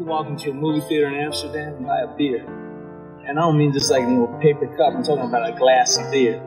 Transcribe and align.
you 0.00 0.06
walk 0.06 0.26
into 0.26 0.50
a 0.50 0.54
movie 0.54 0.80
theater 0.88 1.08
in 1.08 1.14
Amsterdam 1.14 1.74
and 1.74 1.86
buy 1.86 2.00
a 2.00 2.06
beer. 2.16 2.42
And 3.28 3.38
I 3.38 3.42
don't 3.42 3.58
mean 3.58 3.70
just 3.70 3.90
like 3.90 4.02
a 4.02 4.08
little 4.08 4.34
paper 4.40 4.66
cup, 4.74 4.94
I'm 4.94 5.02
talking 5.02 5.28
about 5.28 5.54
a 5.54 5.58
glass 5.58 5.98
of 5.98 6.10
beer. 6.10 6.40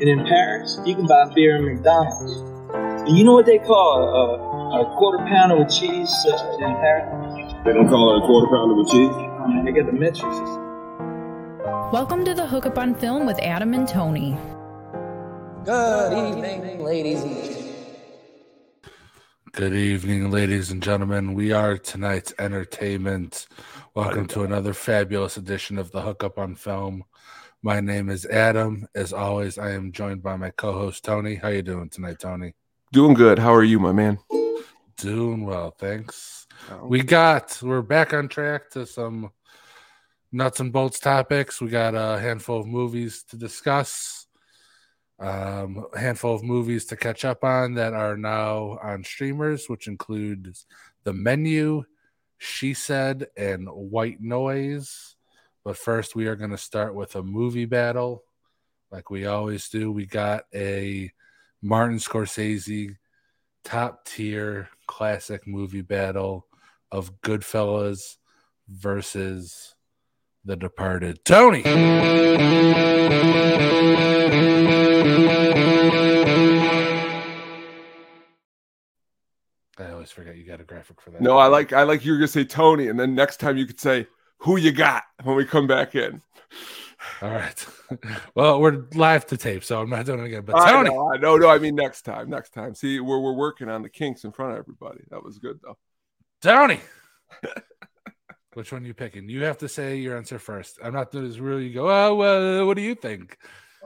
And 0.00 0.08
in 0.08 0.24
Paris, 0.24 0.80
you 0.86 0.94
can 0.94 1.06
buy 1.06 1.30
beer 1.34 1.56
in 1.56 1.66
McDonald's. 1.66 2.32
And 3.06 3.18
you 3.18 3.24
know 3.24 3.34
what 3.34 3.44
they 3.44 3.58
call 3.58 4.00
a, 4.00 4.80
a 4.80 4.96
quarter 4.96 5.18
pounder 5.18 5.58
with 5.58 5.68
cheese 5.68 6.10
uh, 6.26 6.56
in 6.56 6.74
Paris? 6.80 7.52
They 7.66 7.74
don't 7.74 7.88
call 7.88 8.16
it 8.16 8.24
a 8.24 8.26
quarter 8.26 8.48
pounder 8.48 8.74
with 8.74 8.88
cheese? 8.88 9.12
Oh, 9.12 9.62
they 9.62 9.72
get 9.72 9.84
the 9.84 9.92
matrices. 9.92 10.58
Welcome 11.92 12.24
to 12.24 12.32
the 12.32 12.46
Hookup 12.46 12.78
on 12.78 12.94
Film 12.94 13.26
with 13.26 13.38
Adam 13.40 13.74
and 13.74 13.86
Tony. 13.86 14.34
Good 15.66 16.12
evening, 16.12 16.82
ladies 16.82 17.22
and 17.22 17.36
gentlemen. 17.36 17.63
Good 19.54 19.74
evening, 19.74 20.32
ladies 20.32 20.72
and 20.72 20.82
gentlemen. 20.82 21.32
We 21.32 21.52
are 21.52 21.78
tonight's 21.78 22.34
entertainment. 22.40 23.46
Welcome 23.94 24.26
to 24.28 24.42
another 24.42 24.74
fabulous 24.74 25.36
edition 25.36 25.78
of 25.78 25.92
the 25.92 26.00
Hookup 26.00 26.40
on 26.40 26.56
Film. 26.56 27.04
My 27.62 27.78
name 27.78 28.08
is 28.08 28.26
Adam. 28.26 28.88
As 28.96 29.12
always, 29.12 29.56
I 29.56 29.70
am 29.70 29.92
joined 29.92 30.24
by 30.24 30.34
my 30.34 30.50
co-host 30.50 31.04
Tony. 31.04 31.36
How 31.36 31.50
you 31.50 31.62
doing 31.62 31.88
tonight, 31.88 32.18
Tony? 32.18 32.56
Doing 32.92 33.14
good. 33.14 33.38
How 33.38 33.54
are 33.54 33.62
you, 33.62 33.78
my 33.78 33.92
man? 33.92 34.18
Doing 34.96 35.44
well, 35.44 35.70
thanks. 35.70 36.48
Oh. 36.72 36.88
We 36.88 37.04
got 37.04 37.56
we're 37.62 37.80
back 37.80 38.12
on 38.12 38.26
track 38.26 38.70
to 38.70 38.84
some 38.84 39.30
nuts 40.32 40.58
and 40.58 40.72
bolts 40.72 40.98
topics. 40.98 41.60
We 41.60 41.68
got 41.68 41.94
a 41.94 42.18
handful 42.18 42.58
of 42.58 42.66
movies 42.66 43.22
to 43.28 43.36
discuss 43.36 44.23
um, 45.24 45.86
a 45.94 45.98
handful 45.98 46.34
of 46.34 46.42
movies 46.42 46.84
to 46.86 46.96
catch 46.96 47.24
up 47.24 47.44
on 47.44 47.74
that 47.74 47.94
are 47.94 48.16
now 48.16 48.78
on 48.82 49.04
streamers, 49.04 49.70
which 49.70 49.88
includes 49.88 50.66
The 51.04 51.14
Menu, 51.14 51.84
She 52.36 52.74
Said, 52.74 53.28
and 53.34 53.66
White 53.68 54.20
Noise. 54.20 55.16
But 55.64 55.78
first, 55.78 56.14
we 56.14 56.26
are 56.26 56.36
going 56.36 56.50
to 56.50 56.58
start 56.58 56.94
with 56.94 57.16
a 57.16 57.22
movie 57.22 57.64
battle. 57.64 58.22
Like 58.90 59.08
we 59.08 59.24
always 59.24 59.70
do, 59.70 59.90
we 59.90 60.04
got 60.04 60.44
a 60.54 61.10
Martin 61.62 61.96
Scorsese 61.96 62.96
top 63.64 64.04
tier 64.04 64.68
classic 64.86 65.46
movie 65.46 65.80
battle 65.80 66.46
of 66.92 67.22
Goodfellas 67.22 68.18
versus 68.68 69.74
The 70.44 70.56
Departed. 70.56 71.24
Tony! 71.24 71.62
I 75.04 75.10
always 79.90 80.10
forget 80.10 80.34
you 80.36 80.44
got 80.44 80.62
a 80.62 80.64
graphic 80.64 80.98
for 80.98 81.10
that. 81.10 81.20
No, 81.20 81.36
I 81.36 81.48
like 81.48 81.74
I 81.74 81.82
like 81.82 82.06
you're 82.06 82.16
gonna 82.16 82.26
say 82.26 82.44
Tony, 82.44 82.88
and 82.88 82.98
then 82.98 83.14
next 83.14 83.36
time 83.36 83.58
you 83.58 83.66
could 83.66 83.78
say 83.78 84.06
who 84.38 84.56
you 84.56 84.72
got 84.72 85.02
when 85.22 85.36
we 85.36 85.44
come 85.44 85.66
back 85.66 85.94
in. 85.94 86.22
All 87.20 87.30
right. 87.30 87.66
well, 88.34 88.62
we're 88.62 88.86
live 88.94 89.26
to 89.26 89.36
tape, 89.36 89.62
so 89.62 89.78
I'm 89.78 89.90
not 89.90 90.06
doing 90.06 90.20
it 90.20 90.26
again. 90.26 90.44
But 90.46 90.64
Tony, 90.64 90.88
I 90.88 91.18
know, 91.18 91.36
no, 91.36 91.50
I 91.50 91.58
mean 91.58 91.74
next 91.74 92.02
time, 92.02 92.30
next 92.30 92.54
time. 92.54 92.74
See, 92.74 92.98
we're 92.98 93.20
we're 93.20 93.34
working 93.34 93.68
on 93.68 93.82
the 93.82 93.90
kinks 93.90 94.24
in 94.24 94.32
front 94.32 94.52
of 94.52 94.58
everybody. 94.58 95.04
That 95.10 95.22
was 95.22 95.38
good 95.38 95.60
though. 95.62 95.76
Tony, 96.40 96.80
which 98.54 98.72
one 98.72 98.84
are 98.84 98.86
you 98.86 98.94
picking? 98.94 99.28
You 99.28 99.44
have 99.44 99.58
to 99.58 99.68
say 99.68 99.96
your 99.96 100.16
answer 100.16 100.38
first. 100.38 100.78
I'm 100.82 100.94
not 100.94 101.10
doing 101.10 101.28
this 101.28 101.36
really. 101.36 101.66
You 101.66 101.74
go, 101.74 101.90
oh, 101.90 102.14
well, 102.14 102.66
what 102.66 102.78
do 102.78 102.82
you 102.82 102.94
think? 102.94 103.36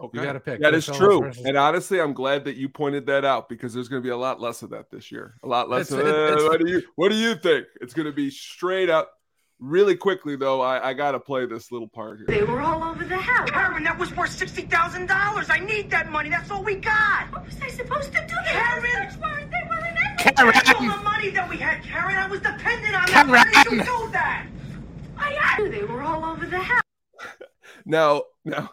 Okay. 0.05 0.19
You 0.19 0.25
got 0.25 0.33
to 0.35 0.41
pick. 0.41 0.61
That 0.61 0.75
is 0.75 0.87
Goodfellas 0.87 0.97
true. 0.97 1.21
versus- 1.23 1.45
And 1.45 1.57
honestly, 1.57 2.01
I'm 2.01 2.13
glad 2.13 2.45
that 2.45 2.57
you 2.57 2.69
pointed 2.69 3.07
that 3.07 3.25
out 3.25 3.49
because 3.49 3.75
there's 3.75 3.89
going 3.89 4.03
to 4.03 4.07
be 4.07 4.11
a 4.13 4.17
lot 4.17 4.41
less 4.41 4.63
of 4.63 4.71
that 4.71 4.91
this 4.91 5.11
year. 5.11 5.35
A 5.43 5.49
lot 5.49 5.69
less. 5.69 5.91
It's- 5.91 6.01
Of, 6.01 6.07
it's- 6.09 6.43
"Uh, 6.43 6.49
what 6.49 6.61
do 6.61 6.71
you 6.71 6.83
What 6.97 7.09
do 7.11 7.17
you 7.17 7.35
think? 7.35 7.67
It's 7.81 7.95
going 7.95 8.07
to 8.07 8.13
be 8.13 8.31
straight 8.31 8.91
up. 8.91 9.13
Really 9.61 9.97
quickly 9.97 10.37
though, 10.37 10.61
I, 10.61 10.91
I 10.91 10.93
got 10.95 11.13
to 11.13 11.19
play 11.19 11.45
this 11.45 11.73
little 11.73 11.89
part 11.89 12.19
here. 12.19 12.27
They 12.29 12.45
were 12.45 12.61
all 12.61 12.85
over 12.85 13.05
the 13.05 13.17
house. 13.17 13.51
Karen, 13.51 13.83
that 13.83 13.99
was 13.99 14.15
worth 14.15 14.31
sixty 14.31 14.63
thousand 14.63 15.07
dollars. 15.07 15.51
I 15.51 15.59
need 15.59 15.91
that 15.91 16.13
money. 16.13 16.31
That's 16.31 16.49
all 16.53 16.63
we 16.63 16.77
got. 16.77 17.33
What 17.33 17.45
was 17.45 17.57
I 17.61 17.69
supposed 17.70 18.13
to 18.13 18.20
do? 18.20 18.37
The 18.37 18.51
Karen! 18.51 18.83
weren't. 19.20 19.51
They 19.51 19.69
weren't 19.69 19.87
in 19.89 20.17
Karen! 20.17 20.53
That's 20.55 20.70
all 20.75 20.81
the 20.97 21.03
money 21.03 21.31
that 21.31 21.48
we 21.51 21.57
had, 21.57 21.83
Karen. 21.83 22.14
I 22.14 22.29
was 22.29 22.39
dependent 22.41 22.95
on 22.95 23.07
Karen! 23.08 23.31
that. 23.33 23.53
How 23.53 23.64
did 23.64 23.73
you 23.73 23.83
do 23.85 24.11
that? 24.13 24.47
I 25.19 25.31
had 25.33 25.64
to. 25.64 25.69
They 25.70 25.83
were 25.83 26.03
all 26.03 26.25
over 26.25 26.47
the 26.47 26.61
house. 26.61 26.83
Now, 27.85 28.23
now, 28.45 28.70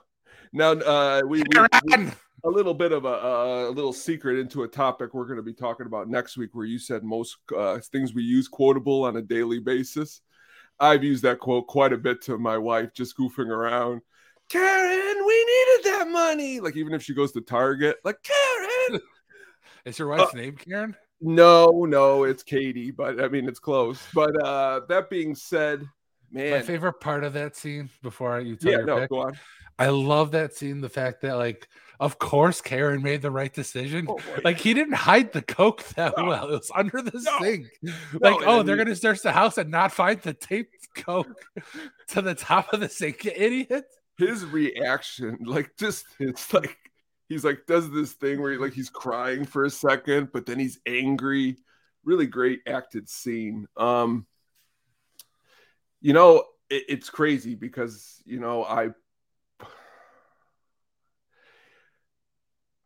now, 0.55 0.71
uh, 0.71 1.21
we, 1.27 1.43
we, 1.43 1.61
we 1.97 2.09
a 2.43 2.49
little 2.49 2.73
bit 2.73 2.91
of 2.91 3.05
a, 3.05 3.69
a 3.69 3.71
little 3.71 3.93
secret 3.93 4.39
into 4.39 4.63
a 4.63 4.67
topic 4.67 5.13
we're 5.13 5.25
going 5.25 5.37
to 5.37 5.43
be 5.43 5.53
talking 5.53 5.87
about 5.87 6.09
next 6.09 6.37
week, 6.37 6.51
where 6.53 6.65
you 6.65 6.79
said 6.79 7.03
most 7.03 7.37
uh, 7.55 7.79
things 7.79 8.13
we 8.13 8.23
use 8.23 8.47
quotable 8.47 9.03
on 9.03 9.17
a 9.17 9.21
daily 9.21 9.59
basis. 9.59 10.21
I've 10.79 11.03
used 11.03 11.23
that 11.23 11.39
quote 11.39 11.67
quite 11.67 11.93
a 11.93 11.97
bit 11.97 12.21
to 12.23 12.37
my 12.37 12.57
wife, 12.57 12.93
just 12.93 13.17
goofing 13.17 13.47
around. 13.49 14.01
Karen, 14.49 15.25
we 15.25 15.45
needed 15.45 15.85
that 15.91 16.07
money. 16.09 16.59
Like 16.59 16.75
even 16.75 16.93
if 16.93 17.01
she 17.01 17.13
goes 17.15 17.31
to 17.31 17.41
Target, 17.41 17.97
like 18.03 18.17
Karen. 18.21 19.01
Is 19.85 19.97
your 19.97 20.09
wife's 20.09 20.33
Uh, 20.33 20.37
name 20.37 20.55
Karen? 20.55 20.95
No, 21.21 21.85
no, 21.87 22.25
it's 22.25 22.43
Katie, 22.43 22.91
but 22.91 23.23
I 23.23 23.27
mean 23.27 23.47
it's 23.47 23.59
close. 23.59 23.99
But 24.13 24.39
uh 24.43 24.81
that 24.89 25.09
being 25.09 25.33
said, 25.33 25.87
My 26.35 26.61
favorite 26.61 26.99
part 26.99 27.23
of 27.23 27.33
that 27.33 27.55
scene 27.55 27.89
before 28.03 28.39
you 28.41 28.55
tell 28.55 28.71
yeah, 28.71 28.77
your 28.79 28.85
no, 28.87 28.99
pick, 28.99 29.09
go 29.09 29.19
on. 29.21 29.33
I 29.79 29.87
love 29.89 30.31
that 30.31 30.53
scene. 30.53 30.81
The 30.81 30.89
fact 30.89 31.21
that, 31.21 31.35
like, 31.35 31.67
of 31.99 32.17
course, 32.19 32.61
Karen 32.61 33.01
made 33.01 33.21
the 33.21 33.31
right 33.31 33.53
decision. 33.53 34.05
Oh. 34.09 34.19
Like 34.43 34.57
he 34.59 34.73
didn't 34.73 34.93
hide 34.95 35.31
the 35.33 35.41
coke 35.41 35.83
that 35.95 36.13
No. 36.17 36.25
well. 36.25 36.47
It 36.49 36.51
was 36.51 36.71
under 36.75 37.01
the 37.01 37.11
No. 37.23 37.39
sink. 37.41 37.67
No, 37.81 37.93
Like, 38.19 38.35
and 38.35 38.43
oh, 38.47 38.63
they're 38.63 38.75
he- 38.77 38.83
gonna 38.83 38.95
search 38.95 39.21
the 39.21 39.31
house 39.31 39.57
and 39.57 39.71
not 39.71 39.91
find 39.93 40.21
the 40.21 40.33
taped 40.33 40.75
coke 40.95 41.27
to 42.09 42.21
the 42.21 42.35
top 42.35 42.73
of 42.73 42.79
the 42.81 42.89
sink, 42.89 43.23
you 43.25 43.31
idiot. 43.35 43.85
his 44.17 44.45
reaction, 44.45 45.37
like 45.45 45.71
just 45.77 46.05
it's 46.19 46.53
like 46.53 46.77
he's 47.29 47.43
like 47.45 47.65
does 47.65 47.89
this 47.91 48.13
thing 48.13 48.41
where 48.41 48.51
he, 48.53 48.57
like 48.57 48.73
he's 48.73 48.89
crying 48.89 49.45
for 49.45 49.63
a 49.65 49.69
second, 49.69 50.29
but 50.33 50.45
then 50.45 50.59
he's 50.59 50.79
angry. 50.85 51.57
Really 52.03 52.27
great 52.27 52.59
acted 52.67 53.09
scene. 53.09 53.67
Um, 53.77 54.25
you 56.05 56.13
know, 56.13 56.43
it, 56.69 56.83
it's 56.87 57.09
crazy 57.09 57.55
because 57.55 58.21
you 58.25 58.39
know 58.39 58.63
I. 58.63 58.89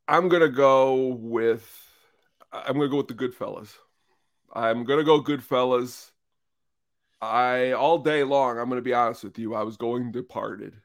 I'm 0.07 0.29
gonna 0.29 0.47
go 0.47 1.07
with 1.19 1.69
I'm 2.53 2.75
gonna 2.75 2.87
go 2.87 2.95
with 2.95 3.09
the 3.09 3.13
Goodfellas. 3.13 3.75
I'm 4.53 4.85
gonna 4.85 5.03
go 5.03 5.21
Goodfellas. 5.21 6.11
I 7.21 7.73
all 7.73 7.97
day 7.97 8.23
long, 8.23 8.57
I'm 8.57 8.69
gonna 8.69 8.81
be 8.81 8.93
honest 8.93 9.25
with 9.25 9.37
you, 9.37 9.53
I 9.53 9.63
was 9.63 9.75
going 9.75 10.13
departed. 10.13 10.75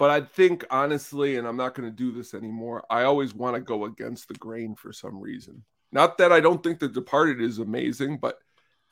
But 0.00 0.10
I 0.10 0.20
think 0.20 0.64
honestly, 0.68 1.36
and 1.36 1.46
I'm 1.46 1.56
not 1.56 1.76
to 1.76 1.90
do 1.92 2.10
this 2.10 2.34
anymore, 2.34 2.84
I 2.90 3.04
always 3.04 3.34
want 3.34 3.54
to 3.54 3.60
go 3.60 3.84
against 3.84 4.26
the 4.26 4.34
grain 4.34 4.74
for 4.74 4.92
some 4.92 5.20
reason. 5.20 5.62
Not 5.92 6.18
that 6.18 6.32
I 6.32 6.40
don't 6.40 6.60
think 6.60 6.80
The 6.80 6.88
Departed 6.88 7.40
is 7.40 7.60
amazing, 7.60 8.18
but 8.18 8.40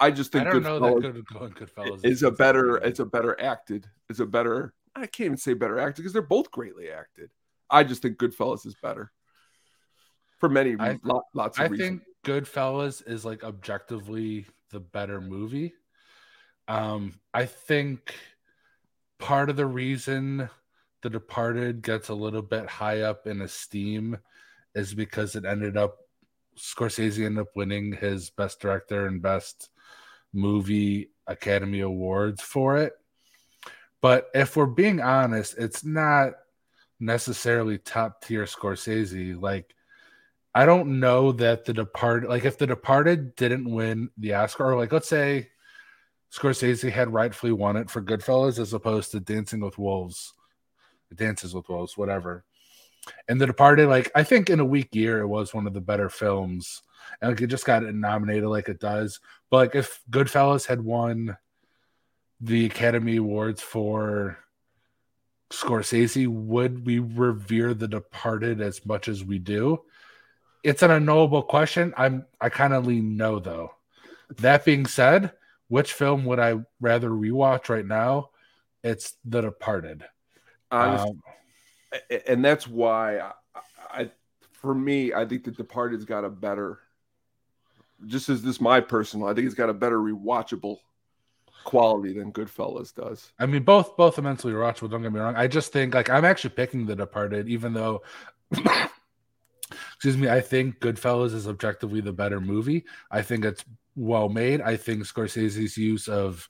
I 0.00 0.10
just 0.10 0.34
I 0.34 0.40
think 0.44 0.52
don't 0.52 0.62
know 0.62 0.78
that 0.80 0.94
Goodfellas 0.94 1.02
good 1.02 1.26
going 1.26 1.52
Goodfellas 1.52 2.04
is 2.04 2.22
a 2.22 2.30
better, 2.30 2.78
it's 2.78 3.00
a 3.00 3.04
better 3.04 3.38
acted, 3.40 3.86
is 4.08 4.20
a 4.20 4.26
better. 4.26 4.72
I 4.96 5.06
can't 5.06 5.26
even 5.26 5.36
say 5.36 5.54
better 5.54 5.78
acted 5.78 5.96
because 5.96 6.12
they're 6.12 6.22
both 6.22 6.50
greatly 6.50 6.90
acted. 6.90 7.30
I 7.68 7.84
just 7.84 8.02
think 8.02 8.16
Goodfellas 8.18 8.66
is 8.66 8.74
better 8.82 9.12
for 10.38 10.48
many 10.48 10.74
I- 10.80 10.98
lot, 11.04 11.24
lots 11.34 11.58
of 11.58 11.64
I 11.66 11.68
reasons. 11.68 12.00
think 12.00 12.02
Goodfellas 12.24 13.06
is 13.06 13.24
like 13.24 13.44
objectively 13.44 14.46
the 14.70 14.80
better 14.80 15.20
movie. 15.20 15.74
Um, 16.66 17.20
I 17.34 17.46
think 17.46 18.14
part 19.18 19.50
of 19.50 19.56
the 19.56 19.66
reason 19.66 20.48
The 21.02 21.10
Departed 21.10 21.82
gets 21.82 22.08
a 22.08 22.14
little 22.14 22.42
bit 22.42 22.66
high 22.66 23.02
up 23.02 23.26
in 23.26 23.42
esteem 23.42 24.16
is 24.74 24.94
because 24.94 25.36
it 25.36 25.44
ended 25.44 25.76
up 25.76 25.96
Scorsese 26.58 27.24
ended 27.24 27.42
up 27.42 27.56
winning 27.56 27.92
his 27.92 28.30
best 28.30 28.60
director 28.60 29.06
and 29.06 29.22
best 29.22 29.70
movie 30.32 31.10
Academy 31.26 31.80
Awards 31.80 32.42
for 32.42 32.76
it. 32.78 32.92
But 34.00 34.28
if 34.34 34.56
we're 34.56 34.66
being 34.66 35.00
honest, 35.00 35.56
it's 35.58 35.84
not 35.84 36.32
necessarily 36.98 37.78
top 37.78 38.24
tier 38.24 38.44
Scorsese. 38.44 39.40
Like 39.40 39.74
I 40.54 40.66
don't 40.66 40.98
know 41.00 41.32
that 41.32 41.64
the 41.64 41.72
Departed, 41.72 42.28
like 42.28 42.44
if 42.44 42.58
the 42.58 42.66
Departed 42.66 43.36
didn't 43.36 43.70
win 43.70 44.10
the 44.18 44.34
Oscar, 44.34 44.72
or 44.72 44.76
like 44.76 44.92
let's 44.92 45.08
say 45.08 45.50
Scorsese 46.32 46.90
had 46.90 47.12
rightfully 47.12 47.52
won 47.52 47.76
it 47.76 47.90
for 47.90 48.02
Goodfellas 48.02 48.58
as 48.58 48.72
opposed 48.72 49.12
to 49.12 49.20
Dancing 49.20 49.60
with 49.60 49.78
Wolves, 49.78 50.34
Dances 51.14 51.54
with 51.54 51.68
Wolves, 51.68 51.96
whatever. 51.96 52.44
And 53.28 53.40
the 53.40 53.46
Departed, 53.46 53.88
like 53.88 54.10
I 54.14 54.24
think 54.24 54.50
in 54.50 54.60
a 54.60 54.64
weak 54.64 54.94
year, 54.94 55.20
it 55.20 55.28
was 55.28 55.54
one 55.54 55.66
of 55.66 55.74
the 55.74 55.80
better 55.80 56.08
films, 56.08 56.82
and 57.20 57.30
like 57.30 57.40
it 57.40 57.48
just 57.48 57.64
got 57.64 57.82
nominated 57.82 58.48
like 58.48 58.68
it 58.68 58.80
does. 58.80 59.20
But 59.50 59.56
like 59.56 59.74
if 59.74 60.00
Goodfellas 60.10 60.66
had 60.66 60.82
won 60.82 61.36
the 62.40 62.66
Academy 62.66 63.16
Awards 63.16 63.60
for 63.60 64.38
Scorsese, 65.50 66.26
would 66.26 66.86
we 66.86 66.98
revere 66.98 67.74
The 67.74 67.88
Departed 67.88 68.60
as 68.60 68.84
much 68.86 69.08
as 69.08 69.24
we 69.24 69.38
do? 69.38 69.82
It's 70.62 70.82
an 70.82 70.90
unknowable 70.90 71.42
question. 71.42 71.94
I'm 71.96 72.26
I 72.40 72.48
kind 72.48 72.72
of 72.72 72.86
lean 72.86 73.16
no 73.16 73.38
though. 73.38 73.74
That 74.38 74.64
being 74.64 74.86
said, 74.86 75.32
which 75.68 75.92
film 75.92 76.24
would 76.26 76.38
I 76.38 76.60
rather 76.80 77.10
rewatch 77.10 77.68
right 77.68 77.86
now? 77.86 78.30
It's 78.82 79.14
The 79.24 79.40
Departed. 79.40 80.04
Honestly, 80.70 81.10
Um, 81.10 81.22
and 82.26 82.44
that's 82.44 82.68
why 82.68 83.18
I, 83.18 83.32
I 83.90 84.10
for 84.52 84.74
me 84.74 85.12
i 85.12 85.24
think 85.24 85.42
the 85.42 85.50
departed's 85.50 86.04
got 86.04 86.24
a 86.24 86.30
better 86.30 86.78
just 88.06 88.28
as 88.28 88.42
this 88.42 88.60
my 88.60 88.80
personal 88.80 89.28
i 89.28 89.34
think 89.34 89.46
it's 89.46 89.54
got 89.54 89.70
a 89.70 89.74
better 89.74 89.98
rewatchable 89.98 90.78
quality 91.64 92.12
than 92.12 92.32
goodfellas 92.32 92.94
does 92.94 93.32
I 93.38 93.46
mean, 93.46 93.62
both 93.62 93.96
both 93.96 94.18
immensely 94.18 94.52
watchable. 94.52 94.90
Don't 94.90 95.02
get 95.02 95.12
me 95.12 95.20
wrong. 95.20 95.36
I 95.36 95.46
just 95.46 95.72
think 95.72 95.94
like 95.94 96.08
I'm 96.08 96.24
actually 96.24 96.50
picking 96.50 96.86
The 96.86 96.96
Departed, 96.96 97.48
even 97.48 97.74
though, 97.74 98.02
excuse 99.94 100.16
me, 100.16 100.28
I 100.28 100.40
think 100.40 100.80
Goodfellas 100.80 101.34
is 101.34 101.46
objectively 101.46 102.00
the 102.00 102.12
better 102.12 102.40
movie. 102.40 102.84
I 103.10 103.22
think 103.22 103.44
it's 103.44 103.64
well 103.94 104.28
made. 104.28 104.60
I 104.62 104.76
think 104.76 105.04
Scorsese's 105.04 105.76
use 105.76 106.08
of 106.08 106.48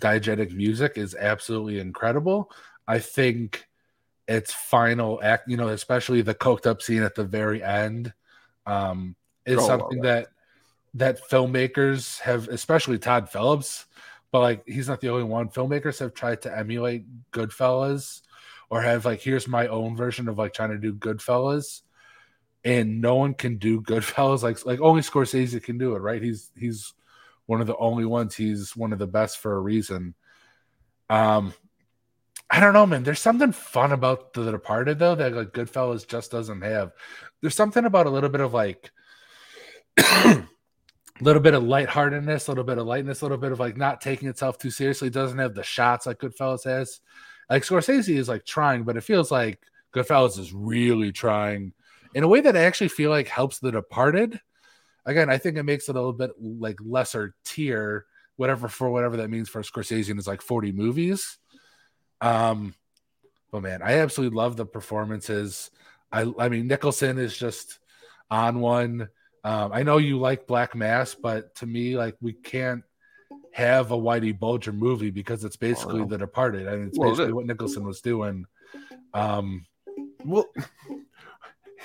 diegetic 0.00 0.54
music 0.54 0.96
is 0.96 1.14
absolutely 1.14 1.80
incredible. 1.80 2.50
I 2.86 2.98
think 2.98 3.66
its 4.26 4.52
final 4.52 5.20
act, 5.22 5.48
you 5.48 5.56
know, 5.56 5.68
especially 5.68 6.22
the 6.22 6.34
coked 6.34 6.66
up 6.66 6.82
scene 6.82 7.02
at 7.02 7.14
the 7.14 7.24
very 7.24 7.62
end, 7.62 8.12
um, 8.66 9.16
is 9.44 9.56
Oh, 9.56 9.58
well, 9.58 9.66
something 9.66 10.02
that 10.02 10.28
that 10.98 11.28
filmmakers 11.28 12.20
have, 12.20 12.48
especially 12.48 12.98
Todd 12.98 13.28
Phillips, 13.28 13.86
but 14.30 14.40
like 14.40 14.62
he's 14.66 14.88
not 14.88 15.00
the 15.00 15.08
only 15.08 15.24
one. 15.24 15.48
Filmmakers 15.48 15.98
have 16.00 16.14
tried 16.14 16.42
to 16.42 16.56
emulate 16.56 17.04
Goodfellas 17.32 18.22
or 18.70 18.82
have 18.82 19.04
like 19.04 19.20
here's 19.20 19.48
my 19.48 19.66
own 19.68 19.96
version 19.96 20.28
of 20.28 20.38
like 20.38 20.52
trying 20.52 20.70
to 20.70 20.78
do 20.78 20.94
Goodfellas, 20.94 21.82
and 22.64 23.00
no 23.00 23.14
one 23.16 23.34
can 23.34 23.56
do 23.56 23.80
Goodfellas 23.80 24.42
like 24.42 24.64
like 24.66 24.80
only 24.80 25.02
Scorsese 25.02 25.62
can 25.62 25.78
do 25.78 25.94
it, 25.94 26.00
right? 26.00 26.22
He's 26.22 26.50
he's 26.56 26.94
one 27.46 27.60
of 27.60 27.66
the 27.66 27.76
only 27.76 28.04
ones. 28.04 28.34
He's 28.34 28.76
one 28.76 28.92
of 28.92 28.98
the 28.98 29.06
best 29.06 29.38
for 29.38 29.56
a 29.56 29.60
reason. 29.60 30.14
Um, 31.08 31.54
I 32.50 32.60
don't 32.60 32.74
know, 32.74 32.86
man. 32.86 33.02
There's 33.02 33.20
something 33.20 33.52
fun 33.52 33.92
about 33.92 34.32
The 34.32 34.50
Departed 34.50 34.98
though 34.98 35.14
that 35.14 35.32
like 35.32 35.52
Goodfellas 35.52 36.06
just 36.06 36.30
doesn't 36.30 36.62
have. 36.62 36.92
There's 37.40 37.54
something 37.54 37.84
about 37.84 38.06
a 38.06 38.10
little 38.10 38.30
bit 38.30 38.40
of 38.40 38.52
like 38.52 38.90
a 41.20 41.24
little 41.24 41.42
bit 41.42 41.54
of 41.54 41.64
lightheartedness, 41.64 42.46
a 42.46 42.50
little 42.50 42.64
bit 42.64 42.78
of 42.78 42.86
lightness, 42.86 43.20
a 43.20 43.24
little 43.24 43.38
bit 43.38 43.52
of 43.52 43.60
like 43.60 43.76
not 43.76 44.00
taking 44.00 44.28
itself 44.28 44.58
too 44.58 44.70
seriously. 44.70 45.10
Doesn't 45.10 45.38
have 45.38 45.54
the 45.54 45.62
shots 45.62 46.06
like 46.06 46.18
Goodfellas 46.18 46.64
has. 46.64 47.00
Like 47.50 47.62
Scorsese 47.62 48.16
is 48.16 48.28
like 48.28 48.44
trying, 48.44 48.84
but 48.84 48.96
it 48.96 49.04
feels 49.04 49.30
like 49.30 49.60
Goodfellas 49.94 50.38
is 50.38 50.52
really 50.52 51.12
trying 51.12 51.72
in 52.14 52.24
a 52.24 52.28
way 52.28 52.40
that 52.40 52.56
I 52.56 52.64
actually 52.64 52.88
feel 52.88 53.10
like 53.10 53.28
helps 53.28 53.58
The 53.58 53.72
Departed. 53.72 54.40
Again, 55.04 55.30
I 55.30 55.38
think 55.38 55.56
it 55.56 55.62
makes 55.62 55.88
it 55.88 55.96
a 55.96 55.98
little 55.98 56.12
bit 56.12 56.32
like 56.38 56.78
lesser 56.84 57.34
tier, 57.44 58.06
whatever 58.36 58.68
for 58.68 58.90
whatever 58.90 59.16
that 59.18 59.30
means 59.30 59.48
for 59.48 59.62
Scorsese 59.62 60.08
and 60.10 60.18
his 60.18 60.26
like 60.26 60.42
40 60.42 60.72
movies. 60.72 61.38
Um, 62.20 62.74
but 63.50 63.62
man, 63.62 63.80
I 63.82 63.98
absolutely 63.98 64.36
love 64.36 64.56
the 64.56 64.66
performances. 64.66 65.70
I 66.12 66.30
I 66.38 66.48
mean 66.48 66.66
Nicholson 66.66 67.18
is 67.18 67.36
just 67.36 67.78
on 68.30 68.60
one. 68.60 69.08
Um, 69.48 69.72
I 69.72 69.82
know 69.82 69.96
you 69.96 70.18
like 70.18 70.46
Black 70.46 70.74
Mass, 70.74 71.14
but 71.14 71.54
to 71.56 71.66
me, 71.66 71.96
like 71.96 72.16
we 72.20 72.34
can't 72.34 72.82
have 73.52 73.92
a 73.92 73.96
Whitey 73.96 74.38
Bulger 74.38 74.72
movie 74.72 75.10
because 75.10 75.42
it's 75.42 75.56
basically 75.56 76.00
no. 76.00 76.04
The 76.04 76.18
Departed. 76.18 76.68
I 76.68 76.76
mean, 76.76 76.88
it's 76.88 76.98
Well, 76.98 77.08
basically 77.10 77.28
that- 77.28 77.34
what 77.34 77.46
Nicholson 77.46 77.84
was 77.84 78.02
doing. 78.02 78.44
Um, 79.14 79.64
well 80.22 80.44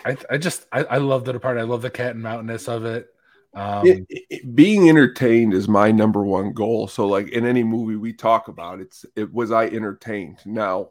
I 0.04 0.18
I 0.30 0.38
just 0.38 0.65
I, 0.74 0.83
I 0.83 0.98
love 0.98 1.24
The 1.24 1.31
Departed. 1.31 1.62
I 1.62 1.63
love 1.63 1.81
the 1.81 1.89
cat 1.89 2.15
and 2.15 2.21
mountainous 2.21 2.68
of 2.68 2.83
it. 2.83 3.07
Um, 3.54 3.88
it- 3.88 4.06
it- 4.10 4.56
being 4.56 4.89
entertained 4.89 5.54
is 5.54 5.69
my 5.69 5.89
number 5.89 6.21
one 6.25 6.51
goal 6.51 6.88
so 6.89 7.07
like 7.07 7.30
in 7.30 7.45
any 7.45 7.63
movie 7.63 7.95
we 7.95 8.12
talk 8.12 8.48
about 8.50 8.81
it's 8.81 9.06
it 9.15 9.31
was 9.31 9.51
i 9.51 9.68
entertained 9.68 10.39
now 10.44 10.89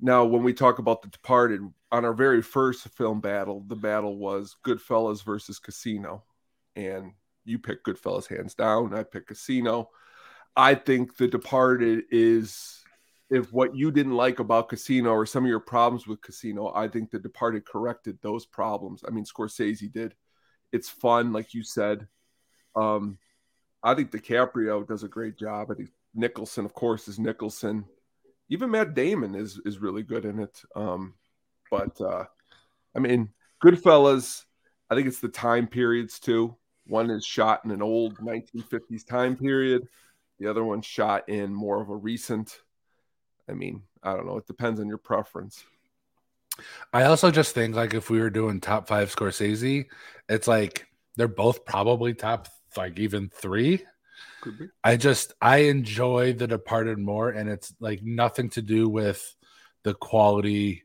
now 0.00 0.24
when 0.24 0.42
we 0.42 0.52
talk 0.52 0.78
about 0.78 1.02
the 1.02 1.08
departed 1.08 1.60
on 1.92 2.04
our 2.04 2.12
very 2.12 2.42
first 2.42 2.88
film 2.90 3.20
battle 3.20 3.64
the 3.68 3.76
battle 3.76 4.16
was 4.16 4.56
goodfellas 4.64 5.24
versus 5.24 5.58
casino 5.58 6.22
and 6.74 7.12
you 7.44 7.58
pick 7.58 7.84
goodfellas 7.84 8.26
hands 8.26 8.54
down 8.54 8.94
i 8.94 9.02
pick 9.02 9.26
casino 9.26 9.88
i 10.56 10.74
think 10.74 11.16
the 11.16 11.28
departed 11.28 12.04
is 12.10 12.82
if 13.28 13.52
what 13.52 13.74
you 13.74 13.90
didn't 13.90 14.14
like 14.14 14.38
about 14.38 14.68
casino 14.68 15.10
or 15.10 15.26
some 15.26 15.44
of 15.44 15.48
your 15.48 15.60
problems 15.60 16.06
with 16.06 16.20
casino 16.20 16.72
i 16.74 16.86
think 16.86 17.10
the 17.10 17.18
departed 17.18 17.64
corrected 17.64 18.18
those 18.22 18.44
problems 18.46 19.02
i 19.06 19.10
mean 19.10 19.24
scorsese 19.24 19.90
did 19.90 20.14
it's 20.72 20.88
fun, 20.88 21.32
like 21.32 21.54
you 21.54 21.62
said. 21.62 22.06
Um, 22.74 23.18
I 23.82 23.94
think 23.94 24.10
DiCaprio 24.10 24.86
does 24.86 25.02
a 25.02 25.08
great 25.08 25.38
job. 25.38 25.70
I 25.70 25.74
think 25.74 25.90
Nicholson, 26.14 26.64
of 26.64 26.74
course, 26.74 27.08
is 27.08 27.18
Nicholson. 27.18 27.84
Even 28.48 28.70
Matt 28.70 28.94
Damon 28.94 29.34
is 29.34 29.60
is 29.64 29.78
really 29.78 30.02
good 30.02 30.24
in 30.24 30.38
it. 30.38 30.62
Um, 30.74 31.14
but 31.70 32.00
uh, 32.00 32.24
I 32.94 32.98
mean, 32.98 33.30
Goodfellas. 33.62 34.44
I 34.88 34.94
think 34.94 35.08
it's 35.08 35.20
the 35.20 35.28
time 35.28 35.66
periods 35.66 36.20
too. 36.20 36.56
One 36.86 37.10
is 37.10 37.24
shot 37.24 37.64
in 37.64 37.72
an 37.72 37.82
old 37.82 38.18
1950s 38.18 39.04
time 39.04 39.36
period. 39.36 39.88
The 40.38 40.46
other 40.48 40.64
one 40.64 40.80
shot 40.82 41.28
in 41.28 41.52
more 41.52 41.82
of 41.82 41.88
a 41.88 41.96
recent. 41.96 42.60
I 43.48 43.52
mean, 43.52 43.82
I 44.02 44.14
don't 44.14 44.26
know. 44.26 44.36
It 44.36 44.46
depends 44.46 44.78
on 44.80 44.86
your 44.86 44.98
preference. 44.98 45.64
I 46.92 47.04
also 47.04 47.30
just 47.30 47.54
think 47.54 47.74
like 47.74 47.94
if 47.94 48.10
we 48.10 48.20
were 48.20 48.30
doing 48.30 48.60
top 48.60 48.88
five 48.88 49.14
Scorsese, 49.14 49.86
it's 50.28 50.48
like 50.48 50.86
they're 51.16 51.28
both 51.28 51.64
probably 51.64 52.14
top 52.14 52.48
like 52.76 52.98
even 52.98 53.28
three. 53.28 53.84
I 54.84 54.96
just 54.96 55.34
I 55.40 55.58
enjoy 55.58 56.32
The 56.32 56.46
Departed 56.46 56.98
more, 56.98 57.30
and 57.30 57.48
it's 57.48 57.74
like 57.80 58.02
nothing 58.02 58.50
to 58.50 58.62
do 58.62 58.88
with 58.88 59.34
the 59.82 59.94
quality 59.94 60.82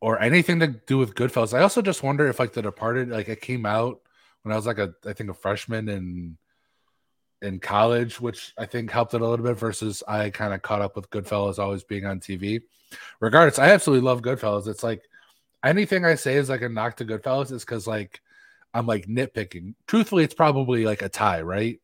or 0.00 0.20
anything 0.20 0.60
to 0.60 0.68
do 0.68 0.98
with 0.98 1.14
Goodfellas. 1.14 1.56
I 1.56 1.62
also 1.62 1.82
just 1.82 2.02
wonder 2.02 2.28
if 2.28 2.38
like 2.38 2.52
The 2.52 2.62
Departed, 2.62 3.08
like 3.08 3.28
it 3.28 3.40
came 3.40 3.66
out 3.66 4.00
when 4.42 4.52
I 4.52 4.56
was 4.56 4.66
like 4.66 4.78
a 4.78 4.94
I 5.06 5.12
think 5.12 5.30
a 5.30 5.34
freshman 5.34 5.88
in 5.88 6.36
in 7.42 7.58
college, 7.58 8.20
which 8.20 8.52
I 8.58 8.66
think 8.66 8.90
helped 8.90 9.14
it 9.14 9.22
a 9.22 9.26
little 9.26 9.44
bit 9.44 9.56
versus 9.56 10.02
I 10.06 10.30
kind 10.30 10.52
of 10.52 10.62
caught 10.62 10.82
up 10.82 10.96
with 10.96 11.10
Goodfellas 11.10 11.58
always 11.58 11.84
being 11.84 12.04
on 12.04 12.20
TV. 12.20 12.62
Regardless, 13.20 13.58
I 13.58 13.70
absolutely 13.70 14.06
love 14.06 14.22
Goodfellas. 14.22 14.68
It's 14.68 14.82
like 14.82 15.02
anything 15.64 16.04
I 16.04 16.14
say 16.16 16.36
is 16.36 16.48
like 16.48 16.62
a 16.62 16.68
knock 16.68 16.96
to 16.96 17.04
Goodfellas 17.04 17.52
is 17.52 17.64
because 17.64 17.86
like 17.86 18.20
I'm 18.74 18.86
like 18.86 19.06
nitpicking. 19.06 19.74
Truthfully, 19.86 20.24
it's 20.24 20.34
probably 20.34 20.84
like 20.84 21.02
a 21.02 21.08
tie, 21.08 21.42
right? 21.42 21.80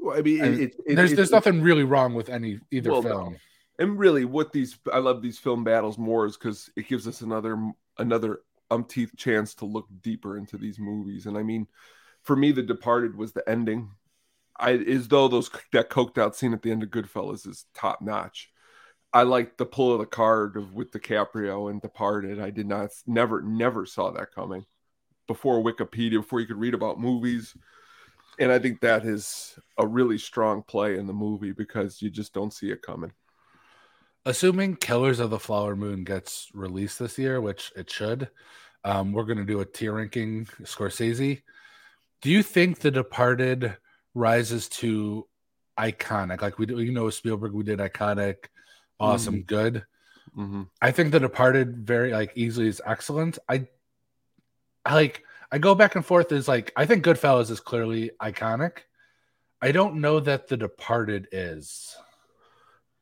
Well, 0.00 0.18
I 0.18 0.22
mean, 0.22 0.42
it, 0.44 0.60
it, 0.86 0.96
there's 0.96 1.12
it- 1.12 1.16
there's 1.16 1.30
nothing 1.30 1.60
really 1.60 1.84
wrong 1.84 2.14
with 2.14 2.28
any 2.28 2.58
either 2.70 2.90
Well, 2.90 3.02
no. 3.02 3.08
film. 3.08 3.36
and 3.78 3.98
really 3.98 4.24
what 4.24 4.52
these 4.52 4.78
i 4.92 4.98
love 4.98 5.22
these 5.22 5.38
film 5.38 5.62
battles 5.64 5.98
more 5.98 6.26
is 6.26 6.36
because 6.36 6.70
it 6.76 6.88
gives 6.88 7.06
us 7.06 7.20
another 7.20 7.70
another 7.98 8.40
umpteenth 8.70 9.16
chance 9.16 9.54
to 9.56 9.64
look 9.66 9.86
deeper 10.02 10.36
into 10.38 10.56
these 10.56 10.78
movies. 10.78 11.26
And 11.26 11.36
i 11.36 11.42
mean 11.42 11.66
for 12.22 12.36
me 12.36 12.52
the 12.52 12.62
departed 12.62 13.16
was 13.16 13.32
the 13.32 13.46
ending. 13.48 13.90
I 14.58 14.72
as 14.72 15.08
though 15.08 15.28
those 15.28 15.50
that 15.72 15.90
coked 15.90 16.18
out 16.18 16.36
scene 16.36 16.52
at 16.52 16.62
the 16.62 16.70
end 16.70 16.82
of 16.82 16.90
goodfellas 16.90 17.46
is 17.46 17.66
top 17.74 18.00
notch. 18.02 18.50
I 19.12 19.24
like 19.24 19.56
the 19.56 19.66
pull 19.66 19.92
of 19.92 19.98
the 19.98 20.06
card 20.06 20.56
of 20.56 20.72
with 20.74 20.92
DiCaprio 20.92 21.70
and 21.70 21.80
departed. 21.82 22.38
I 22.40 22.50
did 22.50 22.66
not 22.68 22.90
never 23.06 23.42
never 23.42 23.86
saw 23.86 24.10
that 24.12 24.32
coming. 24.34 24.64
Before 25.26 25.62
wikipedia 25.64 26.20
before 26.20 26.40
you 26.40 26.46
could 26.46 26.60
read 26.60 26.74
about 26.74 27.00
movies 27.00 27.56
and 28.40 28.50
i 28.50 28.58
think 28.58 28.80
that 28.80 29.04
is 29.04 29.56
a 29.78 29.86
really 29.86 30.18
strong 30.18 30.62
play 30.62 30.98
in 30.98 31.06
the 31.06 31.12
movie 31.12 31.52
because 31.52 32.02
you 32.02 32.10
just 32.10 32.34
don't 32.34 32.52
see 32.52 32.70
it 32.70 32.82
coming 32.82 33.12
Assuming 34.26 34.76
Killers 34.76 35.18
of 35.18 35.30
the 35.30 35.38
Flower 35.38 35.74
Moon 35.74 36.04
gets 36.04 36.50
released 36.52 36.98
this 36.98 37.18
year, 37.18 37.40
which 37.40 37.72
it 37.74 37.90
should, 37.90 38.28
um, 38.84 39.12
we're 39.12 39.24
going 39.24 39.38
to 39.38 39.44
do 39.44 39.60
a 39.60 39.64
tier 39.64 39.94
ranking 39.94 40.46
Scorsese. 40.62 41.40
Do 42.20 42.30
you 42.30 42.42
think 42.42 42.80
The 42.80 42.90
Departed 42.90 43.76
rises 44.14 44.68
to 44.68 45.26
iconic? 45.78 46.42
Like 46.42 46.58
we 46.58 46.66
do, 46.66 46.80
you 46.80 46.92
know, 46.92 47.04
with 47.04 47.14
Spielberg, 47.14 47.52
we 47.52 47.64
did 47.64 47.78
iconic, 47.78 48.48
awesome, 48.98 49.42
good. 49.42 49.86
hmm 50.34 50.64
I 50.82 50.90
think 50.90 51.12
The 51.12 51.20
Departed 51.20 51.86
very 51.86 52.12
like 52.12 52.32
easily 52.34 52.68
is 52.68 52.82
excellent. 52.84 53.38
I, 53.48 53.68
I 54.84 54.94
like 54.94 55.24
I 55.52 55.58
go 55.58 55.74
back 55.74 55.96
and 55.96 56.04
forth. 56.04 56.32
Is 56.32 56.48
like 56.48 56.72
I 56.76 56.86
think 56.86 57.04
Goodfellas 57.04 57.50
is 57.50 57.60
clearly 57.60 58.10
iconic. 58.20 58.78
I 59.62 59.72
don't 59.72 59.96
know 59.96 60.20
that 60.20 60.48
The 60.48 60.56
Departed 60.56 61.28
is. 61.32 61.96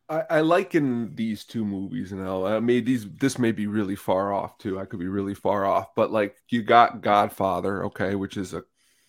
I, 0.09 0.23
I 0.31 0.40
liken 0.40 1.14
these 1.14 1.45
two 1.45 1.64
movies, 1.64 2.12
and 2.12 2.23
I'll, 2.23 2.47
I 2.47 2.61
mean 2.61 2.85
these. 2.85 3.09
This 3.11 3.38
may 3.38 3.52
be 3.52 3.67
really 3.67 3.97
far 3.97 4.33
off 4.33 4.57
too. 4.59 4.81
I 4.81 4.87
could 4.87 4.99
be 4.99 5.09
really 5.09 5.35
far 5.35 5.67
off, 5.67 5.95
but 5.95 6.11
like 6.11 6.37
you 6.49 6.62
got 6.62 7.02
Godfather, 7.02 7.85
okay, 7.87 8.14
which 8.14 8.37
is 8.37 8.55
a 8.55 8.64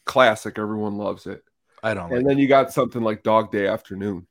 classic. 0.06 0.60
Everyone 0.60 0.98
loves 0.98 1.26
it, 1.26 1.44
I 1.82 1.94
don't 1.94 2.10
like. 2.10 2.20
and 2.20 2.30
then 2.30 2.38
you 2.38 2.48
got 2.48 2.74
something 2.74 3.02
like 3.02 3.24
Dog 3.24 3.52
Day 3.52 3.68
Afternoon, 3.68 4.28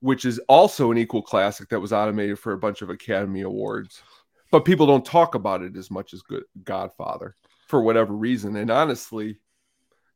which 0.00 0.24
is 0.24 0.38
also 0.48 0.92
an 0.92 0.98
equal 0.98 1.22
classic 1.22 1.68
that 1.70 1.80
was 1.80 1.92
automated 1.92 2.38
for 2.38 2.52
a 2.52 2.58
bunch 2.58 2.82
of 2.82 2.90
Academy 2.90 3.40
Awards, 3.40 4.02
but 4.52 4.64
people 4.64 4.86
don't 4.86 5.04
talk 5.04 5.34
about 5.34 5.62
it 5.62 5.76
as 5.76 5.90
much 5.90 6.14
as 6.14 6.22
good 6.22 6.44
Godfather 6.62 7.34
for 7.66 7.82
whatever 7.82 8.14
reason. 8.14 8.56
And 8.56 8.70
honestly, 8.70 9.38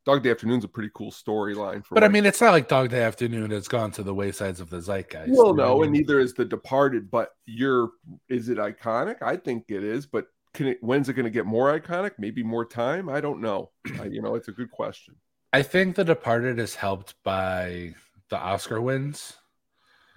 Dog 0.05 0.23
Day 0.23 0.31
Afternoon's 0.31 0.63
a 0.63 0.67
pretty 0.67 0.89
cool 0.95 1.11
storyline 1.11 1.85
for. 1.85 1.95
But 1.95 2.03
I 2.03 2.07
mean, 2.07 2.25
it's 2.25 2.41
not 2.41 2.51
like 2.51 2.67
Dog 2.67 2.89
Day 2.89 3.03
Afternoon 3.03 3.51
has 3.51 3.67
gone 3.67 3.91
to 3.91 4.03
the 4.03 4.15
waysides 4.15 4.59
of 4.59 4.69
the 4.69 4.81
zeitgeist. 4.81 5.29
well, 5.29 5.53
no, 5.53 5.81
I 5.81 5.83
and 5.83 5.93
neither 5.93 6.19
is 6.19 6.33
The 6.33 6.45
Departed. 6.45 7.11
But 7.11 7.29
you're, 7.45 7.91
is 8.29 8.49
it 8.49 8.57
iconic? 8.57 9.21
I 9.21 9.35
think 9.35 9.65
it 9.69 9.83
is. 9.83 10.05
But 10.07 10.25
can 10.53 10.67
it? 10.67 10.77
When's 10.81 11.07
it 11.07 11.13
going 11.13 11.25
to 11.25 11.29
get 11.29 11.45
more 11.45 11.77
iconic? 11.77 12.13
Maybe 12.17 12.41
more 12.43 12.65
time. 12.65 13.09
I 13.09 13.21
don't 13.21 13.41
know. 13.41 13.71
I, 13.99 14.05
you 14.05 14.21
know, 14.21 14.35
it's 14.35 14.47
a 14.47 14.53
good 14.53 14.71
question. 14.71 15.15
I 15.53 15.61
think 15.63 15.95
The 15.95 16.03
Departed 16.05 16.59
is 16.59 16.75
helped 16.75 17.15
by 17.23 17.93
the 18.29 18.37
Oscar 18.37 18.81
wins. 18.81 19.33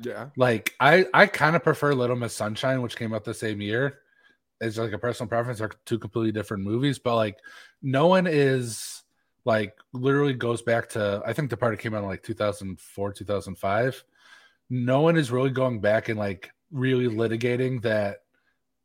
Yeah, 0.00 0.30
Like 0.36 0.74
I, 0.80 1.06
I 1.14 1.26
kind 1.26 1.54
of 1.54 1.62
prefer 1.62 1.94
Little 1.94 2.16
Miss 2.16 2.34
Sunshine, 2.34 2.82
which 2.82 2.96
came 2.96 3.14
out 3.14 3.24
the 3.24 3.32
same 3.34 3.60
year. 3.60 4.00
It's 4.64 4.78
like 4.78 4.92
a 4.92 4.98
personal 4.98 5.28
preference. 5.28 5.58
They're 5.58 5.70
two 5.84 5.98
completely 5.98 6.32
different 6.32 6.64
movies, 6.64 6.98
but 6.98 7.16
like 7.16 7.38
no 7.82 8.06
one 8.06 8.26
is 8.26 9.02
like 9.44 9.74
literally 9.92 10.34
goes 10.34 10.62
back 10.62 10.88
to. 10.90 11.22
I 11.26 11.32
think 11.32 11.50
Departed 11.50 11.80
came 11.80 11.94
out 11.94 12.02
in 12.02 12.08
like 12.08 12.22
2004, 12.22 13.12
2005. 13.12 14.04
No 14.70 15.00
one 15.00 15.16
is 15.16 15.30
really 15.30 15.50
going 15.50 15.80
back 15.80 16.08
and 16.08 16.18
like 16.18 16.50
really 16.72 17.08
litigating 17.08 17.82
that 17.82 18.18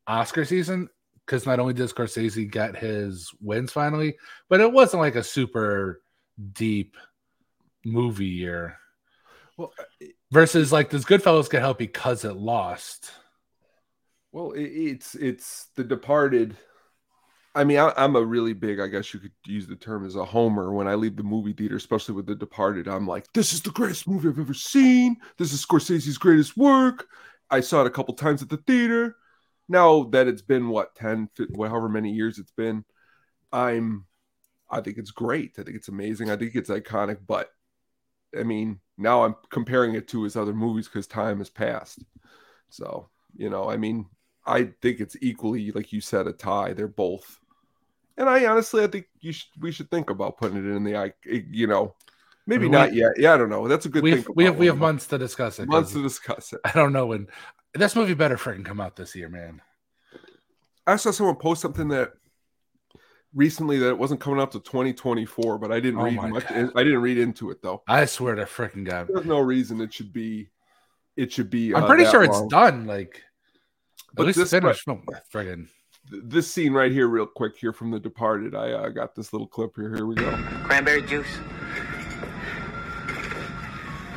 Oscar 0.08 0.46
season 0.46 0.90
because 1.26 1.46
not 1.46 1.60
only 1.60 1.74
did 1.74 1.90
Scorsese 1.90 2.50
get 2.50 2.76
his 2.76 3.32
wins 3.40 3.72
finally, 3.72 4.18
but 4.50 4.62
it 4.62 4.72
wasn't 4.72 5.02
like 5.02 5.16
a 5.16 5.24
super 5.24 6.02
deep 6.54 6.98
movie 7.86 8.26
year. 8.26 8.78
Well, 9.58 9.74
uh, 9.80 10.06
Versus 10.32 10.72
like 10.72 10.90
does 10.92 11.06
Goodfellas 11.06 11.50
get 11.50 11.62
help 11.62 11.80
because 11.80 12.24
it 12.24 12.36
lost? 12.36 13.12
Well, 14.32 14.52
it, 14.52 14.64
it's 14.64 15.16
it's 15.16 15.68
The 15.76 15.84
Departed. 15.84 16.58
I 17.56 17.64
mean, 17.64 17.80
I, 17.80 17.94
I'm 17.98 18.16
a 18.16 18.24
really 18.24 18.54
big, 18.54 18.80
I 18.80 18.88
guess 18.88 19.14
you 19.14 19.20
could 19.20 19.32
use 19.46 19.68
the 19.68 19.76
term 19.76 20.06
as 20.06 20.16
a 20.16 20.26
homer. 20.26 20.72
When 20.74 20.88
I 20.88 20.96
leave 20.96 21.16
the 21.18 21.24
movie 21.24 21.54
theater, 21.54 21.76
especially 21.76 22.16
with 22.16 22.28
The 22.28 22.36
Departed, 22.36 22.88
I'm 22.88 23.08
like, 23.08 23.32
this 23.34 23.54
is 23.54 23.62
the 23.62 23.72
greatest 23.72 24.08
movie 24.08 24.30
I've 24.30 24.40
ever 24.40 24.54
seen. 24.54 25.18
This 25.38 25.52
is 25.52 25.66
Scorsese's 25.66 26.18
greatest 26.18 26.56
work. 26.58 27.08
I 27.50 27.62
saw 27.62 27.82
it 27.82 27.88
a 27.88 27.92
couple 27.92 28.14
times 28.14 28.42
at 28.44 28.50
the 28.50 28.58
theater. 28.58 29.16
Now 29.68 30.04
that 30.12 30.28
it's 30.28 30.42
been 30.44 30.70
what 30.70 30.96
10, 30.96 31.30
15, 31.36 31.58
however 31.68 31.90
many 31.90 32.12
years 32.12 32.38
it's 32.38 32.52
been, 32.52 32.86
I'm, 33.52 34.06
I 34.70 34.82
think 34.82 34.98
it's 34.98 35.12
great. 35.12 35.56
I 35.60 35.64
think 35.64 35.78
it's 35.78 35.90
amazing. 35.90 36.32
I 36.32 36.38
think 36.38 36.56
it's 36.56 36.70
iconic. 36.70 37.20
But 37.28 37.50
I 38.38 38.44
mean, 38.44 38.80
now 38.98 39.24
I'm 39.24 39.36
comparing 39.50 39.96
it 39.96 40.08
to 40.10 40.24
his 40.24 40.36
other 40.36 40.54
movies 40.54 40.88
because 40.88 41.08
time 41.08 41.40
has 41.40 41.50
passed. 41.50 42.04
So 42.70 43.10
you 43.36 43.50
know, 43.50 43.70
I 43.70 43.78
mean, 43.78 44.08
I 44.46 44.70
think 44.82 45.00
it's 45.00 45.16
equally, 45.22 45.72
like 45.72 45.94
you 45.94 46.02
said, 46.02 46.28
a 46.28 46.34
tie. 46.34 46.74
They're 46.74 46.88
both, 46.88 47.40
and 48.18 48.28
I 48.30 48.46
honestly, 48.46 48.84
I 48.84 48.88
think 48.88 49.06
you 49.20 49.32
should 49.32 49.50
we 49.60 49.72
should 49.72 49.92
think 49.92 50.10
about 50.10 50.38
putting 50.38 50.58
it 50.58 50.66
in 50.66 50.84
the, 50.84 50.96
I, 50.98 51.14
you 51.26 51.68
know, 51.68 51.94
maybe 52.48 52.66
We- 52.66 52.72
not 52.72 52.94
yet. 52.94 53.12
Yeah, 53.18 53.34
I 53.34 53.38
don't 53.38 53.50
know. 53.50 53.68
That's 53.68 53.86
a 53.86 53.90
good 53.90 54.04
we 54.04 54.12
thing. 54.12 54.24
have, 54.24 54.32
we 54.36 54.46
have 54.46 54.58
we 54.58 54.66
have 54.68 54.78
months 54.78 55.08
to 55.08 55.18
discuss 55.18 55.60
it. 55.60 55.68
months 55.68 55.94
to 55.94 56.02
discuss 56.02 56.54
it. 56.54 56.62
I 56.66 56.72
don't 56.72 56.94
know 56.94 57.06
when 57.08 57.28
this 57.74 57.96
movie 57.96 58.14
better 58.16 58.38
freaking 58.38 58.66
come 58.66 58.82
out 58.82 58.96
this 58.96 59.16
year, 59.16 59.30
man. 59.30 59.62
I 60.88 60.96
saw 60.96 61.12
someone 61.12 61.36
post 61.36 61.62
something 61.62 61.90
that 61.90 62.14
recently 63.36 63.78
that 63.78 63.90
it 63.90 63.98
wasn't 63.98 64.20
coming 64.20 64.40
out 64.40 64.52
to 64.54 64.60
2024, 64.60 65.60
but 65.60 65.72
I 65.72 65.80
didn't 65.80 66.00
Oh 66.00 66.06
read 66.06 66.16
much. 66.16 66.48
God. 66.48 66.72
I 66.76 66.84
didn't 66.84 67.02
read 67.02 67.20
into 67.20 67.52
it 67.52 67.62
though. 67.62 67.84
I 67.88 68.06
swear 68.06 68.34
to 68.36 68.46
freaking 68.46 68.86
God. 68.86 69.08
There's 69.08 69.26
no 69.26 69.40
reason 69.40 69.82
it 69.82 69.94
should 69.94 70.12
be. 70.12 70.50
It 71.16 71.32
should 71.32 71.50
be. 71.50 71.76
I'm 71.76 71.84
uh, 71.84 71.88
pretty 71.88 72.06
sure 72.06 72.24
it's 72.24 72.42
done. 72.48 72.88
Like 72.88 73.22
But 74.16 74.24
at 74.24 74.28
least 74.28 74.40
this- 74.40 74.50
finished. 74.52 74.88
No, 74.88 75.02
friggin' 75.34 75.68
Th- 76.12 76.24
This 76.26 76.52
scene 76.52 76.74
right 76.74 76.92
here, 76.92 77.08
real 77.08 77.26
quick, 77.28 77.56
here 77.58 77.72
from 77.74 77.92
The 77.92 78.00
Departed. 78.00 78.56
I 78.56 78.72
uh, 78.72 78.90
got 78.90 79.16
this 79.16 79.32
little 79.34 79.48
clip 79.48 79.76
here. 79.76 79.94
Here 79.96 80.06
we 80.06 80.16
go. 80.16 80.32
Cranberry 80.64 81.02
juice. 81.04 81.28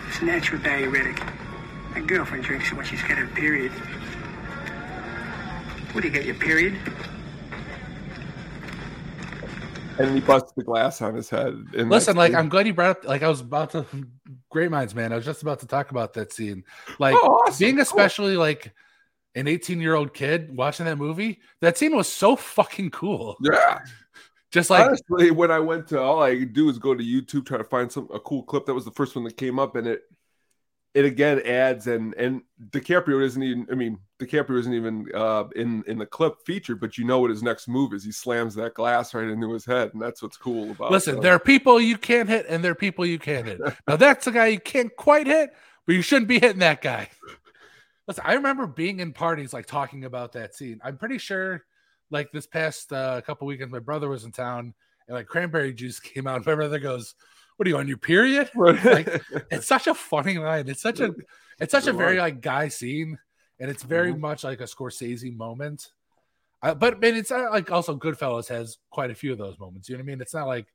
It's 0.08 0.20
a 0.20 0.24
natural 0.24 0.60
diuretic. 0.62 1.20
My 1.94 2.00
girlfriend 2.00 2.44
drinks 2.44 2.70
it 2.70 2.74
when 2.76 2.86
she's 2.86 3.02
got 3.02 3.18
her 3.18 3.26
period. 3.28 3.72
What 5.92 6.00
do 6.02 6.08
you 6.08 6.14
get 6.14 6.24
your 6.24 6.36
period? 6.36 6.76
And 9.98 10.14
he 10.14 10.20
busts 10.20 10.52
the 10.52 10.64
glass 10.64 11.02
on 11.02 11.14
his 11.14 11.28
head. 11.28 11.54
And 11.76 11.90
Listen, 11.90 12.16
like 12.16 12.32
the- 12.32 12.38
I'm 12.38 12.48
glad 12.48 12.66
you 12.66 12.72
brought 12.74 12.90
up. 12.98 13.04
Like 13.04 13.22
I 13.22 13.28
was 13.28 13.40
about 13.40 13.70
to. 13.70 13.84
Great 14.50 14.70
minds, 14.70 14.94
man. 14.94 15.12
I 15.12 15.16
was 15.16 15.24
just 15.24 15.40
about 15.42 15.60
to 15.60 15.66
talk 15.66 15.90
about 15.90 16.12
that 16.14 16.30
scene. 16.32 16.64
Like 16.98 17.14
Oh, 17.16 17.40
awesome. 17.46 17.58
being 17.58 17.74
Cool. 17.76 17.82
especially 17.82 18.36
like 18.36 18.72
an 19.34 19.48
18 19.48 19.80
year 19.80 19.94
old 19.94 20.14
kid 20.14 20.56
watching 20.56 20.86
that 20.86 20.96
movie. 20.96 21.40
That 21.60 21.78
scene 21.78 21.96
was 21.96 22.08
so 22.08 22.36
fucking 22.36 22.90
cool. 22.90 23.36
yeah. 23.40 23.80
Just 24.50 24.68
like 24.68 24.84
Honestly, 24.84 25.30
when 25.30 25.50
I 25.50 25.58
went 25.58 25.88
to 25.88 26.00
all 26.00 26.22
I 26.22 26.44
do 26.44 26.68
is 26.68 26.78
go 26.78 26.94
to 26.94 27.02
YouTube, 27.02 27.46
try 27.46 27.56
to 27.56 27.64
find 27.64 27.90
some 27.90 28.08
a 28.12 28.20
cool 28.20 28.42
clip. 28.42 28.66
That 28.66 28.74
was 28.74 28.84
the 28.84 28.90
first 28.90 29.16
one 29.16 29.24
that 29.24 29.38
came 29.38 29.58
up, 29.58 29.76
and 29.76 29.86
it 29.86 30.02
it 30.94 31.06
again 31.06 31.40
adds 31.46 31.86
and 31.86 32.14
and 32.14 32.42
DiCaprio 32.68 33.22
isn't 33.24 33.42
even. 33.42 33.66
I 33.72 33.74
mean, 33.74 33.98
DiCaprio 34.20 34.58
isn't 34.58 34.74
even 34.74 35.06
uh, 35.14 35.44
in 35.56 35.82
in 35.86 35.96
the 35.96 36.04
clip 36.04 36.34
featured, 36.44 36.80
but 36.80 36.98
you 36.98 37.04
know 37.06 37.18
what 37.18 37.30
his 37.30 37.42
next 37.42 37.66
move 37.66 37.94
is. 37.94 38.04
He 38.04 38.12
slams 38.12 38.54
that 38.56 38.74
glass 38.74 39.14
right 39.14 39.26
into 39.26 39.50
his 39.54 39.64
head, 39.64 39.94
and 39.94 40.02
that's 40.02 40.22
what's 40.22 40.36
cool 40.36 40.70
about. 40.72 40.90
Listen, 40.90 41.16
it. 41.16 41.22
there 41.22 41.34
are 41.34 41.38
people 41.38 41.80
you 41.80 41.96
can't 41.96 42.28
hit, 42.28 42.44
and 42.46 42.62
there 42.62 42.72
are 42.72 42.76
people 42.76 43.06
you 43.06 43.18
can 43.18 43.46
hit. 43.46 43.60
Now 43.88 43.96
that's 43.96 44.26
a 44.26 44.32
guy 44.32 44.48
you 44.48 44.60
can't 44.60 44.94
quite 44.94 45.26
hit, 45.26 45.54
but 45.86 45.94
you 45.94 46.02
shouldn't 46.02 46.28
be 46.28 46.38
hitting 46.38 46.58
that 46.58 46.82
guy. 46.82 47.08
Listen, 48.12 48.24
I 48.26 48.34
remember 48.34 48.66
being 48.66 49.00
in 49.00 49.14
parties 49.14 49.54
like 49.54 49.64
talking 49.64 50.04
about 50.04 50.32
that 50.32 50.54
scene. 50.54 50.78
I'm 50.84 50.98
pretty 50.98 51.16
sure, 51.16 51.64
like 52.10 52.30
this 52.30 52.46
past 52.46 52.92
uh, 52.92 53.22
couple 53.22 53.46
weekends, 53.46 53.72
my 53.72 53.78
brother 53.78 54.06
was 54.10 54.24
in 54.24 54.32
town, 54.32 54.74
and 55.08 55.14
like 55.16 55.26
cranberry 55.26 55.72
juice 55.72 55.98
came 56.14 56.26
out. 56.26 56.44
My 56.44 56.54
brother 56.54 56.78
goes, 56.78 57.14
"What 57.56 57.66
are 57.66 57.70
you 57.70 57.78
on 57.78 57.88
your 57.88 57.96
period?" 57.96 58.50
like- 58.54 59.22
It's 59.50 59.66
such 59.66 59.86
a 59.86 59.94
funny 59.94 60.36
line. 60.36 60.68
It's 60.68 60.82
such 60.82 61.00
a, 61.00 61.14
it's 61.58 61.72
such 61.72 61.86
a 61.86 61.92
very 61.94 62.18
like 62.18 62.42
guy 62.42 62.68
scene, 62.68 63.18
and 63.58 63.70
it's 63.70 63.82
very 63.82 64.12
Mhm. 64.12 64.20
much 64.20 64.44
like 64.44 64.60
a 64.60 64.64
Scorsese 64.64 65.34
moment. 65.34 65.90
Uh, 66.62 66.74
but 66.74 67.00
man, 67.00 67.16
it's 67.16 67.30
not 67.30 67.50
like 67.50 67.72
also 67.72 67.96
Goodfellas 67.96 68.48
has 68.48 68.76
quite 68.90 69.10
a 69.10 69.14
few 69.14 69.32
of 69.32 69.38
those 69.38 69.58
moments. 69.58 69.88
You 69.88 69.96
know 69.96 70.00
what 70.00 70.10
I 70.10 70.12
mean? 70.12 70.20
It's 70.20 70.34
not 70.34 70.46
like 70.46 70.66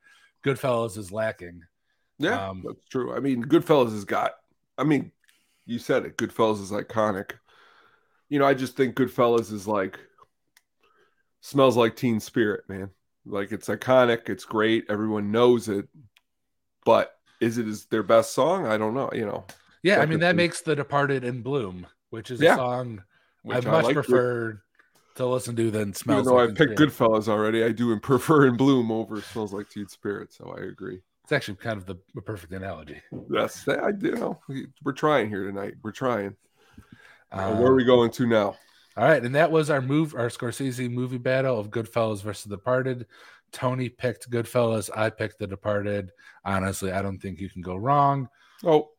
Goodfellas 0.43 0.97
is 0.97 1.11
lacking. 1.11 1.61
Yeah, 2.17 2.49
Um, 2.49 2.63
that's 2.65 2.83
true. 2.89 3.15
I 3.15 3.19
mean, 3.19 3.43
Goodfellas 3.43 3.91
has 3.91 4.05
got. 4.05 4.31
I 4.75 4.83
mean, 4.83 5.11
you 5.67 5.77
said 5.79 6.05
it. 6.05 6.17
Goodfellas 6.17 6.61
is 6.61 6.71
iconic. 6.71 7.33
You 8.29 8.39
know, 8.39 8.45
I 8.45 8.53
just 8.55 8.75
think 8.75 8.95
Goodfellas 8.95 9.51
is 9.53 9.67
like 9.67 9.99
smells 11.41 11.77
like 11.77 11.95
Teen 11.95 12.19
Spirit, 12.19 12.63
man. 12.67 12.89
Like 13.25 13.51
it's 13.51 13.67
iconic. 13.67 14.29
It's 14.29 14.45
great. 14.45 14.85
Everyone 14.89 15.31
knows 15.31 15.67
it. 15.69 15.87
But 16.85 17.13
is 17.41 17.57
it 17.57 17.67
is 17.67 17.85
their 17.85 18.03
best 18.03 18.33
song? 18.33 18.65
I 18.65 18.77
don't 18.77 18.93
know. 18.93 19.09
You 19.13 19.25
know, 19.25 19.45
Yeah, 19.83 19.99
I 19.99 20.05
mean 20.05 20.19
that 20.21 20.35
makes 20.35 20.61
The 20.61 20.75
Departed 20.75 21.23
in 21.23 21.41
Bloom, 21.41 21.85
which 22.09 22.31
is 22.31 22.41
Yeah. 22.41 22.53
a 22.53 22.57
song 22.57 23.03
which 23.43 23.65
I 23.65 23.69
much 23.71 23.85
like. 23.85 23.93
prefer 23.93 24.61
to 25.15 25.25
listen 25.25 25.55
to 25.55 25.71
than 25.71 25.81
Even 25.81 25.93
Smells 25.93 26.25
though 26.27 26.35
Like 26.35 26.51
I 26.51 26.53
picked 26.53 26.73
Spirit. 26.77 26.93
Goodfellas 26.93 27.27
already, 27.27 27.63
I 27.63 27.71
do 27.71 27.97
prefer 27.99 28.47
in 28.47 28.55
Bloom 28.57 28.91
over 28.91 29.21
Smells 29.21 29.51
Like 29.53 29.69
Teen 29.69 29.87
Spirit. 29.87 30.33
So 30.33 30.55
I 30.57 30.63
agree. 30.65 31.01
It's 31.27 31.33
actually 31.33 31.55
kind 31.55 31.75
of 31.77 31.85
the, 31.85 31.97
the 32.15 32.21
perfect 32.21 32.53
analogy. 32.53 33.01
Yes, 33.29 33.67
I 33.67 33.91
do. 33.91 34.11
know 34.11 34.39
we're 34.81 34.93
trying 34.93 35.27
here 35.27 35.43
tonight. 35.45 35.73
We're 35.83 35.91
trying. 35.91 36.37
Uh, 37.33 37.49
Um, 37.51 37.59
where 37.59 37.69
are 37.73 37.75
we 37.75 37.83
going 37.83 38.11
to 38.11 38.25
now? 38.25 38.55
All 38.95 39.03
right, 39.03 39.21
and 39.21 39.35
that 39.35 39.51
was 39.51 39.69
our 39.69 39.81
move, 39.81 40.15
our 40.15 40.29
Scorsese 40.29 40.89
movie 40.89 41.17
battle 41.17 41.59
of 41.59 41.69
Goodfellas 41.69 42.21
versus 42.23 42.45
The 42.45 42.55
Departed. 42.55 43.07
Tony 43.51 43.89
picked 43.89 44.31
Goodfellas. 44.31 44.89
I 44.95 45.09
picked 45.09 45.37
The 45.37 45.47
Departed. 45.47 46.11
Honestly, 46.45 46.93
I 46.93 47.01
don't 47.01 47.19
think 47.19 47.41
you 47.41 47.49
can 47.49 47.61
go 47.61 47.75
wrong. 47.75 48.29
Oh, 48.63 48.91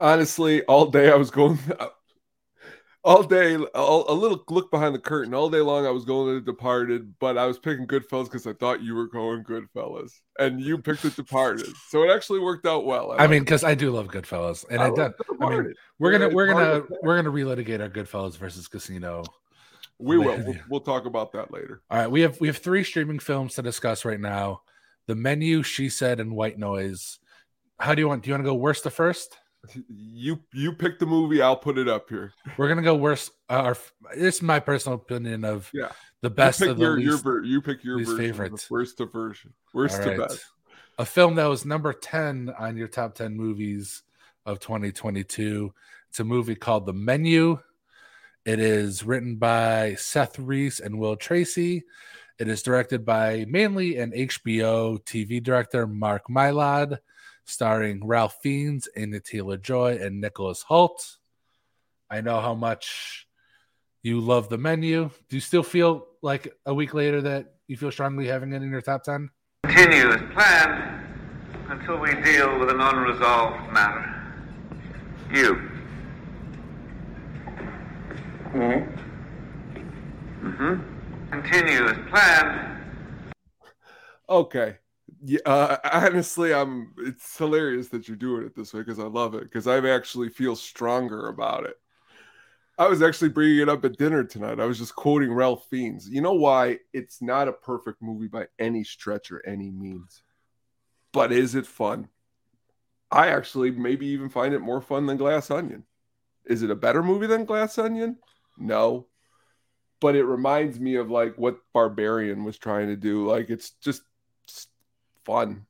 honestly, 0.00 0.64
all 0.64 0.86
day 0.86 1.12
I 1.12 1.14
was 1.14 1.30
going, 1.30 1.60
all 3.04 3.22
day, 3.22 3.56
all, 3.56 4.04
a 4.08 4.14
little 4.14 4.44
look 4.48 4.70
behind 4.70 4.94
the 4.94 4.98
curtain. 4.98 5.34
All 5.34 5.50
day 5.50 5.60
long 5.60 5.86
I 5.86 5.90
was 5.90 6.04
going 6.04 6.28
to 6.28 6.34
The 6.34 6.52
Departed, 6.52 7.18
but 7.18 7.36
I 7.36 7.46
was 7.46 7.58
picking 7.58 7.86
Goodfellas 7.86 8.24
because 8.24 8.46
I 8.46 8.52
thought 8.52 8.82
you 8.82 8.94
were 8.94 9.08
going 9.08 9.42
Goodfellas, 9.42 10.20
and 10.38 10.60
you 10.60 10.78
picked 10.78 11.02
The 11.02 11.10
Departed, 11.10 11.68
so 11.88 12.04
it 12.04 12.14
actually 12.14 12.40
worked 12.40 12.66
out 12.66 12.84
well. 12.84 13.14
I 13.18 13.26
mean, 13.26 13.42
because 13.42 13.64
I 13.64 13.74
do 13.74 13.90
love 13.90 14.08
Goodfellas, 14.08 14.64
and 14.70 14.80
I, 14.80 14.90
done. 14.90 15.12
The 15.18 15.44
I 15.44 15.50
mean, 15.50 15.74
we're 15.98 16.12
gonna 16.12 16.28
we're 16.28 16.46
gonna 16.46 16.84
we're 17.02 17.16
gonna 17.20 17.34
relitigate 17.34 17.80
our 17.80 17.90
Goodfellas 17.90 18.36
versus 18.36 18.68
Casino. 18.68 19.24
we 19.98 20.18
will. 20.18 20.38
We'll, 20.44 20.56
we'll 20.68 20.80
talk 20.80 21.06
about 21.06 21.32
that 21.32 21.52
later. 21.52 21.82
All 21.90 21.98
right, 21.98 22.10
we 22.10 22.20
have 22.20 22.40
we 22.40 22.46
have 22.46 22.58
three 22.58 22.84
streaming 22.84 23.18
films 23.18 23.54
to 23.54 23.62
discuss 23.62 24.04
right 24.04 24.20
now: 24.20 24.62
The 25.08 25.16
Menu, 25.16 25.64
She 25.64 25.88
Said, 25.88 26.20
and 26.20 26.36
White 26.36 26.58
Noise. 26.58 27.18
How 27.80 27.96
do 27.96 28.00
you 28.00 28.08
want? 28.08 28.22
Do 28.22 28.28
you 28.28 28.34
want 28.34 28.44
to 28.44 28.50
go 28.50 28.54
worst 28.54 28.84
to 28.84 28.90
first? 28.90 29.38
You 29.88 30.40
you 30.52 30.72
pick 30.72 30.98
the 30.98 31.06
movie. 31.06 31.40
I'll 31.40 31.56
put 31.56 31.78
it 31.78 31.88
up 31.88 32.08
here. 32.08 32.32
We're 32.56 32.68
gonna 32.68 32.82
go 32.82 32.96
worst. 32.96 33.30
Uh, 33.48 33.52
our, 33.62 33.76
this 34.16 34.36
is 34.36 34.42
my 34.42 34.58
personal 34.58 34.96
opinion 34.98 35.44
of 35.44 35.70
Yeah. 35.72 35.92
the 36.20 36.30
best 36.30 36.60
of 36.62 36.78
the 36.78 36.82
your, 36.82 36.98
your 36.98 37.12
least. 37.12 37.24
ver- 37.24 37.44
you 37.44 37.62
pick 37.62 37.84
your 37.84 37.96
least 37.98 38.10
version. 38.10 38.32
favorites. 38.32 38.66
The 38.68 38.74
worst 38.74 38.98
to 38.98 39.06
version. 39.06 39.52
Worst 39.72 40.00
All 40.00 40.04
to 40.06 40.18
best. 40.18 40.44
A 40.98 41.04
film 41.04 41.36
that 41.36 41.46
was 41.46 41.64
number 41.64 41.92
10 41.92 42.52
on 42.58 42.76
your 42.76 42.88
top 42.88 43.14
10 43.14 43.36
movies 43.36 44.02
of 44.44 44.58
2022. 44.58 45.72
It's 46.10 46.20
a 46.20 46.24
movie 46.24 46.54
called 46.56 46.84
The 46.86 46.92
Menu. 46.92 47.58
It 48.44 48.58
is 48.58 49.04
written 49.04 49.36
by 49.36 49.94
Seth 49.94 50.38
Reiss 50.38 50.80
and 50.80 50.98
Will 50.98 51.16
Tracy. 51.16 51.84
It 52.38 52.48
is 52.48 52.62
directed 52.62 53.04
by 53.06 53.46
mainly 53.48 53.98
an 53.98 54.10
HBO 54.12 55.02
TV 55.04 55.40
director, 55.42 55.86
Mark 55.86 56.24
Mylod, 56.28 56.98
starring 57.44 58.06
Ralph 58.06 58.36
Fiennes, 58.42 58.88
Anya 58.96 59.20
Taylor 59.20 59.56
Joy, 59.56 59.98
and 60.00 60.20
Nicholas 60.20 60.64
Hoult. 60.68 61.18
I 62.10 62.20
know 62.20 62.40
how 62.40 62.54
much 62.54 63.26
you 64.02 64.20
love 64.20 64.48
the 64.48 64.58
menu. 64.58 65.10
Do 65.28 65.36
you 65.36 65.40
still 65.40 65.62
feel 65.62 66.06
like 66.22 66.52
a 66.66 66.74
week 66.74 66.94
later 66.94 67.20
that 67.22 67.54
you 67.68 67.76
feel 67.76 67.90
strongly 67.90 68.26
having 68.26 68.52
it 68.52 68.62
in 68.62 68.70
your 68.70 68.82
top 68.82 69.04
10? 69.04 69.30
Continue 69.64 70.08
as 70.08 70.20
planned 70.32 71.06
until 71.68 71.98
we 71.98 72.14
deal 72.22 72.58
with 72.58 72.68
an 72.68 72.80
unresolved 72.80 73.72
matter. 73.72 74.08
You. 75.32 75.54
Hmm? 78.50 79.02
Mm-hmm. 80.46 81.30
Continue 81.30 81.86
as 81.86 81.96
planned. 82.10 82.82
Okay. 84.28 84.76
Yeah, 85.24 85.40
uh, 85.46 85.76
honestly, 85.92 86.52
I'm. 86.52 86.92
It's 86.98 87.36
hilarious 87.36 87.88
that 87.88 88.08
you're 88.08 88.16
doing 88.16 88.44
it 88.44 88.54
this 88.54 88.74
way 88.74 88.80
because 88.80 88.98
I 88.98 89.04
love 89.04 89.34
it. 89.34 89.44
Because 89.44 89.66
I 89.66 89.78
actually 89.88 90.28
feel 90.28 90.56
stronger 90.56 91.28
about 91.28 91.64
it. 91.66 91.76
I 92.78 92.88
was 92.88 93.02
actually 93.02 93.28
bringing 93.28 93.60
it 93.60 93.68
up 93.68 93.84
at 93.84 93.98
dinner 93.98 94.24
tonight. 94.24 94.58
I 94.58 94.64
was 94.64 94.78
just 94.78 94.96
quoting 94.96 95.32
Ralph 95.32 95.66
Fiennes. 95.68 96.08
You 96.08 96.20
know 96.22 96.32
why? 96.32 96.78
It's 96.92 97.20
not 97.22 97.46
a 97.46 97.52
perfect 97.52 98.02
movie 98.02 98.28
by 98.28 98.46
any 98.58 98.82
stretch 98.82 99.30
or 99.30 99.46
any 99.46 99.70
means, 99.70 100.22
but 101.12 101.32
is 101.32 101.54
it 101.54 101.66
fun? 101.66 102.08
I 103.10 103.28
actually 103.28 103.70
maybe 103.70 104.06
even 104.06 104.30
find 104.30 104.54
it 104.54 104.60
more 104.60 104.80
fun 104.80 105.06
than 105.06 105.18
Glass 105.18 105.50
Onion. 105.50 105.84
Is 106.46 106.62
it 106.62 106.70
a 106.70 106.74
better 106.74 107.02
movie 107.02 107.26
than 107.26 107.44
Glass 107.44 107.76
Onion? 107.78 108.16
No, 108.56 109.06
but 110.00 110.16
it 110.16 110.24
reminds 110.24 110.80
me 110.80 110.96
of 110.96 111.10
like 111.10 111.36
what 111.36 111.58
Barbarian 111.72 112.44
was 112.44 112.58
trying 112.58 112.88
to 112.88 112.96
do. 112.96 113.26
Like 113.28 113.50
it's 113.50 113.72
just, 113.82 114.02
just 114.02 114.02
fun. 115.24 115.66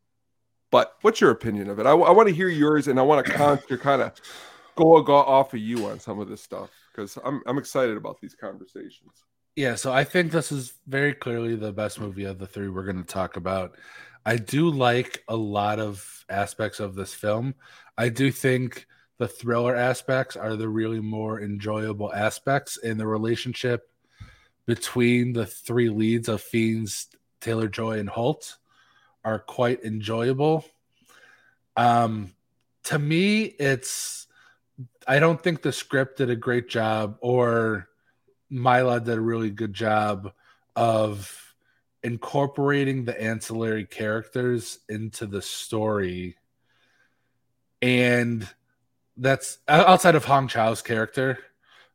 But 0.70 0.94
what's 1.02 1.20
your 1.20 1.30
opinion 1.30 1.68
of 1.68 1.78
it? 1.78 1.86
I, 1.86 1.90
I 1.90 2.10
want 2.10 2.28
to 2.28 2.34
hear 2.34 2.48
yours, 2.48 2.88
and 2.88 2.98
I 2.98 3.02
want 3.02 3.26
to 3.26 3.32
kind 3.78 4.02
of 4.02 4.14
go, 4.76 5.02
go 5.02 5.14
off 5.14 5.52
of 5.52 5.60
you 5.60 5.86
on 5.86 6.00
some 6.00 6.18
of 6.18 6.28
this 6.28 6.42
stuff 6.42 6.70
because 6.90 7.18
I'm 7.24 7.42
I'm 7.46 7.58
excited 7.58 7.96
about 7.96 8.20
these 8.20 8.34
conversations. 8.34 9.12
Yeah, 9.54 9.74
so 9.74 9.92
I 9.92 10.04
think 10.04 10.32
this 10.32 10.50
is 10.50 10.72
very 10.86 11.12
clearly 11.12 11.56
the 11.56 11.72
best 11.72 12.00
movie 12.00 12.24
of 12.24 12.38
the 12.38 12.46
three 12.46 12.68
we're 12.68 12.84
going 12.84 13.04
to 13.04 13.04
talk 13.04 13.36
about. 13.36 13.76
I 14.24 14.36
do 14.36 14.70
like 14.70 15.22
a 15.28 15.36
lot 15.36 15.78
of 15.78 16.24
aspects 16.30 16.80
of 16.80 16.94
this 16.94 17.12
film. 17.12 17.54
I 17.98 18.08
do 18.08 18.30
think 18.30 18.86
the 19.18 19.28
thriller 19.28 19.76
aspects 19.76 20.36
are 20.36 20.56
the 20.56 20.68
really 20.68 21.00
more 21.00 21.40
enjoyable 21.40 22.12
aspects 22.14 22.78
in 22.78 22.96
the 22.96 23.06
relationship 23.06 23.90
between 24.64 25.34
the 25.34 25.44
three 25.44 25.90
leads 25.90 26.28
of 26.28 26.40
Fiennes, 26.40 27.08
Taylor 27.40 27.68
Joy, 27.68 27.98
and 27.98 28.08
Hoult 28.08 28.56
are 29.24 29.38
quite 29.38 29.84
enjoyable. 29.84 30.64
Um, 31.76 32.32
to 32.84 32.98
me, 32.98 33.44
it's 33.44 34.26
I 35.06 35.18
don't 35.18 35.42
think 35.42 35.62
the 35.62 35.72
script 35.72 36.18
did 36.18 36.30
a 36.30 36.36
great 36.36 36.68
job, 36.68 37.18
or 37.20 37.88
Mila 38.50 39.00
did 39.00 39.18
a 39.18 39.20
really 39.20 39.50
good 39.50 39.72
job 39.72 40.32
of 40.76 41.54
incorporating 42.02 43.04
the 43.04 43.20
ancillary 43.20 43.84
characters 43.84 44.78
into 44.88 45.26
the 45.26 45.42
story. 45.42 46.36
And 47.80 48.48
that's 49.16 49.58
outside 49.68 50.14
of 50.14 50.24
Hong 50.24 50.48
Chau's 50.48 50.82
character, 50.82 51.38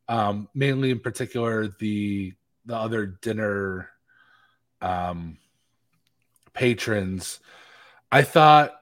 um, 0.08 0.50
mainly 0.54 0.92
in 0.92 1.00
particular 1.00 1.68
the 1.68 2.34
the 2.66 2.76
other 2.76 3.06
dinner 3.06 3.90
um, 4.82 5.38
patrons. 6.58 7.40
I 8.12 8.24
thought 8.24 8.74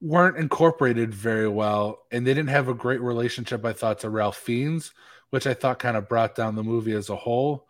weren't 0.00 0.36
incorporated 0.36 1.14
very 1.14 1.48
well, 1.48 2.00
and 2.12 2.26
they 2.26 2.34
didn't 2.34 2.50
have 2.50 2.68
a 2.68 2.74
great 2.74 3.00
relationship. 3.00 3.64
I 3.64 3.72
thought 3.72 4.00
to 4.00 4.10
Ralph 4.10 4.36
Fiennes, 4.36 4.92
which 5.30 5.46
I 5.46 5.54
thought 5.54 5.78
kind 5.78 5.96
of 5.96 6.08
brought 6.08 6.34
down 6.34 6.56
the 6.56 6.62
movie 6.62 6.92
as 6.92 7.08
a 7.08 7.16
whole. 7.16 7.68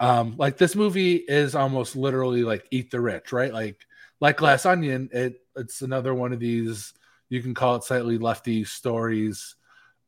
Um, 0.00 0.36
like 0.38 0.56
this 0.56 0.74
movie 0.74 1.16
is 1.16 1.54
almost 1.54 1.96
literally 1.96 2.44
like 2.44 2.66
Eat 2.70 2.90
the 2.90 3.00
Rich, 3.00 3.32
right? 3.32 3.52
Like 3.52 3.86
like 4.20 4.38
Glass 4.38 4.64
Onion, 4.64 5.10
it 5.12 5.40
it's 5.54 5.82
another 5.82 6.14
one 6.14 6.32
of 6.32 6.40
these 6.40 6.94
you 7.28 7.42
can 7.42 7.54
call 7.54 7.76
it 7.76 7.84
slightly 7.84 8.18
lefty 8.18 8.64
stories 8.64 9.56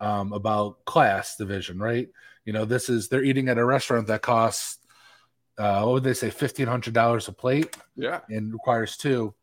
um, 0.01 0.33
about 0.33 0.85
class 0.85 1.37
division, 1.37 1.79
right? 1.79 2.09
You 2.45 2.53
know, 2.53 2.65
this 2.65 2.89
is 2.89 3.09
they're 3.09 3.25
eating 3.25 3.49
at 3.49 3.59
a 3.59 3.65
restaurant 3.65 4.07
that 4.07 4.23
costs 4.23 4.78
uh, 5.59 5.83
what 5.83 5.95
would 5.95 6.05
they 6.05 6.15
say, 6.15 6.31
fifteen 6.31 6.67
hundred 6.67 6.95
dollars 6.95 7.29
a 7.29 7.33
plate? 7.33 7.77
Yeah, 7.97 8.21
and 8.29 8.53
requires 8.53 8.97
two. 8.97 9.35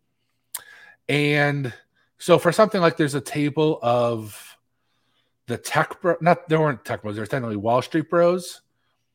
And 1.08 1.73
so 2.17 2.39
for 2.39 2.51
something 2.51 2.82
like 2.82 2.97
there's 2.97 3.15
a 3.15 3.21
table 3.21 3.80
of 3.84 4.58
the 5.47 5.58
tech 5.58 6.01
bro, 6.01 6.15
not 6.21 6.47
there 6.49 6.60
weren't 6.60 6.86
tech 6.86 7.01
bros, 7.01 7.15
there's 7.15 7.30
technically 7.30 7.58
Wall 7.58 7.82
Street 7.82 8.10
bros. 8.10 8.62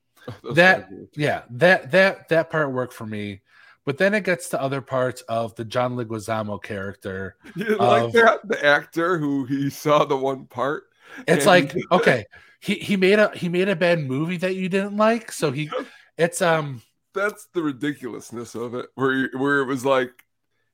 that 0.54 0.88
yeah, 1.16 1.42
that 1.50 1.90
that 1.90 2.28
that 2.28 2.50
part 2.50 2.72
worked 2.72 2.92
for 2.92 3.06
me. 3.06 3.40
But 3.86 3.96
then 3.96 4.14
it 4.14 4.24
gets 4.24 4.50
to 4.50 4.60
other 4.60 4.82
parts 4.82 5.22
of 5.22 5.54
the 5.56 5.64
John 5.64 5.96
Leguizamo 5.96 6.62
character. 6.62 7.36
You 7.56 7.76
like 7.76 8.12
that 8.12 8.40
the 8.46 8.64
actor 8.64 9.18
who 9.18 9.46
he 9.46 9.70
saw 9.70 10.04
the 10.04 10.16
one 10.16 10.46
part. 10.46 10.84
It's 11.26 11.46
like 11.46 11.74
okay, 11.90 12.26
he 12.60 12.74
he 12.74 12.96
made 12.96 13.18
a 13.18 13.30
he 13.34 13.48
made 13.48 13.68
a 13.68 13.76
bad 13.76 14.00
movie 14.00 14.36
that 14.36 14.54
you 14.54 14.68
didn't 14.68 14.96
like, 14.96 15.32
so 15.32 15.50
he 15.50 15.70
it's 16.18 16.42
um 16.42 16.82
that's 17.14 17.48
the 17.54 17.62
ridiculousness 17.62 18.54
of 18.54 18.74
it 18.74 18.86
where 18.94 19.30
where 19.34 19.60
it 19.60 19.66
was 19.66 19.84
like 19.84 20.10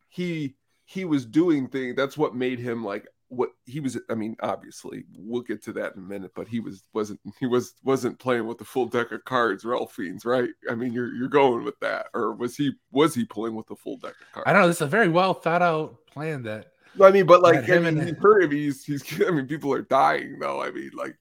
he 0.09 0.57
he 0.85 1.05
was 1.05 1.27
doing 1.27 1.69
things. 1.69 1.97
That's 1.97 2.17
what 2.17 2.35
made 2.35 2.59
him 2.59 2.85
like 2.85 3.07
what 3.29 3.51
he 3.65 3.81
was. 3.81 3.99
I 4.09 4.15
mean, 4.15 4.37
obviously, 4.41 5.05
we'll 5.17 5.43
get 5.43 5.63
to 5.65 5.73
that 5.75 5.95
in 5.95 6.03
a 6.03 6.07
minute. 6.07 6.33
But 6.35 6.49
he 6.49 6.61
was 6.61 6.85
wasn't 6.93 7.21
he 7.39 7.47
was 7.47 7.75
wasn't 7.83 8.19
playing 8.19 8.47
with 8.47 8.59
the 8.59 8.65
full 8.65 8.87
deck 8.87 9.13
of 9.13 9.25
cards, 9.25 9.65
Ralph 9.65 9.93
Fiennes, 9.93 10.25
right? 10.25 10.51
I 10.71 10.75
mean, 10.75 10.93
you're 10.93 11.13
you're 11.15 11.29
going 11.29 11.65
with 11.65 11.79
that, 11.81 12.07
or 12.15 12.35
was 12.35 12.57
he 12.57 12.73
was 12.93 13.15
he 13.15 13.25
pulling 13.25 13.55
with 13.55 13.67
the 13.67 13.77
full 13.77 13.97
deck 13.97 14.15
of 14.21 14.33
cards? 14.33 14.45
I 14.47 14.53
don't 14.53 14.63
know. 14.63 14.69
This 14.69 14.77
is 14.77 14.83
a 14.83 14.87
very 14.87 15.09
well 15.09 15.35
thought 15.35 15.63
out 15.63 16.07
plan 16.07 16.45
that. 16.45 16.73
I 17.03 17.11
mean, 17.11 17.27
but 17.27 17.43
like, 17.43 17.69
I 17.69 17.79
mean, 17.79 17.99
and... 17.99 18.09
him. 18.09 18.51
He's 18.51 18.85
he's. 18.85 19.05
I 19.27 19.31
mean, 19.31 19.47
people 19.47 19.73
are 19.73 19.83
dying 19.83 20.39
though. 20.39 20.63
I 20.63 20.71
mean, 20.71 20.93
like, 20.95 21.17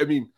I 0.00 0.04
mean, 0.04 0.30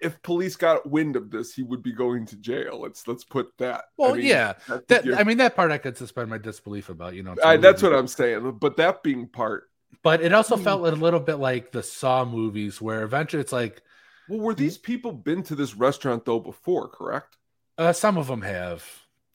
if 0.00 0.20
police 0.22 0.56
got 0.56 0.88
wind 0.88 1.16
of 1.16 1.30
this, 1.30 1.54
he 1.54 1.62
would 1.62 1.82
be 1.82 1.92
going 1.92 2.26
to 2.26 2.36
jail. 2.36 2.80
Let's 2.82 3.06
let's 3.06 3.24
put 3.24 3.48
that. 3.58 3.84
Well, 3.96 4.12
I 4.12 4.16
mean, 4.16 4.26
yeah, 4.26 4.54
that 4.88 5.06
I 5.16 5.24
mean 5.24 5.38
that 5.38 5.56
part 5.56 5.70
I 5.70 5.78
could 5.78 5.96
suspend 5.96 6.30
my 6.30 6.38
disbelief 6.38 6.88
about. 6.88 7.14
You 7.14 7.22
know, 7.22 7.34
I, 7.44 7.56
that's 7.56 7.82
what 7.82 7.94
I'm 7.94 8.06
saying. 8.06 8.58
But 8.60 8.76
that 8.76 9.02
being 9.02 9.28
part, 9.28 9.70
but 10.02 10.22
it 10.22 10.32
also 10.32 10.56
felt 10.56 10.86
a 10.86 10.90
little 10.92 11.20
bit 11.20 11.36
like 11.36 11.72
the 11.72 11.82
Saw 11.82 12.24
movies, 12.24 12.80
where 12.80 13.02
eventually 13.02 13.40
it's 13.40 13.52
like, 13.52 13.82
well, 14.28 14.40
were 14.40 14.54
these 14.54 14.78
people 14.78 15.12
been 15.12 15.42
to 15.44 15.54
this 15.54 15.74
restaurant 15.74 16.24
though 16.24 16.40
before? 16.40 16.88
Correct. 16.88 17.36
Uh, 17.78 17.92
some 17.92 18.18
of 18.18 18.26
them 18.26 18.42
have. 18.42 18.84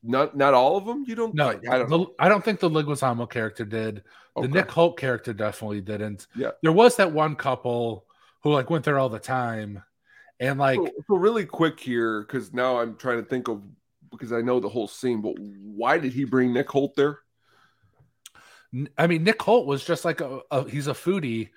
Not 0.01 0.37
not 0.37 0.53
all 0.53 0.77
of 0.77 0.85
them. 0.85 1.03
You 1.07 1.15
don't. 1.15 1.35
No, 1.35 1.49
I 1.49 1.77
don't. 1.77 1.89
The, 1.89 2.05
I 2.19 2.29
don't 2.29 2.43
think 2.43 2.59
the 2.59 2.69
Leguizamo 2.69 3.29
character 3.29 3.65
did. 3.65 4.03
The 4.35 4.43
Okay. 4.43 4.47
Nick 4.53 4.69
Hoult 4.69 4.97
character 4.97 5.33
definitely 5.33 5.81
didn't. 5.81 6.27
Yeah. 6.35 6.51
There 6.61 6.71
was 6.71 6.95
that 6.95 7.11
one 7.11 7.35
couple 7.35 8.05
who 8.43 8.53
like 8.53 8.69
went 8.69 8.85
there 8.85 8.97
all 8.97 9.09
the 9.09 9.19
time, 9.19 9.83
and 10.39 10.59
like 10.59 10.77
So, 10.77 10.91
so 11.07 11.15
really 11.15 11.45
quick 11.45 11.79
here, 11.79 12.21
because 12.21 12.53
now 12.53 12.79
I'm 12.79 12.95
trying 12.95 13.21
to 13.21 13.27
think 13.27 13.47
of 13.47 13.63
because 14.11 14.31
I 14.31 14.41
know 14.41 14.59
the 14.59 14.69
whole 14.69 14.87
scene, 14.87 15.21
but 15.21 15.35
why 15.39 15.97
did 15.97 16.13
he 16.13 16.23
bring 16.25 16.53
Nick 16.53 16.67
Hoult 16.69 16.95
there? 16.95 17.19
I 18.97 19.07
mean, 19.07 19.23
Nick 19.23 19.39
Hoult 19.39 19.65
was 19.65 19.83
just 19.83 20.05
like 20.05 20.21
a, 20.21 20.41
a 20.51 20.69
he's 20.69 20.87
a 20.87 20.93
foodie, 20.93 21.49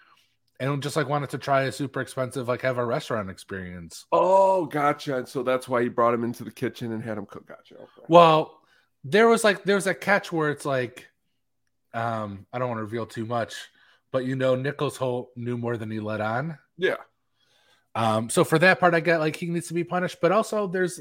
and 0.61 0.83
just 0.83 0.97
like 0.97 1.09
wanted 1.09 1.31
to 1.31 1.39
try 1.39 1.63
a 1.63 1.73
super 1.73 2.01
expensive 2.01 2.49
like 2.49 2.63
have 2.63 2.79
a 2.79 2.85
restaurant 2.85 3.29
experience. 3.29 4.07
Oh, 4.13 4.67
gotcha. 4.67 5.19
And 5.19 5.29
so 5.29 5.43
that's 5.43 5.69
why 5.69 5.83
he 5.83 5.89
brought 5.89 6.15
him 6.15 6.25
into 6.25 6.45
the 6.45 6.53
kitchen 6.53 6.93
and 6.93 7.03
had 7.03 7.19
him 7.19 7.27
cook. 7.27 7.47
Gotcha. 7.47 7.75
Okay. 7.75 8.07
Well, 8.09 8.61
there 9.05 9.29
was 9.29 9.45
like 9.45 9.65
there 9.65 9.77
was 9.77 9.87
a 9.87 9.95
catch 9.95 10.33
where 10.33 10.51
it's 10.51 10.65
like, 10.65 11.09
um, 11.93 12.47
I 12.53 12.59
don't 12.59 12.69
want 12.69 12.79
to 12.79 12.85
reveal 12.85 13.07
too 13.07 13.27
much, 13.27 13.55
but 14.13 14.25
you 14.25 14.37
know, 14.37 14.55
Nicholas 14.55 14.97
Hoult 14.97 15.29
knew 15.37 15.59
more 15.59 15.77
than 15.77 15.91
he 15.91 16.01
let 16.01 16.21
on. 16.21 16.59
Yeah. 16.79 16.97
Um, 17.95 18.31
so 18.31 18.45
for 18.45 18.59
that 18.59 18.81
part, 18.81 18.95
I 18.95 19.01
get 19.01 19.21
like 19.21 19.37
he 19.37 19.47
needs 19.47 19.69
to 19.69 19.75
be 19.75 19.85
punished, 19.85 20.19
but 20.21 20.33
also 20.33 20.67
there's, 20.67 20.99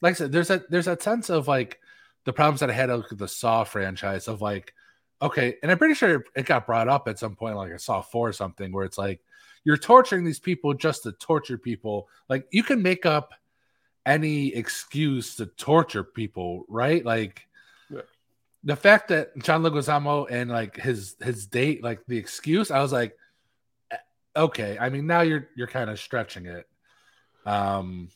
like 0.00 0.12
I 0.12 0.14
said, 0.14 0.32
there's 0.32 0.50
a 0.50 0.62
there's 0.68 0.88
a 0.88 1.00
sense 1.00 1.30
of 1.30 1.48
like 1.48 1.80
the 2.24 2.32
problems 2.32 2.60
that 2.60 2.70
I 2.70 2.74
had 2.74 2.90
with 2.90 3.16
the 3.18 3.28
Saw 3.28 3.64
franchise 3.64 4.28
of 4.28 4.42
like, 4.42 4.74
okay, 5.22 5.56
and 5.62 5.70
I'm 5.70 5.78
pretty 5.78 5.94
sure 5.94 6.24
it 6.34 6.46
got 6.46 6.66
brought 6.66 6.88
up 6.88 7.08
at 7.08 7.18
some 7.18 7.34
point, 7.36 7.56
like 7.56 7.72
I 7.72 7.76
Saw 7.78 8.02
four 8.02 8.28
or 8.28 8.32
something, 8.32 8.72
where 8.72 8.84
it's 8.84 8.98
like 8.98 9.20
you're 9.64 9.78
torturing 9.78 10.24
these 10.24 10.40
people 10.40 10.74
just 10.74 11.04
to 11.04 11.12
torture 11.12 11.56
people. 11.58 12.08
Like 12.28 12.46
you 12.50 12.62
can 12.62 12.82
make 12.82 13.06
up 13.06 13.32
any 14.04 14.54
excuse 14.54 15.36
to 15.36 15.46
torture 15.46 16.04
people, 16.04 16.66
right? 16.68 17.04
Like 17.04 17.46
Yeah. 17.90 18.02
the 18.62 18.76
fact 18.76 19.08
that 19.08 19.36
John 19.38 19.62
Leguizamo 19.62 20.26
and 20.30 20.50
like 20.50 20.76
his 20.76 21.16
his 21.22 21.46
date, 21.46 21.82
like 21.82 22.04
the 22.06 22.18
excuse, 22.18 22.70
I 22.70 22.80
was 22.82 22.92
like, 22.92 23.16
okay. 24.36 24.76
I 24.80 24.88
mean, 24.88 25.06
now 25.06 25.20
you're 25.22 25.48
you're 25.56 25.66
kind 25.66 25.90
of 25.90 25.98
stretching 25.98 26.46
it. 26.46 26.66
Um, 27.46 28.08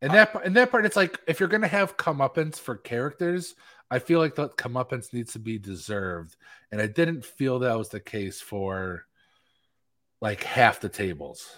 And 0.00 0.12
that 0.12 0.34
and 0.44 0.54
that 0.56 0.70
part, 0.70 0.86
it's 0.86 0.96
like 0.96 1.18
if 1.26 1.40
you're 1.40 1.48
gonna 1.48 1.66
have 1.68 1.96
comeuppance 1.96 2.56
for 2.56 2.76
characters, 2.76 3.54
I 3.90 3.98
feel 3.98 4.20
like 4.20 4.34
the 4.36 4.48
comeuppance 4.50 5.12
needs 5.12 5.32
to 5.32 5.38
be 5.38 5.58
deserved, 5.58 6.36
and 6.70 6.80
I 6.80 6.86
didn't 6.86 7.24
feel 7.24 7.58
that 7.60 7.76
was 7.76 7.88
the 7.88 8.00
case 8.00 8.40
for 8.40 9.06
like 10.20 10.42
half 10.44 10.80
the 10.80 10.88
tables. 10.88 11.48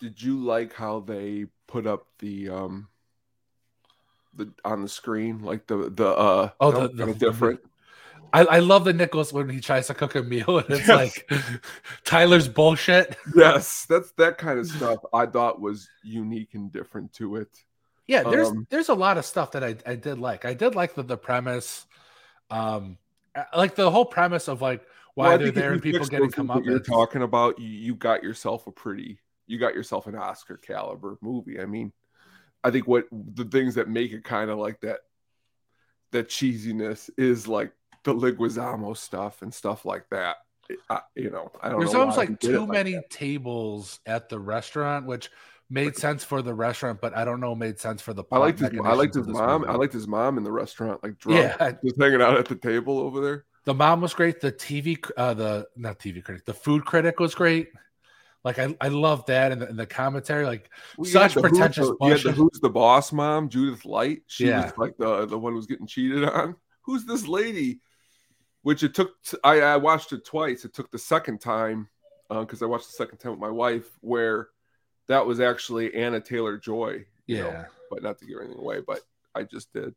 Did 0.00 0.20
you 0.20 0.38
like 0.38 0.72
how 0.72 1.00
they 1.00 1.46
put 1.68 1.86
up 1.86 2.06
the 2.18 2.48
um 2.48 2.88
the 4.34 4.52
on 4.64 4.82
the 4.82 4.88
screen 4.88 5.40
like 5.42 5.66
the 5.66 5.90
the 5.90 6.08
uh 6.08 6.50
Oh, 6.60 6.72
the- 6.88 7.04
the- 7.06 7.14
different 7.14 7.60
I, 8.32 8.44
I 8.44 8.58
love 8.60 8.84
the 8.84 8.92
Nicholas 8.92 9.32
when 9.32 9.48
he 9.48 9.60
tries 9.60 9.88
to 9.88 9.94
cook 9.94 10.14
a 10.14 10.22
meal 10.22 10.58
and 10.58 10.70
it's 10.70 10.88
Yes. 10.88 10.92
like 10.92 11.30
Tyler's 12.04 12.48
bullshit. 12.48 13.16
yes 13.34 13.86
that's 13.88 14.12
that 14.12 14.38
kind 14.38 14.58
of 14.58 14.66
stuff 14.66 15.00
I 15.12 15.26
thought 15.26 15.60
was 15.60 15.90
unique 16.02 16.54
and 16.54 16.72
different 16.72 17.12
to 17.14 17.36
it 17.36 17.48
Yeah, 18.06 18.24
there's 18.24 18.52
Um, 18.52 18.66
there's 18.70 18.88
a 18.88 18.94
lot 18.94 19.16
of 19.18 19.24
stuff 19.24 19.52
that 19.52 19.62
I, 19.64 19.76
I 19.86 19.94
did 19.96 20.18
like. 20.18 20.44
I 20.44 20.54
did 20.54 20.74
like 20.74 20.94
the, 20.94 21.02
the 21.02 21.16
premise, 21.16 21.86
um, 22.50 22.98
like 23.56 23.76
the 23.76 23.90
whole 23.90 24.06
premise 24.06 24.48
of 24.48 24.62
like 24.62 24.82
why 25.14 25.36
Well, 25.36 25.38
they're 25.38 25.52
there 25.52 25.72
and 25.72 25.82
people 25.82 26.06
getting 26.06 26.32
come 26.32 26.50
up. 26.50 26.64
you're 26.64 26.80
talking 26.80 27.22
about 27.22 27.58
you, 27.58 27.68
you 27.68 27.94
got 27.94 28.22
yourself 28.22 28.66
a 28.66 28.72
pretty 28.72 29.18
you 29.46 29.58
got 29.58 29.74
yourself 29.74 30.06
an 30.06 30.16
Oscar 30.16 30.56
caliber 30.56 31.18
movie 31.20 31.60
I 31.60 31.66
mean 31.66 31.92
I 32.64 32.70
think 32.70 32.88
what 32.88 33.06
the 33.12 33.44
things 33.44 33.76
that 33.76 33.88
make 33.88 34.12
it 34.12 34.24
kind 34.24 34.50
of 34.50 34.58
like 34.58 34.80
that 34.82 35.00
that 36.12 36.28
cheesiness 36.28 37.10
is 37.16 37.48
like 37.48 37.72
the 38.04 38.14
Leguizamo 38.14 38.96
stuff 38.96 39.42
and 39.42 39.52
stuff 39.52 39.84
like 39.84 40.04
that 40.10 40.36
I, 40.90 41.00
you 41.14 41.30
know 41.30 41.50
I 41.62 41.68
don't 41.68 41.80
There's 41.80 41.92
know 41.92 42.00
almost 42.00 42.16
like 42.18 42.38
too 42.40 42.66
many 42.66 42.98
tables 43.10 44.00
at 44.06 44.28
the 44.28 44.38
restaurant, 44.38 45.06
which 45.06 45.30
made 45.68 45.96
sense 45.96 46.22
for 46.24 46.40
the 46.42 46.54
restaurant, 46.54 47.00
but 47.00 47.16
I 47.16 47.24
don't 47.24 47.40
know 47.40 47.54
made 47.54 47.78
sense 47.78 48.00
for 48.00 48.12
the. 48.14 48.24
I 48.30 48.38
liked 48.38 48.58
his 48.60 48.70
I 48.84 48.92
liked 48.94 49.14
his 49.14 49.26
this 49.26 49.34
mom. 49.36 49.62
movie. 49.62 49.72
I 49.72 49.76
liked 49.76 49.92
his 49.92 50.06
mom 50.08 50.38
in 50.38 50.44
the 50.44 50.52
restaurant, 50.52 51.02
like 51.02 51.18
drunk, 51.18 51.54
Yeah. 51.58 51.72
just 51.84 52.00
hanging 52.00 52.22
out 52.22 52.38
at 52.38 52.46
the 52.46 52.54
table 52.54 52.98
over 52.98 53.20
there. 53.20 53.44
the 53.64 53.74
mom 53.74 54.00
was 54.00 54.14
great. 54.14 54.40
The 54.40 54.52
TV, 54.52 54.98
uh, 55.16 55.34
the 55.34 55.66
not 55.76 55.98
TV 55.98 56.22
critic, 56.24 56.44
the 56.46 56.54
food 56.54 56.84
critic 56.84 57.20
was 57.20 57.34
great. 57.34 57.68
Like 58.44 58.58
I, 58.58 58.74
I 58.80 58.88
love 58.88 59.26
that 59.26 59.52
and 59.52 59.60
the, 59.62 59.68
and 59.68 59.78
the 59.78 59.86
commentary. 59.86 60.44
Like 60.46 60.70
Well, 60.96 61.04
such 61.10 61.34
the 61.34 61.42
Who's 61.42 61.50
pretentious 61.50 61.88
the-. 62.24 62.32
Who's 62.32 62.60
the 62.60 62.70
boss 62.70 63.12
mom, 63.12 63.48
Judith 63.48 63.84
Light. 63.84 64.22
She 64.26 64.46
Yeah. 64.48 64.64
was 64.64 64.72
like 64.78 64.96
the 64.96 65.26
the 65.26 65.38
one 65.38 65.52
who 65.52 65.56
was 65.56 65.66
getting 65.66 65.86
cheated 65.86 66.24
on. 66.24 66.56
Who's 66.82 67.04
this 67.04 67.26
lady? 67.28 67.80
Which 68.62 68.82
it 68.82 68.94
took. 68.94 69.20
t- 69.22 69.36
I 69.42 69.60
I 69.60 69.76
watched 69.76 70.12
it 70.12 70.24
twice. 70.24 70.64
It 70.64 70.72
took 70.74 70.90
the 70.90 70.98
second 70.98 71.40
time 71.40 71.88
uh, 72.30 72.40
because 72.40 72.62
I 72.62 72.66
watched 72.66 72.86
the 72.86 72.92
second 72.92 73.18
time 73.18 73.32
with 73.32 73.40
my 73.40 73.50
wife, 73.50 73.86
where 74.00 74.48
that 75.08 75.26
was 75.26 75.40
actually 75.40 75.94
Anya 76.04 76.20
Taylor 76.20 76.56
Joy. 76.58 77.04
You 77.26 77.38
know, 77.38 77.48
Yeah. 77.48 77.64
but 77.90 78.02
not 78.02 78.18
to 78.18 78.26
give 78.26 78.38
anything 78.38 78.58
away, 78.58 78.80
but 78.86 79.00
I 79.34 79.42
just 79.44 79.72
did. 79.72 79.94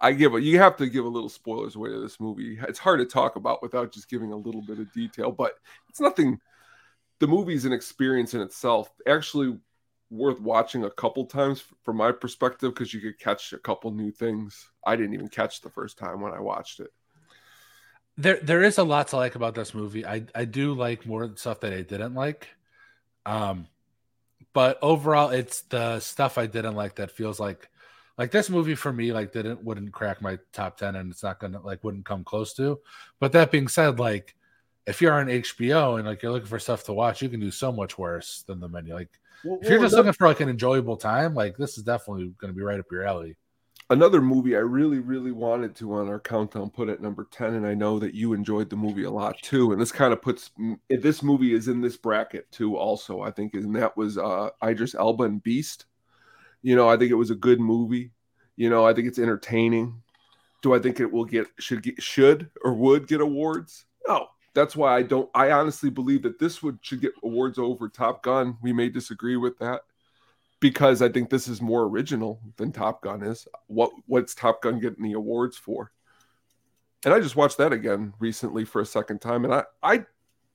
I 0.00 0.12
give 0.12 0.34
a 0.34 0.40
you 0.40 0.58
have 0.58 0.76
to 0.76 0.88
give 0.88 1.04
a 1.04 1.08
little 1.08 1.28
spoilers 1.28 1.74
away 1.76 1.90
to 1.90 2.00
this 2.00 2.20
movie. 2.20 2.58
It's 2.68 2.78
hard 2.78 3.00
to 3.00 3.06
talk 3.06 3.36
about 3.36 3.62
without 3.62 3.92
just 3.92 4.08
giving 4.08 4.32
a 4.32 4.36
little 4.36 4.62
bit 4.62 4.78
of 4.78 4.92
detail, 4.92 5.32
but 5.32 5.54
it's 5.88 6.00
nothing. 6.00 6.38
The 7.20 7.26
movie's 7.26 7.64
an 7.64 7.72
experience 7.72 8.34
in 8.34 8.40
itself, 8.40 8.90
actually 9.08 9.58
worth 10.10 10.40
watching 10.40 10.84
a 10.84 10.90
couple 10.90 11.26
times 11.26 11.64
from 11.84 11.96
my 11.96 12.12
perspective 12.12 12.72
because 12.72 12.94
you 12.94 13.00
could 13.00 13.18
catch 13.18 13.52
a 13.52 13.58
couple 13.58 13.90
new 13.90 14.10
things 14.12 14.70
I 14.86 14.94
didn't 14.96 15.14
even 15.14 15.28
catch 15.28 15.60
the 15.60 15.68
first 15.68 15.98
time 15.98 16.20
when 16.20 16.32
I 16.32 16.40
watched 16.40 16.78
it. 16.80 16.90
There 18.18 18.40
there 18.42 18.62
is 18.62 18.78
a 18.78 18.82
lot 18.82 19.08
to 19.08 19.16
like 19.16 19.36
about 19.36 19.54
this 19.54 19.72
movie. 19.72 20.04
I 20.04 20.24
I 20.34 20.44
do 20.44 20.74
like 20.74 21.06
more 21.06 21.32
stuff 21.36 21.60
that 21.60 21.72
I 21.72 21.82
didn't 21.82 22.14
like. 22.14 22.48
Um 23.24 23.68
but 24.52 24.78
overall 24.82 25.30
it's 25.30 25.62
the 25.62 26.00
stuff 26.00 26.36
I 26.36 26.46
didn't 26.46 26.74
like 26.74 26.96
that 26.96 27.12
feels 27.12 27.38
like 27.38 27.70
like 28.18 28.32
this 28.32 28.50
movie 28.50 28.74
for 28.74 28.92
me 28.92 29.12
like 29.12 29.32
didn't 29.32 29.62
wouldn't 29.62 29.92
crack 29.92 30.20
my 30.20 30.38
top 30.52 30.76
10 30.76 30.96
and 30.96 31.12
it's 31.12 31.22
not 31.22 31.38
going 31.38 31.52
to 31.52 31.60
like 31.60 31.84
wouldn't 31.84 32.04
come 32.04 32.24
close 32.24 32.52
to. 32.54 32.80
But 33.20 33.32
that 33.32 33.52
being 33.52 33.68
said 33.68 34.00
like 34.00 34.34
if 34.86 35.00
you're 35.00 35.12
on 35.12 35.26
HBO 35.26 35.98
and 35.98 36.08
like 36.08 36.22
you're 36.22 36.32
looking 36.32 36.48
for 36.48 36.58
stuff 36.58 36.84
to 36.84 36.92
watch, 36.92 37.22
you 37.22 37.28
can 37.28 37.40
do 37.40 37.50
so 37.50 37.70
much 37.70 37.98
worse 37.98 38.42
than 38.46 38.58
the 38.58 38.68
menu. 38.68 38.94
Like 38.94 39.10
if 39.44 39.68
you're 39.68 39.80
just 39.80 39.94
looking 39.94 40.14
for 40.14 40.26
like 40.26 40.40
an 40.40 40.48
enjoyable 40.48 40.96
time, 40.96 41.34
like 41.34 41.56
this 41.56 41.78
is 41.78 41.84
definitely 41.84 42.32
going 42.38 42.52
to 42.52 42.56
be 42.56 42.64
right 42.64 42.80
up 42.80 42.90
your 42.90 43.04
alley. 43.04 43.36
Another 43.90 44.20
movie 44.20 44.56
I 44.56 44.60
really, 44.60 44.98
really 44.98 45.32
wanted 45.32 45.74
to 45.76 45.94
on 45.94 46.08
our 46.08 46.20
countdown 46.20 46.70
put 46.70 46.88
at 46.88 47.00
number 47.00 47.26
10, 47.30 47.54
and 47.54 47.66
I 47.66 47.74
know 47.74 47.98
that 47.98 48.14
you 48.14 48.32
enjoyed 48.32 48.70
the 48.70 48.76
movie 48.76 49.04
a 49.04 49.10
lot 49.10 49.36
too. 49.42 49.72
And 49.72 49.80
this 49.80 49.92
kind 49.92 50.12
of 50.12 50.22
puts 50.22 50.50
this 50.88 51.22
movie 51.22 51.54
is 51.54 51.68
in 51.68 51.80
this 51.80 51.96
bracket 51.96 52.50
too, 52.52 52.76
also, 52.76 53.22
I 53.22 53.30
think, 53.30 53.54
and 53.54 53.74
that 53.76 53.96
was 53.96 54.18
uh 54.18 54.50
Idris 54.64 54.94
Elba 54.94 55.24
and 55.24 55.42
Beast. 55.42 55.86
You 56.62 56.76
know, 56.76 56.88
I 56.88 56.96
think 56.96 57.10
it 57.10 57.14
was 57.16 57.30
a 57.30 57.36
good 57.36 57.60
movie. 57.60 58.12
You 58.56 58.68
know, 58.70 58.84
I 58.84 58.92
think 58.92 59.08
it's 59.08 59.18
entertaining. 59.18 60.02
Do 60.62 60.74
I 60.74 60.80
think 60.80 60.98
it 61.00 61.10
will 61.10 61.24
get 61.24 61.46
should 61.58 61.82
get 61.82 62.02
should 62.02 62.50
or 62.64 62.74
would 62.74 63.06
get 63.06 63.20
awards? 63.20 63.86
No. 64.06 64.28
That's 64.54 64.74
why 64.74 64.96
I 64.96 65.02
don't 65.02 65.30
I 65.34 65.52
honestly 65.52 65.88
believe 65.88 66.22
that 66.22 66.40
this 66.40 66.62
would 66.64 66.78
should 66.82 67.00
get 67.00 67.12
awards 67.22 67.58
over 67.58 67.88
Top 67.88 68.24
Gun. 68.24 68.56
We 68.60 68.72
may 68.72 68.88
disagree 68.88 69.36
with 69.36 69.56
that 69.58 69.82
because 70.60 71.02
I 71.02 71.08
think 71.08 71.30
this 71.30 71.48
is 71.48 71.60
more 71.60 71.82
original 71.84 72.40
than 72.56 72.72
Top 72.72 73.02
Gun 73.02 73.22
is. 73.22 73.46
What 73.66 73.92
what's 74.06 74.34
Top 74.34 74.62
Gun 74.62 74.80
getting 74.80 75.04
the 75.04 75.12
awards 75.12 75.56
for? 75.56 75.92
And 77.04 77.14
I 77.14 77.20
just 77.20 77.36
watched 77.36 77.58
that 77.58 77.72
again 77.72 78.12
recently 78.18 78.64
for 78.64 78.80
a 78.80 78.86
second 78.86 79.20
time, 79.20 79.44
and 79.44 79.54
I 79.54 79.64
I 79.82 80.04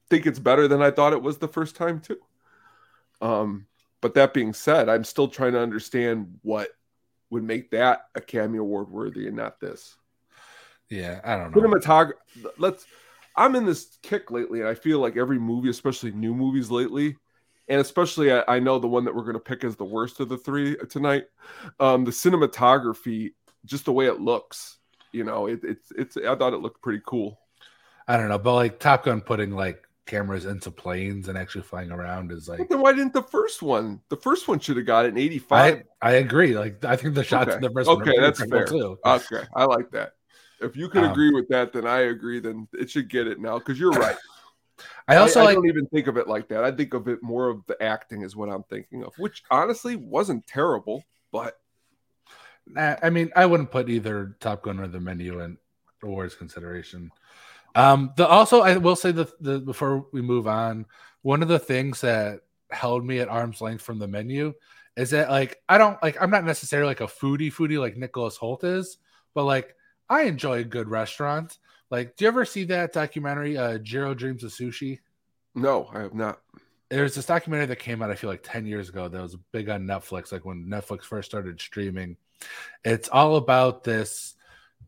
think 0.09 0.25
it's 0.25 0.39
better 0.39 0.67
than 0.67 0.81
I 0.81 0.91
thought 0.91 1.13
it 1.13 1.21
was 1.21 1.37
the 1.37 1.47
first 1.47 1.75
time 1.75 1.99
too. 2.01 2.17
Um, 3.21 3.67
but 4.01 4.15
that 4.15 4.33
being 4.33 4.53
said, 4.53 4.89
I'm 4.89 5.05
still 5.05 5.29
trying 5.29 5.53
to 5.53 5.61
understand 5.61 6.39
what 6.41 6.69
would 7.29 7.43
make 7.43 7.71
that 7.71 8.07
a 8.15 8.19
Academy 8.19 8.57
Award 8.57 8.89
worthy 8.89 9.27
and 9.27 9.37
not 9.37 9.59
this. 9.59 9.95
Yeah, 10.89 11.21
I 11.23 11.37
don't 11.37 11.55
know. 11.55 11.61
Cinematography. 11.61 12.13
Let's. 12.57 12.85
I'm 13.35 13.55
in 13.55 13.65
this 13.65 13.97
kick 14.03 14.29
lately, 14.29 14.59
and 14.59 14.69
I 14.69 14.75
feel 14.75 14.99
like 14.99 15.17
every 15.17 15.39
movie, 15.39 15.69
especially 15.69 16.11
new 16.11 16.35
movies 16.35 16.69
lately, 16.69 17.15
and 17.67 17.79
especially 17.79 18.31
I, 18.31 18.43
I 18.47 18.59
know 18.59 18.79
the 18.79 18.87
one 18.87 19.05
that 19.05 19.15
we're 19.15 19.23
going 19.23 19.33
to 19.33 19.39
pick 19.39 19.63
as 19.63 19.75
the 19.75 19.85
worst 19.85 20.19
of 20.19 20.29
the 20.29 20.37
three 20.37 20.75
tonight. 20.89 21.25
Um, 21.79 22.05
the 22.05 22.11
cinematography, 22.11 23.33
just 23.65 23.85
the 23.85 23.93
way 23.93 24.07
it 24.07 24.19
looks, 24.19 24.77
you 25.11 25.23
know, 25.23 25.47
it, 25.47 25.61
it's 25.63 25.91
it's. 25.97 26.17
I 26.17 26.35
thought 26.35 26.53
it 26.53 26.61
looked 26.61 26.81
pretty 26.81 27.01
cool. 27.05 27.39
I 28.07 28.17
don't 28.17 28.29
know, 28.29 28.37
but 28.37 28.53
like 28.55 28.79
Top 28.79 29.05
Gun 29.05 29.21
putting 29.21 29.51
like 29.51 29.87
cameras 30.05 30.45
into 30.45 30.69
planes 30.71 31.29
and 31.29 31.37
actually 31.37 31.61
flying 31.61 31.91
around 31.91 32.31
is 32.31 32.49
like 32.49 32.59
But 32.59 32.69
then 32.69 32.81
why 32.81 32.93
didn't 32.93 33.13
the 33.13 33.23
first 33.23 33.61
one? 33.61 34.01
The 34.09 34.17
first 34.17 34.47
one 34.47 34.59
should 34.59 34.77
have 34.77 34.85
got 34.85 35.05
it 35.05 35.09
in 35.09 35.17
I 35.17 35.21
'85. 35.21 35.83
I 36.01 36.11
agree. 36.13 36.57
Like 36.57 36.83
I 36.83 36.95
think 36.95 37.15
the 37.15 37.23
shots 37.23 37.49
Okay. 37.49 37.55
in 37.55 37.61
the 37.61 37.71
first 37.71 37.89
one 37.89 37.99
Okay, 37.99 38.19
that's 38.19 38.43
fair. 38.45 38.65
too. 38.67 38.97
Okay, 39.05 39.43
I 39.55 39.63
like 39.65 39.89
that. 39.91 40.13
If 40.59 40.75
you 40.77 40.89
can 40.89 41.03
Um, 41.03 41.11
agree 41.11 41.31
with 41.31 41.47
that, 41.49 41.73
then 41.73 41.85
I 41.87 41.99
agree. 42.01 42.39
Then 42.39 42.67
it 42.73 42.89
should 42.89 43.09
get 43.09 43.27
it 43.27 43.39
now 43.39 43.59
because 43.59 43.79
you're 43.79 43.91
right. 43.91 44.15
I 45.07 45.17
also 45.17 45.41
I, 45.41 45.45
like 45.45 45.55
don't 45.55 45.67
even 45.67 45.87
think 45.87 46.07
of 46.07 46.17
it 46.17 46.27
like 46.27 46.47
that. 46.49 46.63
I 46.63 46.71
think 46.71 46.93
of 46.93 47.07
it 47.07 47.21
more 47.21 47.49
of 47.49 47.65
the 47.65 47.81
acting 47.81 48.21
is 48.21 48.35
what 48.35 48.49
I'm 48.49 48.63
thinking 48.63 49.03
of, 49.03 49.13
which 49.17 49.43
honestly 49.51 49.95
wasn't 49.95 50.47
terrible, 50.47 51.03
but 51.31 51.59
I 52.77 52.97
I 53.03 53.09
mean, 53.09 53.31
I 53.35 53.45
wouldn't 53.45 53.71
put 53.71 53.89
either 53.89 54.35
Top 54.39 54.63
Gun 54.63 54.79
or 54.79 54.87
the 54.87 54.99
menu 54.99 55.41
in 55.41 55.57
awards 56.01 56.35
consideration. 56.35 57.11
Um, 57.75 58.13
the 58.15 58.27
also 58.27 58.61
I 58.61 58.77
will 58.77 58.95
say 58.95 59.11
that 59.11 59.43
the 59.43 59.59
before 59.59 60.05
we 60.11 60.21
move 60.21 60.47
on, 60.47 60.85
one 61.21 61.41
of 61.41 61.47
the 61.47 61.59
things 61.59 62.01
that 62.01 62.41
held 62.71 63.05
me 63.05 63.19
at 63.19 63.29
arm's 63.29 63.61
length 63.61 63.83
from 63.83 63.99
the 63.99 64.07
menu 64.07 64.53
is 64.95 65.09
that 65.11 65.29
like 65.29 65.61
I 65.67 65.77
don't 65.77 66.01
like 66.03 66.21
I'm 66.21 66.29
not 66.29 66.45
necessarily 66.45 66.87
like 66.87 67.01
a 67.01 67.07
foodie 67.07 67.51
foodie 67.51 67.79
like 67.79 67.97
Nicholas 67.97 68.37
Hoult 68.37 68.63
is, 68.63 68.97
but 69.33 69.45
like 69.45 69.75
I 70.09 70.23
enjoy 70.23 70.59
a 70.59 70.63
good 70.63 70.87
restaurant. 70.87 71.57
Like, 71.93 72.15
do 72.15 72.25
you 72.25 72.27
ever 72.29 72.43
see 72.43 72.63
that 72.65 72.91
documentary, 72.91 73.55
uh 73.57 73.77
Jiro 73.77 74.13
Dreams 74.13 74.43
of 74.43 74.51
Sushi? 74.51 74.99
no, 75.55 75.87
I 75.93 75.99
have 76.01 76.13
not. 76.15 76.41
there's 76.89 77.13
this 77.15 77.27
documentary 77.27 77.67
that 77.67 77.77
came 77.87 78.01
out 78.01 78.09
i 78.11 78.15
feel 78.15 78.29
like 78.29 78.41
10 78.43 78.65
years 78.65 78.89
ago 78.89 79.07
that 79.07 79.21
was 79.21 79.35
big 79.51 79.69
on 79.69 79.85
netflix 79.85 80.31
like 80.31 80.45
when 80.45 80.65
netflix 80.65 81.03
first 81.03 81.29
started 81.29 81.59
streaming 81.61 82.17
it's 82.83 83.09
all 83.09 83.35
about 83.35 83.83
this 83.83 84.35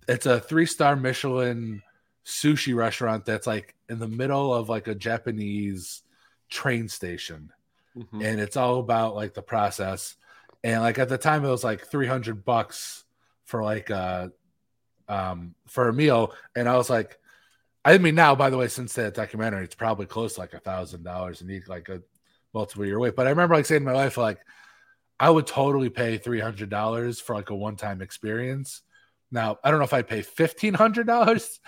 it's 0.07 0.25
a 0.25 0.39
three 0.39 0.65
star 0.65 0.95
michelin 0.95 1.81
sushi 2.25 2.75
restaurant 2.75 3.25
that's 3.25 3.47
like 3.47 3.75
in 3.89 3.97
the 3.99 4.07
middle 4.07 4.53
of 4.53 4.69
like 4.69 4.87
a 4.87 4.95
japanese 4.95 6.01
train 6.49 6.87
station 6.89 7.51
Mhm. 7.97 8.23
and 8.25 8.39
it's 8.41 8.57
all 8.57 8.79
about 8.79 9.15
like 9.15 9.33
the 9.33 9.41
process 9.41 10.15
and 10.63 10.81
like 10.81 10.99
at 10.99 11.09
the 11.09 11.17
time 11.17 11.45
it 11.45 11.49
was 11.49 11.63
like 11.63 11.85
300 11.87 12.43
bucks 12.43 13.05
for 13.45 13.63
like 13.63 13.89
uh 13.89 14.27
um 15.07 15.55
for 15.67 15.87
a 15.89 15.93
meal. 15.93 16.33
And 16.55 16.67
i 16.67 16.75
was 16.75 16.89
like 16.89 17.19
i 17.83 17.97
mean 17.97 18.15
now 18.15 18.35
by 18.35 18.49
the 18.49 18.57
way 18.57 18.67
since 18.67 18.93
that 18.93 19.13
documentary 19.13 19.63
it's 19.63 19.75
probably 19.75 20.05
close 20.05 20.35
to 20.35 20.39
like 20.39 20.53
a 20.53 20.59
thousand 20.59 21.03
dollars 21.03 21.41
and 21.41 21.51
eat 21.51 21.67
like 21.67 21.89
a 21.89 22.01
multiple 22.53 22.85
year 22.85 22.99
wait. 22.99 23.15
But 23.15 23.27
i 23.27 23.29
remember 23.29 23.55
like 23.55 23.65
saying 23.65 23.81
to 23.81 23.85
my 23.85 23.93
wife 23.93 24.17
like 24.17 24.39
i 25.19 25.29
would 25.29 25.47
totally 25.47 25.89
pay 25.89 26.17
$300 26.17 27.21
for 27.21 27.35
like 27.35 27.49
a 27.49 27.55
one-time 27.55 28.01
experience. 28.01 28.81
Now 29.31 29.57
i 29.63 29.69
don't 29.69 29.79
know 29.79 29.85
if 29.85 29.93
i'd 29.93 30.07
pay 30.07 30.21
$1500 30.21 31.59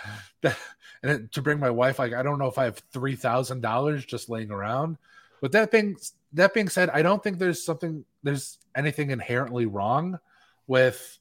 and 1.04 1.32
to 1.32 1.41
bring 1.41 1.60
my 1.60 1.69
wife 1.69 2.00
like 2.00 2.13
i 2.13 2.23
don't 2.23 2.39
know 2.39 2.47
if 2.47 2.58
i 2.58 2.65
have 2.65 2.82
$3000 2.91 4.08
just 4.08 4.30
laying 4.30 4.52
around. 4.52 4.97
But 5.39 5.52
that 5.52 5.71
being 5.71 5.97
that 6.34 6.54
being 6.54 6.69
said, 6.69 6.89
I 6.89 7.02
don't 7.02 7.23
think 7.23 7.39
there's 7.39 7.63
something 7.63 8.06
there's 8.23 8.58
anything 8.76 9.12
inherently 9.12 9.65
wrong 9.65 10.19
with 10.67 11.17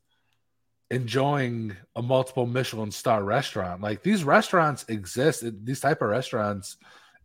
enjoying 0.90 1.76
a 1.96 2.02
multiple 2.02 2.46
Michelin 2.46 2.90
star 2.90 3.24
restaurant. 3.24 3.80
Like 3.80 4.02
these 4.02 4.24
restaurants 4.24 4.84
exist, 4.88 5.44
these 5.64 5.80
type 5.80 6.02
of 6.02 6.08
restaurants 6.08 6.76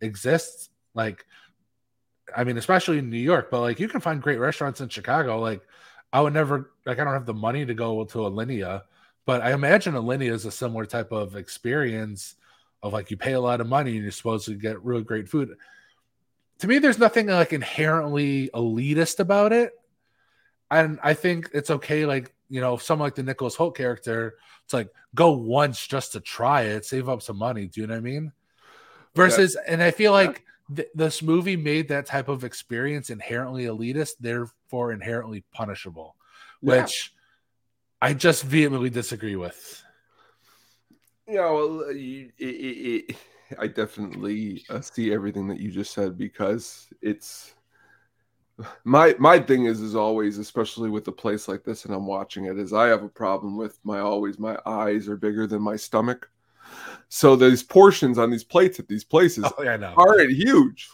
exist 0.01 0.69
like 0.93 1.25
I 2.35 2.43
mean, 2.45 2.57
especially 2.57 2.97
in 2.97 3.09
New 3.09 3.17
York, 3.17 3.51
but 3.51 3.61
like 3.61 3.79
you 3.79 3.87
can 3.87 4.01
find 4.01 4.21
great 4.21 4.39
restaurants 4.39 4.81
in 4.81 4.89
Chicago. 4.89 5.39
Like 5.39 5.61
I 6.13 6.21
would 6.21 6.33
never 6.33 6.71
like 6.85 6.99
I 6.99 7.03
don't 7.03 7.13
have 7.13 7.25
the 7.25 7.33
money 7.33 7.65
to 7.65 7.73
go 7.73 8.03
to 8.05 8.25
a 8.25 8.31
Alinea, 8.31 8.83
but 9.25 9.41
I 9.41 9.53
imagine 9.53 9.95
a 9.95 10.01
Alinea 10.01 10.31
is 10.31 10.45
a 10.45 10.51
similar 10.51 10.85
type 10.85 11.11
of 11.11 11.35
experience 11.35 12.35
of 12.83 12.93
like 12.93 13.11
you 13.11 13.17
pay 13.17 13.33
a 13.33 13.39
lot 13.39 13.61
of 13.61 13.67
money 13.67 13.93
and 13.93 14.03
you're 14.03 14.11
supposed 14.11 14.45
to 14.45 14.55
get 14.55 14.83
really 14.83 15.03
great 15.03 15.29
food. 15.29 15.55
To 16.59 16.67
me, 16.67 16.79
there's 16.79 16.99
nothing 16.99 17.27
like 17.27 17.53
inherently 17.53 18.49
elitist 18.53 19.19
about 19.19 19.51
it. 19.53 19.73
And 20.69 20.99
I 21.03 21.13
think 21.15 21.49
it's 21.53 21.69
okay, 21.69 22.05
like, 22.05 22.33
you 22.51 22.59
know, 22.59 22.75
someone 22.75 23.07
like 23.07 23.15
the 23.15 23.23
Nicholas 23.23 23.55
Hoult 23.55 23.75
character, 23.75 24.35
it's 24.65 24.73
like 24.73 24.89
go 25.15 25.31
once 25.31 25.87
just 25.87 26.11
to 26.11 26.19
try 26.19 26.63
it, 26.63 26.85
save 26.85 27.07
up 27.07 27.21
some 27.21 27.37
money. 27.37 27.67
Do 27.67 27.79
you 27.79 27.87
know 27.87 27.93
what 27.93 27.99
I 27.99 28.01
mean? 28.01 28.33
Versus, 29.15 29.55
yeah. 29.55 29.73
and 29.73 29.81
I 29.81 29.91
feel 29.91 30.11
like 30.11 30.43
th- 30.75 30.89
this 30.93 31.21
movie 31.21 31.55
made 31.55 31.87
that 31.87 32.05
type 32.05 32.27
of 32.27 32.43
experience 32.43 33.09
inherently 33.09 33.65
elitist, 33.65 34.15
therefore 34.19 34.91
inherently 34.91 35.45
punishable, 35.53 36.17
yeah. 36.61 36.81
which 36.81 37.13
I 38.01 38.13
just 38.13 38.43
vehemently 38.43 38.89
disagree 38.89 39.37
with. 39.37 39.81
Yeah, 41.29 41.49
well, 41.51 41.85
it, 41.87 42.31
it, 42.37 42.43
it, 42.43 43.15
I 43.57 43.67
definitely 43.67 44.65
uh, 44.69 44.81
see 44.81 45.13
everything 45.13 45.47
that 45.47 45.61
you 45.61 45.71
just 45.71 45.93
said 45.93 46.17
because 46.17 46.89
it's 47.01 47.53
my 48.83 49.15
my 49.19 49.39
thing 49.39 49.65
is 49.65 49.81
is 49.81 49.95
always 49.95 50.37
especially 50.37 50.89
with 50.89 51.07
a 51.07 51.11
place 51.11 51.47
like 51.47 51.63
this 51.63 51.85
and 51.85 51.93
I'm 51.93 52.05
watching 52.05 52.45
it 52.45 52.57
is 52.57 52.73
I 52.73 52.87
have 52.87 53.03
a 53.03 53.09
problem 53.09 53.57
with 53.57 53.79
my 53.83 53.99
always 53.99 54.39
my 54.39 54.57
eyes 54.65 55.07
are 55.07 55.17
bigger 55.17 55.47
than 55.47 55.61
my 55.61 55.75
stomach. 55.75 56.29
So 57.09 57.35
these 57.35 57.63
portions 57.63 58.17
on 58.17 58.31
these 58.31 58.43
plates 58.43 58.79
at 58.79 58.87
these 58.87 59.03
places 59.03 59.43
oh, 59.45 59.63
yeah, 59.63 59.93
aren't 59.97 60.31
huge 60.31 60.89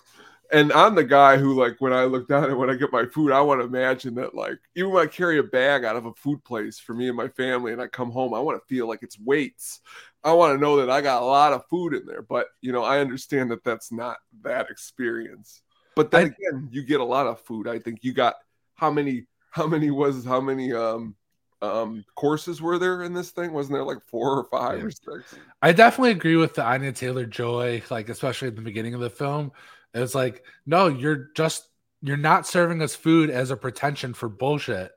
and 0.52 0.72
I'm 0.72 0.96
the 0.96 1.04
guy 1.04 1.38
who, 1.38 1.60
like, 1.60 1.76
when 1.80 1.92
I 1.92 2.06
look 2.06 2.28
down 2.28 2.46
and 2.46 2.58
when 2.58 2.70
I 2.70 2.76
get 2.76 2.92
my 2.92 3.06
food, 3.06 3.32
I 3.32 3.42
want 3.42 3.60
to 3.60 3.66
imagine 3.66 4.16
that, 4.16 4.34
like, 4.34 4.58
even 4.76 4.92
when 4.92 5.04
I 5.04 5.10
carry 5.10 5.40
a 5.40 5.44
bag 5.44 5.84
out 5.84 5.98
of 5.98 6.06
a 6.06 6.14
food 6.14 6.44
place 6.44 6.80
for 6.80 6.94
me 6.94 7.08
and 7.08 7.18
my 7.18 7.28
family, 7.28 7.74
and 7.74 7.82
I 7.82 7.88
come 7.88 8.12
home, 8.12 8.34
I 8.34 8.40
want 8.40 8.62
to 8.62 8.74
feel 8.74 8.88
like 8.88 9.04
it's 9.04 9.20
weights. 9.20 9.82
I 10.24 10.32
want 10.34 10.56
to 10.56 10.62
know 10.62 10.78
that 10.78 10.90
I 10.90 11.02
got 11.02 11.22
a 11.22 11.26
lot 11.26 11.54
of 11.54 11.68
food 11.70 11.94
in 11.94 12.06
there. 12.06 12.22
But 12.22 12.48
you 12.62 12.72
know, 12.72 12.84
I 12.84 13.00
understand 13.00 13.52
that 13.52 13.64
that's 13.64 13.92
not 13.92 14.18
that 14.42 14.70
experience. 14.70 15.64
But 15.98 16.12
then 16.12 16.22
I, 16.22 16.50
again, 16.50 16.70
you 16.72 16.84
get 16.84 17.00
a 17.00 17.06
lot 17.06 17.28
of 17.28 17.42
food. 17.42 17.68
I 17.68 17.80
think 17.80 18.00
you 18.04 18.14
got 18.14 18.36
how 18.76 18.92
many? 18.92 19.26
How 19.52 19.68
many 19.68 19.92
was? 19.92 20.24
How 20.24 20.40
many? 20.40 20.74
Um, 20.74 21.16
um 21.60 22.06
courses 22.16 22.62
were 22.62 22.78
there 22.78 23.02
in 23.02 23.14
this 23.14 23.32
thing? 23.32 23.52
Wasn't 23.52 23.74
there 23.74 23.84
like 23.84 23.98
four 24.08 24.38
or 24.38 24.44
five 24.46 24.78
yeah. 24.78 24.86
or 24.86 24.92
six? 24.92 25.36
I 25.62 25.72
definitely 25.72 26.12
agree 26.12 26.36
with 26.36 26.54
the 26.54 26.64
Anya 26.64 26.92
Taylor 26.92 27.26
Joy, 27.26 27.82
like 27.90 28.10
especially 28.10 28.48
at 28.50 28.56
the 28.56 28.62
beginning 28.62 28.94
of 28.94 29.00
the 29.00 29.10
film 29.10 29.52
it's 29.94 30.16
like, 30.16 30.44
no, 30.66 30.88
you're 30.88 31.30
just 31.36 31.68
you're 32.02 32.18
not 32.18 32.46
serving 32.46 32.82
us 32.82 32.96
food 32.96 33.30
as 33.30 33.52
a 33.52 33.58
pretension 33.58 34.14
for 34.14 34.30
bullshit. 34.30 34.92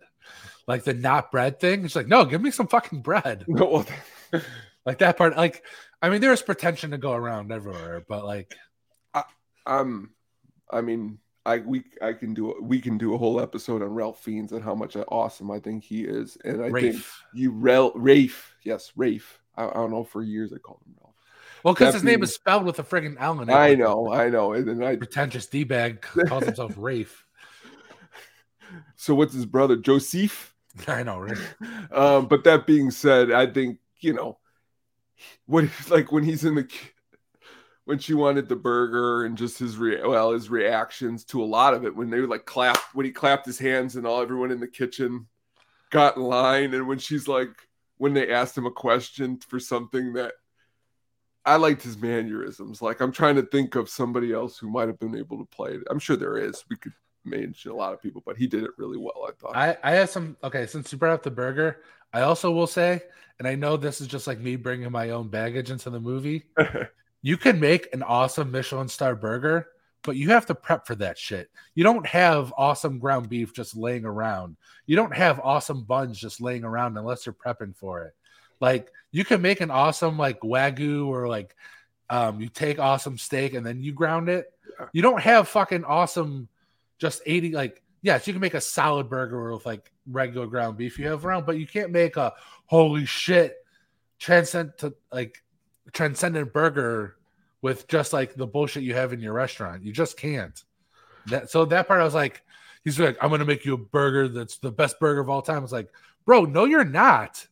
Like 0.66 0.84
the 0.84 0.94
not 0.94 1.32
bread 1.32 1.58
thing. 1.58 1.84
It's 1.84 1.96
like, 1.96 2.06
no, 2.06 2.24
give 2.24 2.42
me 2.42 2.50
some 2.50 2.68
fucking 2.68 3.02
bread. 3.02 3.44
like 4.86 4.98
that 4.98 5.16
part. 5.16 5.36
Like, 5.36 5.64
I 6.02 6.10
mean, 6.10 6.20
there's 6.20 6.42
pretension 6.42 6.90
to 6.92 6.98
go 6.98 7.12
around 7.12 7.50
everywhere, 7.52 8.04
but 8.06 8.24
like, 8.24 8.54
I, 9.14 9.24
um, 9.66 10.10
I 10.72 10.80
mean, 10.80 11.18
I 11.46 11.58
we 11.58 11.84
I 12.02 12.12
can 12.12 12.34
do 12.34 12.54
we 12.60 12.80
can 12.80 12.98
do 12.98 13.14
a 13.14 13.18
whole 13.18 13.40
episode 13.40 13.82
on 13.82 13.88
Ralph 13.88 14.22
Fiennes 14.22 14.52
and 14.52 14.62
how 14.62 14.74
much 14.74 14.96
awesome 15.08 15.50
I 15.50 15.58
think 15.58 15.84
he 15.84 16.02
is, 16.04 16.36
and 16.44 16.62
I 16.62 16.68
Rafe. 16.68 16.94
think 16.94 17.04
you 17.34 17.52
Rel 17.52 17.92
Rafe, 17.94 18.54
yes, 18.62 18.92
Rafe. 18.96 19.40
I, 19.56 19.66
I, 19.66 19.72
don't 19.74 19.90
know 19.90 20.04
for 20.04 20.22
years 20.22 20.52
I 20.52 20.58
called 20.58 20.80
him 20.86 20.94
Ralph. 21.00 21.14
Well, 21.64 21.74
because 21.74 21.94
his 21.94 22.04
name 22.04 22.22
is 22.22 22.34
spelled 22.34 22.64
with 22.64 22.78
a 22.78 22.82
friggin' 22.82 23.16
L 23.18 23.40
in 23.40 23.48
it. 23.48 23.52
I 23.52 23.74
know, 23.74 24.12
I 24.12 24.28
know. 24.28 24.52
And 24.52 24.66
then 24.66 24.82
I 24.82 24.96
pretentious 24.96 25.46
D 25.46 25.64
bag 25.64 26.02
calls 26.02 26.44
himself 26.44 26.74
Rafe. 26.76 27.26
So 28.96 29.14
what's 29.14 29.34
his 29.34 29.46
brother, 29.46 29.76
Joseph? 29.76 30.54
I 30.86 31.02
know, 31.02 31.18
right? 31.18 31.38
um, 31.92 32.28
but 32.28 32.44
that 32.44 32.66
being 32.66 32.90
said, 32.90 33.32
I 33.32 33.46
think 33.46 33.78
you 34.00 34.12
know 34.12 34.38
what 35.46 35.64
like 35.88 36.12
when 36.12 36.22
he's 36.22 36.44
in 36.44 36.54
the 36.54 36.68
when 37.84 37.98
she 37.98 38.14
wanted 38.14 38.48
the 38.48 38.56
burger 38.56 39.24
and 39.24 39.36
just 39.36 39.58
his 39.58 39.76
re- 39.76 40.02
well 40.02 40.32
his 40.32 40.50
reactions 40.50 41.24
to 41.24 41.42
a 41.42 41.44
lot 41.44 41.74
of 41.74 41.84
it 41.84 41.94
when 41.94 42.10
they 42.10 42.20
like 42.20 42.44
clapped 42.44 42.94
when 42.94 43.06
he 43.06 43.12
clapped 43.12 43.46
his 43.46 43.58
hands 43.58 43.96
and 43.96 44.06
all 44.06 44.22
everyone 44.22 44.50
in 44.50 44.60
the 44.60 44.68
kitchen 44.68 45.26
got 45.90 46.16
in 46.16 46.22
line 46.22 46.74
and 46.74 46.86
when 46.86 46.98
she's 46.98 47.26
like 47.26 47.50
when 47.98 48.14
they 48.14 48.32
asked 48.32 48.56
him 48.56 48.66
a 48.66 48.70
question 48.70 49.38
for 49.48 49.60
something 49.60 50.14
that 50.14 50.32
I 51.44 51.56
liked 51.56 51.82
his 51.82 51.98
mannerisms. 51.98 52.82
Like 52.82 53.00
I'm 53.00 53.12
trying 53.12 53.36
to 53.36 53.42
think 53.42 53.74
of 53.74 53.88
somebody 53.88 54.32
else 54.32 54.58
who 54.58 54.70
might 54.70 54.88
have 54.88 54.98
been 54.98 55.16
able 55.16 55.38
to 55.38 55.44
play 55.44 55.72
it. 55.72 55.82
I'm 55.90 55.98
sure 55.98 56.16
there 56.16 56.36
is. 56.36 56.64
We 56.68 56.76
could 56.76 56.92
mention 57.24 57.70
a 57.70 57.74
lot 57.74 57.92
of 57.92 58.00
people, 58.00 58.22
but 58.24 58.36
he 58.36 58.46
did 58.46 58.64
it 58.64 58.70
really 58.78 58.98
well. 58.98 59.26
I 59.26 59.32
thought. 59.32 59.56
I 59.56 59.76
I 59.82 59.92
have 59.92 60.10
some. 60.10 60.36
Okay, 60.44 60.66
since 60.66 60.92
you 60.92 60.98
brought 60.98 61.14
up 61.14 61.22
the 61.22 61.30
burger, 61.30 61.82
I 62.12 62.22
also 62.22 62.50
will 62.50 62.66
say, 62.66 63.02
and 63.38 63.48
I 63.48 63.54
know 63.54 63.76
this 63.76 64.00
is 64.00 64.06
just 64.06 64.26
like 64.26 64.38
me 64.38 64.56
bringing 64.56 64.90
my 64.92 65.10
own 65.10 65.28
baggage 65.28 65.70
into 65.70 65.90
the 65.90 66.00
movie. 66.00 66.44
you 67.22 67.36
can 67.36 67.60
make 67.60 67.92
an 67.92 68.02
awesome 68.02 68.50
Michelin 68.50 68.88
star 68.88 69.14
burger, 69.14 69.66
but 70.02 70.16
you 70.16 70.30
have 70.30 70.46
to 70.46 70.54
prep 70.54 70.86
for 70.86 70.94
that 70.96 71.18
shit. 71.18 71.50
You 71.74 71.84
don't 71.84 72.06
have 72.06 72.52
awesome 72.56 72.98
ground 72.98 73.28
beef 73.28 73.52
just 73.52 73.76
laying 73.76 74.04
around. 74.04 74.56
You 74.86 74.96
don't 74.96 75.14
have 75.14 75.40
awesome 75.40 75.84
buns 75.84 76.18
just 76.18 76.40
laying 76.40 76.64
around 76.64 76.96
unless 76.96 77.26
you're 77.26 77.34
prepping 77.34 77.76
for 77.76 78.04
it. 78.04 78.14
Like 78.60 78.90
you 79.10 79.24
can 79.24 79.42
make 79.42 79.60
an 79.60 79.70
awesome 79.70 80.16
like 80.18 80.40
wagyu 80.40 81.06
or 81.06 81.28
like 81.28 81.54
um 82.08 82.40
you 82.40 82.48
take 82.48 82.78
awesome 82.78 83.18
steak 83.18 83.54
and 83.54 83.64
then 83.64 83.82
you 83.82 83.92
ground 83.92 84.28
it. 84.28 84.52
You 84.92 85.02
don't 85.02 85.20
have 85.20 85.48
fucking 85.48 85.84
awesome 85.84 86.48
just 86.98 87.22
80 87.26 87.52
like 87.52 87.82
yes, 88.02 88.26
you 88.26 88.32
can 88.32 88.40
make 88.40 88.54
a 88.54 88.60
solid 88.60 89.10
burger 89.10 89.52
with 89.52 89.66
like 89.66 89.90
regular 90.06 90.46
ground 90.46 90.78
beef 90.78 90.98
you 90.98 91.06
have 91.08 91.24
around, 91.24 91.44
but 91.44 91.58
you 91.58 91.66
can't 91.66 91.90
make 91.90 92.16
a 92.16 92.32
holy 92.66 93.04
shit 93.04 93.56
transcend 94.18 94.72
to 94.78 94.94
like 95.12 95.42
transcendent 95.92 96.52
burger 96.52 97.16
with 97.62 97.86
just 97.88 98.12
like 98.12 98.34
the 98.34 98.46
bullshit 98.46 98.82
you 98.82 98.94
have 98.94 99.12
in 99.12 99.20
your 99.20 99.32
restaurant. 99.32 99.84
You 99.84 99.92
just 99.92 100.16
can't. 100.16 100.62
That 101.26 101.50
so 101.50 101.64
that 101.66 101.86
part 101.86 102.00
I 102.00 102.04
was 102.04 102.14
like, 102.14 102.42
he's 102.84 102.98
like, 102.98 103.16
I'm 103.20 103.30
gonna 103.30 103.44
make 103.44 103.64
you 103.64 103.74
a 103.74 103.78
burger 103.78 104.28
that's 104.28 104.58
the 104.58 104.72
best 104.72 104.98
burger 104.98 105.20
of 105.20 105.28
all 105.28 105.42
time. 105.42 105.56
I 105.56 105.60
was 105.60 105.72
like, 105.72 105.88
bro, 106.24 106.44
no, 106.44 106.64
you're 106.64 106.84
not 106.84 107.46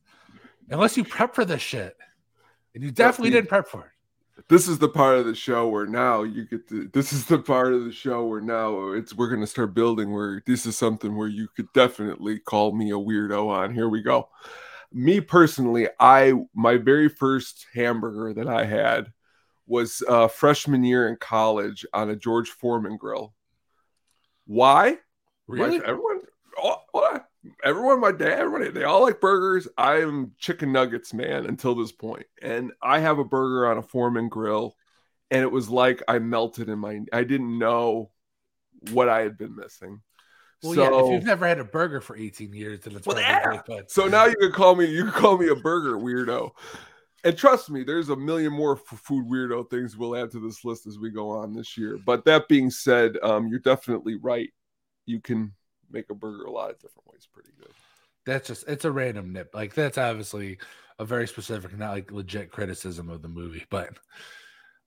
unless 0.70 0.96
you 0.96 1.04
prep 1.04 1.34
for 1.34 1.44
this 1.44 1.62
shit, 1.62 1.96
and 2.74 2.82
you 2.82 2.90
definitely 2.90 3.30
didn't 3.30 3.48
prep 3.48 3.68
for 3.68 3.80
it. 3.80 4.44
This 4.48 4.68
is 4.68 4.78
the 4.78 4.88
part 4.88 5.18
of 5.18 5.26
the 5.26 5.34
show 5.34 5.68
where 5.68 5.86
now 5.86 6.22
you 6.22 6.44
get 6.44 6.68
to. 6.68 6.88
This 6.92 7.12
is 7.12 7.26
the 7.26 7.38
part 7.38 7.72
of 7.72 7.84
the 7.84 7.92
show 7.92 8.26
where 8.26 8.40
now 8.40 8.92
it's 8.92 9.14
we're 9.14 9.28
gonna 9.28 9.46
start 9.46 9.74
building. 9.74 10.12
Where 10.12 10.42
this 10.46 10.64
is 10.64 10.76
something 10.76 11.16
where 11.16 11.28
you 11.28 11.48
could 11.48 11.72
definitely 11.72 12.38
call 12.38 12.72
me 12.72 12.90
a 12.90 12.94
weirdo 12.94 13.48
on. 13.48 13.74
Here 13.74 13.88
we 13.88 14.02
go. 14.02 14.28
Me 14.92 15.20
personally, 15.20 15.88
I 16.00 16.32
my 16.54 16.76
very 16.76 17.08
first 17.08 17.66
hamburger 17.74 18.32
that 18.34 18.48
I 18.48 18.64
had 18.64 19.12
was 19.66 20.02
uh, 20.08 20.28
freshman 20.28 20.82
year 20.82 21.08
in 21.08 21.16
college 21.16 21.84
on 21.92 22.10
a 22.10 22.16
George 22.16 22.48
Foreman 22.48 22.96
grill. 22.96 23.34
Why? 24.46 24.96
Really? 25.46 25.76
everyone, 25.84 26.20
oh, 26.62 27.20
everyone, 27.64 28.00
my 28.00 28.12
dad, 28.12 28.38
everybody, 28.40 28.70
they 28.70 28.84
all 28.84 29.02
like 29.02 29.20
burgers. 29.20 29.68
I 29.76 29.96
am 30.00 30.32
chicken 30.38 30.72
nuggets 30.72 31.12
man 31.14 31.46
until 31.46 31.74
this 31.74 31.92
point, 31.92 32.26
and 32.42 32.72
I 32.82 32.98
have 33.00 33.18
a 33.18 33.24
burger 33.24 33.70
on 33.70 33.78
a 33.78 33.82
Foreman 33.82 34.28
grill, 34.28 34.76
and 35.30 35.42
it 35.42 35.50
was 35.50 35.68
like 35.68 36.02
I 36.08 36.18
melted 36.18 36.68
in 36.68 36.78
my. 36.78 37.00
I 37.12 37.24
didn't 37.24 37.58
know 37.58 38.10
what 38.92 39.08
I 39.08 39.20
had 39.20 39.36
been 39.36 39.56
missing. 39.56 40.00
Well, 40.62 40.74
so, 40.74 40.82
yeah, 40.82 41.04
if 41.04 41.12
you've 41.12 41.24
never 41.24 41.46
had 41.46 41.60
a 41.60 41.64
burger 41.64 42.00
for 42.00 42.16
18 42.16 42.52
years, 42.52 42.80
then 42.80 42.96
it's 42.96 43.06
well, 43.06 43.18
yeah. 43.18 43.60
Good. 43.64 43.90
So 43.90 44.08
now 44.08 44.26
you 44.26 44.34
can 44.40 44.52
call 44.52 44.74
me 44.74 44.86
you 44.86 45.04
can 45.04 45.12
call 45.12 45.38
me 45.38 45.48
a 45.48 45.54
burger 45.54 45.96
weirdo. 45.98 46.50
And 47.24 47.36
trust 47.36 47.70
me, 47.70 47.82
there's 47.82 48.10
a 48.10 48.16
million 48.16 48.52
more 48.52 48.76
food 48.76 49.26
weirdo 49.26 49.70
things 49.70 49.96
we'll 49.96 50.16
add 50.16 50.30
to 50.32 50.40
this 50.40 50.64
list 50.64 50.86
as 50.86 50.98
we 50.98 51.10
go 51.10 51.30
on 51.30 51.52
this 51.52 51.76
year. 51.76 51.98
But 52.04 52.24
that 52.24 52.48
being 52.48 52.70
said, 52.70 53.16
um, 53.22 53.48
you're 53.48 53.58
definitely 53.58 54.16
right. 54.16 54.50
You 55.06 55.20
can 55.20 55.52
make 55.90 56.10
a 56.10 56.14
burger 56.14 56.44
a 56.44 56.50
lot 56.50 56.70
of 56.70 56.78
different 56.78 57.10
ways 57.12 57.26
pretty 57.32 57.50
good. 57.58 57.72
That's 58.26 58.48
just 58.48 58.68
it's 58.68 58.84
a 58.84 58.92
random 58.92 59.32
nip. 59.32 59.50
Like 59.54 59.74
that's 59.74 59.98
obviously 59.98 60.58
a 60.98 61.04
very 61.04 61.28
specific, 61.28 61.76
not 61.76 61.92
like 61.92 62.12
legit 62.12 62.50
criticism 62.50 63.08
of 63.08 63.22
the 63.22 63.28
movie. 63.28 63.64
But 63.70 63.90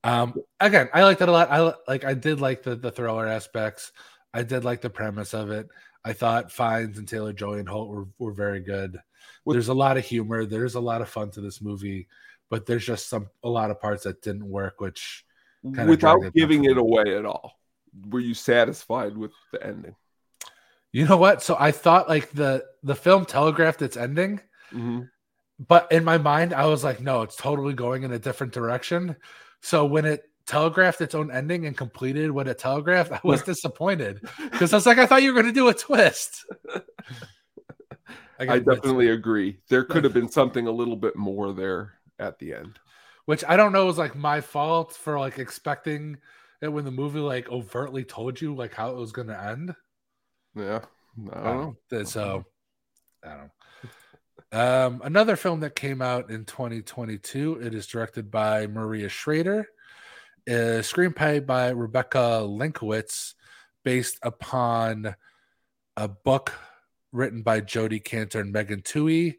um 0.04 0.34
again, 0.60 0.90
I 0.94 1.04
like 1.04 1.20
that 1.20 1.30
a 1.30 1.32
lot. 1.32 1.50
I 1.50 1.74
like 1.88 2.04
I 2.04 2.14
did 2.14 2.42
like 2.42 2.64
the 2.64 2.76
the 2.76 2.92
thriller 2.92 3.28
aspects. 3.28 3.92
I 4.34 4.44
did 4.44 4.64
like 4.64 4.82
the 4.82 4.90
premise 4.90 5.34
of 5.34 5.52
it. 5.52 5.68
I 6.04 6.14
thought 6.14 6.52
Fiennes 6.52 6.98
and 6.98 7.08
Taylor 7.08 7.34
Joy 7.34 7.60
and 7.60 7.68
Hoult 7.68 7.90
were, 7.90 8.08
were 8.18 8.34
very 8.34 8.60
good. 8.60 8.98
There's 9.46 9.68
a 9.68 9.74
lot 9.74 9.98
of 9.98 10.06
humor. 10.06 10.46
There's 10.46 10.76
a 10.76 10.80
lot 10.80 11.02
of 11.02 11.10
fun 11.10 11.32
to 11.32 11.42
this 11.42 11.62
movie, 11.62 12.08
but 12.50 12.66
there's 12.66 12.86
just 12.86 13.10
some 13.10 13.30
a 13.44 13.50
lot 13.50 13.72
of 13.72 13.80
parts 13.80 14.04
that 14.04 14.22
didn't 14.22 14.50
work, 14.50 14.80
which 14.80 15.26
without 15.64 16.20
giving 16.34 16.66
it 16.66 16.78
away 16.78 17.16
at 17.16 17.26
all 17.26 17.62
were 18.10 18.20
you 18.20 18.34
satisfied 18.34 19.18
with 19.18 19.32
the 19.52 19.66
ending? 19.66 19.96
You 20.92 21.06
know 21.08 21.18
what? 21.18 21.42
So 21.42 21.56
I 21.60 21.72
thought 21.72 22.10
like 22.10 22.32
the 22.32 22.66
the 22.84 22.96
film 22.96 23.26
telegraphed 23.26 23.82
its 23.82 23.98
ending, 23.98 24.42
Mm-hmm. 24.74 25.02
but 25.68 25.92
in 25.92 26.06
my 26.06 26.18
mind 26.18 26.54
I 26.54 26.66
was 26.66 26.82
like, 26.82 27.02
no, 27.02 27.24
it's 27.24 27.36
totally 27.36 27.74
going 27.74 28.04
in 28.04 28.14
a 28.14 28.20
different 28.20 28.54
direction. 28.54 29.18
So 29.62 29.86
when 29.86 30.06
it 30.06 30.24
telegraphed 30.46 31.02
its 31.02 31.16
own 31.16 31.32
ending 31.32 31.66
and 31.66 31.76
completed 31.78 32.32
what 32.32 32.48
it 32.48 32.58
telegraphed, 32.58 33.12
I 33.12 33.20
was 33.24 33.42
disappointed 33.44 34.22
because 34.52 34.74
I 34.74 34.78
was 34.78 34.86
like, 34.86 34.98
I 34.98 35.06
thought 35.06 35.24
you 35.24 35.34
were 35.34 35.42
going 35.42 35.54
to 35.54 35.60
do 35.60 35.70
a 35.70 35.74
twist. 35.74 36.46
I 38.40 38.46
gotta 38.46 38.60
admit, 38.60 38.76
definitely 38.78 39.10
agree. 39.10 39.60
There 39.70 39.84
could 39.84 40.04
have 40.04 40.14
been 40.20 40.30
something 40.30 40.68
a 40.68 40.72
little 40.72 40.96
bit 40.96 41.16
more 41.16 41.54
there 41.54 41.94
at 42.20 42.40
the 42.40 42.54
end. 42.54 42.80
which 43.26 43.44
I 43.48 43.56
don't 43.56 43.72
know 43.72 43.86
was 43.86 43.98
like 43.98 44.16
my 44.16 44.42
fault 44.42 44.94
for 44.94 45.20
like 45.20 45.38
expecting 45.40 46.18
it 46.62 46.68
when 46.70 46.86
the 46.86 46.92
movie 46.92 47.20
like 47.20 47.50
overtly 47.50 48.04
told 48.04 48.40
you 48.42 48.56
like 48.56 48.74
how 48.74 48.92
it 48.92 48.98
was 48.98 49.12
going 49.12 49.28
to 49.28 49.40
end. 49.44 49.76
Yeah. 50.56 50.82
I 51.34 51.44
don't 51.44 51.76
know. 51.92 52.00
Uh, 52.00 52.04
So 52.04 52.46
I 53.24 53.30
don't 53.30 53.38
know. 53.40 53.50
Um, 54.54 55.02
another 55.06 55.36
film 55.38 55.62
that 55.62 55.76
came 55.76 56.02
out 56.02 56.30
in 56.30 56.44
2022. 56.46 57.62
It 57.62 57.74
is 57.74 57.88
directed 57.88 58.30
by 58.30 58.68
Maria 58.68 59.08
Schrader, 59.08 59.66
a 60.48 60.82
screenplay 60.82 61.46
by 61.46 61.70
Rebecca 61.70 62.42
Lenkiewicz, 62.44 63.34
based 63.84 64.18
upon 64.22 65.16
a 65.98 66.08
book 66.08 66.54
written 67.12 67.42
by 67.42 67.62
Jodi 67.62 68.00
Kantor 68.00 68.42
and 68.42 68.52
Megan 68.52 68.82
Twohey. 68.82 69.36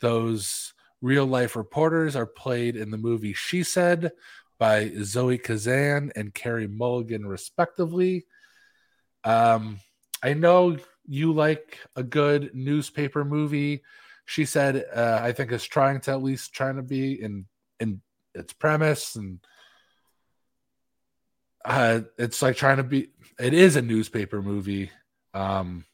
Those 0.00 0.74
real 1.00 1.26
life 1.26 1.56
reporters 1.56 2.16
are 2.16 2.26
played 2.26 2.76
in 2.76 2.90
the 2.90 2.98
movie 2.98 3.32
She 3.32 3.62
Said 3.62 4.12
by 4.58 4.90
Zoe 5.02 5.38
Kazan 5.38 6.12
and 6.16 6.34
Carey 6.34 6.66
Mulligan, 6.66 7.26
respectively. 7.26 8.26
Um, 9.24 9.80
I 10.22 10.34
know 10.34 10.78
you 11.06 11.32
like 11.32 11.78
a 11.94 12.02
good 12.02 12.54
newspaper 12.54 13.24
movie. 13.24 13.82
She 14.24 14.44
said, 14.44 14.84
uh, 14.94 15.20
I 15.22 15.32
think 15.32 15.52
is 15.52 15.64
trying 15.64 16.00
to 16.02 16.12
at 16.12 16.22
least 16.22 16.52
trying 16.52 16.76
to 16.76 16.82
be 16.82 17.20
in 17.22 17.46
in 17.78 18.00
its 18.34 18.52
premise 18.52 19.16
and 19.16 19.38
uh, 21.66 22.00
it's 22.16 22.40
like 22.42 22.56
trying 22.56 22.76
to 22.78 22.84
be. 22.84 23.10
It 23.38 23.52
is 23.52 23.76
a 23.76 23.82
newspaper 23.82 24.40
movie. 24.40 24.90
Um, 25.34 25.84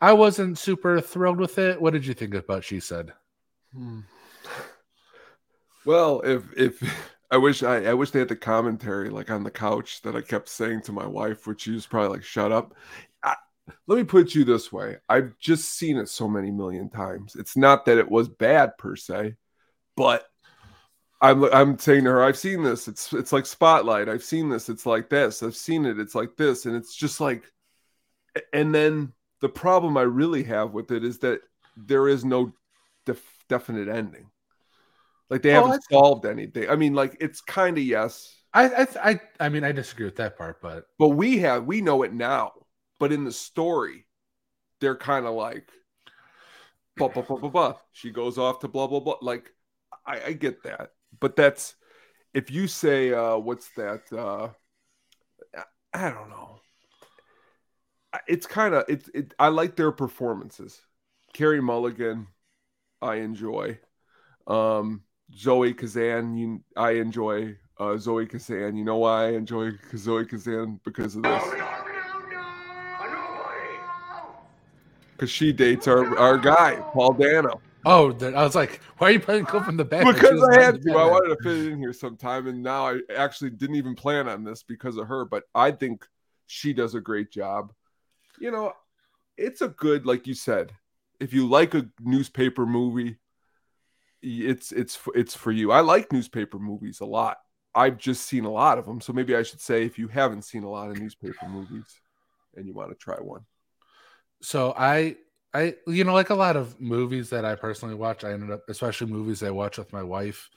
I 0.00 0.14
wasn't 0.14 0.58
super 0.58 1.00
thrilled 1.00 1.38
with 1.38 1.58
it. 1.58 1.80
What 1.80 1.92
did 1.92 2.06
you 2.06 2.14
think 2.14 2.34
about? 2.34 2.64
She 2.64 2.80
said. 2.80 3.12
Hmm. 3.72 4.00
Well, 5.84 6.22
if 6.22 6.42
if 6.56 6.82
I 7.30 7.36
wish 7.36 7.62
I, 7.62 7.84
I 7.84 7.94
wish 7.94 8.10
they 8.10 8.18
had 8.18 8.28
the 8.28 8.36
commentary 8.36 9.10
like 9.10 9.30
on 9.30 9.44
the 9.44 9.50
couch 9.50 10.00
that 10.02 10.16
I 10.16 10.22
kept 10.22 10.48
saying 10.48 10.82
to 10.82 10.92
my 10.92 11.06
wife, 11.06 11.46
which 11.46 11.62
she 11.62 11.72
was 11.72 11.86
probably 11.86 12.16
like, 12.16 12.24
"Shut 12.24 12.50
up." 12.50 12.74
Let 13.86 13.98
me 13.98 14.04
put 14.04 14.34
you 14.34 14.44
this 14.44 14.72
way: 14.72 14.96
I've 15.10 15.38
just 15.38 15.76
seen 15.76 15.98
it 15.98 16.08
so 16.08 16.26
many 16.26 16.50
million 16.50 16.88
times. 16.88 17.36
It's 17.36 17.54
not 17.54 17.84
that 17.84 17.98
it 17.98 18.10
was 18.10 18.26
bad 18.26 18.78
per 18.78 18.96
se, 18.96 19.34
but 19.94 20.24
I'm 21.20 21.44
I'm 21.44 21.78
saying 21.78 22.04
to 22.04 22.10
her, 22.10 22.22
I've 22.22 22.38
seen 22.38 22.62
this. 22.62 22.86
It's 22.86 23.12
it's 23.12 23.32
like 23.32 23.46
Spotlight. 23.46 24.08
I've 24.08 24.22
seen 24.22 24.48
this. 24.48 24.68
It's 24.68 24.86
like 24.86 25.08
this. 25.10 25.42
I've 25.42 25.56
seen 25.56 25.84
it. 25.84 25.98
It's 25.98 26.14
like 26.14 26.36
this, 26.36 26.66
and 26.66 26.76
it's 26.76 26.94
just 26.94 27.20
like. 27.20 27.50
And 28.52 28.74
then 28.74 29.12
the 29.40 29.48
problem 29.48 29.96
I 29.96 30.02
really 30.02 30.42
have 30.44 30.72
with 30.72 30.90
it 30.90 31.04
is 31.04 31.18
that 31.20 31.40
there 31.76 32.08
is 32.08 32.24
no 32.24 32.52
def- 33.06 33.44
definite 33.48 33.88
ending. 33.88 34.30
Like 35.30 35.42
they 35.42 35.50
Oh, 35.50 35.72
haven't 35.72 35.78
solved 35.90 36.24
anything. 36.26 36.68
I 36.70 36.76
mean, 36.76 36.94
like 36.94 37.16
it's 37.20 37.40
kind 37.40 37.76
of 37.76 37.84
yes, 37.84 38.34
I, 38.54 38.68
I 38.84 39.10
I 39.10 39.20
I 39.40 39.48
mean 39.50 39.64
I 39.64 39.72
disagree 39.72 40.06
with 40.06 40.16
that 40.16 40.38
part, 40.38 40.62
but 40.62 40.86
but 40.98 41.08
we 41.10 41.38
have 41.38 41.64
we 41.66 41.80
know 41.82 42.02
it 42.02 42.12
now. 42.14 42.52
But 42.98 43.12
in 43.12 43.24
the 43.24 43.32
story, 43.32 44.06
they're 44.80 44.96
kind 44.96 45.26
of 45.26 45.34
like, 45.34 45.70
blah, 46.96 47.08
blah, 47.08 47.22
blah, 47.22 47.36
blah, 47.38 47.50
blah. 47.50 47.74
She 47.92 48.10
goes 48.10 48.38
off 48.38 48.60
to 48.60 48.68
blah 48.68 48.86
blah 48.86 49.00
blah. 49.00 49.16
Like 49.20 49.52
I, 50.06 50.20
I 50.26 50.32
get 50.32 50.62
that, 50.64 50.90
but 51.20 51.36
that's 51.36 51.74
if 52.34 52.50
you 52.50 52.66
say 52.66 53.12
uh 53.12 53.36
what's 53.36 53.70
that? 53.70 54.12
uh 54.12 54.48
I 55.92 56.10
don't 56.10 56.28
know. 56.28 56.60
It's 58.26 58.46
kind 58.46 58.74
of 58.74 58.84
it's 58.88 59.08
it. 59.14 59.34
I 59.38 59.48
like 59.48 59.76
their 59.76 59.92
performances. 59.92 60.80
Carey 61.32 61.60
Mulligan, 61.60 62.26
I 63.00 63.16
enjoy. 63.16 63.78
Um, 64.46 65.02
Zoe 65.36 65.74
Kazan, 65.74 66.36
you, 66.36 66.64
I 66.76 66.92
enjoy. 66.92 67.56
Uh, 67.78 67.96
Zoe 67.96 68.26
Kazan, 68.26 68.76
you 68.76 68.84
know 68.84 68.96
why 68.96 69.26
I 69.26 69.28
enjoy 69.32 69.70
Zoe 69.96 70.24
Kazan 70.24 70.80
because 70.84 71.16
of 71.16 71.22
this. 71.22 71.44
Because 75.12 75.30
she 75.30 75.52
dates 75.52 75.88
our, 75.88 76.16
our 76.16 76.38
guy, 76.38 76.76
Paul 76.92 77.12
Dano. 77.14 77.60
Oh, 77.84 78.12
I 78.20 78.42
was 78.42 78.54
like, 78.54 78.80
why 78.98 79.08
are 79.08 79.10
you 79.12 79.20
playing 79.20 79.44
Go 79.44 79.62
from 79.62 79.76
the 79.76 79.84
back? 79.84 80.06
Because 80.06 80.42
I 80.42 80.60
had 80.60 80.82
to. 80.82 80.92
I 80.92 81.04
wanted 81.04 81.36
to 81.36 81.42
fit 81.42 81.66
it 81.66 81.72
in 81.72 81.78
here 81.78 81.92
sometime, 81.92 82.46
and 82.46 82.62
now 82.62 82.88
I 82.88 83.00
actually 83.14 83.50
didn't 83.50 83.76
even 83.76 83.94
plan 83.94 84.28
on 84.28 84.44
this 84.44 84.62
because 84.62 84.96
of 84.96 85.08
her. 85.08 85.24
But 85.24 85.44
I 85.54 85.70
think 85.70 86.06
she 86.46 86.72
does 86.72 86.94
a 86.94 87.00
great 87.00 87.30
job. 87.30 87.72
You 88.40 88.50
know, 88.50 88.72
it's 89.36 89.60
a 89.60 89.68
good, 89.68 90.06
like 90.06 90.26
you 90.26 90.34
said, 90.34 90.72
if 91.20 91.32
you 91.32 91.48
like 91.48 91.74
a 91.74 91.88
newspaper 92.00 92.66
movie, 92.66 93.16
it's 94.22 94.72
it's 94.72 94.98
it's 95.14 95.34
for 95.34 95.52
you. 95.52 95.72
I 95.72 95.80
like 95.80 96.12
newspaper 96.12 96.58
movies 96.58 97.00
a 97.00 97.06
lot. 97.06 97.38
I've 97.74 97.98
just 97.98 98.26
seen 98.26 98.44
a 98.44 98.50
lot 98.50 98.78
of 98.78 98.86
them, 98.86 99.00
so 99.00 99.12
maybe 99.12 99.36
I 99.36 99.42
should 99.42 99.60
say 99.60 99.84
if 99.84 99.98
you 99.98 100.08
haven't 100.08 100.42
seen 100.42 100.64
a 100.64 100.70
lot 100.70 100.90
of 100.90 100.98
newspaper 100.98 101.46
movies 101.48 102.00
and 102.56 102.66
you 102.66 102.74
want 102.74 102.90
to 102.90 102.96
try 102.96 103.16
one. 103.16 103.42
so 104.42 104.74
I 104.76 105.16
I 105.54 105.74
you 105.86 106.04
know 106.04 106.14
like 106.14 106.30
a 106.30 106.34
lot 106.34 106.56
of 106.56 106.80
movies 106.80 107.30
that 107.30 107.44
I 107.44 107.54
personally 107.54 107.94
watch, 107.94 108.24
I 108.24 108.32
ended 108.32 108.50
up 108.50 108.62
especially 108.68 109.10
movies 109.10 109.42
I 109.42 109.50
watch 109.50 109.78
with 109.78 109.92
my 109.92 110.02
wife. 110.02 110.50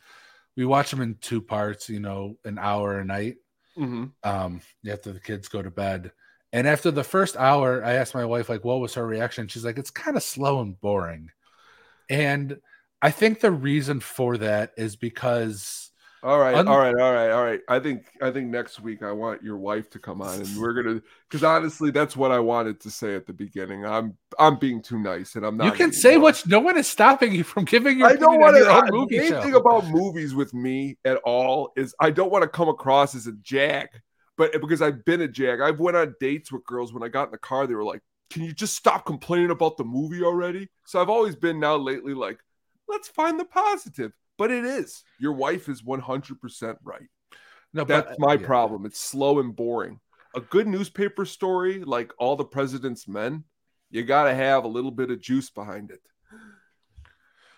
We 0.58 0.66
watch 0.66 0.92
them 0.92 1.02
in 1.02 1.16
two 1.22 1.42
parts, 1.42 1.90
you 1.90 2.00
know, 2.00 2.38
an 2.44 2.60
hour 2.60 3.00
a 3.00 3.06
night. 3.06 3.38
Mm-hmm. 3.78 4.06
Um, 4.24 4.62
after 4.90 5.14
the 5.14 5.20
kids 5.20 5.48
go 5.48 5.62
to 5.62 5.72
bed. 5.72 6.12
And 6.54 6.68
after 6.68 6.92
the 6.92 7.04
first 7.06 7.38
hour, 7.38 7.84
I 7.84 7.94
asked 7.94 8.14
my 8.14 8.26
wife, 8.26 8.50
like, 8.50 8.66
what 8.66 8.82
was 8.82 8.94
her 8.96 9.08
reaction? 9.08 9.48
She's 9.48 9.64
like, 9.64 9.78
it's 9.78 9.90
kind 9.90 10.18
of 10.18 10.24
slow 10.24 10.60
and 10.60 10.80
boring. 10.82 11.30
And 12.10 12.60
I 13.02 13.12
think 13.12 13.40
the 13.40 13.52
reason 13.52 14.02
for 14.02 14.38
that 14.38 14.74
is 14.76 14.98
because 14.98 15.91
All 16.24 16.38
right, 16.38 16.54
Un- 16.54 16.68
all 16.68 16.78
right, 16.78 16.94
all 16.94 17.12
right, 17.14 17.32
all 17.32 17.44
right. 17.44 17.62
I 17.68 17.80
think 17.80 18.06
I 18.22 18.30
think 18.30 18.50
next 18.50 18.80
week 18.80 19.02
I 19.02 19.12
want 19.12 19.42
your 19.42 19.58
wife 19.58 19.90
to 19.92 20.00
come 20.00 20.22
on 20.22 20.40
and 20.40 20.58
we're 20.58 20.74
gonna 20.74 21.02
because 21.28 21.44
honestly 21.44 21.90
that's 21.90 22.16
what 22.16 22.32
I 22.32 22.38
wanted 22.40 22.80
to 22.82 22.92
say 22.92 23.16
at 23.16 23.26
the 23.26 23.34
beginning. 23.34 23.84
I'm 23.88 24.16
I'm 24.38 24.60
being 24.60 24.84
too 24.84 25.00
nice 25.00 25.36
and 25.36 25.44
I'm 25.44 25.58
not. 25.58 25.66
you 25.66 25.72
can 25.72 25.92
say 25.92 26.18
what 26.18 26.44
no 26.46 26.60
one 26.60 26.78
is 26.78 26.88
stopping 26.88 27.34
you 27.34 27.44
from 27.44 27.66
giving 27.66 27.98
your 27.98 28.08
I 28.10 28.16
don't 28.18 28.40
want 28.40 28.56
to. 28.56 28.92
movie 28.92 29.18
The 29.18 29.28
show. 29.30 29.34
main 29.34 29.44
thing 29.44 29.54
about 29.56 29.88
movies 29.88 30.36
with 30.36 30.54
me 30.54 30.98
at 31.06 31.18
all 31.18 31.72
is 31.76 31.96
I 32.00 32.12
don't 32.12 32.32
want 32.32 32.44
to 32.44 32.50
come 32.50 32.70
across 32.70 33.16
as 33.16 33.26
a 33.26 33.34
jack, 33.42 33.90
but 34.38 34.52
because 34.62 34.84
I've 34.84 35.04
been 35.04 35.22
a 35.22 35.28
jack, 35.28 35.60
I've 35.60 35.80
went 35.80 35.98
on 35.98 36.14
dates 36.20 36.52
with 36.52 36.64
girls. 36.66 36.94
When 36.94 37.02
I 37.02 37.08
got 37.08 37.30
in 37.30 37.32
the 37.32 37.40
car, 37.40 37.66
they 37.66 37.74
were 37.74 37.84
like, 37.84 38.02
"Can 38.30 38.44
you 38.44 38.54
just 38.54 38.76
stop 38.76 39.08
complaining 39.08 39.50
about 39.50 39.76
the 39.76 39.84
movie 39.86 40.22
already?" 40.24 40.70
So 40.86 41.02
I've 41.02 41.10
always 41.10 41.36
been 41.36 41.60
now 41.60 41.78
lately 41.78 42.14
like, 42.14 42.38
"Let's 42.88 43.08
find 43.08 43.40
the 43.40 43.46
positive." 43.46 44.12
But 44.42 44.50
it 44.50 44.66
is 44.66 45.04
your 45.20 45.34
wife 45.34 45.70
is 45.70 45.84
one 45.84 46.00
hundred 46.00 46.42
percent 46.42 46.80
right. 46.84 47.08
no, 47.76 47.86
but- 47.86 48.08
That's 48.08 48.20
my 48.20 48.34
yeah. 48.34 48.46
problem. 48.48 48.88
It's 48.88 49.00
slow 49.00 49.40
and 49.40 49.56
boring. 49.56 50.00
A 50.36 50.42
good 50.42 50.66
newspaper 50.66 51.26
story, 51.26 51.84
like 51.84 52.12
All 52.18 52.36
the 52.36 52.44
President's 52.44 53.08
Men, 53.08 53.44
you 53.92 54.02
got 54.04 54.24
to 54.24 54.34
have 54.34 54.64
a 54.64 54.68
little 54.68 54.90
bit 54.90 55.12
of 55.12 55.22
juice 55.22 55.52
behind 55.52 55.92
it. 55.92 56.00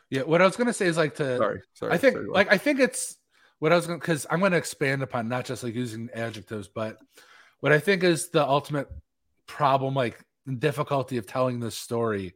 Yeah, 0.10 0.24
what 0.24 0.42
I 0.42 0.46
was 0.46 0.58
gonna 0.58 0.74
say 0.74 0.88
is 0.88 0.98
like 0.98 1.16
to 1.16 1.38
Sorry, 1.38 1.62
sorry. 1.74 1.94
I 1.94 1.98
think 1.98 2.16
sorry, 2.18 2.28
like 2.28 2.52
I 2.52 2.58
think 2.58 2.82
it's 2.82 3.16
what 3.60 3.72
I 3.72 3.78
was 3.78 3.88
going 3.88 3.98
to 3.98 4.04
because 4.04 4.26
I'm 4.30 4.42
going 4.42 4.52
to 4.52 4.58
expand 4.58 5.04
upon 5.04 5.30
not 5.30 5.46
just 5.46 5.64
like 5.64 5.76
using 5.76 6.10
adjectives, 6.14 6.68
but 6.68 6.98
what 7.62 7.72
I 7.72 7.80
think 7.80 8.04
is 8.04 8.30
the 8.30 8.46
ultimate 8.46 8.90
problem, 9.48 9.94
like 9.94 10.22
difficulty 10.60 11.16
of 11.16 11.26
telling 11.26 11.62
this 11.62 11.78
story, 11.78 12.34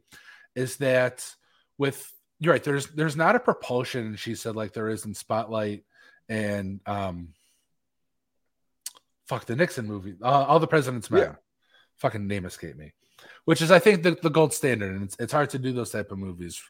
is 0.54 0.78
that 0.78 1.30
with 1.76 2.10
you're 2.40 2.52
right. 2.52 2.62
There's 2.62 2.86
there's 2.88 3.16
not 3.16 3.36
a 3.36 3.40
propulsion. 3.40 4.16
She 4.16 4.34
said 4.34 4.56
like 4.56 4.72
there 4.72 4.88
is 4.88 5.04
in 5.04 5.14
Spotlight 5.14 5.84
and 6.28 6.80
um, 6.86 7.28
fuck 9.26 9.44
the 9.46 9.56
Nixon 9.56 9.86
movie, 9.86 10.14
uh, 10.22 10.44
All 10.44 10.60
the 10.60 10.66
President's 10.66 11.10
Men. 11.10 11.22
Yeah. 11.22 11.34
Fucking 11.96 12.26
name 12.26 12.44
escape 12.44 12.76
me, 12.76 12.92
which 13.44 13.60
is 13.60 13.70
I 13.72 13.80
think 13.80 14.02
the, 14.04 14.16
the 14.22 14.30
gold 14.30 14.54
standard, 14.54 14.94
and 14.94 15.04
it's, 15.04 15.16
it's 15.18 15.32
hard 15.32 15.50
to 15.50 15.58
do 15.58 15.72
those 15.72 15.90
type 15.90 16.12
of 16.12 16.18
movies. 16.18 16.62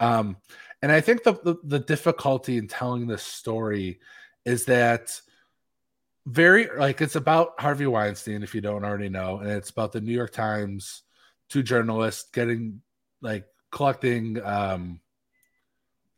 Um, 0.00 0.36
and 0.82 0.92
I 0.92 1.00
think 1.00 1.22
the, 1.22 1.32
the 1.32 1.56
the 1.64 1.78
difficulty 1.78 2.58
in 2.58 2.68
telling 2.68 3.06
this 3.06 3.22
story 3.22 4.00
is 4.44 4.66
that 4.66 5.18
very 6.26 6.68
like 6.76 7.00
it's 7.00 7.16
about 7.16 7.58
Harvey 7.58 7.86
Weinstein, 7.86 8.42
if 8.42 8.54
you 8.54 8.60
don't 8.60 8.84
already 8.84 9.08
know, 9.08 9.38
and 9.38 9.50
it's 9.50 9.70
about 9.70 9.92
the 9.92 10.00
New 10.00 10.12
York 10.12 10.32
Times, 10.32 11.02
two 11.48 11.62
journalists 11.62 12.30
getting 12.32 12.82
like 13.22 13.46
collecting 13.70 14.42
um 14.42 15.00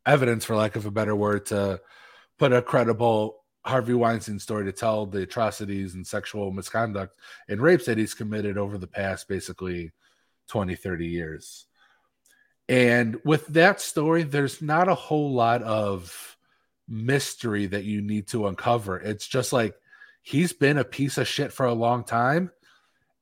evidence 0.04 0.44
for 0.44 0.56
lack 0.56 0.76
of 0.76 0.86
a 0.86 0.90
better 0.90 1.14
word 1.14 1.46
to 1.46 1.80
put 2.38 2.52
a 2.52 2.62
credible 2.62 3.42
Harvey 3.64 3.94
Weinstein 3.94 4.40
story 4.40 4.64
to 4.64 4.72
tell 4.72 5.06
the 5.06 5.22
atrocities 5.22 5.94
and 5.94 6.06
sexual 6.06 6.50
misconduct 6.50 7.16
and 7.48 7.60
rapes 7.60 7.86
that 7.86 7.98
he's 7.98 8.14
committed 8.14 8.58
over 8.58 8.76
the 8.76 8.88
past 8.88 9.28
basically 9.28 9.92
20, 10.48 10.74
30 10.74 11.06
years. 11.06 11.66
And 12.68 13.18
with 13.24 13.46
that 13.48 13.80
story, 13.80 14.24
there's 14.24 14.60
not 14.60 14.88
a 14.88 14.94
whole 14.94 15.32
lot 15.32 15.62
of 15.62 16.36
mystery 16.88 17.66
that 17.66 17.84
you 17.84 18.00
need 18.00 18.28
to 18.28 18.48
uncover. 18.48 18.98
It's 18.98 19.28
just 19.28 19.52
like 19.52 19.74
he's 20.22 20.52
been 20.52 20.78
a 20.78 20.84
piece 20.84 21.18
of 21.18 21.28
shit 21.28 21.52
for 21.52 21.66
a 21.66 21.74
long 21.74 22.02
time. 22.02 22.50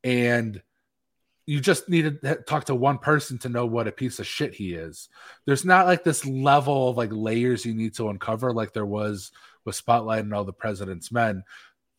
And 0.02 0.62
you 1.50 1.58
just 1.58 1.88
need 1.88 2.20
to 2.22 2.36
talk 2.46 2.66
to 2.66 2.76
one 2.76 2.98
person 2.98 3.36
to 3.36 3.48
know 3.48 3.66
what 3.66 3.88
a 3.88 3.92
piece 3.92 4.20
of 4.20 4.26
shit 4.26 4.54
he 4.54 4.72
is. 4.72 5.08
There's 5.46 5.64
not 5.64 5.84
like 5.84 6.04
this 6.04 6.24
level 6.24 6.90
of 6.90 6.96
like 6.96 7.10
layers 7.10 7.66
you 7.66 7.74
need 7.74 7.92
to 7.94 8.08
uncover 8.08 8.52
like 8.52 8.72
there 8.72 8.86
was 8.86 9.32
with 9.64 9.74
Spotlight 9.74 10.22
and 10.22 10.32
all 10.32 10.44
the 10.44 10.52
President's 10.52 11.10
Men. 11.10 11.42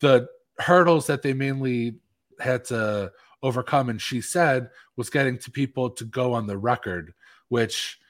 The 0.00 0.26
hurdles 0.58 1.08
that 1.08 1.20
they 1.20 1.34
mainly 1.34 1.96
had 2.40 2.64
to 2.66 3.12
overcome, 3.42 3.90
and 3.90 4.00
she 4.00 4.22
said, 4.22 4.70
was 4.96 5.10
getting 5.10 5.36
to 5.40 5.50
people 5.50 5.90
to 5.90 6.06
go 6.06 6.32
on 6.32 6.46
the 6.46 6.56
record, 6.56 7.12
which 7.50 8.00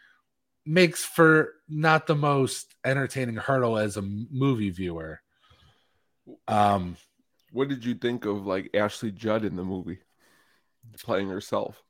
makes 0.64 1.04
for 1.04 1.54
not 1.68 2.06
the 2.06 2.14
most 2.14 2.72
entertaining 2.84 3.34
hurdle 3.34 3.78
as 3.78 3.96
a 3.96 4.02
movie 4.02 4.70
viewer. 4.70 5.20
Um, 6.46 6.96
what 7.50 7.68
did 7.68 7.84
you 7.84 7.96
think 7.96 8.26
of 8.26 8.46
like 8.46 8.70
Ashley 8.74 9.10
Judd 9.10 9.44
in 9.44 9.56
the 9.56 9.64
movie 9.64 9.98
playing 11.02 11.28
herself? 11.28 11.82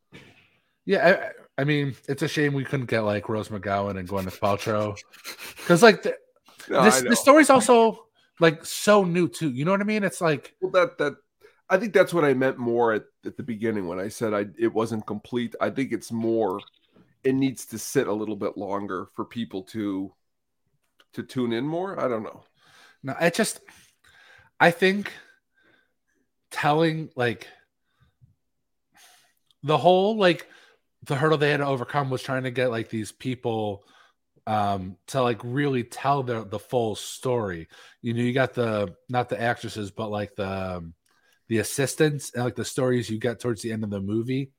Yeah, 0.84 1.30
I, 1.58 1.62
I 1.62 1.64
mean, 1.64 1.94
it's 2.08 2.22
a 2.22 2.28
shame 2.28 2.54
we 2.54 2.64
couldn't 2.64 2.86
get 2.86 3.00
like 3.00 3.28
Rose 3.28 3.48
McGowan 3.48 3.98
and 3.98 4.08
Gwyneth 4.08 4.38
Paltrow 4.40 4.96
because 5.56 5.82
like 5.82 6.02
the, 6.02 6.16
No, 6.68 6.84
this 6.84 7.02
the 7.02 7.16
story's 7.16 7.50
also 7.50 8.06
like 8.40 8.64
so 8.64 9.04
new 9.04 9.28
too. 9.28 9.50
You 9.50 9.64
know 9.64 9.70
what 9.70 9.80
I 9.80 9.84
mean? 9.84 10.04
It's 10.04 10.20
like 10.20 10.54
Well, 10.60 10.72
that 10.72 10.98
that 10.98 11.14
I 11.68 11.78
think 11.78 11.92
that's 11.92 12.12
what 12.12 12.24
I 12.24 12.34
meant 12.34 12.58
more 12.58 12.92
at, 12.92 13.04
at 13.24 13.36
the 13.36 13.42
beginning 13.42 13.86
when 13.86 13.98
I 14.00 14.08
said 14.08 14.34
I 14.34 14.46
it 14.58 14.72
wasn't 14.72 15.06
complete. 15.06 15.54
I 15.60 15.70
think 15.70 15.92
it's 15.92 16.10
more. 16.12 16.60
It 17.24 17.34
needs 17.34 17.66
to 17.66 17.78
sit 17.78 18.08
a 18.08 18.12
little 18.12 18.36
bit 18.36 18.56
longer 18.56 19.06
for 19.14 19.24
people 19.24 19.62
to 19.64 20.12
to 21.12 21.22
tune 21.22 21.52
in 21.52 21.66
more. 21.66 21.98
I 22.00 22.08
don't 22.08 22.24
know. 22.24 22.42
no, 23.02 23.14
I 23.18 23.30
just 23.30 23.60
I 24.58 24.70
think 24.70 25.12
telling 26.50 27.10
like 27.16 27.48
the 29.62 29.78
whole 29.78 30.16
like 30.16 30.48
the 31.04 31.16
hurdle 31.16 31.38
they 31.38 31.50
had 31.50 31.58
to 31.58 31.66
overcome 31.66 32.10
was 32.10 32.22
trying 32.22 32.44
to 32.44 32.50
get 32.50 32.70
like 32.70 32.88
these 32.88 33.12
people 33.12 33.84
um 34.46 34.96
to 35.06 35.22
like 35.22 35.40
really 35.44 35.84
tell 35.84 36.22
the 36.22 36.44
the 36.44 36.58
full 36.58 36.94
story. 36.94 37.68
You 38.00 38.14
know 38.14 38.22
you 38.22 38.32
got 38.32 38.54
the 38.54 38.94
not 39.08 39.28
the 39.28 39.40
actresses 39.40 39.90
but 39.90 40.10
like 40.10 40.34
the 40.34 40.76
um, 40.76 40.94
the 41.48 41.58
assistants 41.58 42.32
and 42.34 42.44
like 42.44 42.56
the 42.56 42.64
stories 42.64 43.10
you 43.10 43.18
get 43.18 43.40
towards 43.40 43.62
the 43.62 43.72
end 43.72 43.84
of 43.84 43.90
the 43.90 44.00
movie. 44.00 44.52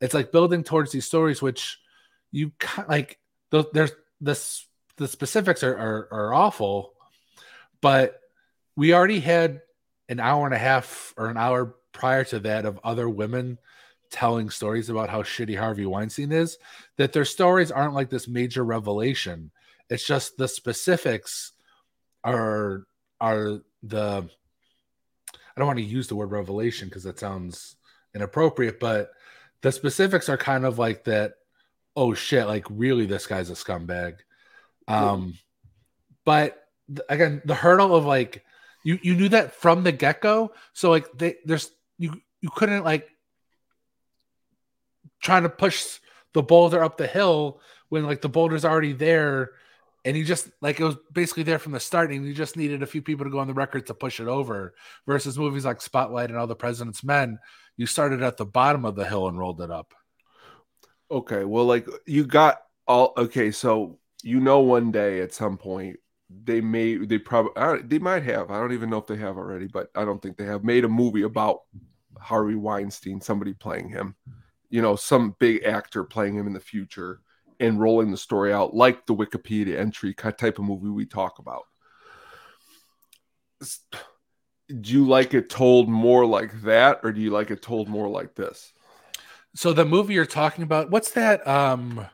It's 0.00 0.14
like 0.14 0.32
building 0.32 0.62
towards 0.62 0.92
these 0.92 1.06
stories 1.06 1.40
which 1.42 1.78
you 2.32 2.52
like 2.88 3.18
the, 3.50 3.64
there's 3.72 3.92
this 4.20 4.66
the 4.96 5.08
specifics 5.08 5.62
are, 5.62 5.76
are 5.76 6.08
are 6.10 6.34
awful 6.34 6.92
but 7.80 8.20
we 8.76 8.94
already 8.94 9.20
had 9.20 9.60
an 10.08 10.20
hour 10.20 10.46
and 10.46 10.54
a 10.54 10.58
half 10.58 11.14
or 11.16 11.28
an 11.28 11.36
hour 11.36 11.76
prior 11.92 12.24
to 12.24 12.40
that 12.40 12.66
of 12.66 12.80
other 12.84 13.08
women 13.08 13.58
telling 14.10 14.50
stories 14.50 14.88
about 14.88 15.10
how 15.10 15.22
shitty 15.22 15.58
Harvey 15.58 15.86
Weinstein 15.86 16.32
is, 16.32 16.58
that 16.96 17.12
their 17.12 17.24
stories 17.24 17.70
aren't 17.70 17.94
like 17.94 18.10
this 18.10 18.28
major 18.28 18.64
revelation. 18.64 19.50
It's 19.88 20.06
just 20.06 20.36
the 20.36 20.48
specifics 20.48 21.52
are 22.24 22.86
are 23.20 23.60
the 23.82 24.28
I 25.32 25.60
don't 25.60 25.66
want 25.66 25.78
to 25.78 25.84
use 25.84 26.08
the 26.08 26.16
word 26.16 26.32
revelation 26.32 26.88
because 26.88 27.04
that 27.04 27.18
sounds 27.18 27.76
inappropriate, 28.14 28.78
but 28.78 29.10
the 29.62 29.72
specifics 29.72 30.28
are 30.28 30.36
kind 30.36 30.66
of 30.66 30.78
like 30.78 31.04
that, 31.04 31.34
oh 31.94 32.14
shit, 32.14 32.46
like 32.46 32.66
really 32.68 33.06
this 33.06 33.26
guy's 33.26 33.50
a 33.50 33.54
scumbag. 33.54 34.16
Um 34.88 35.34
but 36.24 36.64
th- 36.88 37.06
again, 37.08 37.42
the 37.44 37.54
hurdle 37.54 37.94
of 37.94 38.04
like 38.04 38.44
you 38.84 38.98
you 39.02 39.14
knew 39.14 39.28
that 39.30 39.54
from 39.54 39.82
the 39.82 39.92
get-go. 39.92 40.52
So 40.72 40.90
like 40.90 41.06
they 41.16 41.36
there's 41.44 41.70
you 41.98 42.20
you 42.40 42.50
couldn't 42.50 42.84
like 42.84 43.08
trying 45.20 45.42
to 45.42 45.48
push 45.48 45.98
the 46.32 46.42
boulder 46.42 46.82
up 46.82 46.96
the 46.96 47.06
hill 47.06 47.60
when 47.88 48.04
like 48.04 48.20
the 48.20 48.28
boulder's 48.28 48.64
already 48.64 48.92
there 48.92 49.52
and 50.04 50.16
you 50.16 50.24
just 50.24 50.48
like 50.60 50.78
it 50.78 50.84
was 50.84 50.96
basically 51.12 51.42
there 51.42 51.58
from 51.58 51.72
the 51.72 51.80
start 51.80 52.10
and 52.10 52.26
you 52.26 52.34
just 52.34 52.56
needed 52.56 52.82
a 52.82 52.86
few 52.86 53.02
people 53.02 53.24
to 53.24 53.30
go 53.30 53.38
on 53.38 53.46
the 53.46 53.54
record 53.54 53.86
to 53.86 53.94
push 53.94 54.20
it 54.20 54.28
over 54.28 54.74
versus 55.06 55.38
movies 55.38 55.64
like 55.64 55.80
spotlight 55.80 56.30
and 56.30 56.38
all 56.38 56.46
the 56.46 56.54
president's 56.54 57.02
men 57.02 57.38
you 57.76 57.86
started 57.86 58.22
at 58.22 58.36
the 58.36 58.44
bottom 58.44 58.84
of 58.84 58.96
the 58.96 59.06
hill 59.06 59.28
and 59.28 59.38
rolled 59.38 59.60
it 59.60 59.70
up 59.70 59.94
Okay, 61.10 61.44
well, 61.44 61.64
like 61.64 61.86
you 62.06 62.24
got 62.24 62.58
all 62.86 63.12
okay. 63.16 63.50
So 63.50 63.98
you 64.22 64.40
know, 64.40 64.60
one 64.60 64.90
day 64.90 65.20
at 65.20 65.32
some 65.32 65.56
point 65.56 65.98
they 66.28 66.60
may 66.60 66.96
they 66.96 67.18
probably 67.18 67.82
they 67.82 67.98
might 67.98 68.24
have. 68.24 68.50
I 68.50 68.58
don't 68.58 68.72
even 68.72 68.90
know 68.90 68.98
if 68.98 69.06
they 69.06 69.16
have 69.16 69.36
already, 69.36 69.68
but 69.68 69.90
I 69.94 70.04
don't 70.04 70.20
think 70.20 70.36
they 70.36 70.46
have 70.46 70.64
made 70.64 70.84
a 70.84 70.88
movie 70.88 71.22
about 71.22 71.60
Harvey 72.18 72.56
Weinstein. 72.56 73.20
Somebody 73.20 73.54
playing 73.54 73.88
him, 73.88 74.16
you 74.70 74.82
know, 74.82 74.96
some 74.96 75.36
big 75.38 75.64
actor 75.64 76.04
playing 76.04 76.34
him 76.36 76.46
in 76.46 76.52
the 76.52 76.60
future 76.60 77.20
and 77.60 77.80
rolling 77.80 78.10
the 78.10 78.16
story 78.16 78.52
out 78.52 78.74
like 78.74 79.06
the 79.06 79.14
Wikipedia 79.14 79.78
entry 79.78 80.14
type 80.14 80.58
of 80.58 80.64
movie 80.64 80.88
we 80.88 81.06
talk 81.06 81.38
about. 81.38 81.62
Do 83.60 84.92
you 84.92 85.06
like 85.06 85.32
it 85.32 85.48
told 85.48 85.88
more 85.88 86.26
like 86.26 86.62
that, 86.62 87.00
or 87.02 87.12
do 87.12 87.20
you 87.20 87.30
like 87.30 87.50
it 87.50 87.62
told 87.62 87.88
more 87.88 88.08
like 88.08 88.34
this? 88.34 88.72
so 89.56 89.72
the 89.72 89.84
movie 89.84 90.14
you're 90.14 90.26
talking 90.26 90.62
about 90.62 90.90
what's 90.90 91.10
that 91.12 91.44
um 91.48 92.06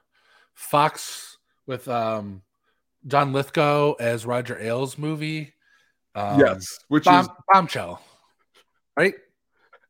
fox 0.55 1.37
with 1.67 1.89
um 1.89 2.43
john 3.07 3.33
lithgow 3.33 3.93
as 3.95 4.25
roger 4.25 4.59
ailes 4.59 4.97
movie 4.97 5.53
um, 6.15 6.41
yes, 6.41 6.79
which 6.89 7.05
Bomb, 7.05 7.25
is 7.25 7.31
bombshell 7.53 8.01
right 8.97 9.15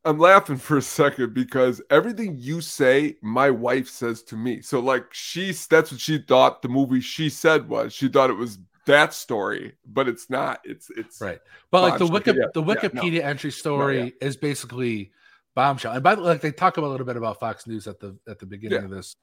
I'm 0.05 0.19
laughing 0.19 0.57
for 0.57 0.79
a 0.79 0.83
second 0.83 1.33
because 1.33 1.81
everything 1.91 2.37
you 2.39 2.61
say, 2.61 3.17
my 3.23 3.51
wife 3.51 3.89
says 3.89 4.23
to 4.25 4.37
me. 4.37 4.61
So 4.61 4.81
like 4.81 5.13
she's 5.13 5.67
that's 5.67 5.93
what 5.93 6.01
she 6.01 6.19
thought 6.19 6.63
the 6.63 6.69
movie 6.69 7.01
she 7.01 7.29
said 7.29 7.69
was. 7.69 7.93
She 7.93 8.09
thought 8.09 8.31
it 8.31 8.37
was 8.37 8.59
that 8.87 9.15
story, 9.15 9.75
but 9.87 10.09
it's 10.09 10.29
not. 10.29 10.61
It's 10.65 10.91
it's 10.97 11.21
Right. 11.21 11.39
But 11.71 11.83
like 11.83 11.99
the 11.99 12.07
Wiki, 12.07 12.33
yeah, 12.33 12.47
the 12.53 12.63
yeah, 12.63 12.67
no. 12.67 12.75
Wikipedia 12.75 13.23
entry 13.23 13.53
story 13.53 14.13
is 14.21 14.37
basically 14.37 15.13
bombshell. 15.55 15.93
And 15.93 16.03
by 16.03 16.17
the 16.17 16.23
way, 16.23 16.29
like 16.29 16.41
they 16.41 16.51
talk 16.51 16.79
about 16.79 16.89
a 16.89 16.91
little 16.91 17.07
bit 17.07 17.17
about 17.17 17.39
Fox 17.39 17.67
News 17.69 17.87
at 17.87 18.01
the 18.01 18.19
at 18.27 18.41
the 18.41 18.47
beginning 18.47 18.81
Yeah. 18.81 18.85
of 18.87 18.91
this. 18.91 19.17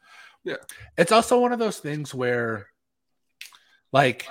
Yeah. 0.45 0.55
It's 0.97 1.11
also 1.11 1.39
one 1.39 1.51
of 1.51 1.59
those 1.59 1.79
things 1.79 2.13
where 2.15 2.67
like 3.91 4.27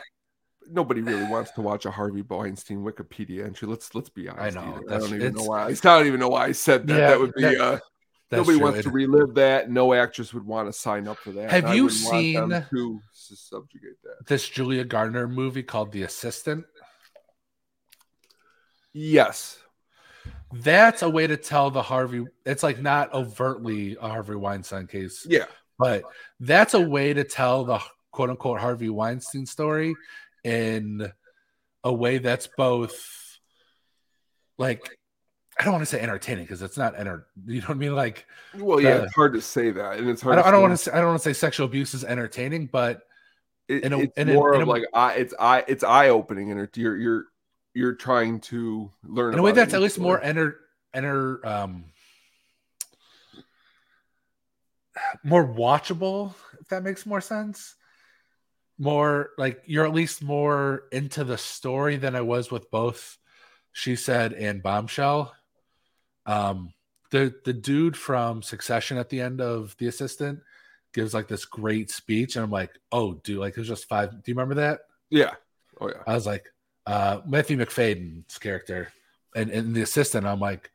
nobody 0.71 1.01
really 1.01 1.25
wants 1.31 1.51
to 1.53 1.61
watch 1.61 1.85
a 1.87 1.91
Harvey 1.91 2.23
Weinstein 2.23 2.79
Wikipedia 2.85 3.45
entry. 3.45 3.69
Let's 3.69 3.95
let's 3.95 4.09
be 4.09 4.29
honest. 4.29 4.57
I 4.57 4.61
know. 4.61 4.83
I 4.91 4.99
don't 4.99 5.15
even 5.15 5.35
know 5.35 5.45
why. 5.45 5.67
I 5.69 5.73
don't 5.75 6.07
even 6.07 6.21
know 6.21 6.29
why 6.29 6.47
I 6.47 6.53
said 6.53 6.87
that. 6.87 6.99
Yeah, 6.99 7.09
that 7.09 7.21
would 7.21 7.35
be 7.35 7.43
that- 7.43 7.61
uh 7.61 7.79
that's 8.31 8.41
nobody 8.41 8.59
true. 8.59 8.67
wants 8.67 8.83
to 8.83 8.91
relive 8.91 9.35
that. 9.37 9.71
No 9.71 9.95
actress 9.95 10.35
would 10.35 10.45
want 10.45 10.69
to 10.69 10.73
sign 10.75 11.09
up 11.09 11.17
for 11.17 11.31
that. 11.33 11.51
Have 11.51 11.65
I 11.65 11.75
you 11.75 11.85
wouldn't 11.85 12.03
want 12.37 12.51
them 12.51 12.65
seen- 12.71 13.01
to 13.29 13.37
subjugate 13.37 14.03
that? 14.05 14.27
this 14.27 14.47
Julia 14.47 14.85
Garner 14.85 15.27
movie 15.27 15.63
called 15.63 15.93
The 15.93 16.03
Assistant. 16.03 16.67
Yes. 18.93 19.59
That's 20.53 21.03
a 21.03 21.09
way 21.11 21.27
to 21.27 21.37
tell 21.37 21.71
the 21.71 21.83
Harvey. 21.83 22.25
It's 22.47 22.63
like 22.63 22.81
not 22.81 23.13
overtly 23.13 23.97
a 24.01 24.09
Harvey 24.09 24.35
Weinstein 24.35 24.87
case, 24.87 25.27
Yeah. 25.29 25.45
but 25.79 26.03
that's 26.41 26.75
a 26.75 26.81
way 26.81 27.13
to 27.15 27.25
tell 27.25 27.65
the 27.65 27.81
quote 28.13 28.31
unquote 28.31 28.59
Harvey 28.61 28.89
Weinstein 28.89 29.47
story 29.47 29.95
in 30.45 31.11
a 31.85 31.93
way 31.93 32.19
that's 32.19 32.49
both 32.57 33.39
like 34.59 34.99
I 35.61 35.65
don't 35.65 35.73
want 35.73 35.83
to 35.83 35.87
say 35.87 36.01
entertaining 36.01 36.45
because 36.45 36.63
it's 36.63 36.77
not 36.79 36.99
enter. 36.99 37.27
You 37.47 37.61
know 37.61 37.67
what 37.69 37.75
I 37.75 37.79
mean? 37.79 37.95
Like 37.95 38.27
Well, 38.55 38.81
yeah, 38.81 38.99
the- 38.99 39.05
it's 39.05 39.15
hard 39.15 39.33
to 39.35 39.41
say 39.41 39.71
that, 39.73 39.99
and 39.99 40.09
it's 40.09 40.23
hard. 40.23 40.35
I 40.39 40.43
don't, 40.43 40.49
I 40.49 40.51
don't 40.53 40.63
want 40.63 40.73
to 40.73 40.77
say 40.79 40.91
I 40.93 40.97
don't 40.99 41.09
want 41.09 41.23
to 41.23 41.29
say 41.29 41.33
sexual 41.33 41.67
abuse 41.67 41.95
is 41.95 42.05
entertaining, 42.05 42.67
but 42.67 43.03
it, 43.69 43.83
in 43.85 43.93
a- 43.93 43.99
it's 44.01 44.17
in 44.19 44.29
a- 44.29 44.35
more 44.35 44.55
in 44.55 44.63
of 44.63 44.69
a- 44.69 44.71
like 44.71 44.85
eye, 44.95 45.15
it's 45.15 45.35
eye 45.39 45.65
it's 45.69 45.83
eye 45.85 46.09
opening 46.11 46.51
and 46.53 46.69
you're 46.77 46.97
you're 46.97 47.25
you're 47.75 47.95
trying 47.95 48.41
to 48.41 48.91
learn 49.05 49.33
in 49.35 49.39
a 49.39 49.43
way 49.43 49.53
that's 49.53 49.75
at 49.75 49.81
least 49.81 49.99
more 49.99 50.21
enter 50.23 50.59
enter 50.95 51.47
um 51.47 51.85
more 55.23 55.47
watchable 55.47 56.35
if 56.61 56.69
that 56.69 56.83
makes 56.83 57.07
more 57.07 57.21
sense 57.21 57.77
more 58.79 59.31
like 59.39 59.63
you're 59.67 59.87
at 59.87 59.95
least 59.95 60.23
more 60.23 60.85
into 60.93 61.25
the 61.25 61.39
story 61.39 61.97
than 61.97 62.15
i 62.15 62.21
was 62.21 62.51
with 62.51 62.71
both 62.71 63.19
she 63.73 63.97
said 63.97 64.33
and 64.33 64.63
bombshell 64.63 65.35
um 66.27 66.73
the 67.11 67.35
the 67.45 67.53
dude 67.53 67.97
from 67.97 68.43
succession 68.43 68.99
at 68.99 69.09
the 69.09 69.21
end 69.21 69.41
of 69.41 69.75
the 69.79 69.87
assistant 69.87 70.41
gives 70.95 71.13
like 71.13 71.29
this 71.29 71.45
great 71.45 71.91
speech 71.91 72.37
and 72.37 72.45
i'm 72.45 72.51
like 72.51 72.79
oh 72.93 73.15
dude 73.15 73.39
like 73.39 73.53
it 73.53 73.59
was 73.59 73.69
just 73.69 73.89
five 73.89 74.11
do 74.11 74.31
you 74.31 74.35
remember 74.35 74.55
that 74.55 74.81
yeah 75.11 75.35
oh 75.81 75.89
yeah 75.89 76.03
I 76.07 76.15
was 76.15 76.27
like, 76.27 76.53
uh, 76.87 77.21
Matthew 77.27 77.57
Macfadyen's 77.57 78.39
character 78.39 78.93
and, 79.35 79.51
and 79.51 79.75
the 79.75 79.83
assistant. 79.83 80.27
I'm 80.27 80.41
like, 80.41 80.71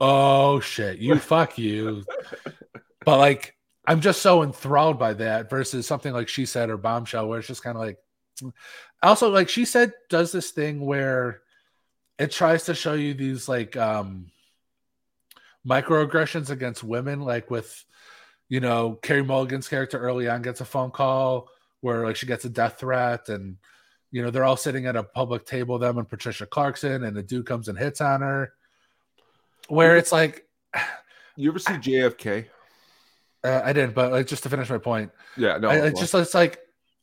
oh 0.00 0.60
shit, 0.60 0.98
you 0.98 1.18
fuck 1.18 1.58
you. 1.58 2.04
But 3.04 3.18
like, 3.18 3.56
I'm 3.86 4.00
just 4.00 4.22
so 4.22 4.42
enthralled 4.42 4.98
by 4.98 5.14
that 5.14 5.50
versus 5.50 5.86
something 5.86 6.12
like 6.12 6.28
she 6.28 6.46
said 6.46 6.70
or 6.70 6.76
bombshell, 6.76 7.28
where 7.28 7.38
it's 7.38 7.48
just 7.48 7.62
kind 7.62 7.76
of 7.76 7.82
like. 7.82 7.98
Also, 9.02 9.30
like 9.30 9.48
she 9.48 9.64
said, 9.64 9.92
does 10.08 10.32
this 10.32 10.50
thing 10.50 10.84
where 10.84 11.40
it 12.18 12.30
tries 12.30 12.64
to 12.64 12.74
show 12.74 12.94
you 12.94 13.14
these 13.14 13.48
like 13.48 13.76
um 13.76 14.30
microaggressions 15.66 16.50
against 16.50 16.84
women, 16.84 17.20
like 17.20 17.50
with 17.50 17.84
you 18.48 18.60
know 18.60 18.98
Carey 19.02 19.24
Mulligan's 19.24 19.68
character 19.68 19.98
early 19.98 20.28
on 20.28 20.42
gets 20.42 20.60
a 20.60 20.64
phone 20.64 20.90
call 20.90 21.48
where 21.80 22.04
like 22.04 22.16
she 22.16 22.26
gets 22.26 22.44
a 22.44 22.48
death 22.48 22.78
threat 22.78 23.28
and 23.28 23.56
you 24.10 24.22
know 24.22 24.30
they're 24.30 24.44
all 24.44 24.56
sitting 24.56 24.86
at 24.86 24.96
a 24.96 25.02
public 25.02 25.44
table 25.46 25.78
them 25.78 25.98
and 25.98 26.08
patricia 26.08 26.46
clarkson 26.46 27.02
and 27.02 27.16
the 27.16 27.22
dude 27.22 27.46
comes 27.46 27.66
and 27.68 27.78
hits 27.78 28.00
on 28.00 28.20
her 28.20 28.52
where 29.68 29.96
it's 29.96 30.12
like 30.12 30.46
You 31.36 31.50
ever 31.50 31.58
see 31.58 31.72
JFK? 31.72 32.46
Uh, 33.44 33.62
i 33.64 33.72
didn't 33.72 33.94
but 33.94 34.12
like 34.12 34.26
just 34.26 34.42
to 34.42 34.48
finish 34.48 34.70
my 34.70 34.78
point 34.78 35.10
Yeah, 35.36 35.58
no. 35.58 35.68
I, 35.68 35.80
well, 35.80 35.92
just 35.92 36.14
it's 36.14 36.34
like 36.34 36.58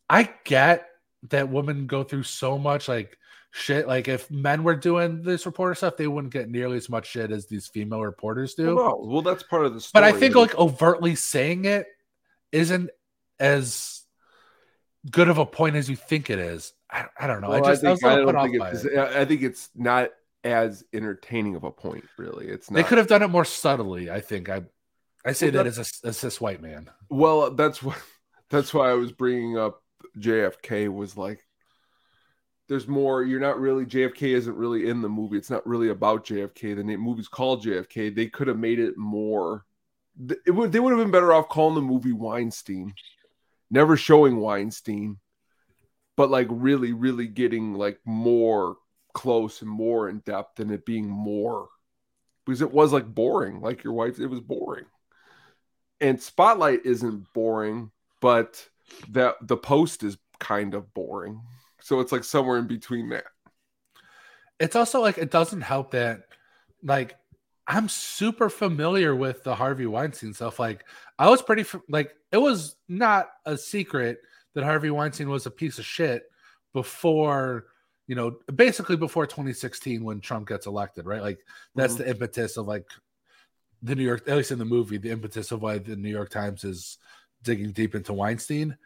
i 0.09 0.29
get 0.45 0.87
that 1.29 1.49
women 1.49 1.87
go 1.87 2.03
through 2.03 2.23
so 2.23 2.57
much 2.57 2.87
like 2.87 3.17
shit 3.51 3.87
like 3.87 4.07
if 4.07 4.29
men 4.29 4.63
were 4.63 4.75
doing 4.75 5.21
this 5.21 5.45
reporter 5.45 5.73
stuff 5.75 5.97
they 5.97 6.07
wouldn't 6.07 6.31
get 6.33 6.49
nearly 6.49 6.77
as 6.77 6.89
much 6.89 7.07
shit 7.07 7.31
as 7.31 7.47
these 7.47 7.67
female 7.67 8.01
reporters 8.01 8.53
do 8.53 8.75
well, 8.75 9.01
no. 9.01 9.07
well, 9.07 9.21
that's 9.21 9.43
part 9.43 9.65
of 9.65 9.73
the 9.73 9.81
story. 9.81 10.01
but 10.01 10.03
i 10.03 10.17
think 10.17 10.35
like 10.35 10.55
overtly 10.55 11.15
saying 11.15 11.65
it 11.65 11.87
isn't 12.51 12.89
as 13.39 14.03
good 15.09 15.29
of 15.29 15.37
a 15.37 15.45
point 15.45 15.75
as 15.75 15.89
you 15.89 15.95
think 15.95 16.29
it 16.29 16.39
is 16.39 16.73
i, 16.91 17.05
I 17.19 17.27
don't 17.27 17.41
know 17.41 17.49
Well, 17.49 17.65
i 17.65 17.75
just 17.75 17.83
I, 18.03 18.13
a 18.13 18.21
I 18.29 18.31
don't 18.31 18.51
think 18.51 18.63
it's. 18.63 18.85
it. 18.85 18.97
I 18.97 19.25
think 19.25 19.41
it's 19.41 19.69
not 19.75 20.09
as 20.43 20.83
entertaining 20.93 21.55
of 21.55 21.63
a 21.63 21.71
point. 21.71 22.05
Really, 22.17 22.47
it's 22.47 22.69
not. 22.71 22.77
They 22.77 22.83
could 22.83 22.97
have 22.97 23.07
done 23.07 23.21
it 23.23 23.27
more 23.27 23.45
subtly. 23.45 24.09
I 24.09 24.21
think. 24.21 24.49
I 24.49 24.63
I 25.25 25.33
say 25.33 25.49
Well, 25.49 25.63
that 25.63 25.67
as 25.67 25.77
a 26.03 26.07
as 26.07 26.21
this 26.21 26.39
white 26.39 26.61
man. 26.61 26.89
Well, 27.09 27.51
that's 27.51 27.81
what. 27.83 27.97
That's 28.51 28.73
why 28.73 28.89
I 28.89 28.95
was 28.95 29.11
bringing 29.11 29.59
up 29.59 29.83
JFK. 30.17 30.91
Was 30.91 31.15
like, 31.15 31.39
there's 32.67 32.87
more. 32.87 33.21
You're 33.23 33.39
not 33.39 33.59
really 33.59 33.85
JFK 33.85 34.35
isn't 34.35 34.57
really 34.57 34.89
in 34.89 35.03
the 35.03 35.09
movie. 35.09 35.37
It's 35.37 35.51
not 35.51 35.67
really 35.67 35.89
about 35.89 36.25
JFK. 36.25 36.75
The 36.75 36.83
name 36.83 36.99
movie's 36.99 37.27
called 37.27 37.63
JFK. 37.63 38.15
They 38.15 38.25
could 38.25 38.47
have 38.47 38.57
made 38.57 38.79
it 38.79 38.97
more. 38.97 39.65
It 40.47 40.49
would. 40.49 40.71
They 40.71 40.79
would 40.79 40.89
have 40.91 40.99
been 40.99 41.11
better 41.11 41.31
off 41.31 41.47
calling 41.47 41.75
the 41.75 41.81
movie 41.81 42.11
Weinstein, 42.11 42.93
never 43.69 43.95
showing 43.95 44.37
Weinstein, 44.37 45.19
but 46.17 46.31
like 46.31 46.47
really, 46.49 46.93
really 46.93 47.27
getting 47.27 47.75
like 47.75 47.99
more 48.05 48.77
close 49.13 49.61
and 49.61 49.69
more 49.69 50.09
in 50.09 50.21
depth, 50.21 50.59
and 50.59 50.71
it 50.71 50.87
being 50.87 51.07
more 51.07 51.67
because 52.47 52.61
it 52.61 52.71
was 52.71 52.91
like 52.91 53.05
boring. 53.05 53.61
Like 53.61 53.83
your 53.83 53.93
wife, 53.93 54.19
it 54.19 54.25
was 54.25 54.41
boring. 54.41 54.85
And 56.01 56.21
Spotlight 56.21 56.85
isn't 56.85 57.33
boring, 57.33 57.91
but 58.21 58.67
that 59.09 59.35
the 59.41 59.57
post 59.57 60.03
is 60.03 60.17
kind 60.39 60.73
of 60.73 60.93
boring. 60.93 61.41
So 61.81 61.99
it's 61.99 62.11
like 62.11 62.23
somewhere 62.23 62.57
in 62.57 62.67
between 62.67 63.09
that. 63.09 63.25
It's 64.59 64.75
also 64.75 65.01
like 65.01 65.17
it 65.17 65.31
doesn't 65.31 65.61
help 65.61 65.91
that 65.91 66.23
like 66.83 67.15
I'm 67.67 67.87
super 67.87 68.49
familiar 68.49 69.15
with 69.15 69.43
the 69.43 69.55
Harvey 69.55 69.85
Weinstein 69.85 70.33
stuff. 70.33 70.59
Like 70.59 70.85
I 71.17 71.29
was 71.29 71.41
pretty 71.41 71.65
like 71.87 72.15
it 72.31 72.37
was 72.37 72.75
not 72.87 73.29
a 73.45 73.57
secret 73.57 74.19
that 74.55 74.63
Harvey 74.63 74.89
Weinstein 74.89 75.29
was 75.29 75.45
a 75.45 75.51
piece 75.51 75.79
of 75.79 75.85
shit 75.85 76.23
before 76.73 77.65
you 78.07 78.15
know 78.15 78.37
basically 78.53 78.97
before 78.97 79.25
2016 79.27 80.03
when 80.03 80.19
Trump 80.19 80.47
gets 80.47 80.65
elected, 80.65 81.05
right? 81.05 81.21
Like 81.21 81.39
that's 81.75 81.93
mm-hmm. 81.93 82.03
the 82.03 82.09
impetus 82.09 82.57
of 82.57 82.67
like 82.67 82.85
the 83.81 83.95
New 83.95 84.03
York, 84.03 84.23
at 84.27 84.37
least 84.37 84.51
in 84.51 84.59
the 84.59 84.65
movie, 84.65 84.97
the 84.97 85.11
impetus 85.11 85.51
of 85.51 85.61
why 85.61 85.77
the 85.77 85.95
New 85.95 86.09
York 86.09 86.29
Times 86.29 86.63
is 86.63 86.97
digging 87.43 87.71
deep 87.71 87.95
into 87.95 88.13
Weinstein. 88.13 88.77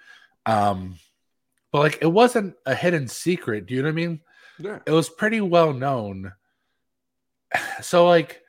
Um, 0.45 0.95
but 1.71 1.79
like 1.79 1.97
it 2.01 2.11
wasn't 2.11 2.55
a 2.65 2.75
hidden 2.75 3.07
secret. 3.07 3.65
Do 3.65 3.73
you 3.73 3.81
know 3.81 3.87
what 3.87 3.93
I 3.93 3.95
mean? 3.95 4.21
Yeah. 4.59 4.79
It 4.85 4.91
was 4.91 5.09
pretty 5.09 5.41
well 5.41 5.73
known. 5.73 6.33
So 7.81 8.07
like, 8.07 8.41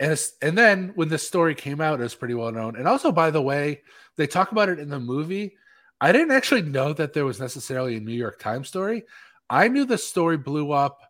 and 0.00 0.12
it's, 0.12 0.32
and 0.40 0.56
then 0.56 0.92
when 0.94 1.08
the 1.08 1.18
story 1.18 1.54
came 1.54 1.80
out, 1.80 2.00
it 2.00 2.04
was 2.04 2.14
pretty 2.14 2.34
well 2.34 2.52
known. 2.52 2.76
And 2.76 2.88
also, 2.88 3.12
by 3.12 3.30
the 3.30 3.42
way, 3.42 3.82
they 4.16 4.26
talk 4.26 4.52
about 4.52 4.68
it 4.68 4.78
in 4.78 4.88
the 4.88 5.00
movie. 5.00 5.56
I 6.00 6.12
didn't 6.12 6.30
actually 6.30 6.62
know 6.62 6.92
that 6.92 7.12
there 7.12 7.26
was 7.26 7.40
necessarily 7.40 7.96
a 7.96 8.00
New 8.00 8.14
York 8.14 8.38
Times 8.38 8.68
story. 8.68 9.04
I 9.50 9.68
knew 9.68 9.84
the 9.84 9.98
story 9.98 10.36
blew 10.38 10.70
up 10.72 11.02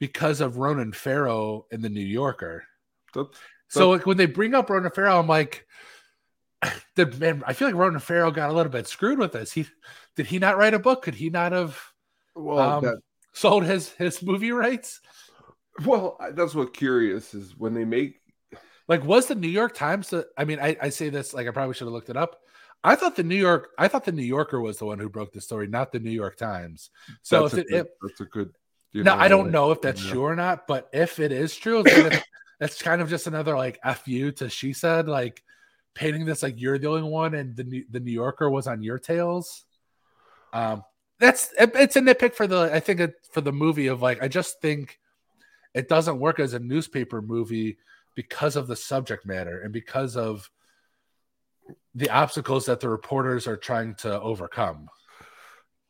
because 0.00 0.40
of 0.40 0.58
Ronan 0.58 0.92
Farrow 0.92 1.66
in 1.70 1.80
the 1.80 1.88
New 1.88 2.04
Yorker. 2.04 2.64
That- 3.14 3.28
So 3.68 3.90
like 3.90 4.06
when 4.06 4.16
they 4.16 4.26
bring 4.26 4.54
up 4.54 4.70
Ronan 4.70 4.90
Farrow, 4.90 5.18
I'm 5.18 5.26
like, 5.26 5.66
the 6.94 7.06
man, 7.06 7.42
I 7.46 7.52
feel 7.52 7.68
like 7.68 7.74
Ronan 7.74 8.00
Farrow 8.00 8.30
got 8.30 8.50
a 8.50 8.52
little 8.52 8.70
bit 8.70 8.86
screwed 8.86 9.18
with 9.18 9.32
this. 9.32 9.52
He 9.52 9.66
did 10.16 10.26
he 10.26 10.38
not 10.38 10.56
write 10.56 10.74
a 10.74 10.78
book? 10.78 11.02
Could 11.02 11.14
he 11.14 11.30
not 11.30 11.52
have 11.52 11.80
well, 12.34 12.58
um, 12.58 12.84
that, 12.84 12.98
sold 13.32 13.64
his 13.64 13.90
his 13.90 14.22
movie 14.22 14.52
rights? 14.52 15.00
well, 15.84 16.18
that's 16.34 16.54
what 16.54 16.74
curious 16.74 17.34
is 17.34 17.56
when 17.56 17.74
they 17.74 17.84
make 17.84 18.20
Like, 18.86 19.04
was 19.04 19.26
the 19.26 19.34
New 19.34 19.48
York 19.48 19.74
Times? 19.74 20.10
The, 20.10 20.26
I 20.36 20.44
mean, 20.44 20.60
I, 20.60 20.76
I 20.80 20.88
say 20.90 21.08
this 21.08 21.34
like 21.34 21.48
I 21.48 21.50
probably 21.50 21.74
should 21.74 21.86
have 21.86 21.92
looked 21.92 22.10
it 22.10 22.16
up. 22.16 22.40
I 22.82 22.96
thought 22.96 23.16
the 23.16 23.22
New 23.22 23.36
York, 23.36 23.70
I 23.78 23.88
thought 23.88 24.04
the 24.04 24.12
New 24.12 24.22
Yorker 24.22 24.60
was 24.60 24.78
the 24.78 24.84
one 24.84 24.98
who 24.98 25.08
broke 25.08 25.32
the 25.32 25.40
story, 25.40 25.66
not 25.66 25.90
the 25.90 26.00
New 26.00 26.10
York 26.10 26.36
Times. 26.36 26.90
So 27.22 27.42
that's, 27.42 27.54
if 27.54 27.58
a 27.58 27.60
it, 27.60 27.68
good, 27.68 27.80
if, 27.80 27.86
that's 28.02 28.20
a 28.20 28.24
good. 28.24 28.52
you 28.92 29.04
now 29.04 29.18
I 29.18 29.28
don't 29.28 29.50
know 29.50 29.72
if 29.72 29.80
that's 29.80 30.04
yeah. 30.04 30.10
true 30.12 30.22
or 30.22 30.36
not, 30.36 30.66
but 30.66 30.90
if 30.92 31.18
it 31.18 31.32
is 31.32 31.56
true, 31.56 31.82
it's 32.60 32.80
kind 32.82 33.02
of 33.02 33.08
just 33.10 33.26
another 33.26 33.56
like 33.56 33.78
fu 33.96 34.32
to 34.32 34.48
she 34.48 34.72
said, 34.72 35.08
like 35.08 35.42
painting 35.94 36.24
this 36.24 36.42
like 36.42 36.60
you're 36.60 36.78
the 36.78 36.88
only 36.88 37.02
one, 37.02 37.34
and 37.34 37.56
the 37.56 37.64
New- 37.64 37.86
the 37.90 38.00
New 38.00 38.12
Yorker 38.12 38.50
was 38.50 38.66
on 38.66 38.82
your 38.82 38.98
tails. 38.98 39.64
Um, 40.52 40.84
that's 41.18 41.52
it- 41.58 41.74
it's 41.74 41.96
a 41.96 42.00
nitpick 42.00 42.34
for 42.34 42.46
the 42.46 42.70
I 42.72 42.80
think 42.80 43.00
it, 43.00 43.14
for 43.32 43.40
the 43.40 43.52
movie 43.52 43.88
of 43.88 44.02
like 44.02 44.22
I 44.22 44.28
just 44.28 44.60
think 44.60 44.98
it 45.74 45.88
doesn't 45.88 46.20
work 46.20 46.38
as 46.38 46.54
a 46.54 46.58
newspaper 46.58 47.20
movie 47.20 47.78
because 48.14 48.56
of 48.56 48.66
the 48.68 48.76
subject 48.76 49.26
matter 49.26 49.60
and 49.62 49.72
because 49.72 50.16
of 50.16 50.48
the 51.94 52.10
obstacles 52.10 52.66
that 52.66 52.80
the 52.80 52.88
reporters 52.88 53.46
are 53.46 53.56
trying 53.56 53.94
to 53.96 54.20
overcome. 54.20 54.88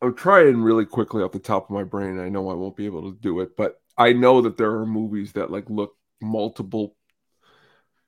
I'm 0.01 0.15
trying 0.15 0.61
really 0.61 0.85
quickly 0.85 1.23
off 1.23 1.31
the 1.31 1.39
top 1.39 1.65
of 1.65 1.69
my 1.71 1.83
brain. 1.83 2.19
I 2.19 2.29
know 2.29 2.49
I 2.49 2.53
won't 2.53 2.75
be 2.75 2.85
able 2.85 3.11
to 3.11 3.17
do 3.19 3.39
it, 3.39 3.55
but 3.57 3.79
I 3.97 4.13
know 4.13 4.41
that 4.41 4.57
there 4.57 4.71
are 4.71 4.85
movies 4.85 5.33
that 5.33 5.51
like 5.51 5.69
look 5.69 5.94
multiple. 6.21 6.95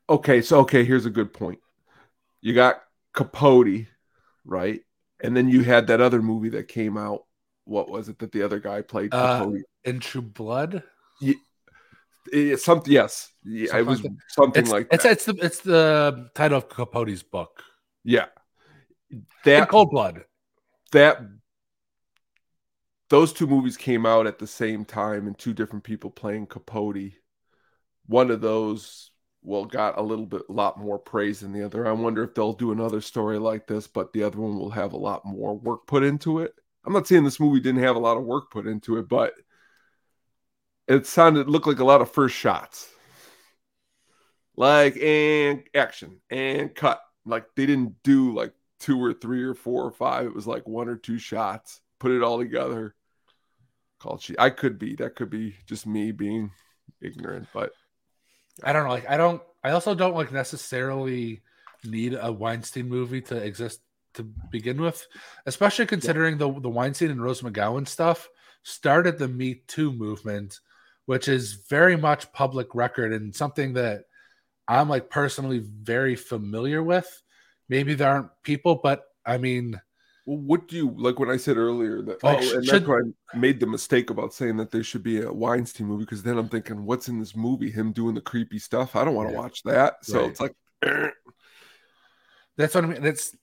Okay, 0.10 0.41
so 0.41 0.60
okay, 0.60 0.84
here's 0.86 1.05
a 1.05 1.10
good 1.10 1.34
point. 1.34 1.60
You 2.41 2.53
got 2.53 2.82
Capote, 3.14 3.88
right? 4.45 4.82
And 5.22 5.36
then 5.36 5.49
you 5.49 5.64
had 5.64 5.88
that 5.88 5.99
other 6.01 6.22
movie 6.22 6.49
that 6.49 6.68
came 6.68 6.97
out. 6.97 7.26
What 7.66 7.89
was 7.89 8.08
it 8.08 8.20
that 8.20 8.32
the 8.32 8.43
other 8.43 8.60
guy 8.60 8.82
played? 8.82 9.14
Uh, 9.14 9.49
In 9.84 9.99
True 9.99 10.22
Blood, 10.22 10.84
It's 12.32 12.64
something. 12.64 12.91
Yes, 12.93 13.32
yeah, 13.43 13.78
it 13.78 13.86
was 13.86 14.03
like 14.03 14.12
something 14.30 14.62
it's 14.64 14.72
like 14.72 14.88
it's 14.91 15.03
that. 15.03 15.12
it's 15.14 15.26
the 15.26 15.36
it's 15.41 15.60
the 15.62 16.30
title 16.36 16.58
of 16.58 16.70
Capote's 16.70 17.24
book. 17.24 17.64
yeah, 18.03 18.26
In 19.12 19.26
that 19.45 19.70
Cold 19.70 19.89
Blood. 19.91 20.24
that 20.91 21.20
those 23.10 23.32
two 23.34 23.47
movies 23.47 23.78
came 23.78 24.05
out 24.05 24.28
at 24.28 24.39
the 24.39 24.47
same 24.47 24.84
time 24.86 25.28
and 25.28 25.38
two 25.38 25.53
different 25.53 25.84
people 25.84 26.10
playing 26.10 26.47
Capote. 26.47 27.14
One 28.08 28.32
of 28.32 28.41
those 28.41 29.12
well 29.43 29.66
got 29.66 29.97
a 29.97 30.01
little 30.01 30.26
bit 30.26 30.43
a 30.49 30.51
lot 30.51 30.78
more 30.80 30.99
praise 30.99 31.39
than 31.39 31.53
the 31.53 31.64
other. 31.64 31.88
I 31.88 31.91
wonder 31.93 32.24
if 32.24 32.34
they'll 32.34 32.53
do 32.53 32.72
another 32.72 33.01
story 33.01 33.39
like 33.39 33.68
this, 33.68 33.88
but 33.88 34.12
the 34.14 34.24
other 34.24 34.39
one 34.39 34.58
will 34.58 34.72
have 34.72 34.93
a 34.93 34.97
lot 34.97 35.26
more 35.26 35.58
work 35.58 35.88
put 35.88 36.03
into 36.03 36.39
it. 36.39 36.53
I'm 36.86 36.93
not 36.93 37.08
saying 37.08 37.24
this 37.24 37.39
movie 37.39 37.60
didn't 37.60 37.84
have 37.84 37.95
a 37.95 37.99
lot 37.99 38.18
of 38.18 38.24
work 38.24 38.51
put 38.51 38.68
into 38.68 38.97
it, 38.97 39.08
but 39.08 39.34
it 40.88 41.05
sounded 41.05 41.49
looked 41.49 41.68
like 41.68 41.80
a 41.80 41.86
lot 41.86 42.01
of 42.01 42.12
first 42.12 42.36
shots. 42.36 42.89
Like 44.55 44.97
and 44.97 45.64
action 45.76 46.20
and 46.30 46.74
cut. 46.74 47.01
Like 47.26 47.45
they 47.55 47.66
didn't 47.66 48.01
do 48.03 48.34
like 48.34 48.53
two 48.80 49.01
or 49.01 49.14
three 49.14 49.43
or 49.43 49.53
four 49.53 49.86
or 49.86 49.91
five. 49.91 50.26
It 50.26 50.36
was 50.36 50.47
like 50.47 50.68
one 50.68 50.89
or 50.89 50.95
two 50.95 51.20
shots. 51.20 51.82
Put 51.99 52.12
it 52.12 52.24
all 52.24 52.39
together. 52.39 52.95
Called 53.99 54.22
she. 54.22 54.36
I 54.39 54.49
could 54.49 54.80
be. 54.80 54.95
That 54.95 55.16
could 55.16 55.30
be 55.30 55.55
just 55.66 55.86
me 55.86 56.12
being 56.12 56.51
ignorant, 57.01 57.47
but 57.53 57.72
I 58.64 58.74
don't 58.74 58.84
know. 58.84 58.89
Like 58.89 59.10
I 59.10 59.18
don't. 59.18 59.41
I 59.64 59.72
also 59.72 59.95
don't 59.95 60.16
like 60.16 60.32
necessarily 60.32 61.41
need 61.84 62.18
a 62.20 62.32
Weinstein 62.32 62.88
movie 62.89 63.22
to 63.22 63.36
exist 63.36 63.82
to 64.16 64.24
begin 64.24 64.82
with, 64.82 65.05
especially 65.45 65.86
considering 65.86 66.38
the 66.38 66.51
the 66.60 66.70
Weinstein 66.70 67.12
and 67.12 67.22
Rose 67.22 67.41
McGowan 67.41 67.88
stuff 67.88 68.28
started 68.64 69.18
the 69.18 69.28
Me 69.28 69.62
Too 69.68 69.91
movement, 69.91 70.60
which 71.05 71.28
is 71.28 71.66
very 71.70 71.95
much 71.95 72.32
public 72.34 72.74
record 72.74 73.14
and 73.14 73.36
something 73.36 73.74
that 73.74 74.03
I'm 74.68 74.89
like 74.89 75.10
personally 75.10 75.60
very 75.60 76.16
familiar 76.16 76.84
with. 76.84 77.22
Maybe 77.70 77.93
there 77.93 78.10
aren't 78.10 78.32
people, 78.43 78.76
but 78.76 79.03
I 79.26 79.38
mean, 79.38 79.80
Well, 80.28 80.38
what 80.39 80.67
do 80.67 80.75
you 80.75 80.93
like 80.97 81.19
when 81.19 81.30
I 81.30 81.38
said 81.38 81.55
earlier 81.55 82.01
that? 82.01 82.21
Like, 82.21 82.36
oh, 82.36 82.39
and 82.39 82.65
should- 82.65 82.65
that's 82.65 82.86
why 82.88 82.99
I 83.34 83.38
made 83.38 83.61
the 83.61 83.65
mistake 83.65 84.09
about 84.09 84.34
saying 84.34 84.57
that 84.57 84.71
there 84.71 84.84
should 84.84 85.01
be 85.01 85.21
a 85.21 85.32
Weinstein 85.32 85.88
movie 85.88 86.03
because 86.03 86.21
then 86.21 86.38
I'm 86.38 86.49
thinking, 86.49 86.86
what's 86.86 87.07
in 87.07 87.17
this 87.19 87.34
movie? 87.34 87.71
Him 87.71 87.93
doing 87.93 88.13
the 88.13 88.19
creepy 88.21 88.59
stuff. 88.59 88.95
I 88.97 89.05
don't 89.05 89.15
want 89.15 89.30
to 89.30 89.34
Yeah. 89.34 89.39
watch 89.39 89.63
that. 89.63 90.05
So 90.05 90.19
Right. 90.21 90.30
it's 90.30 90.41
like. 90.41 90.53
That's 92.57 92.75
what 92.75 92.84
I 92.84 92.88
mean. 92.88 93.01
That's 93.01 93.36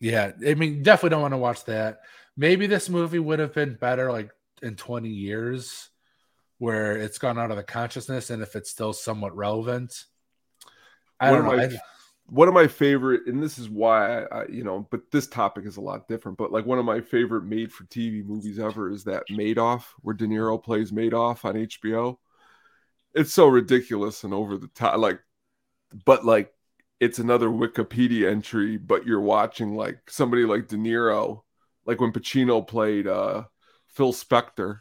yeah. 0.00 0.32
I 0.46 0.54
mean, 0.54 0.82
definitely 0.82 1.10
don't 1.10 1.22
want 1.22 1.34
to 1.34 1.38
watch 1.38 1.64
that. 1.66 2.00
Maybe 2.36 2.66
this 2.66 2.88
movie 2.88 3.18
would 3.18 3.38
have 3.38 3.54
been 3.54 3.74
better 3.74 4.10
like 4.10 4.30
in 4.62 4.74
20 4.76 5.08
years, 5.08 5.88
where 6.58 6.96
it's 6.96 7.18
gone 7.18 7.38
out 7.38 7.50
of 7.50 7.56
the 7.56 7.62
consciousness, 7.62 8.30
and 8.30 8.42
if 8.42 8.56
it's 8.56 8.70
still 8.70 8.92
somewhat 8.92 9.36
relevant. 9.36 10.04
I 11.20 11.30
One 11.30 11.42
don't 11.44 11.50
know. 11.50 11.56
my- 11.58 11.64
I- 11.74 11.78
one 12.26 12.48
of 12.48 12.54
my 12.54 12.66
favorite, 12.66 13.26
and 13.26 13.42
this 13.42 13.58
is 13.58 13.68
why 13.68 14.22
I, 14.22 14.40
I, 14.40 14.46
you 14.46 14.64
know, 14.64 14.86
but 14.90 15.10
this 15.10 15.26
topic 15.26 15.66
is 15.66 15.76
a 15.76 15.82
lot 15.82 16.08
different. 16.08 16.38
But 16.38 16.52
like 16.52 16.66
one 16.66 16.78
of 16.78 16.84
my 16.84 17.00
favorite 17.00 17.44
made-for-TV 17.44 18.24
movies 18.24 18.58
ever 18.58 18.90
is 18.90 19.04
that 19.04 19.24
Madoff, 19.30 19.84
where 20.00 20.14
De 20.14 20.26
Niro 20.26 20.62
plays 20.62 20.90
Madoff 20.90 21.44
on 21.44 21.54
HBO. 21.54 22.16
It's 23.14 23.32
so 23.32 23.46
ridiculous 23.46 24.24
and 24.24 24.34
over 24.34 24.56
the 24.56 24.68
top, 24.68 24.98
like, 24.98 25.20
but 26.04 26.24
like 26.24 26.52
it's 26.98 27.18
another 27.18 27.48
Wikipedia 27.48 28.30
entry, 28.30 28.78
but 28.78 29.06
you're 29.06 29.20
watching 29.20 29.76
like 29.76 29.98
somebody 30.08 30.44
like 30.44 30.68
De 30.68 30.76
Niro, 30.76 31.42
like 31.84 32.00
when 32.00 32.12
Pacino 32.12 32.66
played 32.66 33.06
uh 33.06 33.44
Phil 33.88 34.12
Spector, 34.12 34.80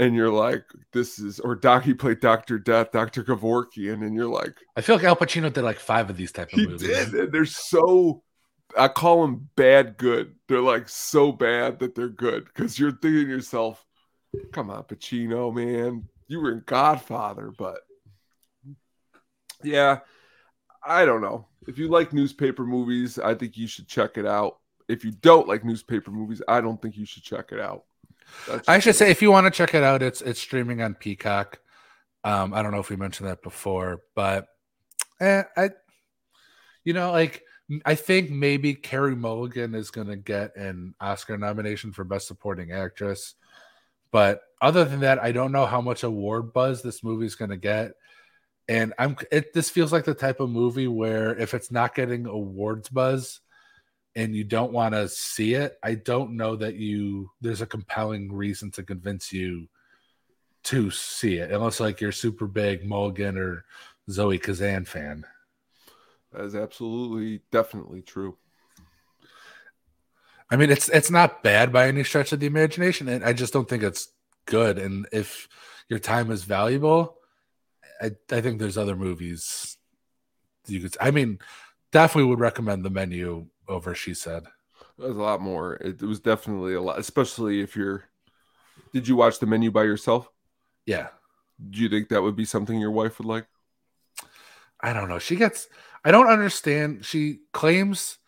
and 0.00 0.14
you're 0.14 0.32
like, 0.32 0.64
this 0.94 1.18
is 1.18 1.40
or 1.40 1.54
Doc 1.54 1.84
he 1.84 1.92
played 1.92 2.20
Doctor 2.20 2.58
Death, 2.58 2.90
Doctor 2.90 3.22
Kevorkian, 3.22 4.02
and 4.04 4.14
you're 4.14 4.26
like, 4.26 4.56
I 4.74 4.80
feel 4.80 4.96
like 4.96 5.04
Al 5.04 5.14
Pacino 5.14 5.52
did 5.52 5.62
like 5.62 5.78
five 5.78 6.08
of 6.08 6.16
these 6.16 6.32
type 6.32 6.50
of 6.52 6.58
he 6.58 6.66
movies. 6.66 6.88
did. 6.88 7.14
And 7.14 7.32
they're 7.32 7.44
so 7.44 8.22
I 8.76 8.88
call 8.88 9.20
them 9.20 9.50
bad 9.56 9.98
good. 9.98 10.34
They're 10.48 10.62
like 10.62 10.88
so 10.88 11.32
bad 11.32 11.80
that 11.80 11.94
they're 11.94 12.08
good 12.08 12.46
because 12.46 12.78
you're 12.78 12.92
thinking 12.92 13.26
to 13.26 13.28
yourself, 13.28 13.84
come 14.52 14.70
on, 14.70 14.84
Pacino, 14.84 15.54
man. 15.54 16.08
You 16.28 16.40
were 16.40 16.52
in 16.52 16.62
Godfather, 16.64 17.52
but 17.58 17.80
yeah, 19.62 19.98
I 20.82 21.04
don't 21.04 21.20
know. 21.20 21.46
If 21.68 21.76
you 21.76 21.88
like 21.88 22.14
newspaper 22.14 22.64
movies, 22.64 23.18
I 23.18 23.34
think 23.34 23.58
you 23.58 23.66
should 23.66 23.86
check 23.86 24.16
it 24.16 24.24
out. 24.24 24.60
If 24.88 25.04
you 25.04 25.10
don't 25.10 25.46
like 25.46 25.62
newspaper 25.62 26.10
movies, 26.10 26.40
I 26.48 26.62
don't 26.62 26.80
think 26.80 26.96
you 26.96 27.04
should 27.04 27.22
check 27.22 27.52
it 27.52 27.60
out. 27.60 27.84
That's 28.48 28.68
I 28.68 28.78
should 28.78 28.96
say 28.96 29.10
if 29.10 29.22
you 29.22 29.30
want 29.30 29.46
to 29.46 29.50
check 29.50 29.74
it 29.74 29.82
out, 29.82 30.02
it's 30.02 30.20
it's 30.22 30.40
streaming 30.40 30.82
on 30.82 30.94
Peacock. 30.94 31.60
Um, 32.24 32.52
I 32.52 32.62
don't 32.62 32.72
know 32.72 32.80
if 32.80 32.90
we 32.90 32.96
mentioned 32.96 33.28
that 33.28 33.42
before, 33.42 34.02
but 34.14 34.46
eh, 35.20 35.42
I, 35.56 35.70
you 36.84 36.92
know, 36.92 37.12
like 37.12 37.42
I 37.84 37.94
think 37.94 38.30
maybe 38.30 38.74
Carey 38.74 39.14
Mulligan 39.14 39.74
is 39.74 39.90
going 39.90 40.08
to 40.08 40.16
get 40.16 40.56
an 40.56 40.94
Oscar 41.00 41.38
nomination 41.38 41.92
for 41.92 42.04
Best 42.04 42.26
Supporting 42.26 42.72
Actress, 42.72 43.34
but 44.10 44.40
other 44.60 44.84
than 44.84 45.00
that, 45.00 45.22
I 45.22 45.32
don't 45.32 45.52
know 45.52 45.66
how 45.66 45.80
much 45.80 46.02
award 46.02 46.52
buzz 46.52 46.82
this 46.82 47.02
movie 47.02 47.26
is 47.26 47.36
going 47.36 47.50
to 47.50 47.56
get. 47.56 47.92
And 48.68 48.92
I'm 48.98 49.16
it. 49.32 49.52
This 49.52 49.70
feels 49.70 49.92
like 49.92 50.04
the 50.04 50.14
type 50.14 50.40
of 50.40 50.50
movie 50.50 50.86
where 50.86 51.36
if 51.36 51.54
it's 51.54 51.72
not 51.72 51.94
getting 51.94 52.26
awards 52.26 52.88
buzz, 52.88 53.40
and 54.16 54.34
you 54.34 54.44
don't 54.44 54.72
want 54.72 54.94
to 54.94 55.08
see 55.08 55.54
it, 55.54 55.78
I 55.82 55.94
don't 55.94 56.36
know 56.36 56.56
that 56.56 56.74
you 56.74 57.30
there's 57.40 57.60
a 57.60 57.66
compelling 57.66 58.32
reason 58.32 58.70
to 58.72 58.82
convince 58.82 59.32
you 59.32 59.68
to 60.64 60.90
see 60.90 61.36
it, 61.36 61.50
unless 61.50 61.80
like 61.80 62.00
you're 62.00 62.12
super 62.12 62.46
big 62.46 62.84
Mulligan 62.84 63.38
or 63.38 63.64
Zoe 64.10 64.38
Kazan 64.38 64.84
fan. 64.84 65.24
that 66.32 66.44
is 66.44 66.54
absolutely 66.54 67.40
definitely 67.50 68.02
true. 68.02 68.36
I 70.50 70.56
mean, 70.56 70.70
it's 70.70 70.88
it's 70.88 71.10
not 71.10 71.42
bad 71.42 71.72
by 71.72 71.86
any 71.86 72.02
stretch 72.02 72.32
of 72.32 72.40
the 72.40 72.46
imagination, 72.46 73.08
and 73.08 73.24
I 73.24 73.32
just 73.32 73.52
don't 73.52 73.68
think 73.68 73.82
it's 73.82 74.08
good. 74.46 74.78
And 74.78 75.06
if 75.12 75.48
your 75.88 76.00
time 76.00 76.30
is 76.30 76.42
valuable, 76.44 77.18
I 78.00 78.10
I 78.30 78.40
think 78.40 78.58
there's 78.58 78.78
other 78.78 78.96
movies 78.96 79.76
you 80.66 80.80
could. 80.80 80.96
I 81.00 81.12
mean, 81.12 81.38
definitely 81.92 82.28
would 82.30 82.40
recommend 82.40 82.84
the 82.84 82.90
menu 82.90 83.46
over. 83.70 83.94
She 83.94 84.14
said. 84.14 84.46
There's 84.98 85.16
a 85.16 85.22
lot 85.22 85.40
more. 85.40 85.74
It, 85.76 86.02
it 86.02 86.06
was 86.06 86.20
definitely 86.20 86.74
a 86.74 86.82
lot, 86.82 86.98
especially 86.98 87.60
if 87.60 87.76
you're. 87.76 88.04
Did 88.92 89.08
you 89.08 89.16
watch 89.16 89.38
the 89.38 89.46
menu 89.46 89.70
by 89.70 89.84
yourself? 89.84 90.28
Yeah, 90.86 91.08
Do 91.70 91.78
you 91.80 91.88
think 91.88 92.08
that 92.08 92.22
would 92.22 92.36
be 92.36 92.44
something 92.44 92.78
your 92.80 92.90
wife 92.90 93.18
would 93.18 93.26
like? 93.28 93.46
I 94.80 94.92
don't 94.92 95.08
know. 95.08 95.18
She 95.18 95.36
gets. 95.36 95.68
I 96.04 96.10
don't 96.10 96.28
understand. 96.28 97.04
She 97.04 97.40
claims 97.52 98.18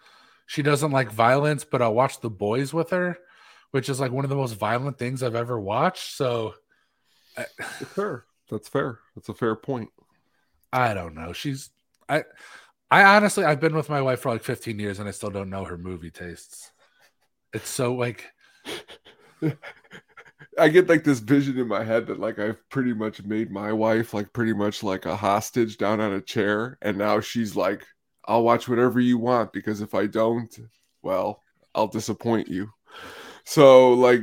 she 0.47 0.62
doesn't 0.62 0.90
like 0.90 1.11
violence, 1.11 1.64
but 1.64 1.82
I'll 1.82 1.95
watch 1.95 2.20
The 2.20 2.30
Boys 2.30 2.72
with 2.74 2.90
her, 2.90 3.18
which 3.70 3.88
is 3.88 4.01
like 4.01 4.12
one 4.12 4.24
of 4.24 4.30
the 4.30 4.36
most 4.36 4.55
violent 4.55 4.99
things 4.99 5.22
I've 5.22 5.34
ever 5.34 5.59
watched. 5.61 6.14
So 6.16 6.55
I, 7.36 7.47
Fair. 7.95 8.24
That's 8.51 8.68
fair. 8.68 9.01
That's 9.14 9.28
a 9.30 9.34
fair 9.34 9.57
point. 9.57 9.90
I 10.72 10.95
don't 10.95 11.14
know. 11.14 11.32
She's 11.32 11.70
I. 12.09 12.24
I 12.93 13.16
honestly, 13.16 13.45
I've 13.45 13.59
been 13.59 13.74
with 13.74 13.88
my 13.88 14.03
wife 14.03 14.20
for 14.20 14.30
like 14.30 14.43
15 14.43 14.78
years, 14.78 14.99
and 14.99 15.09
I 15.09 15.12
still 15.12 15.30
don't 15.30 15.49
know 15.49 15.64
her 15.64 15.78
movie 15.78 16.11
tastes. 16.11 16.72
It's 17.53 17.70
so 17.70 17.95
like 17.95 18.32
I 20.59 20.68
get 20.68 20.88
like 20.88 21.05
this 21.05 21.20
vision 21.20 21.59
in 21.59 21.68
my 21.68 21.84
head 21.84 22.07
that 22.07 22.20
like 22.20 22.38
I've 22.38 22.68
pretty 22.68 22.93
much 22.93 23.22
made 23.22 23.51
my 23.51 23.72
wife 23.72 24.12
like 24.14 24.32
pretty 24.32 24.53
much 24.53 24.82
like 24.82 25.07
a 25.07 25.16
hostage 25.16 25.78
down 25.78 26.01
on 26.01 26.12
a 26.12 26.20
chair, 26.20 26.78
and 26.82 26.99
now 26.99 27.20
she's 27.20 27.57
like, 27.57 27.86
"I'll 28.26 28.45
watch 28.45 28.68
whatever 28.68 29.01
you 29.01 29.18
want 29.18 29.53
because 29.55 29.80
if 29.80 29.95
I 29.95 30.07
don't, 30.07 30.55
well, 31.03 31.43
I'll 31.74 31.88
disappoint 31.88 32.49
you." 32.49 32.70
So 33.45 33.95
like, 33.95 34.22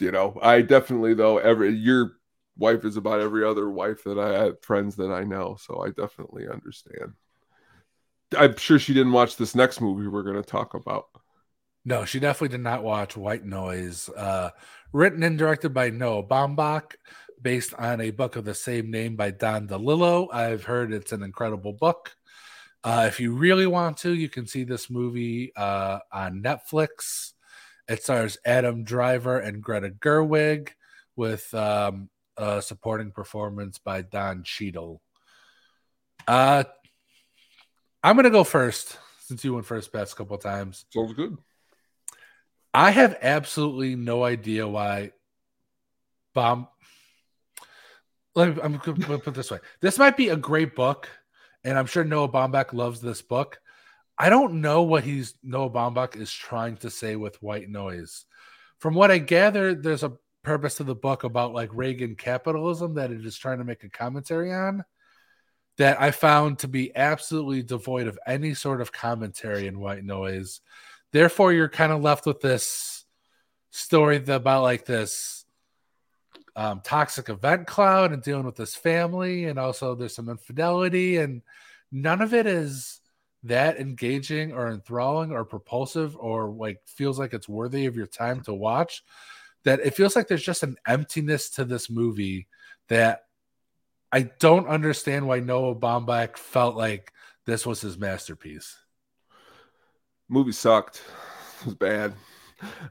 you 0.00 0.12
know, 0.12 0.38
I 0.42 0.62
definitely 0.62 1.14
though 1.14 1.38
every 1.38 1.70
your 1.72 2.12
wife 2.56 2.84
is 2.84 2.96
about 2.96 3.20
every 3.20 3.44
other 3.44 3.70
wife 3.70 4.04
that 4.04 4.18
I 4.18 4.38
had 4.44 4.62
friends 4.62 4.96
that 4.96 5.12
I 5.12 5.24
know, 5.24 5.56
so 5.60 5.82
I 5.84 5.90
definitely 5.90 6.48
understand. 6.48 7.14
I'm 8.36 8.56
sure 8.56 8.78
she 8.78 8.94
didn't 8.94 9.12
watch 9.12 9.36
this 9.36 9.54
next 9.54 9.80
movie 9.80 10.08
we're 10.08 10.22
going 10.22 10.36
to 10.36 10.42
talk 10.42 10.74
about. 10.74 11.06
No, 11.84 12.04
she 12.04 12.20
definitely 12.20 12.56
did 12.56 12.62
not 12.62 12.82
watch 12.82 13.16
White 13.16 13.44
Noise. 13.44 14.10
Uh, 14.10 14.50
written 14.92 15.22
and 15.22 15.38
directed 15.38 15.70
by 15.70 15.90
Noah 15.90 16.22
Baumbach, 16.22 16.94
based 17.40 17.72
on 17.74 18.00
a 18.00 18.10
book 18.10 18.36
of 18.36 18.44
the 18.44 18.54
same 18.54 18.90
name 18.90 19.16
by 19.16 19.30
Don 19.30 19.68
DeLillo. 19.68 20.28
I've 20.32 20.64
heard 20.64 20.92
it's 20.92 21.12
an 21.12 21.22
incredible 21.22 21.72
book. 21.72 22.14
Uh, 22.84 23.06
if 23.08 23.20
you 23.20 23.34
really 23.34 23.66
want 23.66 23.96
to, 23.98 24.12
you 24.14 24.28
can 24.28 24.46
see 24.46 24.64
this 24.64 24.90
movie 24.90 25.52
uh, 25.56 25.98
on 26.12 26.42
Netflix. 26.42 27.32
It 27.88 28.02
stars 28.02 28.36
Adam 28.44 28.84
Driver 28.84 29.38
and 29.38 29.62
Greta 29.62 29.90
Gerwig 29.90 30.70
with 31.16 31.52
um, 31.54 32.10
a 32.36 32.62
supporting 32.62 33.10
performance 33.10 33.78
by 33.78 34.02
Don 34.02 34.42
Cheadle. 34.42 35.00
Uh, 36.26 36.64
I'm 38.02 38.16
going 38.16 38.24
to 38.24 38.30
go 38.30 38.44
first 38.44 38.96
since 39.20 39.44
you 39.44 39.54
went 39.54 39.66
first 39.66 39.92
past 39.92 40.12
a 40.12 40.16
couple 40.16 40.38
times. 40.38 40.84
Sounds 40.90 41.12
good. 41.14 41.36
I 42.72 42.90
have 42.90 43.18
absolutely 43.22 43.96
no 43.96 44.24
idea 44.24 44.68
why 44.68 45.12
bomb. 46.34 46.68
Let 48.34 48.56
me, 48.56 48.62
I'm 48.62 48.76
going 48.76 49.00
to 49.00 49.18
put 49.18 49.26
it 49.26 49.34
this 49.34 49.50
way. 49.50 49.58
This 49.80 49.98
might 49.98 50.16
be 50.16 50.28
a 50.28 50.36
great 50.36 50.76
book, 50.76 51.08
and 51.64 51.76
I'm 51.76 51.86
sure 51.86 52.04
Noah 52.04 52.28
Baumbach 52.28 52.72
loves 52.72 53.00
this 53.00 53.20
book. 53.20 53.60
I 54.16 54.30
don't 54.30 54.60
know 54.60 54.82
what 54.82 55.04
he's 55.04 55.34
Noah 55.42 55.70
Baumbach 55.70 56.16
is 56.16 56.32
trying 56.32 56.76
to 56.78 56.90
say 56.90 57.16
with 57.16 57.42
White 57.42 57.68
Noise. 57.68 58.26
From 58.78 58.94
what 58.94 59.10
I 59.10 59.18
gather, 59.18 59.74
there's 59.74 60.04
a 60.04 60.12
purpose 60.44 60.76
to 60.76 60.84
the 60.84 60.94
book 60.94 61.24
about 61.24 61.52
like 61.52 61.70
Reagan 61.72 62.14
capitalism 62.14 62.94
that 62.94 63.10
it 63.10 63.26
is 63.26 63.36
trying 63.36 63.58
to 63.58 63.64
make 63.64 63.82
a 63.84 63.90
commentary 63.90 64.52
on. 64.52 64.84
That 65.78 66.00
I 66.00 66.10
found 66.10 66.58
to 66.60 66.68
be 66.68 66.94
absolutely 66.94 67.62
devoid 67.62 68.08
of 68.08 68.18
any 68.26 68.54
sort 68.54 68.80
of 68.80 68.92
commentary 68.92 69.66
in 69.66 69.80
White 69.80 70.04
Noise. 70.04 70.60
Therefore 71.12 71.52
you're 71.52 71.68
kind 71.68 71.92
of 71.92 72.02
left 72.02 72.26
with 72.26 72.40
this 72.40 73.04
story 73.70 74.16
about 74.26 74.62
like 74.62 74.84
this 74.84 75.44
um, 76.56 76.80
toxic 76.82 77.28
event 77.28 77.68
cloud 77.68 78.12
and 78.12 78.22
dealing 78.22 78.44
with 78.44 78.56
this 78.56 78.74
family 78.74 79.44
and 79.44 79.60
also 79.60 79.94
there's 79.94 80.14
some 80.14 80.28
infidelity 80.28 81.18
and 81.18 81.42
none 81.92 82.20
of 82.20 82.34
it 82.34 82.46
is 82.46 83.00
that 83.44 83.78
engaging 83.78 84.52
or 84.52 84.68
enthralling 84.68 85.30
or 85.30 85.44
propulsive 85.44 86.16
or 86.16 86.48
like 86.48 86.80
feels 86.86 87.16
like 87.16 87.32
it's 87.32 87.48
worthy 87.48 87.86
of 87.86 87.94
your 87.94 88.08
time 88.08 88.40
to 88.40 88.52
watch 88.52 89.04
that 89.62 89.78
it 89.80 89.94
feels 89.94 90.16
like 90.16 90.26
there's 90.26 90.42
just 90.42 90.64
an 90.64 90.76
emptiness 90.86 91.48
to 91.50 91.64
this 91.64 91.88
movie 91.88 92.48
that 92.88 93.27
I 94.12 94.22
don't 94.22 94.66
understand 94.68 95.26
why 95.26 95.40
Noah 95.40 95.74
Baumbach 95.74 96.36
felt 96.38 96.76
like 96.76 97.12
this 97.46 97.66
was 97.66 97.80
his 97.80 97.98
masterpiece. 97.98 98.76
movie 100.28 100.52
sucked. 100.52 101.02
It 101.60 101.66
was 101.66 101.74
bad. 101.74 102.14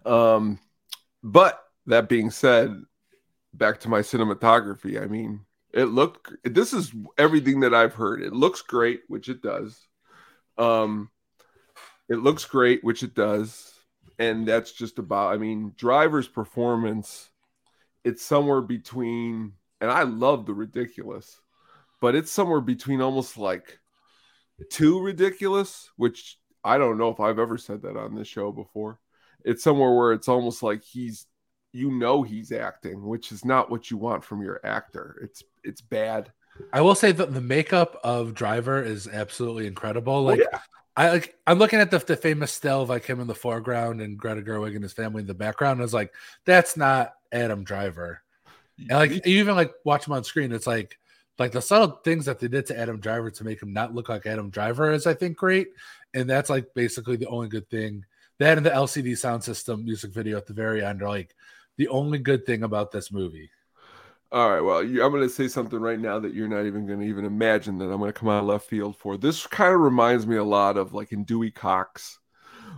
Um, 0.05 0.59
but 1.23 1.63
that 1.85 2.09
being 2.09 2.31
said, 2.31 2.83
back 3.53 3.79
to 3.81 3.89
my 3.89 4.01
cinematography. 4.01 5.01
I 5.01 5.05
mean, 5.07 5.45
it 5.73 5.85
looked. 5.85 6.33
This 6.43 6.73
is 6.73 6.91
everything 7.17 7.61
that 7.61 7.73
I've 7.73 7.93
heard. 7.93 8.21
It 8.21 8.33
looks 8.33 8.61
great, 8.61 9.03
which 9.07 9.29
it 9.29 9.41
does. 9.41 9.87
Um, 10.57 11.09
it 12.09 12.17
looks 12.17 12.43
great, 12.43 12.83
which 12.83 13.03
it 13.03 13.13
does. 13.15 13.73
and 14.19 14.47
that's 14.47 14.71
just 14.73 14.99
about. 14.99 15.33
I 15.33 15.37
mean, 15.37 15.73
Driver's 15.77 16.27
performance. 16.27 17.29
It's 18.03 18.23
somewhere 18.25 18.61
between, 18.61 19.53
and 19.81 19.91
I 19.91 20.03
love 20.03 20.45
the 20.45 20.53
ridiculous, 20.53 21.39
but 22.01 22.15
it's 22.15 22.31
somewhere 22.31 22.61
between 22.61 23.01
almost 23.01 23.37
like 23.37 23.79
too 24.69 25.01
ridiculous, 25.01 25.89
which 25.97 26.37
I 26.63 26.77
don't 26.77 26.97
know 26.97 27.09
if 27.09 27.19
I've 27.19 27.39
ever 27.39 27.57
said 27.57 27.83
that 27.83 27.97
on 27.97 28.15
this 28.15 28.27
show 28.27 28.51
before. 28.51 28.99
It's 29.45 29.63
somewhere 29.63 29.93
where 29.93 30.13
it's 30.13 30.27
almost 30.27 30.63
like 30.63 30.83
he's 30.83 31.25
you 31.73 31.91
know 31.91 32.23
he's 32.23 32.51
acting, 32.51 33.05
which 33.05 33.31
is 33.31 33.45
not 33.45 33.69
what 33.69 33.91
you 33.91 33.97
want 33.97 34.23
from 34.23 34.41
your 34.41 34.59
actor. 34.63 35.19
It's 35.21 35.43
it's 35.63 35.81
bad. 35.81 36.31
I 36.73 36.81
will 36.81 36.95
say 36.95 37.11
that 37.11 37.33
the 37.33 37.41
makeup 37.41 37.99
of 38.03 38.33
Driver 38.33 38.81
is 38.81 39.07
absolutely 39.07 39.67
incredible. 39.67 40.13
Oh, 40.13 40.23
like 40.23 40.39
yeah. 40.39 40.59
I 40.95 41.11
like 41.11 41.35
I'm 41.45 41.59
looking 41.59 41.79
at 41.79 41.91
the, 41.91 41.99
the 41.99 42.17
famous 42.17 42.51
still 42.51 42.81
of 42.81 42.89
like 42.89 43.05
him 43.05 43.19
in 43.19 43.27
the 43.27 43.35
foreground 43.35 44.01
and 44.01 44.17
Greta 44.17 44.41
Gerwig 44.41 44.73
and 44.73 44.83
his 44.83 44.93
family 44.93 45.21
in 45.21 45.27
the 45.27 45.35
background. 45.35 45.79
I 45.79 45.83
was 45.83 45.93
like, 45.93 46.13
that's 46.45 46.75
not 46.75 47.13
Adam 47.31 47.63
Driver. 47.63 48.23
And 48.79 48.91
like 48.91 49.11
you 49.11 49.39
even 49.39 49.55
like 49.55 49.73
watch 49.83 50.07
him 50.07 50.13
on 50.13 50.23
screen, 50.23 50.51
it's 50.51 50.67
like 50.67 50.97
like 51.39 51.51
the 51.51 51.61
subtle 51.61 51.99
things 52.03 52.25
that 52.25 52.39
they 52.39 52.47
did 52.47 52.65
to 52.67 52.79
Adam 52.79 52.99
Driver 52.99 53.29
to 53.31 53.43
make 53.43 53.61
him 53.61 53.73
not 53.73 53.93
look 53.93 54.09
like 54.09 54.25
Adam 54.25 54.49
Driver 54.49 54.91
is 54.91 55.07
I 55.07 55.13
think 55.13 55.37
great. 55.37 55.69
And 56.13 56.29
that's 56.29 56.49
like 56.49 56.73
basically 56.73 57.15
the 57.15 57.27
only 57.27 57.47
good 57.47 57.69
thing. 57.69 58.05
That 58.39 58.57
and 58.57 58.65
the 58.65 58.71
LCD 58.71 59.17
sound 59.17 59.43
system 59.43 59.83
music 59.83 60.11
video 60.11 60.37
at 60.37 60.45
the 60.45 60.53
very 60.53 60.83
end 60.83 61.01
are 61.01 61.09
like 61.09 61.35
the 61.77 61.87
only 61.87 62.19
good 62.19 62.45
thing 62.45 62.63
about 62.63 62.91
this 62.91 63.11
movie. 63.11 63.49
All 64.31 64.49
right. 64.49 64.61
Well, 64.61 64.83
you, 64.83 65.03
I'm 65.03 65.11
going 65.11 65.23
to 65.23 65.29
say 65.29 65.47
something 65.47 65.79
right 65.79 65.99
now 65.99 66.19
that 66.19 66.33
you're 66.33 66.49
not 66.49 66.65
even 66.65 66.85
going 66.85 66.99
to 66.99 67.05
even 67.05 67.23
imagine 67.23 67.77
that 67.77 67.85
I'm 67.85 67.99
going 67.99 68.11
to 68.11 68.19
come 68.19 68.27
out 68.27 68.41
of 68.41 68.45
left 68.45 68.67
field 68.67 68.97
for. 68.97 69.17
This 69.17 69.47
kind 69.47 69.73
of 69.73 69.79
reminds 69.79 70.27
me 70.27 70.35
a 70.35 70.43
lot 70.43 70.75
of 70.75 70.93
like 70.93 71.13
in 71.13 71.23
Dewey 71.23 71.49
Cox. 71.49 72.19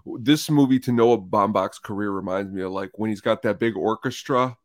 This 0.05 0.49
movie 0.49 0.79
to 0.81 0.91
Noah 0.91 1.17
Baumbach's 1.17 1.79
career 1.79 2.11
reminds 2.11 2.51
me 2.51 2.61
of 2.61 2.71
like 2.71 2.91
when 2.99 3.09
he's 3.09 3.21
got 3.21 3.41
that 3.41 3.59
big 3.59 3.75
orchestra 3.75 4.55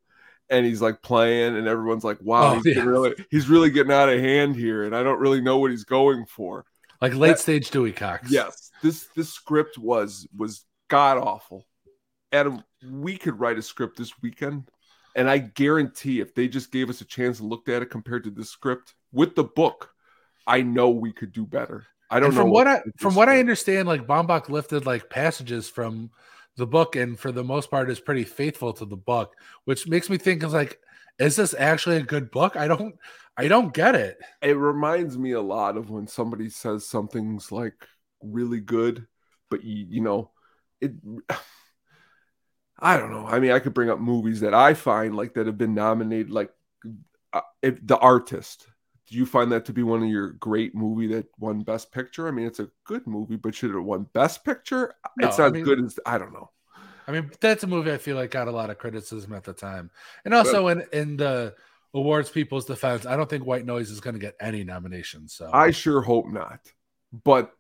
and 0.51 0.67
he's 0.67 0.83
like 0.83 1.03
playing 1.03 1.57
and 1.57 1.67
everyone's 1.67 2.05
like, 2.05 2.19
wow, 2.21 2.55
Oh, 2.55 2.61
he's, 2.63 2.77
yeah. 2.77 2.83
really, 2.85 3.15
he's 3.31 3.49
really 3.49 3.71
getting 3.71 3.93
out 3.93 4.09
of 4.09 4.21
hand 4.21 4.57
here. 4.57 4.85
And 4.85 4.95
I 4.95 5.03
don't 5.03 5.19
really 5.19 5.41
know 5.41 5.59
what 5.59 5.71
he's 5.71 5.85
going 5.85 6.27
for. 6.27 6.65
Like 7.01 7.15
late 7.15 7.31
That- 7.31 7.39
stage 7.41 7.71
Dewey 7.71 7.93
Cox. 7.93 8.31
Yes, 8.31 8.71
this 8.83 9.07
this 9.17 9.31
script 9.31 9.79
was 9.79 10.27
was 10.37 10.65
god 10.89 11.19
awful. 11.19 11.67
Adam, 12.33 12.63
we 12.91 13.17
could 13.17 13.39
write 13.39 13.59
a 13.59 13.63
script 13.63 13.97
this 13.99 14.13
weekend, 14.23 14.69
and 15.15 15.29
I 15.31 15.39
guarantee 15.39 16.21
if 16.21 16.35
they 16.35 16.49
just 16.49 16.73
gave 16.73 16.89
us 16.91 17.01
a 17.01 17.05
chance 17.05 17.41
and 17.41 17.49
looked 17.49 17.69
at 17.69 17.83
it 17.83 17.87
compared 17.87 18.25
to 18.25 18.31
this 18.31 18.51
script 18.51 18.95
with 19.13 19.35
the 19.35 19.45
book, 19.45 19.91
I 20.47 20.63
know 20.63 20.91
we 20.91 21.13
could 21.13 21.33
do 21.33 21.45
better. 21.47 21.87
I 22.11 22.21
don't 22.21 22.29
And 22.29 22.37
know 22.37 22.43
from 22.43 22.51
what 22.51 22.67
I 22.67 22.81
from 22.99 23.15
what 23.15 23.29
I 23.29 23.39
understand, 23.41 23.87
like 23.89 24.07
Baumbach 24.07 24.49
lifted 24.49 24.87
like 24.87 25.11
passages 25.11 25.69
from 25.69 26.11
the 26.57 26.67
book, 26.67 26.97
and 26.97 27.19
for 27.19 27.33
the 27.33 27.45
most 27.45 27.71
part 27.71 27.91
is 27.91 28.01
pretty 28.01 28.25
faithful 28.25 28.73
to 28.75 28.85
the 28.85 28.97
book, 28.97 29.35
which 29.65 29.89
makes 29.89 30.09
me 30.09 30.19
think 30.19 30.43
is 30.43 30.53
like, 30.53 30.79
is 31.19 31.37
this 31.37 31.55
actually 31.57 31.97
a 31.97 32.03
good 32.03 32.31
book? 32.31 32.57
I 32.57 32.69
don't 32.69 32.95
I 33.37 33.49
don't 33.49 33.75
get 33.75 33.95
it. 33.95 34.19
it 34.43 34.57
reminds 34.57 35.19
me 35.19 35.33
a 35.33 35.41
lot 35.41 35.77
of 35.77 35.91
when 35.91 36.07
somebody 36.07 36.49
says 36.49 36.87
something's 36.87 37.51
like 37.51 37.75
really 38.23 38.61
good, 38.61 39.07
but 39.51 39.65
you 39.65 39.87
you 39.89 40.01
know 40.01 40.31
it. 40.81 40.93
I 42.77 42.97
don't 42.97 43.13
know. 43.13 43.25
I 43.25 43.39
mean, 43.39 43.53
I 43.53 43.61
could 43.61 43.73
bring 43.73 43.89
up 43.89 44.01
movies 44.01 44.41
that 44.41 44.53
I 44.53 44.75
find 44.75 45.17
like 45.17 45.35
that 45.35 45.47
have 45.47 45.57
been 45.57 45.75
nominated, 45.75 46.31
like 46.31 46.51
uh, 47.33 47.41
if 47.63 47.79
the 47.85 47.97
artist. 47.97 48.67
Do 49.07 49.17
you 49.17 49.27
find 49.27 49.53
that 49.53 49.65
to 49.67 49.73
be 49.73 49.83
one 49.83 50.03
of 50.03 50.09
your 50.09 50.31
great 50.31 50.75
movie 50.75 51.07
that 51.09 51.27
won 51.39 51.61
Best 51.61 51.93
Picture? 51.93 52.27
I 52.27 52.31
mean, 52.31 52.47
it's 52.47 52.61
a 52.61 52.71
good 52.85 53.07
movie, 53.07 53.37
but 53.37 53.55
should 53.55 53.71
it 53.71 53.75
have 53.75 53.85
won 53.85 54.07
Best 54.15 54.45
Picture? 54.45 54.95
No, 55.19 55.29
it's 55.29 55.39
I 55.39 55.45
not 55.45 55.53
mean- 55.53 55.63
as 55.63 55.67
good 55.69 55.85
as 55.85 55.99
I 56.07 56.19
don't 56.19 56.33
know. 56.33 56.51
I 57.07 57.13
mean, 57.13 57.31
that's 57.39 57.63
a 57.65 57.67
movie 57.67 57.93
I 57.93 57.99
feel 57.99 58.17
like 58.17 58.31
got 58.31 58.49
a 58.49 58.51
lot 58.51 58.71
of 58.71 58.79
criticism 58.79 59.35
at 59.35 59.45
the 59.45 59.53
time, 59.53 59.91
and 60.25 60.33
also 60.33 60.69
in 60.69 60.85
in 60.93 61.19
the 61.19 61.55
awards 61.93 62.31
people's 62.31 62.65
defense, 62.65 63.05
I 63.05 63.15
don't 63.15 63.29
think 63.29 63.45
White 63.45 63.67
Noise 63.67 63.91
is 63.91 64.01
going 64.01 64.15
to 64.15 64.21
get 64.21 64.37
any 64.41 64.65
nominations. 64.65 65.35
So 65.35 65.51
I 65.53 65.71
sure 65.71 66.01
hope 66.01 66.27
not. 66.29 66.61
But 67.25 67.53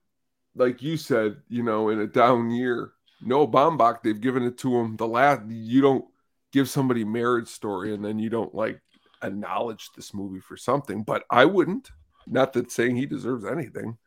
like 0.56 0.80
you 0.82 0.96
said, 0.96 1.36
you 1.48 1.62
know, 1.62 1.90
in 1.90 2.00
a 2.00 2.06
down 2.06 2.50
year, 2.50 2.92
Noah 3.20 3.46
Baumbach, 3.46 4.02
they've 4.02 4.20
given 4.20 4.44
it 4.44 4.56
to 4.58 4.74
him. 4.76 4.96
The 4.96 5.06
last 5.06 5.42
you 5.48 5.82
don't 5.82 6.06
give 6.52 6.70
somebody 6.70 7.04
marriage 7.04 7.48
story 7.48 7.92
and 7.92 8.02
then 8.02 8.18
you 8.18 8.30
don't 8.30 8.54
like 8.54 8.80
acknowledge 9.24 9.90
this 9.96 10.14
movie 10.14 10.40
for 10.40 10.56
something. 10.56 11.02
But 11.02 11.24
I 11.30 11.44
wouldn't. 11.44 11.90
Not 12.26 12.52
that 12.54 12.70
saying 12.70 12.96
he 12.96 13.06
deserves 13.06 13.44
anything. 13.44 13.98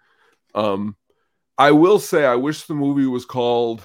Um, 0.55 0.95
I 1.57 1.71
will 1.71 1.99
say 1.99 2.25
I 2.25 2.35
wish 2.35 2.63
the 2.63 2.73
movie 2.73 3.05
was 3.05 3.25
called. 3.25 3.81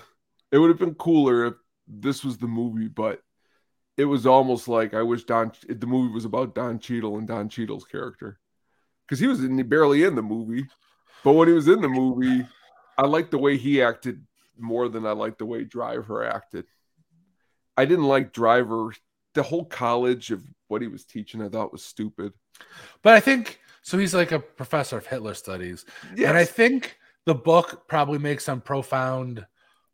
It 0.51 0.59
would 0.59 0.71
have 0.71 0.79
been 0.79 0.95
cooler 0.95 1.47
if 1.47 1.55
this 1.87 2.25
was 2.25 2.39
the 2.39 2.47
movie, 2.47 2.89
but 2.89 3.23
it 3.97 4.05
was 4.05 4.27
almost 4.27 4.69
like 4.69 4.95
I 4.95 5.03
wish 5.03 5.25
Don 5.25 5.53
the 5.69 5.87
movie 5.87 6.13
was 6.13 6.25
about 6.25 6.55
Don 6.55 6.79
Cheadle 6.79 7.19
and 7.19 7.29
Don 7.29 7.49
Cheadle's 7.49 7.85
character 7.85 8.39
because 9.07 9.21
he 9.21 9.27
was 9.27 9.45
in, 9.45 9.57
barely 9.69 10.05
in 10.05 10.15
the 10.15 10.23
movie, 10.23 10.67
but 11.25 11.33
when 11.33 11.49
he 11.49 11.55
was 11.55 11.69
in 11.69 11.81
the 11.81 11.89
movie, 11.89 12.47
I 12.97 13.07
liked 13.07 13.31
the 13.31 13.39
way 13.39 13.57
he 13.57 13.83
acted 13.83 14.25
more 14.59 14.89
than 14.89 15.07
I 15.07 15.13
liked 15.13 15.39
the 15.39 15.47
way 15.47 15.65
Driver 15.65 16.25
acted. 16.25 16.67
I 17.77 17.85
didn't 17.85 18.07
like 18.07 18.33
Driver. 18.33 18.93
The 19.35 19.43
whole 19.43 19.65
college 19.65 20.31
of 20.31 20.45
what 20.73 20.83
he 20.83 20.89
was 20.89 21.05
teaching, 21.05 21.41
I 21.43 21.49
thought 21.49 21.71
was 21.71 21.85
stupid. 21.85 22.33
But 23.03 23.13
I 23.15 23.21
think 23.21 23.61
so. 23.83 23.99
He's 23.99 24.15
like 24.15 24.33
a 24.33 24.41
professor 24.41 24.97
of 24.97 25.07
Hitler 25.07 25.35
studies, 25.35 25.85
and 26.11 26.37
I 26.37 26.45
think 26.45 26.97
the 27.27 27.35
book 27.35 27.87
probably 27.87 28.19
makes 28.19 28.45
some 28.45 28.61
profound 28.61 29.47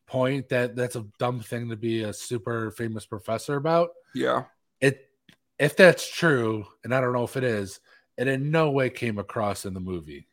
point 0.06 0.48
that 0.48 0.74
that's 0.74 0.96
a 0.96 1.04
dumb 1.18 1.40
thing 1.40 1.68
to 1.68 1.76
be 1.76 2.02
a 2.04 2.12
super 2.14 2.70
famous 2.70 3.04
professor 3.04 3.56
about. 3.56 3.90
Yeah, 4.14 4.44
It, 4.80 5.10
if 5.58 5.76
that's 5.76 6.08
true, 6.10 6.64
and 6.84 6.94
I 6.94 7.00
don't 7.02 7.12
know 7.12 7.24
if 7.24 7.36
it 7.36 7.44
is, 7.44 7.80
it 8.16 8.26
in 8.28 8.50
no 8.50 8.70
way 8.70 8.88
came 8.88 9.18
across 9.18 9.66
in 9.66 9.74
the 9.74 9.80
movie. 9.80 10.26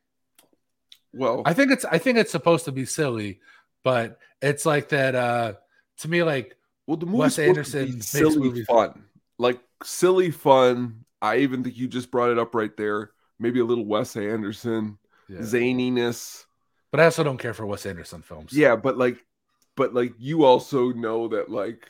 well, 1.13 1.41
I 1.45 1.53
think 1.53 1.71
it's 1.71 1.85
I 1.85 1.97
think 1.97 2.17
it's 2.17 2.31
supposed 2.31 2.65
to 2.65 2.71
be 2.71 2.85
silly, 2.85 3.39
but 3.83 4.19
it's 4.41 4.65
like 4.65 4.89
that. 4.89 5.15
uh 5.15 5.53
To 5.99 6.07
me, 6.07 6.23
like 6.23 6.55
well, 6.87 6.97
the 6.97 7.05
Wes 7.05 7.37
movie 7.37 7.49
Anderson 7.49 7.91
makes 7.95 8.07
silly 8.07 8.37
movies- 8.37 8.65
fun, 8.67 9.05
like 9.39 9.59
silly 9.83 10.31
fun. 10.31 11.05
I 11.21 11.37
even 11.37 11.63
think 11.63 11.77
you 11.77 11.87
just 11.87 12.11
brought 12.11 12.31
it 12.31 12.39
up 12.39 12.55
right 12.55 12.75
there. 12.77 13.11
Maybe 13.39 13.59
a 13.59 13.65
little 13.65 13.85
Wes 13.85 14.15
Anderson 14.15 14.97
yeah. 15.27 15.39
zaniness. 15.39 16.45
but 16.91 16.99
I 16.99 17.05
also 17.05 17.23
don't 17.23 17.37
care 17.37 17.53
for 17.53 17.65
Wes 17.65 17.85
Anderson 17.85 18.21
films. 18.21 18.53
Yeah, 18.53 18.75
but 18.75 18.97
like, 18.97 19.17
but 19.75 19.93
like, 19.93 20.13
you 20.17 20.45
also 20.45 20.93
know 20.93 21.27
that 21.29 21.49
like, 21.49 21.89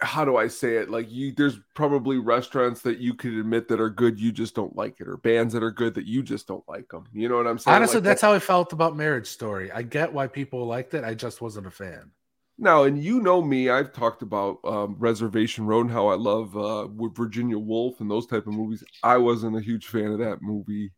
how 0.00 0.24
do 0.24 0.36
I 0.36 0.48
say 0.48 0.76
it? 0.76 0.90
Like, 0.90 1.10
you 1.10 1.32
there's 1.32 1.58
probably 1.74 2.18
restaurants 2.18 2.82
that 2.82 2.98
you 2.98 3.14
could 3.14 3.32
admit 3.32 3.68
that 3.68 3.80
are 3.80 3.90
good, 3.90 4.20
you 4.20 4.30
just 4.30 4.54
don't 4.54 4.76
like 4.76 5.00
it, 5.00 5.08
or 5.08 5.16
bands 5.16 5.54
that 5.54 5.62
are 5.62 5.70
good 5.70 5.94
that 5.94 6.06
you 6.06 6.22
just 6.22 6.46
don't 6.46 6.62
like 6.68 6.88
them. 6.90 7.06
You 7.12 7.28
know 7.28 7.36
what 7.36 7.46
I'm 7.46 7.58
saying? 7.58 7.74
Honestly, 7.74 7.96
Like, 7.98 8.04
that's 8.04 8.22
how 8.22 8.32
I 8.32 8.38
felt 8.38 8.72
about 8.72 8.96
Marriage 8.96 9.26
Story. 9.28 9.72
I 9.72 9.82
get 9.82 10.12
why 10.12 10.26
people 10.26 10.66
liked 10.66 10.94
it. 10.94 11.02
I 11.02 11.14
just 11.14 11.40
wasn't 11.40 11.66
a 11.66 11.70
fan. 11.70 12.10
Now, 12.58 12.84
and 12.84 13.02
you 13.02 13.20
know 13.20 13.42
me, 13.42 13.68
I've 13.68 13.92
talked 13.92 14.22
about 14.22 14.58
um, 14.64 14.96
Reservation 14.98 15.66
Road 15.66 15.86
and 15.86 15.90
how 15.90 16.08
I 16.08 16.14
love 16.14 16.56
uh, 16.56 16.88
with 16.90 17.14
Virginia 17.14 17.58
Woolf 17.58 18.00
and 18.00 18.10
those 18.10 18.26
type 18.26 18.46
of 18.46 18.54
movies. 18.54 18.82
I 19.02 19.18
wasn't 19.18 19.56
a 19.56 19.60
huge 19.60 19.86
fan 19.86 20.06
of 20.12 20.18
that 20.20 20.40
movie 20.40 20.92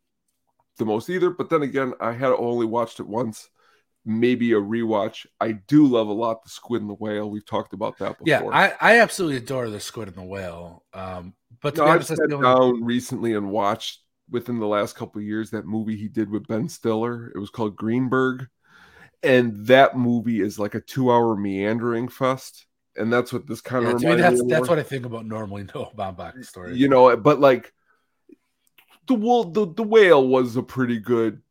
the 0.77 0.85
most 0.85 1.09
either. 1.09 1.29
But 1.29 1.49
then 1.49 1.61
again, 1.61 1.93
I 1.99 2.13
had 2.13 2.31
only 2.31 2.65
watched 2.65 3.01
it 3.01 3.07
once, 3.07 3.49
maybe 4.05 4.53
a 4.53 4.55
rewatch. 4.55 5.25
I 5.41 5.51
do 5.51 5.85
love 5.85 6.07
a 6.07 6.13
lot 6.13 6.43
the 6.43 6.49
Squid 6.49 6.81
and 6.81 6.89
the 6.89 6.95
Whale. 6.95 7.29
We've 7.29 7.45
talked 7.45 7.73
about 7.73 7.97
that 7.97 8.17
before. 8.17 8.25
Yeah, 8.25 8.43
I, 8.45 8.73
I 8.79 8.99
absolutely 9.01 9.37
adore 9.37 9.69
the 9.69 9.81
Squid 9.81 10.07
and 10.07 10.17
the 10.17 10.23
Whale. 10.23 10.85
Um, 10.93 11.33
but 11.61 11.75
to 11.75 11.81
No, 11.81 11.87
I've 11.87 12.05
sat 12.05 12.19
only- 12.31 12.41
down 12.41 12.83
recently 12.85 13.33
and 13.33 13.51
watched 13.51 13.99
within 14.29 14.59
the 14.59 14.67
last 14.67 14.95
couple 14.95 15.19
of 15.19 15.25
years 15.27 15.49
that 15.49 15.65
movie 15.65 15.97
he 15.97 16.07
did 16.07 16.29
with 16.29 16.47
Ben 16.47 16.69
Stiller. 16.69 17.31
It 17.35 17.37
was 17.39 17.49
called 17.49 17.75
Greenberg. 17.75 18.47
And 19.23 19.65
that 19.67 19.97
movie 19.97 20.39
is 20.41 20.57
like 20.59 20.75
a 20.75 20.81
two 20.81 21.11
hour 21.11 21.35
meandering 21.35 22.07
fest. 22.07 22.65
And 22.95 23.11
that's 23.13 23.31
what 23.31 23.47
this 23.47 23.61
kind 23.61 23.85
yeah, 23.85 23.91
of 23.91 24.01
to 24.01 24.07
me, 24.07 24.15
that's 24.15 24.43
that's 24.47 24.67
more. 24.67 24.75
what 24.75 24.79
I 24.79 24.83
think 24.83 25.05
about 25.05 25.25
normally 25.25 25.65
Noah 25.73 25.91
Baumbach 25.95 26.43
stories. 26.45 26.77
you 26.77 26.87
know 26.89 27.15
but 27.15 27.39
like 27.39 27.73
the 29.07 29.13
wool 29.13 29.45
the, 29.45 29.71
the 29.73 29.83
whale 29.83 30.27
was 30.27 30.55
a 30.55 30.63
pretty 30.63 30.99
good 30.99 31.41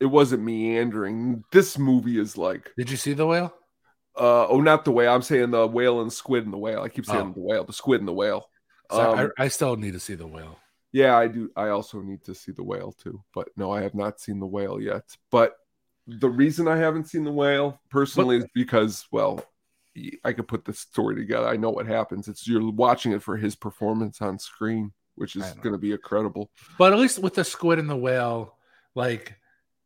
it 0.00 0.06
wasn't 0.06 0.42
meandering 0.42 1.44
this 1.52 1.78
movie 1.78 2.18
is 2.18 2.36
like 2.36 2.72
Did 2.76 2.90
you 2.90 2.96
see 2.96 3.12
the 3.12 3.26
whale? 3.26 3.54
uh 4.18 4.46
oh 4.48 4.60
not 4.60 4.84
the 4.84 4.90
whale 4.90 5.14
i'm 5.14 5.22
saying 5.22 5.50
the 5.52 5.66
whale 5.66 6.00
and 6.00 6.12
squid 6.12 6.44
and 6.44 6.52
the 6.52 6.58
whale 6.58 6.82
i 6.82 6.88
keep 6.88 7.06
saying 7.06 7.28
Oh. 7.30 7.32
the 7.34 7.40
whale 7.40 7.64
the 7.64 7.72
squid 7.72 8.00
and 8.00 8.08
the 8.08 8.12
whale 8.12 8.48
So 8.90 9.12
Um, 9.12 9.30
I, 9.38 9.44
I 9.44 9.48
still 9.48 9.76
need 9.76 9.92
to 9.92 10.00
see 10.00 10.14
the 10.14 10.26
whale. 10.26 10.58
yeah 10.92 11.16
i 11.16 11.28
do 11.28 11.50
i 11.54 11.68
also 11.68 12.00
need 12.00 12.24
to 12.24 12.34
see 12.34 12.50
the 12.52 12.64
whale 12.64 12.90
too 12.92 13.22
but 13.32 13.48
no 13.56 13.70
i 13.70 13.80
have 13.82 13.94
not 13.94 14.18
seen 14.20 14.40
the 14.40 14.46
whale 14.46 14.80
yet 14.80 15.04
but 15.30 15.54
the 16.18 16.28
reason 16.28 16.66
i 16.66 16.76
haven't 16.76 17.08
seen 17.08 17.24
the 17.24 17.32
whale 17.32 17.80
personally 17.90 18.38
is 18.38 18.46
because 18.54 19.06
well 19.12 19.44
i 20.24 20.32
could 20.32 20.48
put 20.48 20.64
the 20.64 20.72
story 20.72 21.14
together 21.14 21.46
i 21.46 21.56
know 21.56 21.70
what 21.70 21.86
happens 21.86 22.28
it's 22.28 22.46
you're 22.46 22.70
watching 22.70 23.12
it 23.12 23.22
for 23.22 23.36
his 23.36 23.54
performance 23.54 24.20
on 24.20 24.38
screen 24.38 24.92
which 25.16 25.36
is 25.36 25.44
going 25.62 25.72
to 25.72 25.78
be 25.78 25.92
incredible 25.92 26.50
But 26.78 26.92
at 26.92 26.98
least 26.98 27.18
with 27.18 27.34
the 27.34 27.44
squid 27.44 27.78
and 27.78 27.90
the 27.90 27.96
whale, 27.96 28.56
like 28.94 29.36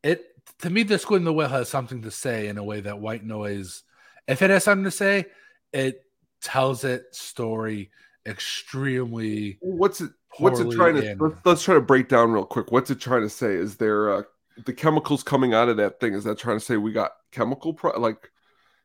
it 0.05 0.25
to 0.61 0.71
me, 0.71 0.85
the 0.85 0.99
squid 0.99 1.23
and 1.23 1.27
the 1.27 1.33
whale 1.33 1.49
has 1.49 1.69
something 1.69 2.03
to 2.03 2.11
say 2.13 2.47
in 2.47 2.57
a 2.57 2.63
way 2.63 2.81
that 2.83 3.01
white 3.01 3.25
noise 3.25 3.83
if 4.27 4.43
it 4.43 4.51
has 4.51 4.65
something 4.65 4.85
to 4.85 4.91
say, 4.91 5.27
it 5.73 6.03
tells 6.41 6.85
it 6.85 7.15
story 7.15 7.91
extremely. 8.27 9.59
What's 9.61 10.01
it? 10.01 10.11
What's 10.39 10.61
it 10.61 10.71
trying 10.71 10.95
to? 10.97 11.17
Let's, 11.19 11.37
let's 11.45 11.63
try 11.63 11.75
to 11.75 11.81
break 11.81 12.09
down 12.09 12.33
real 12.33 12.45
quick. 12.45 12.73
What's 12.73 12.91
it 12.91 13.01
trying 13.01 13.23
to 13.23 13.29
say? 13.29 13.55
Is 13.55 13.77
there 13.77 14.15
uh, 14.15 14.23
the 14.65 14.73
chemicals 14.73 15.23
coming 15.23 15.55
out 15.55 15.69
of 15.69 15.77
that 15.79 16.01
thing? 16.01 16.15
Is 16.15 16.25
that 16.25 16.39
trying 16.39 16.59
to 16.59 16.65
say 16.65 16.77
we 16.77 16.93
got 16.93 17.13
chemical 17.33 17.75
pro- 17.75 17.99
like? 17.99 18.31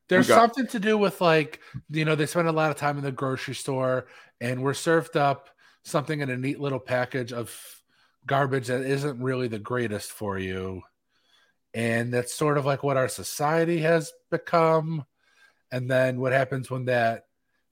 There's 0.08 0.28
got- 0.28 0.36
something 0.36 0.68
to 0.68 0.80
do 0.80 0.98
with 0.98 1.22
like 1.22 1.60
you 1.90 2.06
know 2.06 2.16
they 2.16 2.26
spend 2.26 2.48
a 2.48 2.52
lot 2.52 2.72
of 2.72 2.78
time 2.78 2.98
in 2.98 3.04
the 3.04 3.12
grocery 3.12 3.56
store 3.56 4.08
and 4.42 4.64
we're 4.64 4.74
served 4.74 5.16
up 5.18 5.50
something 5.84 6.20
in 6.20 6.30
a 6.30 6.38
neat 6.38 6.60
little 6.60 6.80
package 6.80 7.32
of 7.32 7.56
garbage 8.26 8.68
that 8.68 8.82
isn't 8.82 9.22
really 9.22 9.48
the 9.48 9.60
greatest 9.60 10.12
for 10.12 10.38
you 10.38 10.82
and 11.74 12.14
that's 12.14 12.34
sort 12.34 12.58
of 12.58 12.66
like 12.66 12.84
what 12.84 12.98
our 12.98 13.08
society 13.08 13.80
has 13.80 14.12
become 14.30 15.06
and 15.72 15.90
then 15.90 16.20
what 16.20 16.32
happens 16.32 16.70
when 16.70 16.86
that 16.86 17.26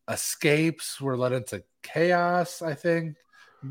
escapes 0.10 1.02
we're 1.02 1.18
led 1.18 1.34
into 1.34 1.64
chaos 1.84 2.62
i 2.62 2.74
think 2.74 3.16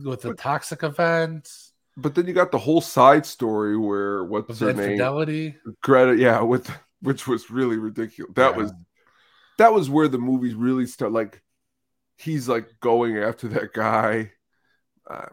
with 0.04 0.20
the 0.20 0.34
toxic 0.34 0.82
events 0.82 1.65
But 1.96 2.14
then 2.14 2.26
you 2.26 2.34
got 2.34 2.52
the 2.52 2.58
whole 2.58 2.80
side 2.80 3.24
story 3.24 3.76
where 3.76 4.24
what's 4.24 4.48
with 4.48 4.60
her 4.60 4.66
name? 4.68 4.80
infidelity 4.82 5.56
Greta, 5.82 6.16
yeah, 6.16 6.40
with 6.42 6.70
which 7.00 7.26
was 7.26 7.50
really 7.50 7.78
ridiculous. 7.78 8.34
That 8.34 8.52
Yeah. 8.52 8.62
was 8.62 8.72
that 9.58 9.72
was 9.72 9.88
where 9.88 10.08
the 10.08 10.18
movies 10.18 10.54
really 10.54 10.86
start. 10.86 11.12
Like 11.12 11.42
he's 12.18 12.48
like 12.48 12.68
going 12.80 13.16
after 13.18 13.48
that 13.48 13.72
guy. 13.72 14.32
Um, 15.08 15.30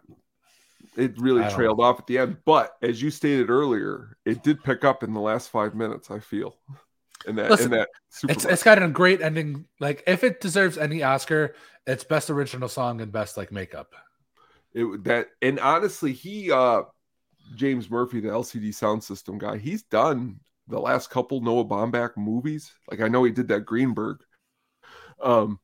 it 0.96 1.18
really 1.20 1.44
trailed 1.50 1.80
off 1.82 2.00
at 2.00 2.08
the 2.08 2.20
end, 2.20 2.38
but 2.46 2.76
as 2.82 3.02
you 3.02 3.10
stated 3.10 3.50
earlier, 3.50 4.18
it 4.26 4.44
did 4.44 4.64
pick 4.64 4.84
up 4.84 5.04
in 5.04 5.14
the 5.14 5.20
last 5.20 5.50
five 5.50 5.74
minutes. 5.74 6.12
I 6.12 6.20
feel 6.20 6.56
and 7.28 7.38
that 7.38 7.50
Listen, 7.50 7.66
in 7.66 7.72
that 7.80 7.90
super. 8.10 8.34
It's 8.34 8.46
it's 8.46 8.64
got 8.64 8.82
a 8.82 8.88
great 8.88 9.22
ending. 9.22 9.66
Like 9.80 10.04
if 10.08 10.24
it 10.24 10.40
deserves 10.42 10.78
any 10.78 11.04
Oscar, 11.04 11.56
it's 11.88 12.04
best 12.04 12.30
original 12.30 12.70
song 12.70 13.02
and 13.02 13.12
best 13.12 13.38
like 13.38 13.52
makeup. 13.52 13.94
It, 14.74 15.04
that 15.04 15.28
and 15.42 15.60
honestly, 15.60 16.14
he 16.14 16.52
uh 16.52 16.84
James 17.56 17.90
Murphy, 17.90 18.20
the 18.20 18.30
LCD 18.30 18.74
sound 18.74 19.04
system 19.04 19.38
guy, 19.38 19.58
he's 19.58 19.84
done 19.84 20.40
the 20.68 20.80
last 20.80 21.10
couple 21.10 21.42
Noah 21.42 21.66
Baumbach 21.66 22.16
movies. 22.18 22.72
Like 22.90 23.02
I 23.02 23.08
know 23.08 23.24
he 23.24 23.32
did 23.32 23.50
that 23.50 23.66
Greenberg. 23.66 24.22
Um, 25.22 25.60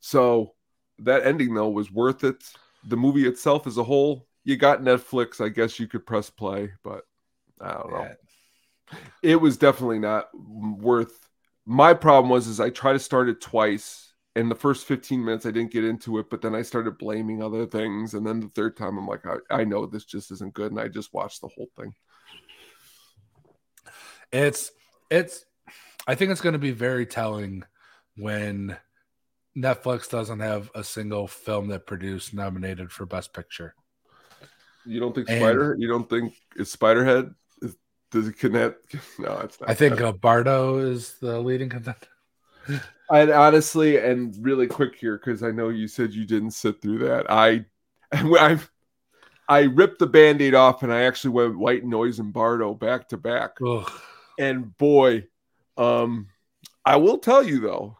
so 0.00 0.54
that 0.98 1.26
ending 1.26 1.54
though 1.54 1.68
was 1.68 1.90
worth 1.90 2.24
it. 2.24 2.42
The 2.84 2.96
movie 2.96 3.26
itself 3.26 3.66
as 3.66 3.76
a 3.76 3.84
whole, 3.84 4.26
you 4.44 4.56
got 4.56 4.82
Netflix. 4.82 5.44
I 5.44 5.48
guess 5.48 5.78
you 5.78 5.86
could 5.86 6.06
press 6.06 6.30
play, 6.30 6.72
but 6.82 7.04
I 7.60 7.74
don't 7.74 7.92
know. 7.92 8.08
It 9.22 9.36
was 9.36 9.56
definitely 9.56 9.98
not 9.98 10.28
worth. 10.34 11.28
My 11.66 11.94
problem 11.94 12.30
was 12.30 12.46
is 12.46 12.58
I 12.58 12.70
tried 12.70 12.94
to 12.94 12.98
start 12.98 13.28
it 13.28 13.40
twice, 13.40 14.09
and 14.36 14.50
the 14.50 14.54
first 14.54 14.86
15 14.86 15.24
minutes 15.24 15.46
I 15.46 15.50
didn't 15.50 15.72
get 15.72 15.84
into 15.84 16.18
it, 16.18 16.30
but 16.30 16.40
then 16.40 16.54
I 16.54 16.62
started 16.62 16.98
blaming 16.98 17.42
other 17.42 17.66
things, 17.66 18.14
and 18.14 18.26
then 18.26 18.40
the 18.40 18.48
third 18.48 18.76
time 18.76 18.96
I'm 18.96 19.06
like, 19.06 19.24
I, 19.26 19.62
I 19.62 19.64
know 19.64 19.86
this 19.86 20.04
just 20.04 20.30
isn't 20.30 20.54
good, 20.54 20.70
and 20.70 20.80
I 20.80 20.88
just 20.88 21.12
watched 21.12 21.40
the 21.40 21.48
whole 21.48 21.68
thing. 21.76 21.92
It's 24.32 24.70
it's. 25.10 25.44
I 26.06 26.14
think 26.14 26.30
it's 26.30 26.40
going 26.40 26.54
to 26.54 26.58
be 26.58 26.70
very 26.70 27.04
telling 27.06 27.64
when 28.16 28.76
Netflix 29.56 30.08
doesn't 30.08 30.40
have 30.40 30.70
a 30.74 30.84
single 30.84 31.26
film 31.26 31.68
that 31.68 31.86
produced 31.86 32.32
nominated 32.32 32.92
for 32.92 33.06
Best 33.06 33.32
Picture. 33.32 33.74
You 34.86 35.00
don't 35.00 35.14
think 35.14 35.28
And- 35.28 35.40
Spider? 35.40 35.76
You 35.78 35.88
don't 35.88 36.08
think 36.08 36.34
is 36.56 36.74
Spiderhead? 36.74 37.34
Is, 37.62 37.76
does 38.10 38.28
it 38.28 38.38
connect? 38.38 38.94
No, 39.18 39.38
it's 39.40 39.60
not. 39.60 39.68
I 39.68 39.74
think 39.74 40.00
uh, 40.00 40.12
Bardo 40.12 40.78
is 40.78 41.18
the 41.20 41.40
leading 41.40 41.68
contender. 41.68 42.06
I 43.10 43.30
honestly 43.32 43.96
and 43.98 44.34
really 44.40 44.66
quick 44.66 44.94
here 44.96 45.18
because 45.18 45.42
I 45.42 45.50
know 45.50 45.68
you 45.68 45.88
said 45.88 46.12
you 46.12 46.24
didn't 46.24 46.52
sit 46.52 46.80
through 46.80 46.98
that. 46.98 47.30
I 47.30 47.64
I 48.12 48.60
I 49.48 49.62
ripped 49.62 49.98
the 49.98 50.06
band-aid 50.06 50.54
off 50.54 50.82
and 50.82 50.92
I 50.92 51.02
actually 51.02 51.30
went 51.32 51.58
White 51.58 51.84
Noise 51.84 52.18
and 52.20 52.32
Bardo 52.32 52.74
back 52.74 53.08
to 53.08 53.16
back. 53.16 53.56
Ugh. 53.66 53.90
And 54.38 54.76
boy, 54.78 55.26
um 55.76 56.28
I 56.84 56.96
will 56.96 57.18
tell 57.18 57.42
you 57.42 57.60
though, 57.60 57.98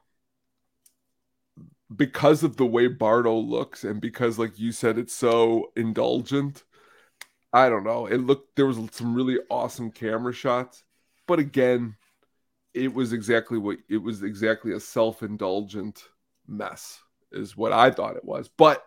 because 1.95 2.43
of 2.43 2.57
the 2.57 2.67
way 2.67 2.87
Bardo 2.87 3.37
looks 3.37 3.85
and 3.85 4.01
because 4.01 4.39
like 4.39 4.59
you 4.59 4.73
said 4.73 4.99
it's 4.99 5.15
so 5.15 5.73
indulgent, 5.77 6.65
I 7.53 7.69
don't 7.69 7.85
know. 7.85 8.07
It 8.07 8.19
looked 8.19 8.57
there 8.57 8.67
was 8.67 8.79
some 8.93 9.15
really 9.15 9.39
awesome 9.51 9.91
camera 9.91 10.33
shots, 10.33 10.85
but 11.27 11.39
again, 11.39 11.97
it 12.75 12.93
was 12.93 13.13
exactly 13.13 13.59
what 13.59 13.79
it 13.89 13.99
was 13.99 14.23
exactly 14.23 14.73
a 14.73 14.81
self-indulgent 14.81 16.05
mess 16.47 17.01
is 17.33 17.57
what 17.57 17.73
I 17.73 17.91
thought 17.91 18.17
it 18.17 18.25
was. 18.25 18.49
But 18.49 18.85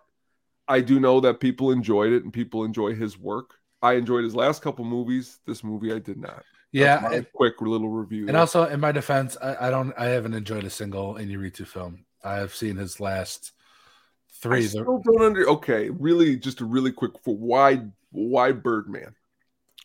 I 0.67 0.79
do 0.81 0.99
know 0.99 1.19
that 1.21 1.39
people 1.39 1.71
enjoyed 1.71 2.13
it 2.13 2.23
and 2.23 2.31
people 2.31 2.63
enjoy 2.63 2.95
his 2.95 3.17
work. 3.17 3.55
I 3.81 3.93
enjoyed 3.93 4.23
his 4.23 4.35
last 4.35 4.61
couple 4.61 4.85
movies. 4.85 5.39
This 5.45 5.63
movie 5.63 5.91
I 5.93 5.99
did 5.99 6.17
not. 6.17 6.43
Yeah, 6.71 7.11
it- 7.11 7.31
quick 7.33 7.61
little 7.61 7.89
review. 7.89 8.27
and 8.27 8.37
also 8.37 8.65
in 8.65 8.79
my 8.79 8.91
defense, 8.91 9.37
I, 9.41 9.67
I 9.67 9.69
don't. 9.69 9.93
I 9.97 10.05
haven't 10.05 10.33
enjoyed 10.33 10.63
a 10.63 10.69
single 10.69 11.15
Iñárritu 11.15 11.67
film. 11.67 12.05
I 12.23 12.35
have 12.35 12.55
seen 12.55 12.77
his 12.77 12.99
last 12.99 13.51
I 13.55 14.33
three. 14.41 14.61
The- 14.63 14.69
still 14.69 15.01
don't 15.05 15.21
under. 15.21 15.47
Okay, 15.49 15.89
really, 15.91 16.35
just 16.37 16.61
a 16.61 16.65
really 16.65 16.91
quick 16.91 17.11
for 17.23 17.35
why 17.35 17.83
why 18.11 18.53
Birdman? 18.53 19.13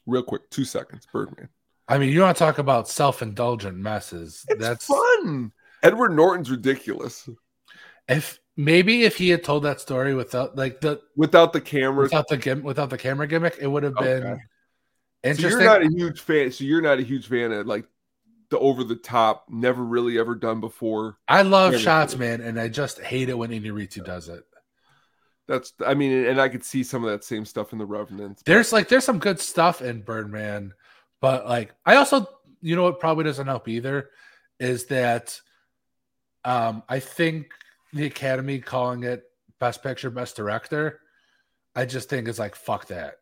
Real 0.06 0.22
quick, 0.22 0.48
two 0.48 0.64
seconds. 0.64 1.06
Birdman. 1.12 1.48
I 1.88 1.98
mean, 1.98 2.10
you 2.10 2.20
want 2.20 2.36
to 2.36 2.38
talk 2.44 2.58
about 2.58 2.88
self-indulgent 2.88 3.76
messes? 3.76 4.44
It's 4.48 4.60
That's 4.60 4.84
fun. 4.86 5.52
Edward 5.82 6.12
Norton's 6.14 6.50
ridiculous 6.50 7.28
if 8.08 8.40
maybe 8.56 9.04
if 9.04 9.16
he 9.16 9.28
had 9.28 9.44
told 9.44 9.62
that 9.64 9.80
story 9.80 10.14
without 10.14 10.56
like 10.56 10.80
the 10.80 11.00
without 11.16 11.52
the 11.52 11.60
cameras. 11.60 12.10
without 12.10 12.28
the 12.28 12.36
gim- 12.36 12.62
without 12.62 12.90
the 12.90 12.98
camera 12.98 13.26
gimmick, 13.26 13.56
it 13.60 13.66
would 13.66 13.82
have 13.82 13.94
been 13.94 14.22
Okay. 14.24 14.40
So 15.24 15.30
interesting. 15.30 15.60
you're 15.60 15.68
not 15.68 15.82
a 15.82 15.88
huge 15.88 16.20
fan. 16.20 16.50
So 16.52 16.64
you're 16.64 16.80
not 16.80 16.98
a 16.98 17.02
huge 17.02 17.28
fan 17.28 17.52
of 17.52 17.66
like 17.66 17.84
the 18.50 18.58
over 18.58 18.82
the 18.82 18.96
top, 18.96 19.44
never 19.50 19.84
really 19.84 20.18
ever 20.18 20.34
done 20.34 20.60
before. 20.60 21.18
I 21.28 21.42
love 21.42 21.72
Camera 21.72 21.80
shots, 21.80 22.14
gimmick. 22.14 22.40
man, 22.40 22.48
and 22.48 22.60
I 22.60 22.68
just 22.68 22.98
hate 23.00 23.28
it 23.28 23.36
when 23.36 23.50
Iñárritu 23.50 24.04
does 24.04 24.28
it. 24.28 24.42
That's 25.46 25.72
I 25.84 25.94
mean, 25.94 26.26
and 26.26 26.40
I 26.40 26.48
could 26.48 26.64
see 26.64 26.82
some 26.82 27.04
of 27.04 27.10
that 27.10 27.24
same 27.24 27.44
stuff 27.44 27.72
in 27.72 27.78
the 27.78 27.86
Revenant. 27.86 28.42
There's 28.46 28.72
like 28.72 28.88
there's 28.88 29.04
some 29.04 29.18
good 29.18 29.40
stuff 29.40 29.82
in 29.82 30.02
Birdman, 30.02 30.72
but 31.20 31.46
like 31.46 31.74
I 31.84 31.96
also 31.96 32.26
you 32.60 32.76
know 32.76 32.82
what 32.84 33.00
probably 33.00 33.24
doesn't 33.24 33.46
help 33.46 33.68
either 33.68 34.10
is 34.58 34.86
that 34.86 35.40
um 36.44 36.82
I 36.88 37.00
think 37.00 37.52
the 37.92 38.06
Academy 38.06 38.58
calling 38.58 39.04
it 39.04 39.24
Best 39.60 39.82
Picture, 39.82 40.10
Best 40.10 40.36
Director, 40.36 41.00
I 41.74 41.84
just 41.84 42.08
think 42.08 42.28
is 42.28 42.38
like 42.38 42.54
fuck 42.54 42.86
that. 42.88 43.14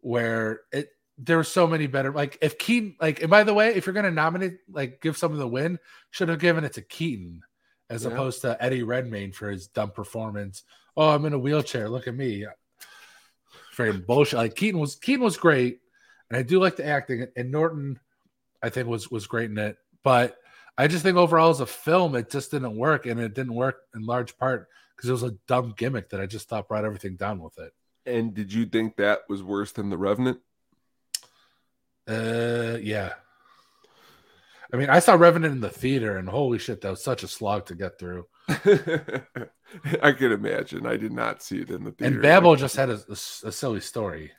Where 0.00 0.62
it 0.72 0.88
there's 1.18 1.48
so 1.48 1.66
many 1.66 1.86
better 1.86 2.12
like 2.12 2.38
if 2.40 2.56
Keaton 2.58 2.96
like 3.00 3.20
and 3.20 3.30
by 3.30 3.44
the 3.44 3.52
way, 3.52 3.74
if 3.74 3.84
you're 3.86 3.92
gonna 3.92 4.10
nominate 4.10 4.58
like 4.70 5.00
give 5.02 5.16
someone 5.18 5.38
the 5.38 5.46
win, 5.46 5.78
should 6.10 6.28
have 6.30 6.38
given 6.38 6.64
it 6.64 6.72
to 6.74 6.82
Keaton 6.82 7.42
as 7.90 8.04
Yeah. 8.04 8.12
opposed 8.12 8.40
to 8.42 8.56
Eddie 8.62 8.82
Redmayne 8.84 9.32
for 9.32 9.50
his 9.50 9.66
dumb 9.66 9.90
performance. 9.90 10.62
Oh, 10.96 11.10
I'm 11.10 11.24
in 11.26 11.34
a 11.34 11.38
wheelchair. 11.38 11.88
Look 11.90 12.06
at 12.08 12.14
me. 12.14 12.46
Freaking 13.76 14.06
bullshit. 14.06 14.38
Like 14.38 14.54
Keaton 14.54 14.80
was 14.80 14.96
Keaton 14.96 15.22
was 15.24 15.36
great, 15.36 15.80
and 16.30 16.38
I 16.38 16.42
do 16.42 16.60
like 16.60 16.76
the 16.76 16.86
acting. 16.86 17.26
And 17.36 17.50
Norton, 17.50 17.98
I 18.62 18.68
think 18.68 18.88
was 18.88 19.10
was 19.10 19.26
great 19.26 19.50
in 19.50 19.58
it. 19.58 19.76
But 20.02 20.36
I 20.78 20.86
just 20.86 21.02
think 21.02 21.16
overall 21.16 21.50
as 21.50 21.60
a 21.60 21.66
film, 21.66 22.14
it 22.14 22.30
just 22.30 22.50
didn't 22.50 22.76
work, 22.76 23.06
and 23.06 23.20
it 23.20 23.34
didn't 23.34 23.54
work 23.54 23.82
in 23.94 24.06
large 24.06 24.38
part 24.38 24.68
because 24.96 25.10
it 25.10 25.12
was 25.12 25.22
a 25.22 25.36
dumb 25.46 25.74
gimmick 25.76 26.10
that 26.10 26.20
I 26.20 26.26
just 26.26 26.48
thought 26.48 26.68
brought 26.68 26.84
everything 26.84 27.16
down 27.16 27.40
with 27.40 27.58
it. 27.58 27.72
And 28.06 28.34
did 28.34 28.52
you 28.52 28.66
think 28.66 28.96
that 28.96 29.20
was 29.28 29.42
worse 29.42 29.72
than 29.72 29.90
the 29.90 29.98
Revenant? 29.98 30.40
Uh, 32.08 32.78
yeah. 32.80 33.12
I 34.72 34.76
mean, 34.76 34.88
I 34.88 35.00
saw 35.00 35.14
Revenant 35.14 35.52
in 35.52 35.60
the 35.60 35.68
theater, 35.68 36.16
and 36.16 36.28
holy 36.28 36.58
shit, 36.58 36.80
that 36.80 36.90
was 36.90 37.02
such 37.02 37.22
a 37.22 37.28
slog 37.28 37.66
to 37.66 37.74
get 37.74 37.98
through. 37.98 38.26
I 38.48 40.12
can 40.12 40.32
imagine. 40.32 40.86
I 40.86 40.96
did 40.96 41.12
not 41.12 41.42
see 41.42 41.58
it 41.58 41.70
in 41.70 41.84
the 41.84 41.92
theater. 41.92 42.14
And 42.14 42.22
Babel 42.22 42.56
just 42.56 42.76
had 42.76 42.88
a 42.88 43.16
silly 43.16 43.80
story. 43.80 44.32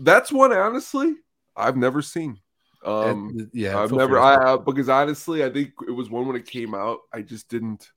That's 0.00 0.32
one 0.32 0.52
honestly 0.52 1.14
I've 1.56 1.76
never 1.76 2.02
seen. 2.02 2.38
Um, 2.84 3.28
And, 3.30 3.50
yeah, 3.52 3.78
I've 3.78 3.92
never 3.92 4.18
I, 4.18 4.54
I 4.54 4.56
because 4.56 4.88
honestly 4.88 5.44
I 5.44 5.50
think 5.50 5.72
it 5.86 5.90
was 5.90 6.08
one 6.08 6.26
when 6.26 6.36
it 6.36 6.46
came 6.46 6.74
out. 6.74 7.00
I 7.12 7.22
just 7.22 7.48
didn't. 7.48 7.90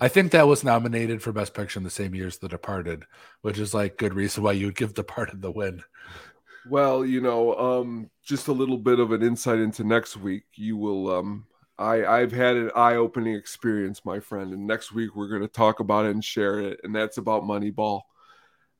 I 0.00 0.08
think 0.08 0.32
that 0.32 0.46
was 0.46 0.62
nominated 0.62 1.22
for 1.22 1.32
Best 1.32 1.54
Picture 1.54 1.80
in 1.80 1.84
the 1.84 1.90
same 1.90 2.14
year 2.14 2.26
as 2.26 2.38
The 2.38 2.48
Departed, 2.48 3.04
which 3.40 3.58
is 3.58 3.72
like 3.72 3.96
good 3.96 4.14
reason 4.14 4.42
why 4.42 4.52
you 4.52 4.66
would 4.66 4.76
give 4.76 4.94
Departed 4.94 5.40
the 5.40 5.50
win. 5.50 5.82
Well, 6.68 7.04
you 7.04 7.20
know, 7.20 7.54
um, 7.56 8.10
just 8.22 8.48
a 8.48 8.52
little 8.52 8.76
bit 8.76 8.98
of 8.98 9.12
an 9.12 9.22
insight 9.22 9.58
into 9.58 9.84
next 9.84 10.16
week. 10.16 10.44
You 10.54 10.76
will. 10.76 11.10
Um, 11.10 11.46
I 11.78 12.04
I've 12.04 12.32
had 12.32 12.56
an 12.56 12.70
eye-opening 12.74 13.34
experience, 13.34 14.04
my 14.04 14.20
friend, 14.20 14.52
and 14.52 14.66
next 14.66 14.92
week 14.92 15.14
we're 15.14 15.28
going 15.28 15.42
to 15.42 15.48
talk 15.48 15.80
about 15.80 16.06
it 16.06 16.10
and 16.10 16.24
share 16.24 16.60
it, 16.60 16.80
and 16.82 16.94
that's 16.94 17.18
about 17.18 17.44
Moneyball. 17.44 18.02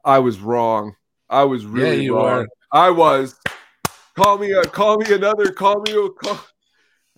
I 0.05 0.19
was 0.19 0.39
wrong. 0.41 0.97
I 1.29 1.45
was 1.45 1.67
really 1.67 2.05
you 2.05 2.17
wrong. 2.17 2.25
were. 2.25 2.49
I 2.73 2.91
was. 2.91 3.39
Call 4.17 4.39
me 4.39 4.53
a 4.53 4.63
call 4.63 4.99
me 4.99 5.13
another. 5.15 5.53
Call 5.53 5.81
me 5.83 5.93
a 5.93 6.09
call. 6.09 6.41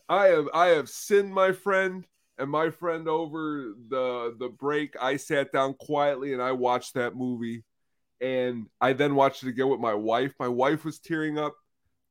I 0.09 0.27
have 0.27 0.49
I 0.55 0.67
have 0.69 0.89
sinned, 0.89 1.33
my 1.33 1.53
friend, 1.53 2.07
and 2.39 2.51
my 2.51 2.71
friend 2.71 3.09
over 3.09 3.75
the 3.89 4.35
the 4.39 4.49
break. 4.49 4.95
I 5.01 5.17
sat 5.17 5.53
down 5.53 5.75
quietly 5.75 6.33
and 6.33 6.43
I 6.43 6.53
watched 6.53 6.95
that 6.95 7.15
movie, 7.15 7.65
and 8.21 8.67
I 8.81 8.95
then 8.95 9.15
watched 9.15 9.43
it 9.43 9.49
again 9.49 9.69
with 9.69 9.81
my 9.81 9.95
wife. 9.95 10.35
My 10.41 10.49
wife 10.49 10.85
was 10.85 10.99
tearing 10.99 11.39
up. 11.39 11.55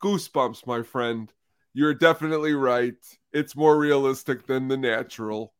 Goosebumps, 0.03 0.67
my 0.67 0.83
friend. 0.83 1.31
You're 1.73 1.93
definitely 1.93 2.53
right. 2.53 2.95
It's 3.33 3.55
more 3.55 3.77
realistic 3.77 4.45
than 4.47 4.67
the 4.67 4.77
natural. 4.77 5.53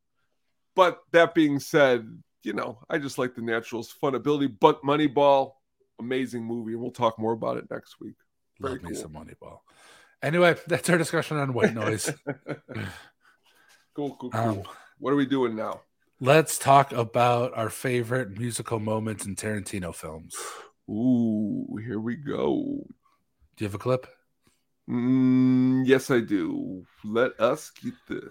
But 0.75 1.01
that 1.11 1.33
being 1.33 1.59
said, 1.59 2.21
you 2.43 2.53
know, 2.53 2.79
I 2.89 2.99
just 2.99 3.17
like 3.17 3.35
the 3.35 3.41
natural's 3.41 3.91
fun 3.91 4.15
ability. 4.15 4.47
But 4.47 4.83
Moneyball, 4.83 5.53
amazing 5.99 6.43
movie, 6.43 6.73
and 6.73 6.81
we'll 6.81 6.91
talk 6.91 7.19
more 7.19 7.33
about 7.33 7.57
it 7.57 7.69
next 7.69 7.99
week. 7.99 8.15
Very 8.59 8.75
Love 8.75 8.83
me 8.83 8.95
some 8.95 9.11
Moneyball. 9.11 9.59
Anyway, 10.21 10.55
that's 10.67 10.89
our 10.89 10.97
discussion 10.97 11.37
on 11.37 11.53
white 11.53 11.73
noise. 11.73 12.11
Cool, 13.97 14.15
cool, 14.19 14.29
cool. 14.29 14.39
Um, 14.39 14.61
what 14.99 15.11
are 15.11 15.15
we 15.15 15.25
doing 15.25 15.55
now? 15.55 15.81
Let's 16.19 16.59
talk 16.59 16.91
about 16.93 17.57
our 17.57 17.71
favorite 17.71 18.37
musical 18.37 18.79
moments 18.79 19.25
in 19.25 19.35
Tarantino 19.35 19.91
films. 19.93 20.35
Ooh, 20.87 21.79
here 21.83 21.99
we 21.99 22.15
go. 22.15 22.85
Do 23.55 23.63
you 23.63 23.65
have 23.65 23.73
a 23.73 23.79
clip? 23.79 24.05
Mm, 24.87 25.87
yes, 25.87 26.11
I 26.11 26.19
do. 26.19 26.85
Let 27.03 27.39
us 27.39 27.71
get 27.71 27.95
the. 28.07 28.29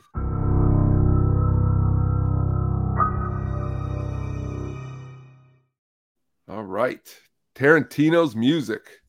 All 6.49 6.63
right. 6.63 7.13
Tarantino's 7.57 8.37
music. 8.37 9.01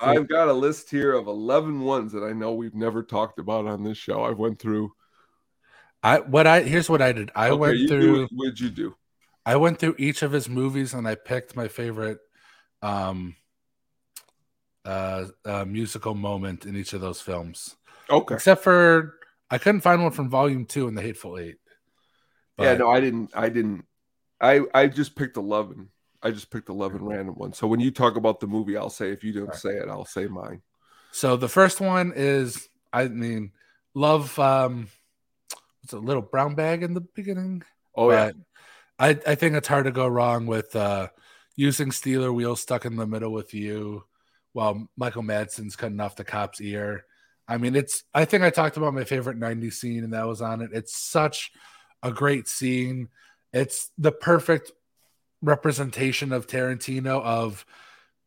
I've 0.00 0.28
got 0.28 0.48
a 0.48 0.52
list 0.52 0.90
here 0.90 1.12
of 1.12 1.28
11 1.28 1.80
ones 1.80 2.12
that 2.12 2.24
I 2.24 2.32
know 2.32 2.54
we've 2.54 2.74
never 2.74 3.02
talked 3.02 3.38
about 3.38 3.66
on 3.66 3.84
this 3.84 3.96
show. 3.96 4.22
I 4.22 4.30
went 4.30 4.58
through. 4.58 4.92
I 6.02 6.18
what 6.20 6.46
I 6.46 6.62
here's 6.62 6.88
what 6.88 7.02
I 7.02 7.12
did. 7.12 7.30
I 7.34 7.50
Okay, 7.50 7.58
went 7.58 7.88
through. 7.88 8.26
What'd 8.32 8.58
you 8.58 8.70
do? 8.70 8.96
I 9.46 9.56
went 9.56 9.78
through 9.78 9.96
each 9.98 10.22
of 10.22 10.32
his 10.32 10.48
movies 10.48 10.92
and 10.92 11.06
I 11.06 11.14
picked 11.14 11.56
my 11.56 11.68
favorite 11.68 12.18
um 12.82 13.36
uh, 14.84 15.26
uh 15.44 15.64
musical 15.66 16.14
moment 16.14 16.64
in 16.64 16.74
each 16.74 16.92
of 16.92 17.00
those 17.00 17.20
films. 17.20 17.76
Okay. 18.08 18.34
Except 18.34 18.64
for 18.64 19.14
I 19.50 19.58
couldn't 19.58 19.82
find 19.82 20.02
one 20.02 20.12
from 20.12 20.30
volume 20.30 20.64
two 20.64 20.88
in 20.88 20.94
the 20.94 21.02
Hateful 21.02 21.38
Eight. 21.38 21.56
yeah, 22.58 22.74
no, 22.74 22.90
I 22.90 23.00
didn't. 23.00 23.30
I 23.34 23.48
didn't. 23.50 23.84
I 24.40 24.62
I 24.74 24.86
just 24.88 25.14
picked 25.14 25.36
11. 25.36 25.90
I 26.22 26.30
just 26.30 26.50
picked 26.50 26.68
11 26.68 27.02
random 27.04 27.34
ones. 27.34 27.56
So 27.56 27.66
when 27.66 27.80
you 27.80 27.90
talk 27.90 28.16
about 28.16 28.40
the 28.40 28.46
movie, 28.46 28.76
I'll 28.76 28.90
say 28.90 29.10
if 29.10 29.24
you 29.24 29.32
don't 29.32 29.54
say 29.54 29.70
it, 29.70 29.88
I'll 29.88 30.04
say 30.04 30.26
mine. 30.26 30.62
So 31.12 31.36
the 31.36 31.48
first 31.48 31.80
one 31.80 32.12
is, 32.14 32.68
I 32.92 33.08
mean, 33.08 33.52
love. 33.94 34.38
Um, 34.38 34.88
what's 35.82 35.92
a 35.92 35.98
little 35.98 36.22
brown 36.22 36.54
bag 36.54 36.82
in 36.82 36.94
the 36.94 37.00
beginning? 37.00 37.62
Oh 37.94 38.10
yeah. 38.10 38.32
I 38.98 39.18
I 39.26 39.34
think 39.34 39.56
it's 39.56 39.68
hard 39.68 39.86
to 39.86 39.92
go 39.92 40.06
wrong 40.06 40.46
with 40.46 40.76
uh, 40.76 41.08
using 41.56 41.90
Stealers 41.90 42.32
Wheel 42.32 42.56
stuck 42.56 42.84
in 42.84 42.96
the 42.96 43.06
middle 43.06 43.32
with 43.32 43.54
you, 43.54 44.04
while 44.52 44.88
Michael 44.96 45.22
Madsen's 45.22 45.76
cutting 45.76 46.00
off 46.00 46.16
the 46.16 46.24
cop's 46.24 46.60
ear. 46.60 47.04
I 47.48 47.56
mean, 47.56 47.74
it's. 47.74 48.04
I 48.14 48.26
think 48.26 48.44
I 48.44 48.50
talked 48.50 48.76
about 48.76 48.94
my 48.94 49.04
favorite 49.04 49.40
'90s 49.40 49.72
scene, 49.74 50.04
and 50.04 50.12
that 50.12 50.28
was 50.28 50.42
on 50.42 50.60
it. 50.60 50.70
It's 50.72 50.96
such 50.96 51.50
a 52.02 52.12
great 52.12 52.46
scene. 52.46 53.08
It's 53.52 53.90
the 53.98 54.12
perfect 54.12 54.70
representation 55.42 56.32
of 56.32 56.46
Tarantino 56.46 57.22
of 57.22 57.64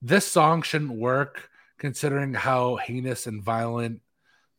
this 0.01 0.27
song 0.27 0.61
shouldn't 0.61 0.91
work 0.91 1.49
considering 1.77 2.33
how 2.33 2.75
heinous 2.75 3.27
and 3.27 3.43
violent 3.43 4.01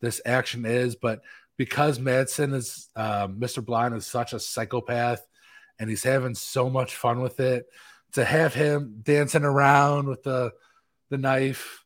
this 0.01 0.21
action 0.27 0.67
is, 0.67 0.97
but 0.97 1.23
because 1.57 1.99
Madsen 1.99 2.55
is 2.55 2.89
uh, 2.97 3.29
Mr. 3.29 3.65
Blonde 3.65 3.95
is 3.95 4.07
such 4.07 4.33
a 4.33 4.41
psychopath 4.41 5.27
and 5.79 5.89
he's 5.89 6.03
having 6.03 6.35
so 6.35 6.71
much 6.71 6.97
fun 6.97 7.21
with 7.21 7.41
it, 7.41 7.67
to 8.13 8.25
have 8.25 8.55
him 8.55 9.01
dancing 9.03 9.45
around 9.45 10.07
with 10.07 10.23
the 10.23 10.53
the 11.11 11.19
knife, 11.19 11.85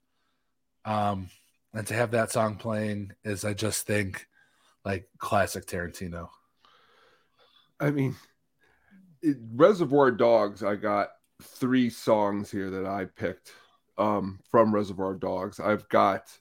um, 0.84 1.30
and 1.72 1.86
to 1.86 1.94
have 1.94 2.10
that 2.12 2.30
song 2.30 2.56
playing 2.56 3.12
is 3.24 3.44
I 3.44 3.54
just 3.54 3.86
think 3.86 4.26
like 4.84 5.08
classic 5.18 5.66
Tarantino. 5.66 6.28
I 7.80 7.90
mean, 7.90 8.16
it, 9.22 9.36
Reservoir 9.54 10.10
Dogs. 10.10 10.62
I 10.62 10.76
got 10.76 11.10
three 11.42 11.90
songs 11.90 12.50
here 12.50 12.70
that 12.70 12.86
I 12.86 13.04
picked 13.04 13.52
um, 13.96 14.40
from 14.50 14.74
Reservoir 14.74 15.14
Dogs. 15.14 15.60
I've 15.60 15.88
got 15.88 16.36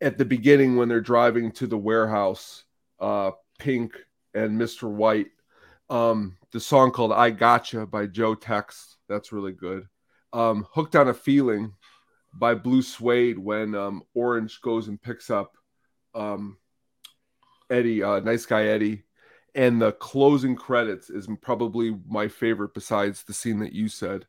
at 0.00 0.18
the 0.18 0.24
beginning 0.24 0.76
when 0.76 0.88
they're 0.88 1.00
driving 1.00 1.50
to 1.52 1.66
the 1.66 1.78
warehouse, 1.78 2.64
uh, 3.00 3.32
Pink 3.58 3.96
and 4.34 4.60
Mr. 4.60 4.88
White. 4.88 5.28
Um, 5.90 6.36
the 6.52 6.60
song 6.60 6.90
called 6.90 7.12
"I 7.12 7.30
Gotcha" 7.30 7.86
by 7.86 8.06
Joe 8.06 8.34
Tex. 8.34 8.96
That's 9.08 9.32
really 9.32 9.52
good. 9.52 9.86
Um, 10.32 10.66
"Hooked 10.72 10.96
on 10.96 11.08
a 11.08 11.14
Feeling" 11.14 11.72
by 12.34 12.54
Blue 12.54 12.82
Swede 12.82 13.38
when 13.38 13.74
um, 13.74 14.02
Orange 14.14 14.60
goes 14.60 14.88
and 14.88 15.00
picks 15.00 15.30
up 15.30 15.56
um, 16.14 16.58
Eddie, 17.70 18.02
uh, 18.02 18.20
nice 18.20 18.46
guy 18.46 18.66
Eddie 18.66 19.04
and 19.58 19.82
the 19.82 19.90
closing 19.92 20.54
credits 20.54 21.10
is 21.10 21.28
probably 21.42 21.98
my 22.08 22.28
favorite 22.28 22.72
besides 22.74 23.24
the 23.24 23.34
scene 23.34 23.58
that 23.58 23.72
you 23.72 23.88
said 23.88 24.24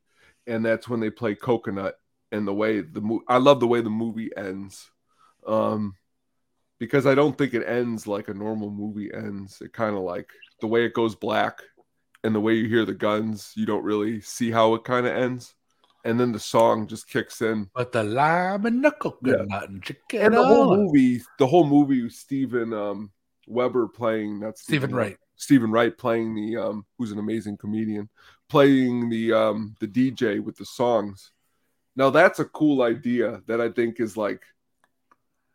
and 0.48 0.66
that's 0.66 0.90
when 0.90 1.00
they 1.00 1.12
play 1.12 1.36
coconut 1.36 2.00
and 2.32 2.48
the 2.48 2.54
way 2.54 2.82
the 2.82 3.00
movie 3.00 3.24
i 3.28 3.38
love 3.38 3.60
the 3.60 3.68
way 3.68 3.80
the 3.80 3.90
movie 3.90 4.32
ends 4.36 4.90
um 5.48 5.94
because 6.80 7.06
i 7.06 7.14
don't 7.14 7.38
think 7.38 7.54
it 7.54 7.68
ends 7.68 8.08
like 8.08 8.28
a 8.28 8.34
normal 8.34 8.72
movie 8.72 9.14
ends. 9.14 9.62
It 9.62 9.72
kind 9.72 9.96
of 9.96 10.02
like 10.02 10.30
the 10.62 10.68
way 10.68 10.84
it 10.84 10.94
goes 10.94 11.16
black 11.16 11.60
and 12.24 12.34
the 12.34 12.40
way 12.40 12.56
you 12.56 12.68
hear 12.68 12.86
the 12.86 12.94
guns 12.94 13.54
you 13.56 13.66
don't 13.66 13.84
really 13.84 14.22
see 14.22 14.50
how 14.50 14.74
it 14.74 14.84
kind 14.84 15.06
of 15.06 15.16
ends 15.16 15.54
and 16.06 16.20
then 16.20 16.32
the 16.32 16.40
song 16.40 16.88
just 16.88 17.10
kicks 17.10 17.42
in. 17.42 17.70
But 17.76 17.92
the 17.92 18.04
lime 18.04 18.66
and 18.66 18.84
the 18.84 18.92
coconut 18.92 19.70
and 19.70 19.84
chicken. 19.84 20.22
and 20.22 20.34
the 20.34 20.44
whole 20.44 20.76
movie 20.76 21.22
the 21.38 21.46
whole 21.46 21.68
movie 21.68 22.10
Steven 22.10 22.74
um 22.74 23.12
Weber 23.50 23.88
playing 23.88 24.40
that's 24.40 24.62
Steven 24.62 24.94
Wright. 24.94 25.18
Steven 25.36 25.72
Wright 25.72 25.98
playing 25.98 26.36
the 26.36 26.58
um 26.58 26.86
who's 26.98 27.12
an 27.12 27.20
amazing 27.20 27.58
comedian 27.58 28.10
playing 28.48 29.10
the 29.10 29.34
um 29.34 29.76
the 29.80 29.88
DJ 29.88 30.42
with 30.42 30.56
the 30.56 30.66
songs. 30.66 31.32
Now 31.96 32.12
that's 32.12 32.40
a 32.40 32.46
cool 32.46 32.84
idea 32.84 33.42
that 33.48 33.60
I 33.60 33.70
think 33.70 34.00
is 34.00 34.16
like 34.16 34.44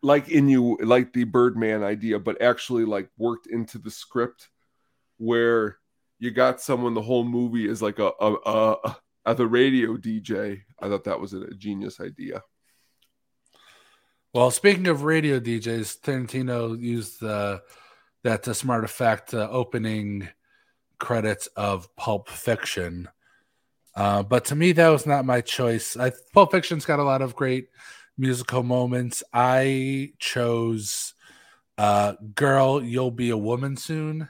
like 0.02 0.28
in 0.28 0.48
you 0.48 0.76
like 0.82 1.12
the 1.12 1.24
Birdman 1.24 1.82
idea 1.82 2.18
but 2.18 2.42
actually 2.42 2.84
like 2.84 3.08
worked 3.16 3.46
into 3.46 3.78
the 3.78 3.90
script 3.90 4.48
where 5.18 5.78
you 6.18 6.30
got 6.30 6.60
someone 6.60 6.94
the 6.94 7.02
whole 7.02 7.24
movie 7.24 7.68
is 7.68 7.80
like 7.80 8.00
a 8.00 8.10
a, 8.20 8.34
a, 8.44 8.96
a 9.26 9.34
the 9.34 9.46
radio 9.46 9.96
DJ. 9.96 10.62
I 10.80 10.88
thought 10.88 11.04
that 11.04 11.20
was 11.20 11.32
a, 11.32 11.42
a 11.42 11.54
genius 11.54 12.00
idea. 12.00 12.42
Well, 14.34 14.50
speaking 14.50 14.88
of 14.88 15.04
radio 15.04 15.38
DJs, 15.38 16.00
Tarantino 16.00 16.76
used 16.76 17.20
the 17.20 17.62
that 18.24 18.42
to 18.42 18.54
smart 18.54 18.84
effect 18.84 19.32
uh, 19.32 19.48
opening 19.50 20.28
credits 20.98 21.46
of 21.48 21.94
Pulp 21.94 22.28
Fiction. 22.28 23.08
Uh, 23.94 24.22
but 24.24 24.46
to 24.46 24.56
me, 24.56 24.72
that 24.72 24.88
was 24.88 25.06
not 25.06 25.24
my 25.24 25.40
choice. 25.40 25.96
I, 25.96 26.10
Pulp 26.32 26.50
Fiction's 26.50 26.84
got 26.84 26.98
a 26.98 27.04
lot 27.04 27.22
of 27.22 27.36
great 27.36 27.68
musical 28.18 28.62
moments. 28.62 29.22
I 29.32 30.14
chose 30.18 31.14
uh, 31.78 32.14
"Girl, 32.34 32.82
You'll 32.82 33.12
Be 33.12 33.30
a 33.30 33.36
Woman 33.36 33.76
Soon," 33.76 34.28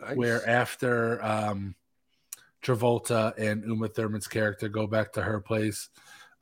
Nice. 0.00 0.16
where 0.16 0.48
after 0.48 1.24
um, 1.24 1.74
Travolta 2.62 3.32
and 3.36 3.64
Uma 3.64 3.88
Thurman's 3.88 4.28
character 4.28 4.68
go 4.68 4.86
back 4.86 5.12
to 5.14 5.22
her 5.22 5.40
place 5.40 5.88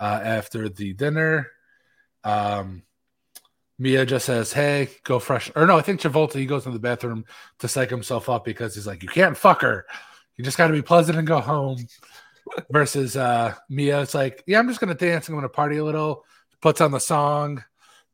uh, 0.00 0.20
after 0.22 0.68
the 0.68 0.92
dinner. 0.92 1.50
Um, 2.24 2.82
Mia 3.78 4.04
just 4.04 4.26
says, 4.26 4.52
"Hey, 4.52 4.88
go 5.04 5.18
fresh." 5.18 5.50
Or 5.54 5.66
no, 5.66 5.78
I 5.78 5.82
think 5.82 6.00
Travolta 6.00 6.34
he 6.34 6.46
goes 6.46 6.66
in 6.66 6.72
the 6.72 6.78
bathroom 6.78 7.24
to 7.60 7.68
psych 7.68 7.90
himself 7.90 8.28
up 8.28 8.44
because 8.44 8.74
he's 8.74 8.86
like, 8.86 9.02
"You 9.02 9.08
can't 9.08 9.36
fuck 9.36 9.62
her. 9.62 9.86
You 10.36 10.44
just 10.44 10.58
got 10.58 10.66
to 10.68 10.72
be 10.72 10.82
pleasant 10.82 11.18
and 11.18 11.26
go 11.26 11.40
home." 11.40 11.78
Versus 12.70 13.16
uh, 13.16 13.54
Mia, 13.68 14.00
it's 14.02 14.14
like, 14.14 14.42
"Yeah, 14.46 14.58
I'm 14.58 14.68
just 14.68 14.80
gonna 14.80 14.94
dance. 14.94 15.28
And 15.28 15.34
I'm 15.34 15.38
gonna 15.38 15.48
party 15.48 15.76
a 15.76 15.84
little." 15.84 16.24
Puts 16.60 16.80
on 16.80 16.90
the 16.90 16.98
song, 16.98 17.62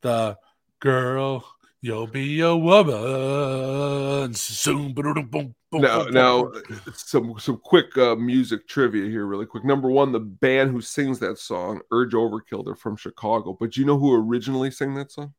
the 0.03 0.37
girl, 0.81 1.47
you'll 1.81 2.07
be 2.07 2.41
a 2.41 2.55
woman 2.55 4.35
soon. 4.35 4.93
Boom, 4.93 5.25
boom, 5.31 5.55
now, 5.73 6.05
now 6.05 6.53
some 6.95 7.39
some 7.39 7.59
quick 7.59 7.97
uh, 7.97 8.17
music 8.17 8.69
trivia 8.69 9.09
here, 9.09 9.27
really 9.27 9.47
quick. 9.47 9.65
Number 9.65 9.91
one, 9.91 10.13
the 10.13 10.21
band 10.21 10.71
who 10.71 10.81
sings 10.81 11.19
that 11.21 11.39
song, 11.39 11.81
Urge 11.91 12.13
Overkill, 12.13 12.65
they're 12.65 12.75
from 12.75 12.97
Chicago. 12.97 13.57
But 13.59 13.73
do 13.73 13.81
you 13.81 13.87
know 13.87 13.99
who 13.99 14.15
originally 14.15 14.71
sang 14.71 14.95
that 14.95 15.11
song? 15.11 15.33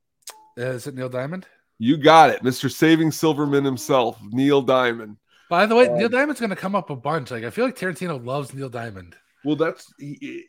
Is 0.58 0.88
it 0.88 0.96
Neil 0.96 1.10
Diamond? 1.10 1.48
You 1.78 1.98
got 1.98 2.30
it, 2.30 2.42
Mr. 2.42 2.72
Saving 2.72 3.12
Silverman 3.12 3.66
himself, 3.66 4.18
Neil 4.32 4.62
Diamond. 4.62 5.18
By 5.50 5.66
the 5.66 5.76
way, 5.76 5.88
Um, 5.88 5.98
Neil 5.98 6.10
Diamond's 6.10 6.40
gonna 6.42 6.56
come 6.56 6.76
up 6.76 6.90
a 6.90 6.96
bunch. 6.96 7.32
Like 7.32 7.44
I 7.44 7.50
feel 7.50 7.66
like 7.66 7.78
Tarantino 7.78 8.24
loves 8.24 8.54
Neil 8.54 8.70
Diamond. 8.70 9.16
Well, 9.44 9.56
that's 9.56 9.94
he, 10.00 10.18
he- 10.22 10.46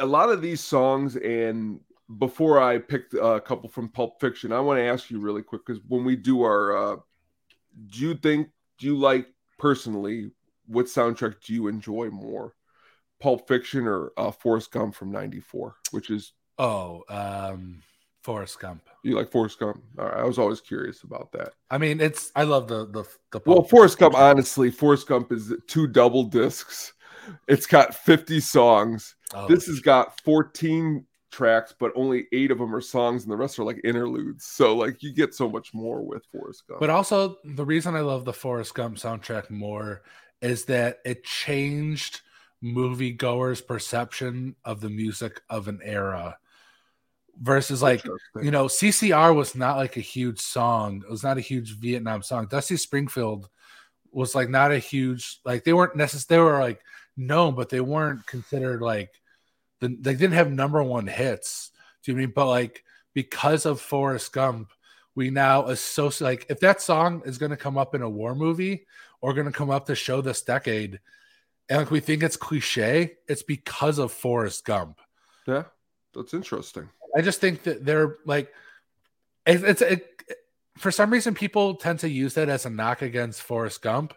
a 0.00 0.06
lot 0.06 0.30
of 0.30 0.42
these 0.42 0.60
songs, 0.60 1.16
and 1.16 1.80
before 2.18 2.60
I 2.62 2.78
picked 2.78 3.14
a 3.14 3.40
couple 3.40 3.68
from 3.68 3.88
Pulp 3.88 4.20
Fiction, 4.20 4.52
I 4.52 4.60
want 4.60 4.78
to 4.78 4.84
ask 4.84 5.10
you 5.10 5.18
really 5.20 5.42
quick 5.42 5.62
because 5.66 5.82
when 5.88 6.04
we 6.04 6.14
do 6.16 6.42
our, 6.42 6.76
uh, 6.76 6.96
do 7.90 8.00
you 8.00 8.14
think, 8.14 8.48
do 8.78 8.86
you 8.86 8.96
like 8.96 9.26
personally, 9.58 10.30
what 10.66 10.86
soundtrack 10.86 11.40
do 11.44 11.52
you 11.54 11.66
enjoy 11.68 12.10
more, 12.10 12.54
Pulp 13.20 13.48
Fiction 13.48 13.86
or 13.86 14.12
uh, 14.16 14.30
Forrest 14.30 14.70
Gump 14.70 14.94
from 14.94 15.10
'94, 15.10 15.74
which 15.90 16.10
is 16.10 16.32
Oh, 16.58 17.02
um, 17.08 17.82
Forrest 18.22 18.58
Gump. 18.60 18.82
you 19.02 19.14
like 19.16 19.30
Forrest 19.30 19.58
Gump? 19.58 19.82
All 19.98 20.06
right, 20.06 20.18
I 20.18 20.24
was 20.24 20.38
always 20.38 20.60
curious 20.60 21.02
about 21.02 21.32
that. 21.32 21.52
I 21.70 21.78
mean, 21.78 22.00
it's 22.00 22.30
I 22.34 22.42
love 22.44 22.68
the 22.68 22.86
the 22.86 23.04
the. 23.30 23.40
Well, 23.46 23.62
Forrest. 23.62 23.98
Gump, 23.98 24.14
honestly, 24.14 24.70
Forrest 24.70 25.06
Gump 25.06 25.32
is 25.32 25.52
two 25.66 25.86
double 25.86 26.24
discs. 26.24 26.92
It's 27.46 27.66
got 27.66 27.94
50 27.94 28.40
songs. 28.40 29.14
Oh, 29.34 29.46
This 29.48 29.66
has 29.66 29.80
got 29.80 30.18
14 30.22 31.04
tracks, 31.30 31.74
but 31.78 31.92
only 31.94 32.26
eight 32.32 32.50
of 32.50 32.56
them 32.58 32.74
are 32.74 32.80
songs, 32.80 33.22
and 33.22 33.30
the 33.30 33.36
rest 33.36 33.58
are 33.58 33.64
like 33.64 33.80
interludes. 33.84 34.46
So, 34.46 34.74
like, 34.74 35.02
you 35.02 35.12
get 35.12 35.34
so 35.34 35.48
much 35.48 35.74
more 35.74 36.02
with 36.02 36.24
Forrest 36.32 36.66
Gump. 36.66 36.80
But 36.80 36.88
also, 36.90 37.36
the 37.44 37.66
reason 37.66 37.94
I 37.94 38.00
love 38.00 38.24
the 38.24 38.32
Forrest 38.32 38.74
Gump 38.74 38.96
soundtrack 38.96 39.50
more 39.50 40.02
is 40.40 40.64
that 40.66 41.00
it 41.04 41.22
changed 41.24 42.22
moviegoers' 42.64 43.66
perception 43.66 44.56
of 44.64 44.80
the 44.80 44.88
music 44.90 45.40
of 45.50 45.68
an 45.68 45.80
era. 45.82 46.38
Versus, 47.40 47.82
like, 47.82 48.04
you 48.42 48.50
know, 48.50 48.66
CCR 48.66 49.34
was 49.34 49.54
not 49.54 49.76
like 49.76 49.96
a 49.96 50.00
huge 50.00 50.40
song. 50.40 51.02
It 51.06 51.10
was 51.10 51.22
not 51.22 51.38
a 51.38 51.42
huge 51.42 51.78
Vietnam 51.78 52.22
song. 52.22 52.46
Dusty 52.46 52.76
Springfield 52.76 53.48
was 54.10 54.34
like 54.34 54.48
not 54.48 54.72
a 54.72 54.78
huge, 54.78 55.38
like, 55.44 55.62
they 55.62 55.72
weren't 55.72 55.94
necessarily, 55.94 56.26
they 56.28 56.52
were 56.52 56.58
like 56.60 56.80
known, 57.16 57.54
but 57.54 57.68
they 57.68 57.80
weren't 57.80 58.26
considered 58.26 58.82
like, 58.82 59.10
the, 59.80 59.88
they 60.00 60.14
didn't 60.14 60.32
have 60.32 60.50
number 60.50 60.82
one 60.82 61.06
hits. 61.06 61.70
Do 62.02 62.10
you 62.10 62.16
know 62.16 62.22
I 62.22 62.26
mean? 62.26 62.32
But 62.34 62.48
like, 62.48 62.84
because 63.14 63.66
of 63.66 63.80
Forrest 63.80 64.32
Gump, 64.32 64.72
we 65.14 65.30
now 65.30 65.66
associate 65.66 66.26
like 66.26 66.46
if 66.48 66.60
that 66.60 66.80
song 66.80 67.22
is 67.24 67.38
going 67.38 67.50
to 67.50 67.56
come 67.56 67.76
up 67.76 67.94
in 67.96 68.02
a 68.02 68.08
war 68.08 68.36
movie 68.36 68.86
or 69.20 69.34
going 69.34 69.46
to 69.46 69.52
come 69.52 69.68
up 69.68 69.86
to 69.86 69.96
show 69.96 70.20
this 70.20 70.42
decade 70.42 71.00
and 71.68 71.78
like 71.78 71.90
we 71.90 71.98
think 71.98 72.22
it's 72.22 72.36
cliche 72.36 73.14
it's 73.26 73.42
because 73.42 73.98
of 73.98 74.12
Forrest 74.12 74.64
Gump 74.64 75.00
yeah, 75.48 75.64
that's 76.14 76.34
interesting. 76.34 76.90
I 77.18 77.22
just 77.22 77.40
think 77.40 77.64
that 77.64 77.84
they're 77.84 78.16
like 78.24 78.52
it, 79.44 79.64
it's 79.64 79.82
it, 79.82 80.06
for 80.76 80.92
some 80.92 81.10
reason 81.10 81.34
people 81.34 81.74
tend 81.74 81.98
to 82.00 82.08
use 82.08 82.34
that 82.34 82.48
as 82.48 82.64
a 82.64 82.70
knock 82.70 83.02
against 83.02 83.42
Forrest 83.42 83.82
Gump 83.82 84.14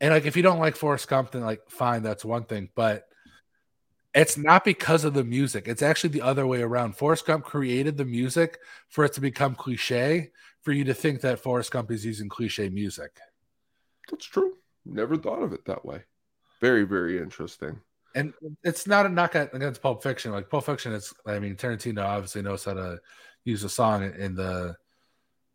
and 0.00 0.14
like 0.14 0.24
if 0.24 0.36
you 0.36 0.42
don't 0.42 0.60
like 0.60 0.76
Forrest 0.76 1.08
Gump 1.08 1.32
then 1.32 1.42
like 1.42 1.68
fine 1.68 2.04
that's 2.04 2.24
one 2.24 2.44
thing 2.44 2.68
but 2.76 3.08
it's 4.14 4.36
not 4.36 4.62
because 4.62 5.04
of 5.04 5.14
the 5.14 5.24
music. 5.24 5.66
It's 5.66 5.82
actually 5.82 6.10
the 6.10 6.20
other 6.20 6.46
way 6.46 6.60
around. 6.60 6.96
Forrest 6.96 7.26
Gump 7.26 7.44
created 7.44 7.96
the 7.96 8.04
music 8.04 8.58
for 8.90 9.04
it 9.04 9.14
to 9.14 9.22
become 9.22 9.54
cliche, 9.54 10.32
for 10.60 10.72
you 10.72 10.84
to 10.84 10.92
think 10.92 11.22
that 11.22 11.40
Forrest 11.40 11.70
Gump 11.70 11.90
is 11.90 12.04
using 12.04 12.28
cliche 12.28 12.68
music. 12.68 13.18
That's 14.10 14.26
true. 14.26 14.58
Never 14.84 15.16
thought 15.16 15.42
of 15.42 15.54
it 15.54 15.64
that 15.64 15.84
way. 15.86 16.02
Very, 16.60 16.84
very 16.84 17.18
interesting. 17.18 17.80
And 18.14 18.34
it's 18.62 18.86
not 18.86 19.06
a 19.06 19.08
knock 19.08 19.34
against 19.34 19.82
Pulp 19.82 20.02
Fiction. 20.02 20.32
Like 20.32 20.50
Pulp 20.50 20.66
Fiction, 20.66 20.92
it's 20.92 21.12
I 21.26 21.38
mean 21.38 21.56
Tarantino 21.56 22.04
obviously 22.04 22.42
knows 22.42 22.64
how 22.64 22.74
to 22.74 23.00
use 23.44 23.64
a 23.64 23.68
song 23.68 24.04
in 24.18 24.34
the 24.34 24.76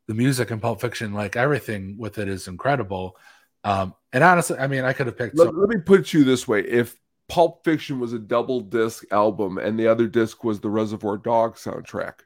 the 0.08 0.14
music 0.14 0.51
in 0.51 0.60
Pulp 0.60 0.82
Fiction. 0.82 1.14
Like 1.14 1.36
everything 1.36 1.97
with 1.97 2.18
it 2.18 2.28
is 2.28 2.47
incredible. 2.47 3.18
Um, 3.64 3.93
and 4.14 4.24
honestly, 4.24 4.58
I 4.58 4.68
mean, 4.68 4.84
I 4.84 4.93
could 4.93 5.08
have 5.08 5.18
picked. 5.18 5.38
Let, 5.38 5.55
let 5.55 5.70
me 5.70 5.78
put 5.78 6.14
you 6.14 6.24
this 6.24 6.47
way: 6.47 6.62
if 6.62 6.95
Pulp 7.28 7.64
Fiction 7.64 7.99
was 7.99 8.14
a 8.14 8.20
double 8.20 8.62
disc 8.62 9.03
album 9.12 9.58
and 9.58 9.78
the 9.78 9.88
other 9.88 10.08
disc 10.08 10.43
was 10.43 10.60
the 10.60 10.70
Reservoir 10.70 11.18
Dog 11.18 11.55
soundtrack, 11.55 12.20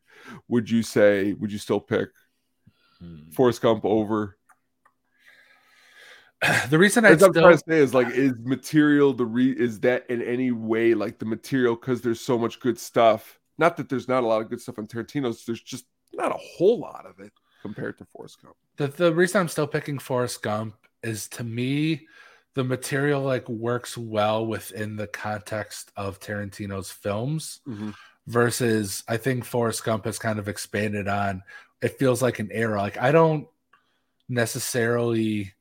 would 0.48 0.70
you 0.70 0.84
say? 0.84 1.34
Would 1.34 1.52
you 1.52 1.58
still 1.58 1.80
pick 1.80 2.10
Forrest 3.34 3.62
Gump 3.62 3.86
over? 3.86 4.38
the 6.70 6.78
reason 6.78 7.06
I 7.06 7.16
still 7.16 7.32
trying 7.34 7.58
to 7.58 7.64
say 7.68 7.78
is 7.80 7.94
like, 7.94 8.10
is 8.10 8.34
material 8.44 9.14
the 9.14 9.26
re? 9.26 9.52
Is 9.52 9.80
that 9.82 10.10
in 10.10 10.22
any 10.22 10.52
way 10.52 10.94
like 10.94 11.20
the 11.20 11.26
material? 11.26 11.76
Because 11.76 12.02
there's 12.02 12.22
so 12.22 12.38
much 12.38 12.60
good 12.60 12.80
stuff. 12.80 13.40
Not 13.58 13.78
that 13.78 13.90
there's 13.90 14.08
not 14.08 14.24
a 14.24 14.28
lot 14.28 14.42
of 14.42 14.50
good 14.50 14.60
stuff 14.62 14.80
on 14.80 14.88
Tarantino's. 14.88 15.46
There's 15.46 15.62
just 15.62 15.86
not 16.14 16.32
a 16.32 16.38
whole 16.40 16.80
lot 16.80 17.06
of 17.06 17.20
it 17.20 17.32
compared 17.62 17.98
to 18.00 18.06
Forrest 18.06 18.42
Gump. 18.42 18.56
the, 18.78 18.88
the 18.88 19.14
reason 19.14 19.40
I'm 19.40 19.48
still 19.48 19.68
picking 19.68 20.00
Forrest 20.00 20.42
Gump 20.42 20.76
is 21.04 21.28
to 21.30 21.44
me 21.44 22.08
the 22.56 22.64
material 22.64 23.22
like 23.22 23.48
works 23.48 23.96
well 23.98 24.46
within 24.46 24.96
the 24.96 25.08
context 25.08 25.92
of 25.96 26.20
Tarantino's 26.20 26.90
films 26.92 27.62
Mhm. 27.68 27.94
versus 28.28 29.04
I 29.08 29.18
think 29.18 29.46
Forrest 29.46 29.84
Gump 29.84 30.06
has 30.06 30.18
kind 30.20 30.40
of 30.40 30.48
expanded 30.48 31.08
on 31.08 31.44
it 31.82 31.98
feels 32.00 32.22
like 32.22 32.40
an 32.40 32.50
era 32.52 32.80
like 32.82 32.98
I 32.98 33.12
don't 33.12 33.48
necessarily 34.28 35.54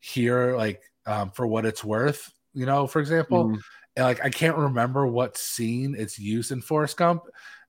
hear 0.00 0.56
like 0.56 0.82
um, 1.06 1.30
for 1.30 1.46
what 1.46 1.64
it's 1.66 1.82
worth 1.84 2.32
you 2.54 2.66
know 2.66 2.86
for 2.86 3.00
example 3.00 3.46
Mhm. 3.48 3.60
and 3.96 4.04
like 4.04 4.24
I 4.24 4.30
can't 4.30 4.56
remember 4.56 5.06
what 5.06 5.36
scene 5.36 5.94
it's 5.98 6.18
used 6.18 6.52
in 6.52 6.62
Forrest 6.62 6.96
Gump, 6.96 7.24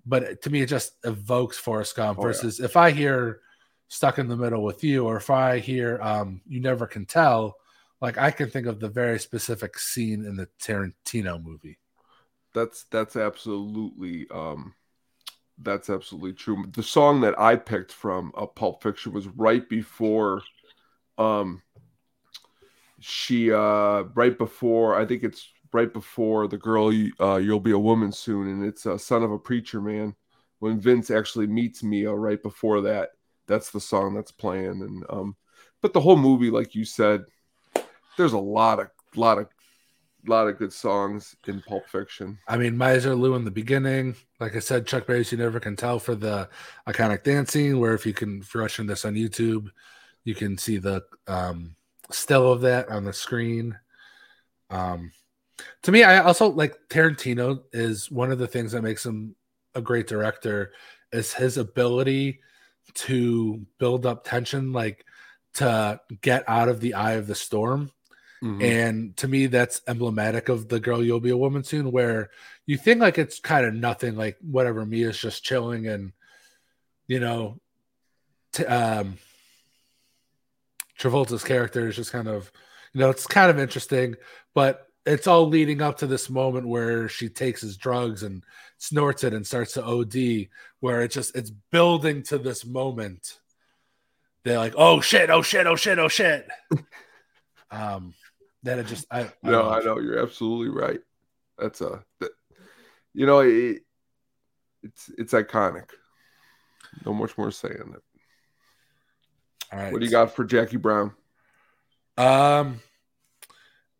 but 0.05 0.41
to 0.43 0.49
me 0.49 0.61
it 0.61 0.67
just 0.67 0.93
evokes 1.03 1.57
Forrest 1.57 1.95
Gump. 1.95 2.19
Oh, 2.19 2.21
yeah. 2.21 2.27
versus 2.27 2.59
if 2.59 2.77
I 2.77 2.91
hear 2.91 3.41
"Stuck 3.87 4.19
in 4.19 4.27
the 4.27 4.37
Middle 4.37 4.63
with 4.63 4.83
You" 4.83 5.05
or 5.05 5.17
if 5.17 5.29
I 5.29 5.59
hear 5.59 5.99
um, 6.01 6.41
"You 6.45 6.59
Never 6.61 6.85
Can 6.85 7.05
Tell," 7.05 7.55
like 8.01 8.17
I 8.17 8.29
can 8.31 8.49
think 8.49 8.67
of 8.67 8.79
the 8.79 8.89
very 8.89 9.19
specific 9.19 9.79
scene 9.79 10.23
in 10.25 10.35
the 10.35 10.47
Tarantino 10.61 11.41
movie. 11.43 11.79
That's 12.53 12.83
that's 12.91 13.15
absolutely 13.15 14.27
um 14.31 14.73
that's 15.61 15.89
absolutely 15.89 16.33
true. 16.33 16.65
The 16.71 16.83
song 16.83 17.21
that 17.21 17.37
I 17.39 17.55
picked 17.55 17.91
from 17.91 18.31
a 18.37 18.47
Pulp 18.47 18.81
Fiction 18.83 19.11
was 19.13 19.27
right 19.27 19.67
before 19.67 20.41
um 21.17 21.61
she 22.99 23.51
uh 23.51 24.03
right 24.15 24.37
before 24.37 24.99
I 24.99 25.05
think 25.05 25.23
it's 25.23 25.51
right 25.71 25.91
before 25.91 26.47
the 26.47 26.57
girl 26.57 26.91
uh 27.19 27.37
you'll 27.37 27.59
be 27.59 27.71
a 27.71 27.79
woman 27.79 28.11
soon 28.11 28.47
and 28.47 28.65
it's 28.65 28.85
uh, 28.85 28.97
son 28.97 29.23
of 29.23 29.31
a 29.31 29.39
preacher 29.39 29.81
man 29.81 30.15
when 30.59 30.79
Vince 30.79 31.11
actually 31.11 31.47
meets 31.47 31.83
Mia 31.83 32.13
right 32.13 32.41
before 32.41 32.81
that 32.81 33.11
that's 33.47 33.71
the 33.71 33.79
song 33.79 34.15
that's 34.15 34.31
playing 34.31 34.81
and 34.81 35.05
um 35.09 35.35
but 35.81 35.93
the 35.93 36.01
whole 36.01 36.17
movie 36.17 36.49
like 36.49 36.75
you 36.75 36.85
said 36.85 37.23
there's 38.17 38.33
a 38.33 38.37
lot 38.37 38.79
of 38.79 38.89
lot 39.15 39.37
of 39.37 39.47
lot 40.27 40.47
of 40.47 40.57
good 40.57 40.73
songs 40.73 41.35
in 41.47 41.61
Pulp 41.61 41.87
Fiction. 41.87 42.37
I 42.47 42.57
mean, 42.57 42.75
Misirlou 42.75 43.35
in 43.35 43.45
the 43.45 43.51
beginning, 43.51 44.15
like 44.39 44.55
I 44.55 44.59
said, 44.59 44.85
Chuck 44.85 45.07
Berry's 45.07 45.31
"You 45.31 45.37
Never 45.37 45.59
Can 45.59 45.75
Tell" 45.75 45.99
for 45.99 46.15
the 46.15 46.49
iconic 46.87 47.23
dance 47.23 47.53
scene. 47.53 47.79
Where 47.79 47.93
if 47.93 48.05
you 48.05 48.13
can, 48.13 48.41
if 48.41 48.53
you're 48.53 48.63
watching 48.63 48.87
this 48.87 49.05
on 49.05 49.13
YouTube, 49.15 49.69
you 50.23 50.35
can 50.35 50.57
see 50.57 50.77
the 50.77 51.03
um, 51.27 51.75
still 52.11 52.51
of 52.51 52.61
that 52.61 52.89
on 52.89 53.03
the 53.03 53.13
screen. 53.13 53.77
Um, 54.69 55.11
to 55.83 55.91
me, 55.91 56.03
I 56.03 56.19
also 56.19 56.49
like 56.49 56.77
Tarantino 56.89 57.63
is 57.73 58.09
one 58.09 58.31
of 58.31 58.39
the 58.39 58.47
things 58.47 58.71
that 58.71 58.81
makes 58.81 59.05
him 59.05 59.35
a 59.75 59.81
great 59.81 60.07
director 60.07 60.73
is 61.11 61.33
his 61.33 61.57
ability 61.57 62.39
to 62.93 63.65
build 63.77 64.05
up 64.05 64.23
tension, 64.23 64.71
like 64.73 65.05
to 65.55 65.99
get 66.21 66.43
out 66.47 66.69
of 66.69 66.79
the 66.79 66.93
eye 66.93 67.13
of 67.13 67.27
the 67.27 67.35
storm. 67.35 67.91
Mhm. 68.41 68.63
And 68.63 69.17
to 69.17 69.27
me, 69.27 69.47
that's 69.47 69.81
emblematic 69.87 70.47
of 70.49 70.69
the 70.69 70.79
girl 70.79 71.03
you'll 71.03 71.19
be 71.19 71.31
a 71.31 71.37
woman 71.37 71.63
soon, 71.63 71.91
where 71.91 72.29
you 72.65 72.77
think 72.77 73.01
like 73.01 73.17
it's 73.17 73.39
kind 73.39 73.65
of 73.65 73.73
nothing, 73.73 74.15
like 74.15 74.37
whatever, 74.39 74.85
Mia's 74.85 75.17
just 75.17 75.43
chilling 75.43 75.87
and 75.87 76.13
you 77.07 77.19
know, 77.19 77.59
t- 78.53 78.65
um, 78.65 79.17
Travolta's 80.99 81.43
character 81.43 81.87
is 81.87 81.95
just 81.95 82.11
kind 82.11 82.27
of, 82.27 82.51
you 82.93 82.99
know, 82.99 83.09
it's 83.09 83.25
kind 83.27 83.49
of 83.49 83.59
interesting, 83.59 84.15
but 84.53 84.87
it's 85.05 85.27
all 85.27 85.47
leading 85.47 85.81
up 85.81 85.97
to 85.99 86.07
this 86.07 86.29
moment 86.29 86.67
where 86.67 87.07
she 87.07 87.29
takes 87.29 87.61
his 87.61 87.77
drugs 87.77 88.23
and 88.23 88.43
snorts 88.77 89.23
it 89.23 89.33
and 89.33 89.45
starts 89.47 89.73
to 89.73 89.83
OD, 89.83 90.49
where 90.81 91.01
it 91.01 91.11
just 91.11 91.35
it's 91.35 91.49
building 91.71 92.21
to 92.23 92.37
this 92.37 92.65
moment. 92.65 93.39
They're 94.43 94.57
like, 94.57 94.73
oh 94.77 95.01
shit, 95.01 95.29
oh 95.29 95.41
shit, 95.41 95.67
oh 95.67 95.75
shit, 95.75 95.99
oh 95.99 96.07
shit. 96.07 96.47
um, 97.71 98.13
that 98.63 98.79
it 98.79 98.87
just 98.87 99.05
I, 99.09 99.21
I 99.21 99.31
No, 99.43 99.63
love. 99.63 99.71
I 99.81 99.85
know 99.85 99.99
you're 99.99 100.19
absolutely 100.21 100.69
right. 100.69 100.99
That's 101.57 101.81
a, 101.81 102.03
that, 102.19 102.31
you 103.13 103.25
know, 103.25 103.39
it, 103.39 103.81
it's 104.83 105.09
it's 105.17 105.33
iconic. 105.33 105.89
No 107.05 107.13
much 107.13 107.37
more 107.37 107.51
saying 107.51 107.93
it. 107.95 108.03
Right. 109.71 109.91
What 109.91 109.99
do 109.99 110.05
you 110.05 110.11
got 110.11 110.35
for 110.35 110.43
Jackie 110.45 110.77
Brown? 110.77 111.13
Um, 112.17 112.79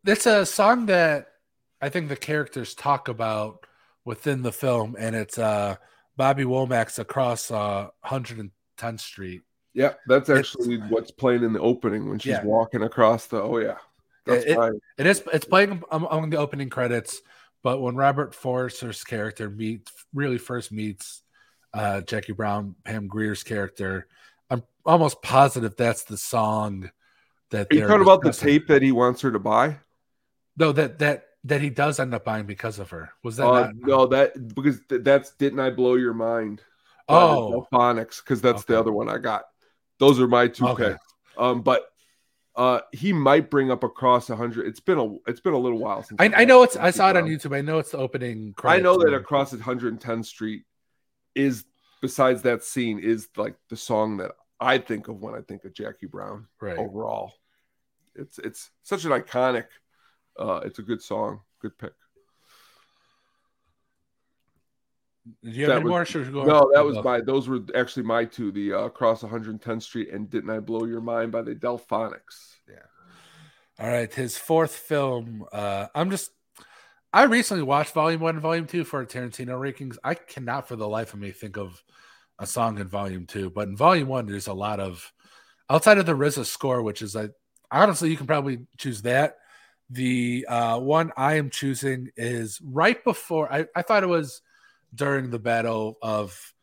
it's 0.04 0.26
a 0.26 0.44
song 0.44 0.86
that 0.86 1.28
I 1.80 1.88
think 1.88 2.08
the 2.08 2.16
characters 2.16 2.74
talk 2.74 3.08
about 3.08 3.66
within 4.04 4.42
the 4.42 4.52
film, 4.52 4.96
and 4.98 5.14
it's 5.14 5.38
uh 5.38 5.76
Bobby 6.16 6.44
Womack's 6.44 6.98
across 6.98 7.50
uh 7.50 7.88
110th 8.04 9.00
Street. 9.00 9.42
Yeah, 9.72 9.94
that's 10.06 10.28
It's- 10.28 10.38
actually 10.56 10.78
what's 10.88 11.10
playing 11.12 11.44
in 11.44 11.52
the 11.52 11.60
opening 11.60 12.08
when 12.08 12.18
she's 12.18 12.30
Yeah. 12.32 12.44
walking 12.44 12.82
across 12.82 13.26
the. 13.28 13.40
Oh 13.40 13.58
yeah, 13.58 13.78
that's 14.26 14.44
It- 14.44 14.58
right. 14.58 14.72
It 14.98 15.06
is 15.06 15.22
it's 15.32 15.44
playing 15.46 15.70
am- 15.92 16.06
among 16.10 16.30
the 16.30 16.38
opening 16.38 16.68
credits, 16.68 17.20
but 17.62 17.80
when 17.80 17.94
Robert 17.94 18.34
Forster's 18.34 19.04
character 19.04 19.48
meets 19.48 19.92
really 20.12 20.38
first 20.38 20.72
meets 20.72 21.22
uh, 21.72 22.00
Jackie 22.00 22.32
Brown, 22.32 22.74
Pam 22.84 23.06
Grier's 23.06 23.44
character. 23.44 24.08
Almost 24.90 25.22
positive 25.22 25.76
that's 25.76 26.02
the 26.02 26.16
song 26.16 26.90
that 27.52 27.68
Are 27.70 27.74
you 27.76 27.86
talking 27.86 28.02
about 28.02 28.22
the 28.22 28.32
tape 28.32 28.66
that 28.66 28.82
he 28.82 28.90
wants 28.90 29.20
her 29.20 29.30
to 29.30 29.38
buy? 29.38 29.78
No, 30.56 30.72
that 30.72 30.98
that 30.98 31.26
that 31.44 31.60
he 31.60 31.70
does 31.70 32.00
end 32.00 32.12
up 32.12 32.24
buying 32.24 32.44
because 32.44 32.80
of 32.80 32.90
her. 32.90 33.12
Was 33.22 33.36
that 33.36 33.46
Uh, 33.46 33.70
no, 33.76 34.06
that 34.06 34.52
because 34.52 34.80
th- 34.88 35.02
that's 35.04 35.30
didn't 35.36 35.60
I 35.60 35.70
blow 35.70 35.94
your 35.94 36.12
mind? 36.12 36.62
Oh, 37.08 37.68
phonics 37.72 38.20
because 38.20 38.40
that's 38.42 38.64
the 38.64 38.76
other 38.76 38.90
one 38.90 39.08
I 39.08 39.18
got. 39.18 39.44
Those 40.00 40.18
are 40.18 40.26
my 40.26 40.48
two 40.48 40.66
Okay. 40.66 40.90
picks. 40.90 41.14
Um, 41.38 41.62
but 41.62 41.84
uh, 42.56 42.80
he 42.90 43.12
might 43.12 43.48
bring 43.48 43.70
up 43.70 43.84
across 43.84 44.28
a 44.28 44.34
hundred. 44.34 44.66
It's 44.66 44.80
been 44.80 44.98
a 44.98 45.14
it's 45.28 45.40
been 45.40 45.54
a 45.54 45.58
little 45.58 45.78
while 45.78 46.02
since 46.02 46.20
I, 46.20 46.32
I've 46.34 46.48
know 46.48 46.64
it's. 46.64 46.76
I 46.76 46.90
saw 46.90 47.10
it 47.10 47.16
on 47.16 47.26
YouTube. 47.26 47.56
I 47.56 47.60
know 47.60 47.78
it's 47.78 47.92
the 47.92 47.98
opening. 47.98 48.54
I 48.64 48.80
know 48.80 48.98
that 48.98 49.14
across 49.14 49.54
at 49.54 49.60
110th 49.60 50.26
Street 50.26 50.64
is 51.36 51.64
besides 52.02 52.42
that 52.42 52.64
scene 52.64 52.98
is 52.98 53.28
like 53.36 53.54
the 53.68 53.76
song 53.76 54.16
that 54.16 54.32
I 54.60 54.78
think 54.78 55.08
of 55.08 55.20
when 55.20 55.34
I 55.34 55.40
think 55.40 55.64
of 55.64 55.72
Jackie 55.72 56.06
Brown 56.06 56.46
right. 56.60 56.76
overall. 56.76 57.32
It's 58.14 58.38
it's 58.38 58.70
such 58.82 59.04
an 59.04 59.12
iconic. 59.12 59.66
Uh, 60.38 60.60
it's 60.64 60.78
a 60.78 60.82
good 60.82 61.02
song. 61.02 61.40
Good 61.60 61.76
pick. 61.78 61.92
Did 65.42 65.54
you 65.54 65.62
have 65.62 65.68
that 65.68 65.76
any 65.76 65.84
was- 65.84 65.90
more? 65.90 66.04
Should 66.04 66.32
go 66.32 66.44
No, 66.44 66.70
that 66.74 66.84
was 66.84 67.02
my. 67.02 67.20
Those 67.20 67.48
were 67.48 67.60
actually 67.74 68.02
my 68.04 68.24
two. 68.24 68.52
The 68.52 68.74
uh, 68.74 68.78
across 68.80 69.22
110th 69.22 69.82
Street 69.82 70.10
and 70.10 70.28
Didn't 70.28 70.50
I 70.50 70.60
Blow 70.60 70.84
Your 70.84 71.00
Mind 71.00 71.32
by 71.32 71.42
the 71.42 71.54
Delfonics. 71.54 72.56
Yeah. 72.68 72.76
All 73.78 73.88
right, 73.88 74.12
his 74.12 74.36
fourth 74.36 74.74
film. 74.74 75.44
Uh, 75.52 75.86
I'm 75.94 76.10
just. 76.10 76.30
I 77.12 77.24
recently 77.24 77.64
watched 77.64 77.92
Volume 77.92 78.20
One 78.20 78.36
and 78.36 78.42
Volume 78.42 78.66
Two 78.66 78.84
for 78.84 79.04
Tarantino 79.04 79.58
rankings. 79.58 79.96
I 80.04 80.14
cannot, 80.14 80.68
for 80.68 80.76
the 80.76 80.88
life 80.88 81.12
of 81.12 81.20
me, 81.20 81.30
think 81.30 81.56
of 81.56 81.82
a 82.40 82.46
song 82.46 82.78
in 82.78 82.88
Volume 82.88 83.26
Two. 83.26 83.50
But 83.50 83.68
in 83.68 83.76
Volume 83.76 84.08
One, 84.08 84.26
there's 84.26 84.48
a 84.48 84.52
lot 84.52 84.80
of 84.80 85.12
outside 85.68 85.98
of 85.98 86.06
the 86.06 86.16
RZA 86.16 86.46
score, 86.46 86.82
which 86.82 87.02
is 87.02 87.14
like 87.14 87.30
honestly, 87.70 88.10
you 88.10 88.16
can 88.16 88.26
probably 88.26 88.66
choose 88.76 89.02
that. 89.02 89.36
The 89.90 90.46
uh, 90.48 90.78
one 90.80 91.12
I 91.16 91.34
am 91.34 91.50
choosing 91.50 92.10
is 92.16 92.60
right 92.62 93.02
before. 93.04 93.52
I, 93.52 93.66
I 93.74 93.82
thought 93.82 94.02
it 94.02 94.08
was 94.08 94.40
during 94.94 95.30
the 95.30 95.38
battle 95.38 95.98
of 96.02 96.54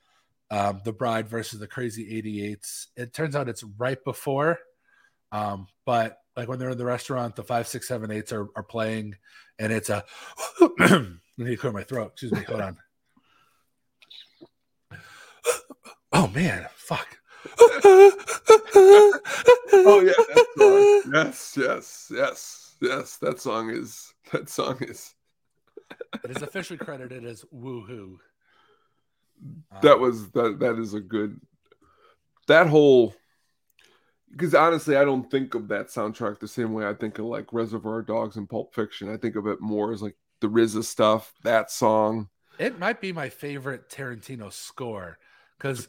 um, 0.49 0.82
the 0.84 0.94
Bride 0.94 1.28
versus 1.28 1.60
the 1.60 1.68
Crazy 1.68 2.22
88s. 2.22 2.88
It 2.95 3.14
turns 3.14 3.36
out 3.36 3.49
it's 3.49 3.64
right 3.64 4.02
before. 4.04 4.60
Um, 5.32 5.68
but 5.86 6.20
like 6.38 6.48
when 6.48 6.58
they're 6.58 6.70
in 6.70 6.78
the 6.78 6.86
restaurant, 6.86 7.36
the 7.36 7.44
five, 7.44 7.68
six, 7.68 7.88
seven, 7.88 8.12
eights 8.12 8.32
are, 8.32 8.48
are 8.56 8.64
playing, 8.64 9.16
and 9.60 9.74
it's 9.74 9.90
a. 9.90 10.04
Need 11.40 11.49
to 11.49 11.58
clear 11.58 11.74
my 11.74 11.84
throat. 11.84 12.14
Excuse 12.14 12.32
me. 12.32 12.41
Hold 12.48 12.62
on. 12.62 12.78
Oh 16.19 16.27
man, 16.34 16.68
fuck. 16.76 17.19
Oh 19.85 20.02
yeah, 20.02 20.14
that 20.27 20.45
song. 20.57 20.89
yes, 21.06 21.53
yes, 21.57 22.11
yes, 22.14 22.76
yes. 22.81 23.18
That 23.18 23.39
song 23.39 23.69
is 23.69 24.14
that 24.31 24.49
song 24.49 24.77
is 24.81 25.14
It 26.23 26.31
is 26.31 26.41
officially 26.44 26.77
credited 26.77 27.26
as 27.26 27.44
Woohoo. 27.45 28.19
that 29.81 29.99
Um, 29.99 30.02
was 30.02 30.31
that 30.31 30.60
that 30.60 30.77
is 30.80 30.94
a 30.94 30.99
good 31.02 31.39
that 32.48 32.68
whole 32.68 33.14
because 34.31 34.53
honestly 34.53 34.95
I 34.95 35.06
don't 35.06 35.30
think 35.30 35.53
of 35.56 35.68
that 35.69 35.88
soundtrack 35.88 36.39
the 36.39 36.48
same 36.48 36.73
way 36.73 36.88
I 36.88 36.94
think 36.94 37.19
of 37.19 37.26
like 37.26 37.53
Reservoir 37.53 38.02
Dogs 38.02 38.35
and 38.35 38.49
Pulp 38.49 38.73
Fiction. 38.73 39.10
I 39.10 39.18
think 39.18 39.35
of 39.35 39.48
it 39.48 39.61
more 39.61 39.91
as 39.91 40.02
like 40.02 40.15
the 40.41 40.48
RZA 40.48 40.84
stuff, 40.84 41.34
that 41.44 41.72
song. 41.72 42.30
It 42.60 42.80
might 42.80 43.02
be 43.02 43.11
my 43.11 43.30
favorite 43.30 43.89
Tarantino 43.89 44.52
score 44.52 45.18
because. 45.57 45.88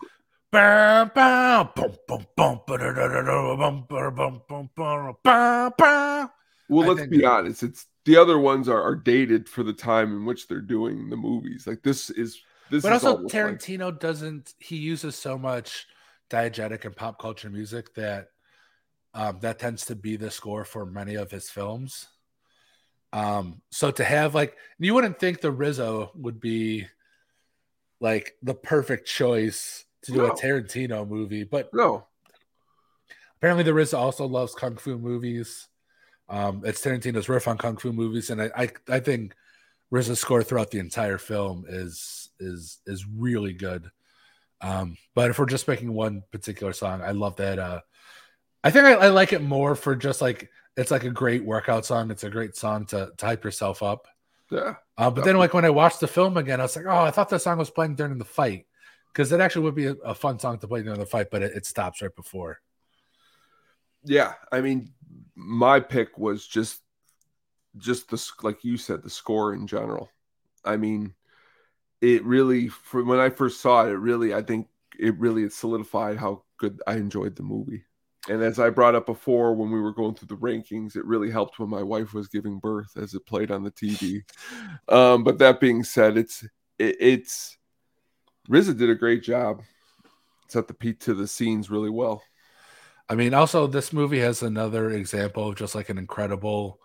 Well, 6.69 6.95
let's 6.95 7.07
be 7.09 7.25
honest. 7.25 7.63
It's 7.63 7.87
the 8.05 8.17
other 8.17 8.39
ones 8.39 8.69
are, 8.69 8.83
are 8.83 8.95
dated 8.95 9.49
for 9.49 9.63
the 9.63 9.73
time 9.73 10.13
in 10.13 10.25
which 10.25 10.49
they're 10.49 10.61
doing 10.61 11.09
the 11.11 11.17
movies. 11.17 11.67
Like 11.67 11.83
this 11.83 12.11
is 12.11 12.41
this 12.71 12.83
but 12.83 12.93
is 12.93 13.05
also 13.05 13.17
almost 13.17 13.35
like- 13.35 13.45
Tarantino 13.45 13.99
doesn't 13.99 14.55
he 14.59 14.77
uses 14.77 15.17
so 15.17 15.39
much 15.39 15.87
diegetic 16.31 16.85
and 16.85 16.95
pop 16.95 17.19
culture 17.21 17.51
music 17.51 17.95
that 17.95 18.29
um, 19.15 19.39
that 19.41 19.59
tends 19.59 19.87
to 19.87 19.97
be 19.97 20.17
the 20.17 20.31
score 20.31 20.65
for 20.65 20.85
many 20.87 21.15
of 21.15 21.31
his 21.31 21.51
films. 21.51 22.09
Um, 23.13 23.63
so 23.71 23.91
to 23.91 24.05
have 24.05 24.35
like 24.35 24.57
you 24.79 24.95
wouldn't 24.95 25.19
think 25.19 25.41
the 25.41 25.53
RZA 25.53 26.15
would 26.17 26.41
be 26.41 26.87
like 28.01 28.37
the 28.43 28.55
perfect 28.55 29.09
choice 29.09 29.85
to 30.03 30.13
do 30.13 30.19
No. 30.19 30.27
a 30.27 30.35
Tarantino 30.35 31.07
movie, 31.09 31.45
but 31.45 31.73
no. 31.73 32.07
apparently 33.37 33.65
the 33.65 33.73
RZA 33.73 33.99
also 33.99 34.27
loves 34.27 34.55
kung 34.55 34.77
fu 34.77 34.99
movies. 34.99 35.69
Um, 36.29 36.63
it's 36.65 36.81
Tarantino's 36.81 37.29
riff 37.29 37.49
on 37.49 37.59
kung 37.59 37.77
fu 37.77 37.93
movies, 37.93 38.31
and 38.31 38.43
I 38.43 38.51
I, 38.57 38.69
I 38.89 39.01
think 39.01 39.35
RZA's 39.93 40.21
score 40.21 40.43
throughout 40.43 40.71
the 40.71 40.79
entire 40.79 41.19
film 41.19 41.65
is 41.69 42.31
is 42.39 42.79
is 42.87 43.07
really 43.07 43.53
good. 43.53 43.91
Um, 44.61 44.97
but 45.15 45.31
if 45.31 45.39
we're 45.39 45.47
just 45.47 45.67
picking 45.67 45.93
one 45.93 46.23
particular 46.33 46.73
song, 46.73 47.01
I 47.03 47.13
love 47.13 47.37
that. 47.37 47.59
Uh, 47.59 47.81
I 48.65 48.71
think 48.71 48.87
I, 48.87 48.93
I 48.95 49.09
like 49.09 49.33
it 49.33 49.43
more 49.43 49.75
for 49.75 49.95
just 49.97 50.21
like 50.21 50.51
it's 50.77 50.91
like 50.91 51.05
a 51.05 51.11
great 51.11 51.45
workout 51.45 51.87
song. 51.87 52.11
It's 52.11 52.25
a 52.25 52.31
great 52.31 52.57
song 52.57 52.87
to, 52.87 53.11
to 53.17 53.27
hype 53.27 53.45
yourself 53.45 53.83
up. 53.83 54.07
Yeah. 54.51 54.75
Uh, 54.97 55.11
but 55.11 55.25
then, 55.25 55.37
like 55.37 55.55
when 55.55 55.65
I 55.65 55.71
watched 55.71 56.01
the 56.01 56.07
film 56.09 56.37
again, 56.37 56.61
I 56.61 56.65
was 56.65 56.77
like, 56.77 56.87
oh, 56.87 56.99
I 57.05 57.11
thought 57.11 57.29
that 57.31 57.41
song 57.41 57.59
was 57.59 57.71
playing 57.71 57.95
during 57.97 58.19
the 58.19 58.25
fight 58.25 58.67
because 59.19 59.33
it 59.33 59.41
actually 59.41 59.63
would 59.63 59.75
be 59.75 59.87
a, 59.87 59.95
a 60.05 60.15
fun 60.15 60.39
song 60.39 60.61
to 60.61 60.69
play 60.69 60.81
during 60.81 61.01
the 61.01 61.05
fight, 61.05 61.29
but 61.29 61.43
it, 61.43 61.51
it 61.57 61.67
stops 61.67 62.01
right 62.01 62.15
before. 62.15 62.61
Yeah, 64.05 64.35
I 64.53 64.61
mean, 64.61 64.93
my 65.35 65.81
pick 65.81 66.17
was 66.17 66.47
just, 66.47 66.83
just 67.79 68.11
the 68.11 68.25
like 68.45 68.63
you 68.63 68.77
said, 68.77 69.03
the 69.03 69.11
score 69.11 69.55
in 69.55 69.67
general. 69.67 70.09
I 70.65 70.77
mean, 70.77 71.15
it 72.01 72.25
really, 72.25 72.69
for 72.69 73.03
when 73.03 73.19
I 73.19 73.31
first 73.31 73.61
saw 73.61 73.85
it, 73.85 73.91
it 73.91 73.97
really, 73.97 74.33
I 74.33 74.41
think 74.41 74.69
it 74.97 75.19
really 75.19 75.51
solidified 75.51 76.17
how 76.17 76.45
good 76.57 76.81
I 76.87 76.95
enjoyed 76.95 77.35
the 77.35 77.43
movie. 77.43 77.83
And 78.29 78.41
as 78.41 78.61
I 78.61 78.71
brought 78.71 78.95
up 78.95 79.07
before, 79.07 79.53
when 79.53 79.73
we 79.73 79.81
were 79.81 79.93
going 79.93 80.15
through 80.15 80.29
the 80.29 80.37
rankings, 80.37 80.95
it 80.95 81.05
really 81.05 81.31
helped 81.31 81.59
when 81.59 81.71
my 81.71 81.83
wife 81.83 82.15
was 82.15 82.29
giving 82.29 82.61
birth 82.61 82.97
as 82.97 83.15
it 83.15 83.27
played 83.27 83.51
on 83.51 83.65
the 83.65 83.73
TV. 83.73 84.23
Um, 84.89 85.23
but 85.23 85.39
that 85.39 85.61
being 85.61 85.83
said, 85.85 86.17
it's 86.17 86.43
it, 86.79 86.97
it's 86.99 87.58
RZA 88.49 88.79
did 88.79 88.91
a 88.91 88.95
great 88.95 89.23
job. 89.23 89.63
Set 90.49 90.67
the 90.67 90.75
beat 90.75 91.01
to 91.01 91.15
the 91.15 91.27
scenes 91.27 91.71
really 91.71 91.91
well. 91.91 92.23
I 93.09 93.15
mean, 93.15 93.35
also 93.35 93.67
this 93.67 93.93
movie 93.93 94.21
has 94.21 94.43
another 94.43 94.91
example 94.91 95.49
of 95.49 95.57
just 95.57 95.75
like 95.75 95.89
an 95.89 95.99
incredible 95.99 96.81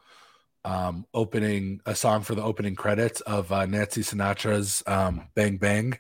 um 0.66 1.06
opening 1.14 1.82
a 1.86 1.94
song 1.94 2.22
for 2.22 2.36
the 2.36 2.42
opening 2.42 2.74
credits 2.74 3.20
of 3.22 3.52
uh, 3.52 3.66
Nancy 3.66 4.02
Sinatra's 4.02 4.82
um 4.88 5.28
Bang 5.36 5.58
Bang. 5.58 6.00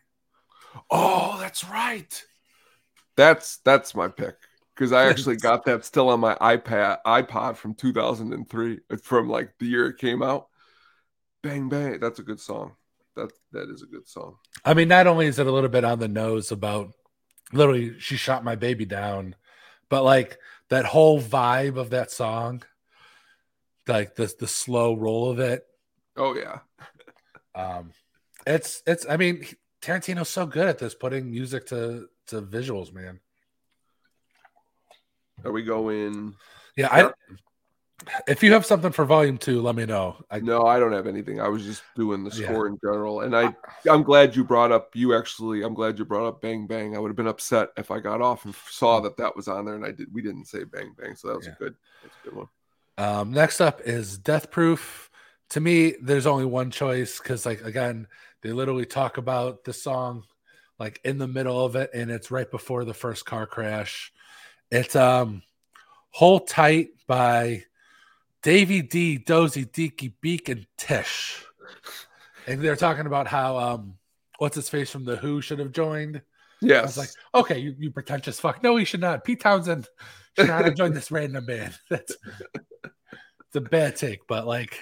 Oh, 0.90 1.38
that's 1.40 1.65
right. 1.65 2.23
That's 3.15 3.57
that's 3.57 3.94
my 3.94 4.07
pick 4.07 4.35
because 4.76 4.91
I 4.91 5.07
actually 5.07 5.35
got 5.35 5.65
that 5.65 5.85
still 5.85 6.10
on 6.10 6.19
my 6.19 6.35
iPad 6.35 6.98
iPod 7.06 7.57
from 7.57 7.76
2003 7.76 8.80
from 9.02 9.30
like 9.30 9.53
the 9.60 9.65
year 9.65 9.88
it 9.88 9.98
came 9.98 10.23
out. 10.23 10.48
Bang 11.41 11.69
bang, 11.69 11.99
that's 11.99 12.19
a 12.19 12.23
good 12.23 12.40
song. 12.40 12.73
That 13.15 13.31
that 13.52 13.69
is 13.69 13.84
a 13.84 13.88
good 13.88 14.07
song. 14.07 14.38
I 14.65 14.73
mean, 14.73 14.88
not 14.88 15.07
only 15.07 15.27
is 15.27 15.40
it 15.40 15.48
a 15.48 15.52
little 15.52 15.69
bit 15.69 15.84
on 15.84 15.99
the 15.99 16.07
nose 16.07 16.52
about 16.52 16.94
literally 17.52 17.99
she 17.99 18.15
shot 18.15 18.44
my 18.44 18.56
baby 18.56 18.85
down, 18.85 19.35
but 19.90 20.03
like 20.03 20.38
that 20.69 20.85
whole 20.85 21.22
vibe 21.22 21.77
of 21.77 21.91
that 21.91 22.11
song, 22.11 22.64
like 23.88 24.15
the 24.15 24.34
the 24.40 24.48
slow 24.48 24.95
roll 24.95 25.30
of 25.30 25.40
it. 25.40 25.65
Oh 26.15 26.35
yeah, 26.35 26.60
Um 27.56 27.91
it's 28.48 28.81
it's 28.88 29.06
I 29.10 29.18
mean 29.18 29.45
Tarantino's 29.81 30.30
so 30.30 30.45
good 30.45 30.68
at 30.68 30.80
this 30.80 30.95
putting 30.95 31.30
music 31.30 31.68
to 31.68 32.07
to 32.27 32.41
visuals, 32.41 32.94
man. 32.94 33.19
are 35.44 35.52
we 35.52 35.64
going? 35.64 36.35
Yeah, 36.77 36.88
I 36.90 37.11
if 38.28 38.44
you 38.44 38.52
have 38.53 38.65
something 38.65 38.91
for 38.91 39.06
volume 39.06 39.38
two, 39.38 39.61
let 39.61 39.76
me 39.76 39.86
know. 39.86 40.18
I 40.30 40.40
No, 40.40 40.65
I 40.65 40.80
don't 40.80 40.91
have 40.91 41.07
anything. 41.07 41.40
I 41.40 41.48
was 41.48 41.64
just 41.64 41.84
doing 41.95 42.24
the 42.24 42.32
Yeah. 42.32 42.48
score 42.48 42.68
in 42.68 42.78
general, 42.84 43.22
and 43.22 43.36
I 43.36 43.56
I'm 43.90 44.03
glad 44.03 44.36
you 44.36 44.44
brought 44.44 44.72
up. 44.72 44.95
You 44.95 45.15
actually, 45.15 45.64
I'm 45.64 45.74
glad 45.74 45.98
you 45.98 46.06
brought 46.06 46.28
up 46.28 46.41
Bang 46.41 46.68
Bang. 46.68 46.95
I 46.95 46.99
would 46.99 47.10
have 47.10 47.15
been 47.15 47.28
upset 47.28 47.70
if 47.78 47.91
I 47.91 47.99
got 47.99 48.22
off 48.22 48.45
and 48.45 48.56
saw 48.70 48.99
that 49.02 49.18
that 49.18 49.36
was 49.36 49.48
on 49.48 49.65
there, 49.65 49.76
and 49.76 49.86
I 49.86 49.91
did. 49.91 50.14
We 50.14 50.22
didn't 50.22 50.45
say 50.45 50.64
Bang 50.64 50.94
Bang, 50.98 51.15
so 51.15 51.30
that 51.30 51.38
was 51.38 51.48
Yeah. 51.48 51.53
a 51.53 51.56
good. 51.56 51.76
That's 52.02 52.15
a 52.15 52.30
good 52.30 52.36
one. 52.36 52.48
Um, 52.98 53.32
next 53.32 53.61
up 53.61 53.82
is 53.82 54.18
Death 54.18 54.52
Proof. 54.52 55.10
To 55.49 55.60
me, 55.60 55.95
there's 56.02 56.26
only 56.26 56.45
one 56.45 56.72
choice 56.72 57.20
because, 57.20 57.45
like, 57.45 57.61
again, 57.64 58.07
they 58.41 58.52
literally 58.52 58.86
talk 58.86 59.18
about 59.18 59.64
the 59.64 59.74
song 59.74 60.24
like 60.80 60.99
in 61.06 61.18
the 61.18 61.28
middle 61.28 61.64
of 61.64 61.76
it, 61.76 61.91
and 61.94 62.11
it's 62.11 62.32
right 62.32 62.49
before 62.49 62.84
the 62.84 62.94
first 62.94 63.26
car 63.26 63.45
crash. 63.45 64.11
It's 64.72 64.95
um, 64.95 65.44
"Hold 66.10 66.48
Tight" 66.48 66.90
by 67.07 67.64
Davy 68.44 68.82
D, 68.82 69.18
Dozy, 69.18 69.65
Deaky, 69.65 70.14
Beak, 70.22 70.49
and 70.49 70.68
Tish, 70.78 71.44
and 72.45 72.61
they're 72.61 72.76
talking 72.76 73.06
about 73.06 73.26
how 73.26 73.57
um, 73.57 73.95
what's 74.38 74.56
his 74.56 74.70
face 74.70 74.91
from 74.91 75.06
the 75.06 75.15
Who 75.15 75.41
should 75.41 75.60
have 75.60 75.72
joined. 75.72 76.22
Yeah, 76.61 76.80
I 76.80 76.84
was 76.84 76.98
like, 76.98 77.10
okay, 77.34 77.57
you, 77.57 77.74
you 77.80 77.91
pretentious 77.91 78.40
fuck. 78.40 78.61
No, 78.61 78.76
he 78.76 78.86
should 78.86 78.99
not. 78.99 79.24
Pete 79.24 79.40
Townshend 79.40 79.88
should 80.38 80.48
not 80.48 80.65
have 80.65 80.76
joined 80.76 80.94
this 80.94 81.10
random 81.11 81.45
band. 81.45 81.74
That's 81.90 82.15
it's 82.84 83.56
a 83.56 83.61
bad 83.61 83.95
take, 83.95 84.28
but 84.28 84.45
like, 84.45 84.78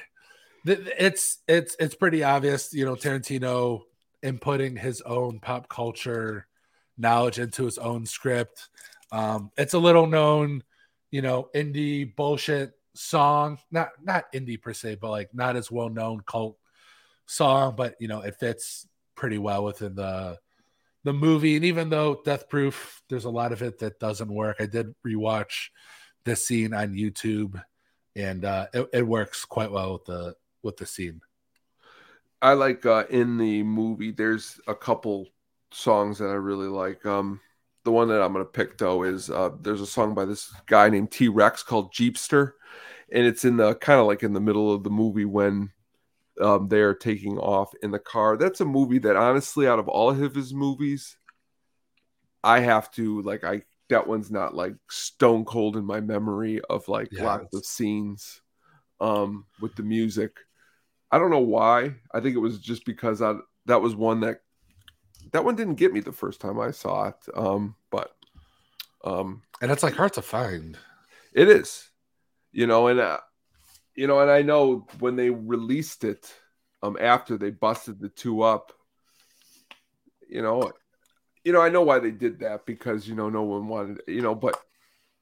it's 0.66 1.38
it's 1.48 1.76
it's 1.80 1.96
pretty 1.96 2.24
obvious. 2.24 2.74
You 2.74 2.86
know, 2.86 2.96
Tarantino 2.96 3.82
inputting 4.24 4.78
his 4.78 5.02
own 5.02 5.40
pop 5.40 5.70
culture 5.70 6.48
knowledge 6.98 7.38
into 7.38 7.66
his 7.66 7.78
own 7.78 8.08
script. 8.08 8.70
Um, 9.12 9.52
it's 9.58 9.74
a 9.74 9.80
little 9.80 10.08
known, 10.08 10.64
you 11.12 11.22
know, 11.22 11.50
indie 11.54 12.16
bullshit 12.16 12.74
song. 12.94 13.58
Not 13.72 13.90
not 14.02 14.32
indie 14.34 14.62
per 14.62 14.74
se, 14.74 14.96
but 14.96 15.12
like 15.12 15.34
not 15.34 15.56
as 15.56 15.72
well 15.72 15.90
known 15.90 16.22
cult 16.26 16.58
song. 17.26 17.76
But 17.76 17.96
you 18.00 18.08
know, 18.08 18.22
it 18.22 18.36
fits 18.40 18.88
pretty 19.16 19.38
well 19.38 19.64
within 19.64 19.96
the 19.96 20.40
the 21.04 21.14
movie. 21.14 21.56
And 21.56 21.66
even 21.66 21.90
though 21.90 22.22
Death 22.24 22.50
Proof, 22.50 23.02
there's 23.10 23.26
a 23.26 23.30
lot 23.30 23.52
of 23.52 23.62
it 23.62 23.80
that 23.80 24.00
doesn't 24.00 24.34
work. 24.34 24.58
I 24.60 24.66
did 24.66 24.94
rewatch 25.06 25.70
this 26.24 26.46
scene 26.46 26.74
on 26.74 26.94
YouTube, 26.94 27.62
and 28.16 28.46
uh, 28.46 28.68
it, 28.74 28.90
it 28.94 29.08
works 29.08 29.46
quite 29.46 29.72
well 29.72 29.94
with 29.94 30.06
the 30.06 30.36
with 30.64 30.78
the 30.78 30.86
scene. 30.86 31.22
I 32.42 32.54
like 32.54 32.86
uh 32.86 33.06
in 33.10 33.38
the 33.38 33.64
movie 33.64 34.12
there's 34.12 34.60
a 34.68 34.74
couple 34.74 35.28
songs 35.72 36.18
that 36.20 36.26
I 36.26 36.34
really 36.34 36.68
like. 36.68 37.06
Um 37.06 37.40
the 37.84 37.92
one 37.92 38.08
that 38.10 38.22
I'm 38.22 38.34
gonna 38.34 38.46
pick 38.46 38.78
though 38.78 39.04
is 39.04 39.30
uh 39.30 39.52
there's 39.62 39.82
a 39.82 39.88
song 39.88 40.14
by 40.14 40.26
this 40.26 40.54
guy 40.66 40.90
named 40.90 41.12
T 41.12 41.28
Rex 41.28 41.64
called 41.64 41.94
Jeepster, 41.94 42.54
and 43.12 43.26
it's 43.26 43.46
in 43.46 43.58
the 43.58 43.76
kind 43.76 44.00
of 44.00 44.08
like 44.08 44.24
in 44.24 44.34
the 44.34 44.40
middle 44.42 44.74
of 44.74 44.84
the 44.84 44.90
movie 44.90 45.26
when 45.26 45.72
um 46.42 46.68
they're 46.70 46.96
taking 46.96 47.38
off 47.40 47.74
in 47.84 47.92
the 47.92 48.00
car. 48.00 48.38
That's 48.38 48.62
a 48.62 48.66
movie 48.66 49.00
that 49.00 49.16
honestly 49.18 49.68
out 49.68 49.80
of 49.80 49.88
all 49.90 50.12
of 50.12 50.36
his 50.36 50.54
movies, 50.54 51.18
I 52.44 52.60
have 52.62 52.92
to 52.92 53.22
like 53.22 53.44
I 53.44 53.64
that 53.90 54.08
one's 54.08 54.32
not 54.32 54.56
like 54.56 54.76
stone 54.90 55.46
cold 55.46 55.76
in 55.78 55.86
my 55.86 56.00
memory 56.00 56.62
of 56.70 56.88
like 56.88 57.12
Yeah, 57.12 57.20
lots 57.20 57.54
of 57.54 57.66
scenes 57.66 58.42
um 59.02 59.48
with 59.60 59.76
the 59.76 59.84
music. 59.84 60.38
I 61.12 61.20
don't 61.20 61.32
know 61.32 61.40
why. 61.40 61.96
I 62.14 62.22
think 62.22 62.36
it 62.36 62.40
was 62.42 62.60
just 62.60 62.86
because 62.86 63.22
I 63.22 63.36
that 63.68 63.82
was 63.82 63.96
one 63.96 64.22
that 64.22 64.42
that 65.34 65.46
one 65.46 65.56
didn't 65.56 65.76
get 65.76 65.94
me 65.94 66.02
the 66.02 66.12
first 66.14 66.42
time 66.42 66.60
I 66.60 66.72
saw 66.72 67.10
it. 67.10 67.18
Um, 67.36 67.76
but 67.92 68.16
um, 69.06 69.44
And 69.62 69.72
it's 69.72 69.84
like 69.84 69.96
hard 69.96 70.14
to 70.14 70.22
find. 70.22 70.78
it 71.34 71.50
is, 71.50 71.91
you 72.52 72.68
know, 72.68 72.88
and 72.88 73.00
uh, 73.00 73.20
you 73.96 74.08
know, 74.08 74.20
and 74.20 74.32
I 74.32 74.42
know 74.42 74.88
when 75.00 75.16
they 75.16 75.30
released 75.30 76.04
it, 76.04 76.34
um, 76.84 76.98
after 77.00 77.38
they 77.38 77.52
busted 77.52 78.00
the 78.00 78.10
two 78.10 78.42
up, 78.42 78.74
you 80.28 80.42
know, 80.42 80.72
you 81.44 81.54
know, 81.54 81.62
I 81.62 81.70
know 81.70 81.82
why 81.82 82.00
they 82.00 82.12
did 82.12 82.40
that 82.40 82.66
because 82.66 83.08
you 83.08 83.16
know 83.16 83.30
no 83.30 83.44
one 83.44 83.68
wanted, 83.68 84.02
you 84.08 84.22
know, 84.22 84.36
but 84.36 84.60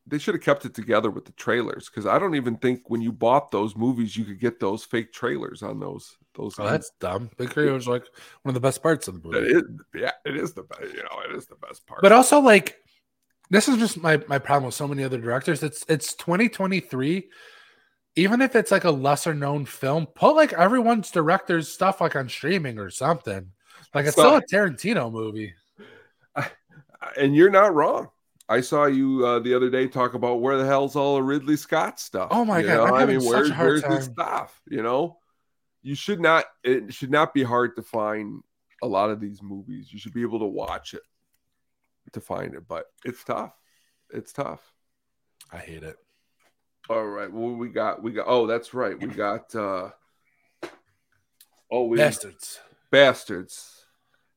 they 0.08 0.18
should 0.18 0.34
have 0.34 0.44
kept 0.44 0.66
it 0.66 0.74
together 0.74 1.12
with 1.12 1.26
the 1.26 1.32
trailers 1.34 1.90
because 1.90 2.06
I 2.06 2.18
don't 2.18 2.36
even 2.36 2.58
think 2.58 2.90
when 2.90 3.02
you 3.02 3.12
bought 3.12 3.52
those 3.52 3.76
movies 3.76 4.18
you 4.18 4.26
could 4.26 4.40
get 4.40 4.60
those 4.60 4.84
fake 4.84 5.14
trailers 5.14 5.62
on 5.62 5.80
those 5.80 6.18
those. 6.36 6.58
Oh, 6.58 6.66
that's 6.66 6.92
dumb. 7.00 7.30
Big 7.38 7.52
Career 7.52 7.74
was 7.74 7.88
like 7.88 8.06
one 8.44 8.50
of 8.50 8.54
the 8.54 8.66
best 8.66 8.82
parts 8.82 9.08
of 9.08 9.22
the 9.22 9.28
movie. 9.28 9.52
is, 9.52 9.64
yeah, 9.94 10.12
it 10.26 10.36
is 10.36 10.54
the 10.54 10.64
best. 10.64 10.94
You 10.94 11.04
know, 11.04 11.22
it 11.30 11.36
is 11.36 11.46
the 11.46 11.56
best 11.56 11.86
part. 11.86 12.02
But 12.02 12.12
also, 12.12 12.40
like, 12.40 12.78
this 13.50 13.68
is 13.68 13.78
just 13.78 14.02
my 14.02 14.22
my 14.28 14.40
problem 14.40 14.66
with 14.66 14.76
so 14.76 14.88
many 14.88 15.04
other 15.04 15.18
directors. 15.18 15.64
It's 15.64 15.84
it's 15.90 16.14
2023. 16.16 17.30
Even 18.16 18.42
if 18.42 18.56
it's 18.56 18.72
like 18.72 18.84
a 18.84 18.92
lesser 18.92 19.34
known 19.34 19.66
film, 19.66 20.06
put 20.08 20.36
like 20.36 20.52
everyone's 20.54 21.12
director's 21.12 21.70
stuff 21.72 22.02
like 22.02 22.16
on 22.16 22.28
streaming 22.28 22.78
or 22.80 22.90
something. 22.90 23.52
Like 23.94 24.06
it's 24.08 24.16
So- 24.16 24.40
still 24.40 24.62
a 24.64 24.70
Tarantino 24.70 25.12
movie. 25.12 25.54
and 27.18 27.36
you're 27.36 27.50
not 27.52 27.74
wrong. 27.74 28.10
I 28.48 28.62
saw 28.62 28.86
you 28.86 29.26
uh, 29.26 29.40
the 29.40 29.54
other 29.54 29.70
day 29.70 29.88
talk 29.88 30.16
about 30.16 30.42
where 30.42 30.58
the 30.58 30.66
hell's 30.66 30.96
all 30.96 31.16
the 31.16 31.24
Ridley 31.24 31.56
Scott 31.56 32.00
stuff. 32.00 32.30
Oh 32.32 32.44
my 32.44 32.60
you 32.60 32.68
God, 32.68 32.90
know? 32.90 32.96
I 32.96 33.06
mean, 33.06 33.24
where's 33.24 33.52
where's 33.52 33.84
the 33.84 33.88
time. 33.90 34.02
stuff? 34.02 34.60
You 34.68 34.82
know, 34.82 35.18
you 35.84 35.94
should 35.96 36.20
not. 36.20 36.46
It 36.64 36.92
should 36.94 37.12
not 37.12 37.34
be 37.34 37.44
hard 37.44 37.76
to 37.76 37.84
find 37.84 38.42
a 38.82 38.88
lot 38.88 39.12
of 39.12 39.20
these 39.20 39.42
movies. 39.44 39.94
You 39.94 40.00
should 40.00 40.14
be 40.14 40.24
able 40.24 40.40
to 40.40 40.46
watch 40.46 40.96
it 40.96 41.02
to 42.14 42.22
find 42.22 42.54
it, 42.54 42.68
but 42.68 42.86
it's 43.06 43.24
tough. 43.24 43.54
It's 44.12 44.32
tough. 44.34 44.62
I 45.52 45.58
hate 45.58 45.84
it. 45.84 45.98
All 46.90 47.06
right. 47.06 47.32
Well, 47.32 47.52
we 47.56 47.70
got 47.70 48.02
we 48.02 48.12
got. 48.12 48.26
Oh, 48.28 48.48
that's 48.48 48.74
right. 48.74 49.00
We 49.00 49.08
got. 49.08 49.54
uh 49.56 49.90
Oh, 51.72 51.86
we 51.86 51.98
Bastards. 51.98 52.60
bastards. 52.92 53.86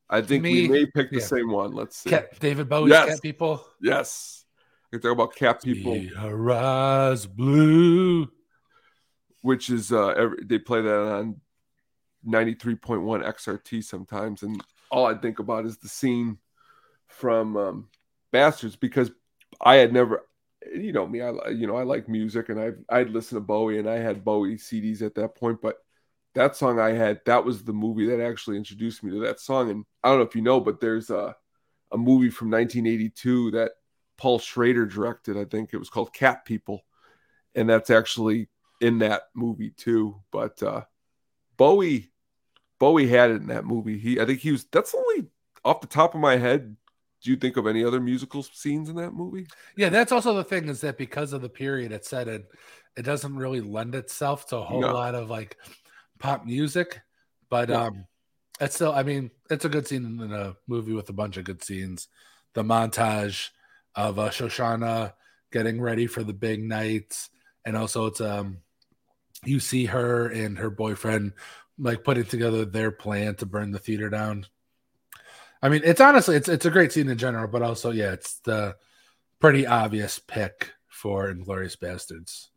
I 0.09 0.21
think 0.21 0.43
Me- 0.43 0.67
we 0.67 0.67
may 0.67 0.85
pick 0.85 1.09
the 1.09 1.17
yeah. 1.17 1.25
same 1.25 1.49
one. 1.49 1.71
Let's 1.71 1.97
see. 1.97 2.11
Cat, 2.11 2.39
David 2.39 2.69
Bowie's 2.69 2.91
Yes. 2.91 3.09
Cat 3.09 3.21
People. 3.23 3.65
Yes. 3.81 4.45
We 4.91 4.99
talk 4.99 5.13
about 5.13 5.33
cat 5.35 5.63
people, 5.63 5.93
The 5.93 6.09
Horizon 6.09 7.31
Blue. 7.35 8.27
which 9.41 9.71
is 9.71 9.91
uh 9.91 10.09
every, 10.09 10.43
they 10.45 10.59
play 10.59 10.81
that 10.81 10.95
on 10.95 11.41
93.1 12.27 13.23
XRT 13.25 13.83
sometimes, 13.83 14.43
and 14.43 14.63
all 14.91 15.07
I 15.07 15.15
think 15.15 15.39
about 15.39 15.65
is 15.65 15.77
the 15.77 15.89
scene 15.89 16.37
from 17.13 17.57
um, 17.57 17.89
Bastards 18.31 18.75
because 18.75 19.11
I 19.61 19.75
had 19.75 19.93
never, 19.93 20.27
you 20.73 20.91
know 20.91 21.07
me, 21.07 21.21
I 21.21 21.49
you 21.49 21.67
know 21.67 21.75
I 21.75 21.83
like 21.83 22.09
music 22.09 22.49
and 22.49 22.59
I 22.59 22.71
I'd 22.89 23.09
listen 23.09 23.35
to 23.35 23.41
Bowie 23.41 23.79
and 23.79 23.89
I 23.89 23.97
had 23.97 24.23
Bowie 24.23 24.55
CDs 24.55 25.01
at 25.01 25.15
that 25.15 25.35
point, 25.35 25.61
but 25.61 25.77
that 26.35 26.55
song 26.55 26.79
I 26.79 26.91
had 26.91 27.21
that 27.25 27.45
was 27.45 27.63
the 27.63 27.73
movie 27.73 28.07
that 28.07 28.23
actually 28.23 28.57
introduced 28.57 29.03
me 29.03 29.11
to 29.11 29.19
that 29.21 29.39
song, 29.39 29.69
and 29.69 29.85
I 30.03 30.09
don't 30.09 30.19
know 30.19 30.25
if 30.25 30.35
you 30.35 30.41
know, 30.41 30.59
but 30.59 30.79
there's 30.79 31.09
a 31.09 31.35
a 31.91 31.97
movie 31.97 32.29
from 32.29 32.49
1982 32.49 33.51
that 33.51 33.73
Paul 34.17 34.39
Schrader 34.39 34.85
directed. 34.85 35.37
I 35.37 35.45
think 35.45 35.69
it 35.71 35.77
was 35.77 35.89
called 35.89 36.13
Cat 36.13 36.43
People, 36.45 36.83
and 37.55 37.69
that's 37.69 37.89
actually 37.89 38.49
in 38.81 38.99
that 38.99 39.23
movie 39.35 39.71
too. 39.71 40.21
But 40.31 40.61
uh, 40.63 40.83
Bowie, 41.57 42.11
Bowie 42.79 43.07
had 43.07 43.31
it 43.31 43.41
in 43.41 43.47
that 43.47 43.65
movie. 43.65 43.97
He, 43.97 44.19
I 44.19 44.25
think 44.25 44.39
he 44.39 44.51
was. 44.51 44.65
That's 44.71 44.95
only 44.95 45.27
off 45.63 45.81
the 45.81 45.87
top 45.87 46.15
of 46.15 46.21
my 46.21 46.37
head. 46.37 46.75
Do 47.23 47.31
you 47.31 47.37
think 47.37 47.55
of 47.55 47.67
any 47.67 47.85
other 47.85 48.01
musical 48.01 48.43
scenes 48.43 48.89
in 48.89 48.97
that 48.97 49.11
movie? 49.13 49.47
Yeah, 49.77 49.89
that's 49.89 50.11
also 50.11 50.33
the 50.35 50.43
thing 50.43 50.67
is 50.67 50.81
that 50.81 50.97
because 50.97 51.31
of 51.31 51.41
the 51.41 51.49
period 51.49 51.93
it's 51.93 52.09
set 52.09 52.27
in, 52.27 52.43
it 52.97 53.03
doesn't 53.03 53.35
really 53.37 53.61
lend 53.61 53.95
itself 53.95 54.45
to 54.47 54.57
a 54.57 54.61
whole 54.61 54.81
No. 54.81 54.93
lot 54.93 55.15
of 55.15 55.29
like 55.29 55.57
pop 56.19 56.45
music. 56.45 57.01
But 57.49 57.69
No. 57.69 57.79
um 57.79 58.05
it's 58.59 58.75
still 58.75 58.91
I 58.91 59.03
mean, 59.03 59.31
it's 59.49 59.65
a 59.65 59.69
good 59.69 59.87
scene 59.87 60.19
in 60.21 60.31
a 60.33 60.55
movie 60.67 60.93
with 60.93 61.09
a 61.09 61.13
bunch 61.13 61.37
of 61.37 61.45
good 61.45 61.63
scenes. 61.63 62.07
The 62.53 62.63
montage 62.63 63.49
of 63.95 64.19
uh, 64.19 64.29
Shosanna 64.29 65.13
getting 65.51 65.79
ready 65.81 66.07
for 66.07 66.23
the 66.23 66.33
big 66.33 66.61
night. 66.61 67.29
And 67.65 67.77
also 67.77 68.07
it's 68.07 68.21
um 68.21 68.57
you 69.45 69.59
see 69.61 69.85
her 69.85 70.27
and 70.27 70.57
her 70.57 70.69
boyfriend 70.69 71.33
like 71.77 72.03
putting 72.03 72.25
together 72.25 72.65
their 72.65 72.91
plan 72.91 73.35
to 73.35 73.45
burn 73.45 73.71
the 73.71 73.79
theater 73.79 74.09
down. 74.09 74.45
I 75.63 75.69
mean, 75.69 75.81
it's 75.85 76.01
honestly 76.01 76.35
it's 76.35 76.49
it's 76.49 76.65
a 76.65 76.69
great 76.69 76.91
scene 76.91 77.07
in 77.07 77.17
general, 77.17 77.47
but 77.47 77.61
also 77.61 77.91
yeah, 77.91 78.11
it's 78.11 78.39
the 78.39 78.75
pretty 79.39 79.65
obvious 79.65 80.19
pick 80.19 80.71
for 80.89 81.33
Inglourious 81.33 81.77
Basterds. 81.77 82.49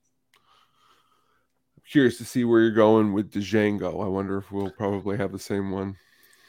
I'm 1.76 1.84
curious 1.88 2.18
to 2.18 2.24
see 2.24 2.42
where 2.42 2.60
you're 2.62 2.72
going 2.72 3.12
with 3.12 3.30
Django. 3.30 4.04
I 4.04 4.08
wonder 4.08 4.38
if 4.38 4.50
we'll 4.50 4.72
probably 4.72 5.16
have 5.18 5.30
the 5.30 5.38
same 5.38 5.70
one. 5.70 5.96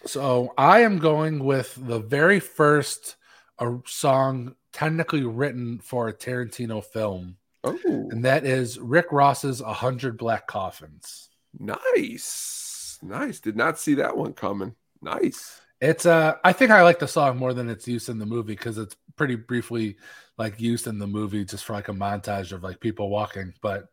So 0.05 0.55
I 0.57 0.79
am 0.81 0.97
going 0.97 1.43
with 1.43 1.75
the 1.77 1.99
very 1.99 2.39
first 2.39 3.17
uh, 3.59 3.73
song 3.85 4.55
technically 4.73 5.25
written 5.25 5.77
for 5.77 6.07
a 6.07 6.13
Tarantino 6.13 6.83
film, 6.83 7.37
Oh, 7.63 7.77
and 7.85 8.25
that 8.25 8.45
is 8.45 8.79
Rick 8.79 9.11
Ross's 9.11 9.61
"A 9.61 9.73
Hundred 9.73 10.17
Black 10.17 10.47
Coffins." 10.47 11.29
nice, 11.59 12.97
nice. 13.03 13.39
Did 13.39 13.55
not 13.55 13.77
see 13.77 13.93
that 13.95 14.17
one 14.17 14.33
coming. 14.33 14.73
Nice. 15.03 15.61
It's 15.79 16.05
uh, 16.05 16.35
I 16.43 16.53
think 16.53 16.71
I 16.71 16.83
like 16.83 16.99
the 16.99 17.07
song 17.07 17.37
more 17.37 17.53
than 17.53 17.69
its 17.69 17.87
use 17.87 18.09
in 18.09 18.17
the 18.17 18.25
movie 18.25 18.53
because 18.53 18.77
it's 18.77 18.95
pretty 19.15 19.35
briefly 19.35 19.97
like 20.37 20.59
used 20.59 20.87
in 20.87 20.99
the 20.99 21.07
movie 21.07 21.45
just 21.45 21.65
for 21.65 21.73
like 21.73 21.89
a 21.89 21.93
montage 21.93 22.51
of 22.51 22.63
like 22.63 22.79
people 22.79 23.09
walking. 23.09 23.53
But 23.61 23.85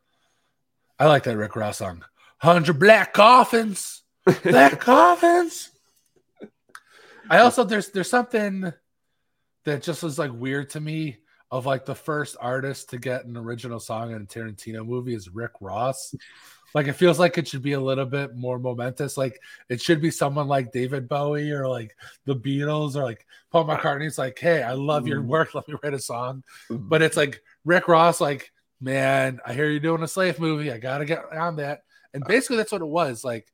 I 0.99 1.07
like 1.07 1.25
that 1.25 1.37
Rick 1.37 1.57
Ross 1.57 1.79
song, 1.79 2.05
Hundred 2.39 2.79
Black 2.79 3.13
Coffins, 3.13 4.03
Black 4.43 4.81
Coffins." 4.81 5.71
I 7.29 7.39
also 7.39 7.65
there's 7.65 7.91
there's 7.91 8.11
something 8.11 8.73
that 9.65 9.83
just 9.83 10.03
was 10.03 10.19
like 10.19 10.33
weird 10.33 10.71
to 10.71 10.81
me 10.81 11.19
of 11.51 11.67
like 11.67 11.85
the 11.85 11.95
first 11.95 12.37
artist 12.41 12.91
to 12.91 12.99
get 12.99 13.25
an 13.25 13.37
original 13.37 13.81
song 13.81 14.11
in 14.11 14.23
a 14.23 14.27
Tarantino 14.27 14.87
movie 14.87 15.15
is 15.15 15.29
Rick 15.29 15.53
Ross. 15.61 16.15
Like 16.75 16.89
it 16.89 16.95
feels 16.95 17.21
like 17.21 17.39
it 17.39 17.47
should 17.47 17.63
be 17.63 17.73
a 17.73 17.81
little 17.81 18.05
bit 18.05 18.35
more 18.35 18.59
momentous. 18.59 19.17
Like 19.17 19.41
it 19.69 19.81
should 19.81 20.03
be 20.03 20.11
someone 20.11 20.49
like 20.49 20.73
David 20.73 21.09
Bowie 21.09 21.53
or 21.53 21.69
like 21.69 21.97
the 22.25 22.35
Beatles 22.35 22.97
or 22.97 23.05
like 23.05 23.25
Paul 23.51 23.71
ah. 23.71 23.79
McCartney's 23.79 24.19
like, 24.19 24.37
hey, 24.39 24.63
I 24.63 24.73
love 24.73 25.07
your 25.07 25.23
mm. 25.23 25.27
work. 25.27 25.55
Let 25.55 25.69
me 25.69 25.77
write 25.83 25.95
a 25.95 26.01
song. 26.01 26.43
Mm. 26.69 26.89
But 26.89 27.01
it's 27.01 27.17
like 27.17 27.41
Rick 27.65 27.87
Ross, 27.87 28.21
like, 28.21 28.53
man, 28.81 29.39
I 29.47 29.55
hear 29.55 29.71
you're 29.71 29.79
doing 29.79 30.03
a 30.03 30.09
slave 30.09 30.41
movie. 30.41 30.73
I 30.73 30.79
gotta 30.79 31.05
get 31.05 31.33
on 31.33 31.57
that. 31.57 31.85
And 32.13 32.25
ah. 32.25 32.29
basically 32.29 32.57
that's 32.57 32.73
what 32.73 32.83
it 32.83 32.87
was. 32.87 33.23
Like 33.23 33.47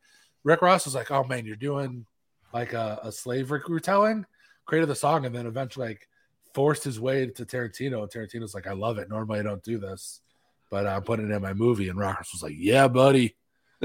Rick 0.43 0.63
Ross 0.63 0.87
was 0.87 0.95
like, 0.95 1.11
Oh 1.11 1.25
man, 1.25 1.45
you're 1.45 1.57
doing 1.57 2.07
like 2.55 2.73
a, 2.73 3.01
a 3.05 3.13
slave 3.13 3.51
retelling, 3.51 4.25
created 4.65 4.89
the 4.89 4.95
song, 4.95 5.27
and 5.27 5.35
then 5.35 5.47
eventually 5.47 5.89
like 5.89 6.09
forced 6.55 6.85
his 6.85 6.99
way 6.99 7.27
to 7.27 7.45
Tarantino. 7.45 8.03
And 8.03 8.11
Tarantino's 8.11 8.55
like, 8.55 8.67
I 8.67 8.73
love 8.73 8.97
it. 8.97 9.11
Normally 9.11 9.41
I 9.41 9.43
don't 9.43 9.63
do 9.63 9.79
this, 9.79 10.23
but 10.71 10.87
I'm 10.87 11.03
putting 11.03 11.31
it 11.31 11.35
in 11.35 11.43
my 11.43 11.53
movie. 11.53 11.89
And 11.89 11.99
Rick 11.99 12.17
Ross 12.17 12.33
was 12.33 12.43
like, 12.43 12.55
Yeah, 12.57 12.89
buddy. 12.89 13.37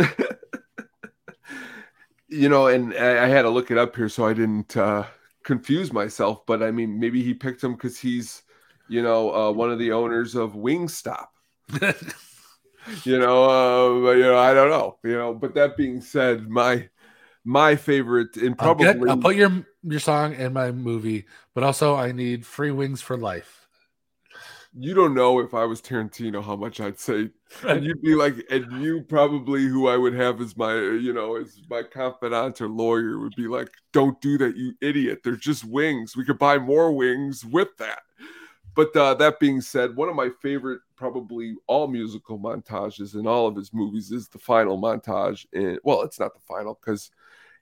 you 2.28 2.50
know, 2.50 2.68
and 2.68 2.94
I, 2.94 3.26
I, 3.26 3.28
had 3.28 3.44
to 3.44 3.50
look 3.50 3.72
it 3.72 3.78
up 3.78 3.96
here 3.96 4.10
so 4.10 4.26
I 4.26 4.34
didn't 4.34 4.76
uh, 4.78 5.06
confuse 5.44 5.92
myself. 5.92 6.46
But 6.46 6.62
I 6.62 6.72
mean, 6.72 7.00
maybe 7.00 7.24
he 7.24 7.34
picked 7.34 7.64
him 7.64 7.74
because 7.74 7.98
he's, 7.98 8.44
you 8.88 9.02
know, 9.02 9.34
uh, 9.34 9.52
one 9.52 9.72
of 9.72 9.80
the 9.80 9.92
owners 9.92 10.36
of 10.36 10.54
Wingstop. 10.54 11.28
you 13.04 13.18
know, 13.18 14.06
uh, 14.08 14.12
you 14.12 14.24
know, 14.24 14.38
I 14.38 14.54
don't 14.54 14.70
know, 14.70 15.00
you 15.04 15.14
know. 15.14 15.34
But 15.34 15.56
that 15.56 15.78
being 15.78 16.02
said, 16.02 16.48
my 16.48 16.90
my 17.44 17.76
favorite 17.76 18.38
and 18.38 18.58
probably 18.58 18.88
I'll, 18.88 18.94
get, 18.94 19.10
I'll 19.10 19.18
put 19.18 19.36
your 19.36 19.66
your 19.84 20.00
song 20.00 20.36
in 20.36 20.54
my 20.54 20.72
movie, 20.72 21.26
but 21.54 21.64
also 21.64 21.96
I 21.96 22.12
need 22.12 22.46
free 22.46 22.72
wings 22.72 23.02
for 23.02 23.18
life 23.18 23.65
you 24.78 24.94
don't 24.94 25.14
know 25.14 25.40
if 25.40 25.54
I 25.54 25.64
was 25.64 25.82
Tarantino 25.82 26.44
how 26.44 26.56
much 26.56 26.82
I'd 26.82 27.00
say, 27.00 27.30
and 27.66 27.86
you'd 27.86 28.02
be 28.02 28.14
like, 28.14 28.36
and 28.50 28.84
you 28.84 29.02
probably 29.04 29.66
who 29.66 29.88
I 29.88 29.96
would 29.96 30.14
have 30.14 30.42
as 30.42 30.58
my, 30.58 30.76
you 30.76 31.14
know, 31.14 31.38
as 31.38 31.62
my 31.70 31.82
confidant 31.82 32.60
or 32.60 32.68
lawyer 32.68 33.20
would 33.20 33.36
be 33.36 33.48
like, 33.48 33.70
don't 33.94 34.20
do 34.20 34.38
that, 34.40 34.58
you 34.58 34.74
idiot. 34.82 35.22
They're 35.24 35.38
just 35.38 35.64
wings. 35.64 36.18
We 36.18 36.26
could 36.26 36.40
buy 36.40 36.58
more 36.58 36.92
wings 36.92 37.46
with 37.46 37.70
that. 37.78 38.00
But 38.76 38.94
uh, 38.98 39.14
that 39.16 39.40
being 39.40 39.62
said, 39.62 39.96
one 39.96 40.10
of 40.10 40.16
my 40.16 40.30
favorite, 40.42 40.82
probably 40.98 41.56
all 41.68 41.88
musical 41.88 42.38
montages 42.38 43.16
in 43.16 43.26
all 43.26 43.48
of 43.48 43.56
his 43.56 43.74
movies 43.74 44.12
is 44.12 44.28
the 44.28 44.40
final 44.40 44.78
montage. 44.78 45.46
And 45.54 45.80
well, 45.86 46.02
it's 46.02 46.20
not 46.20 46.34
the 46.34 46.42
final 46.42 46.78
because, 46.80 47.10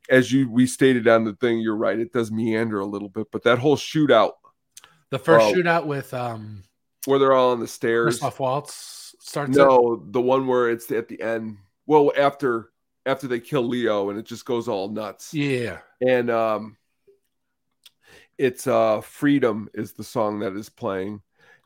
as 0.10 0.32
you 0.32 0.50
we 0.50 0.66
stated 0.66 1.08
on 1.08 1.24
the 1.26 1.34
thing, 1.34 1.60
you're 1.60 1.78
right, 1.78 2.00
it 2.00 2.12
does 2.12 2.32
meander 2.32 2.80
a 2.80 2.86
little 2.86 3.10
bit. 3.10 3.28
But 3.32 3.44
that 3.44 3.60
whole 3.60 3.78
shootout, 3.78 4.32
the 5.12 5.20
first 5.20 5.46
uh, 5.46 5.52
shootout 5.52 5.86
with 5.86 6.12
um 6.16 6.64
where 7.06 7.20
they're 7.20 7.34
all 7.34 7.52
on 7.52 7.60
the 7.60 7.68
stairs. 7.68 8.20
Christoph 8.20 8.40
Waltz 8.40 9.16
starts. 9.20 9.56
No, 9.56 10.04
the 10.10 10.22
one 10.22 10.48
where 10.48 10.70
it's 10.70 10.92
at 10.92 11.08
the 11.08 11.22
end. 11.22 11.58
Well, 11.86 12.12
after 12.18 12.70
after 13.06 13.28
they 13.28 13.40
kill 13.40 13.64
Leo 13.64 14.10
and 14.10 14.20
it 14.20 14.26
just 14.26 14.46
goes 14.46 14.68
all 14.68 14.90
nuts. 14.90 15.34
Yeah. 15.34 15.80
And 16.06 16.30
um 16.30 16.78
it's 18.38 18.68
uh 18.68 19.02
Freedom 19.02 19.70
is 19.74 19.94
the 19.94 20.04
song 20.04 20.40
that 20.40 20.56
is 20.56 20.70
playing. 20.70 21.22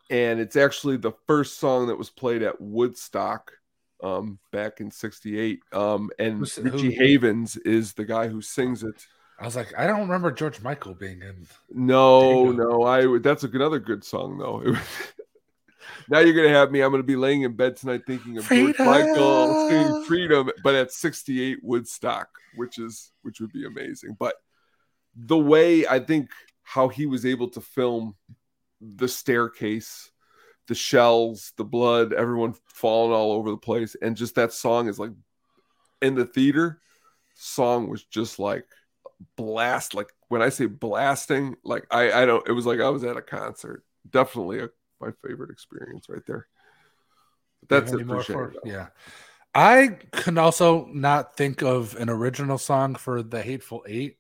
And 0.10 0.40
it's 0.40 0.56
actually 0.56 0.98
the 0.98 1.12
first 1.28 1.60
song 1.60 1.88
that 1.88 1.98
was 1.98 2.10
played 2.10 2.44
at 2.44 2.60
Woodstock 2.60 3.52
um 4.04 4.40
back 4.52 4.80
in 4.80 4.92
68. 4.92 5.60
Um 5.74 6.10
and 6.20 6.40
Who's, 6.40 6.58
Richie 6.58 6.96
who, 6.96 7.04
Havens 7.04 7.58
is 7.58 7.94
the 7.94 8.06
guy 8.06 8.28
who 8.28 8.42
sings 8.42 8.84
it. 8.84 9.06
I 9.40 9.46
was 9.46 9.56
like, 9.56 9.78
I 9.78 9.86
don't 9.86 10.00
remember 10.00 10.32
George 10.32 10.62
Michael 10.62 10.96
being 10.96 11.22
in. 11.22 11.46
No, 11.70 12.52
no, 12.52 12.82
I. 12.82 13.20
That's 13.20 13.44
another 13.44 13.78
good 13.78 14.04
song 14.04 14.40
though. 14.40 14.76
now 16.10 16.20
you're 16.20 16.36
gonna 16.36 16.56
have 16.56 16.72
me. 16.72 16.82
I'm 16.82 16.92
gonna 16.92 17.04
be 17.04 17.16
laying 17.16 17.44
in 17.44 17.54
bed 17.54 17.76
tonight 17.76 18.02
thinking 18.08 18.38
of 18.38 18.46
freedom. 18.46 18.74
George 18.74 18.88
Michael 18.88 19.70
singing 19.70 20.04
"Freedom," 20.06 20.50
but 20.64 20.76
at 20.76 20.92
68 20.92 21.60
Woodstock, 21.64 22.30
which 22.56 22.80
is 22.80 23.12
which 23.22 23.40
would 23.40 23.52
be 23.52 23.66
amazing. 23.66 24.16
But 24.18 24.36
the 25.16 25.38
way 25.38 25.88
I 25.88 26.00
think 26.00 26.30
how 26.64 26.88
he 26.88 27.06
was 27.06 27.26
able 27.26 27.50
to 27.50 27.62
film 27.62 28.16
the 28.82 29.08
staircase, 29.08 30.12
the 30.68 30.76
shells, 30.76 31.54
the 31.58 31.64
blood, 31.64 32.14
everyone 32.14 32.56
falling 32.68 33.14
all 33.14 33.32
over 33.32 33.50
the 33.50 33.58
place, 33.58 33.96
and 34.02 34.16
just 34.16 34.36
that 34.36 34.54
song 34.54 34.88
is 34.88 35.00
like 35.00 35.12
in 36.02 36.16
the 36.16 36.26
theater. 36.26 36.82
Song 37.36 37.90
was 37.90 38.04
just 38.04 38.40
like 38.40 38.66
blast. 39.36 39.94
Like 39.94 40.10
when 40.28 40.42
I 40.42 40.50
say 40.50 40.66
blasting, 40.66 41.56
like 41.64 41.86
I 41.92 42.12
I 42.12 42.26
don't. 42.26 42.48
It 42.48 42.52
was 42.52 42.66
like 42.66 42.80
I 42.80 42.90
was 42.90 43.04
at 43.04 43.18
a 43.18 43.22
concert. 43.22 43.84
Definitely 44.10 44.60
a 44.60 44.70
my 45.00 45.10
favorite 45.26 45.52
experience 45.52 46.10
right 46.10 46.26
there. 46.26 46.48
But 47.68 47.86
that's 47.86 47.94
it 47.94 48.08
for 48.08 48.24
sure. 48.24 48.54
Yeah. 48.64 48.88
I 49.54 49.98
can 50.12 50.38
also 50.38 50.86
not 50.94 51.36
think 51.36 51.64
of 51.64 51.96
an 51.96 52.10
original 52.10 52.58
song 52.58 52.96
for 52.96 53.24
The 53.24 53.42
Hateful 53.42 53.84
Eight. 53.88 54.18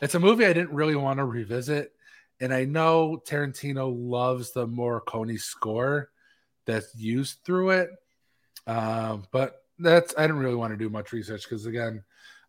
It's 0.00 0.14
a 0.14 0.20
movie 0.20 0.46
I 0.46 0.52
didn't 0.52 0.72
really 0.72 0.94
want 0.94 1.18
to 1.18 1.24
revisit. 1.24 1.92
And 2.40 2.54
I 2.54 2.64
know 2.64 3.20
Tarantino 3.26 3.92
loves 3.94 4.52
the 4.52 4.66
Morricone 4.66 5.38
score 5.38 6.10
that's 6.66 6.94
used 6.96 7.40
through 7.44 7.70
it. 7.70 7.90
Um, 8.66 9.24
but 9.32 9.56
that's 9.78 10.14
I 10.16 10.22
didn't 10.22 10.38
really 10.38 10.54
want 10.54 10.72
to 10.72 10.76
do 10.76 10.88
much 10.88 11.12
research 11.12 11.42
because 11.42 11.66
again, 11.66 12.04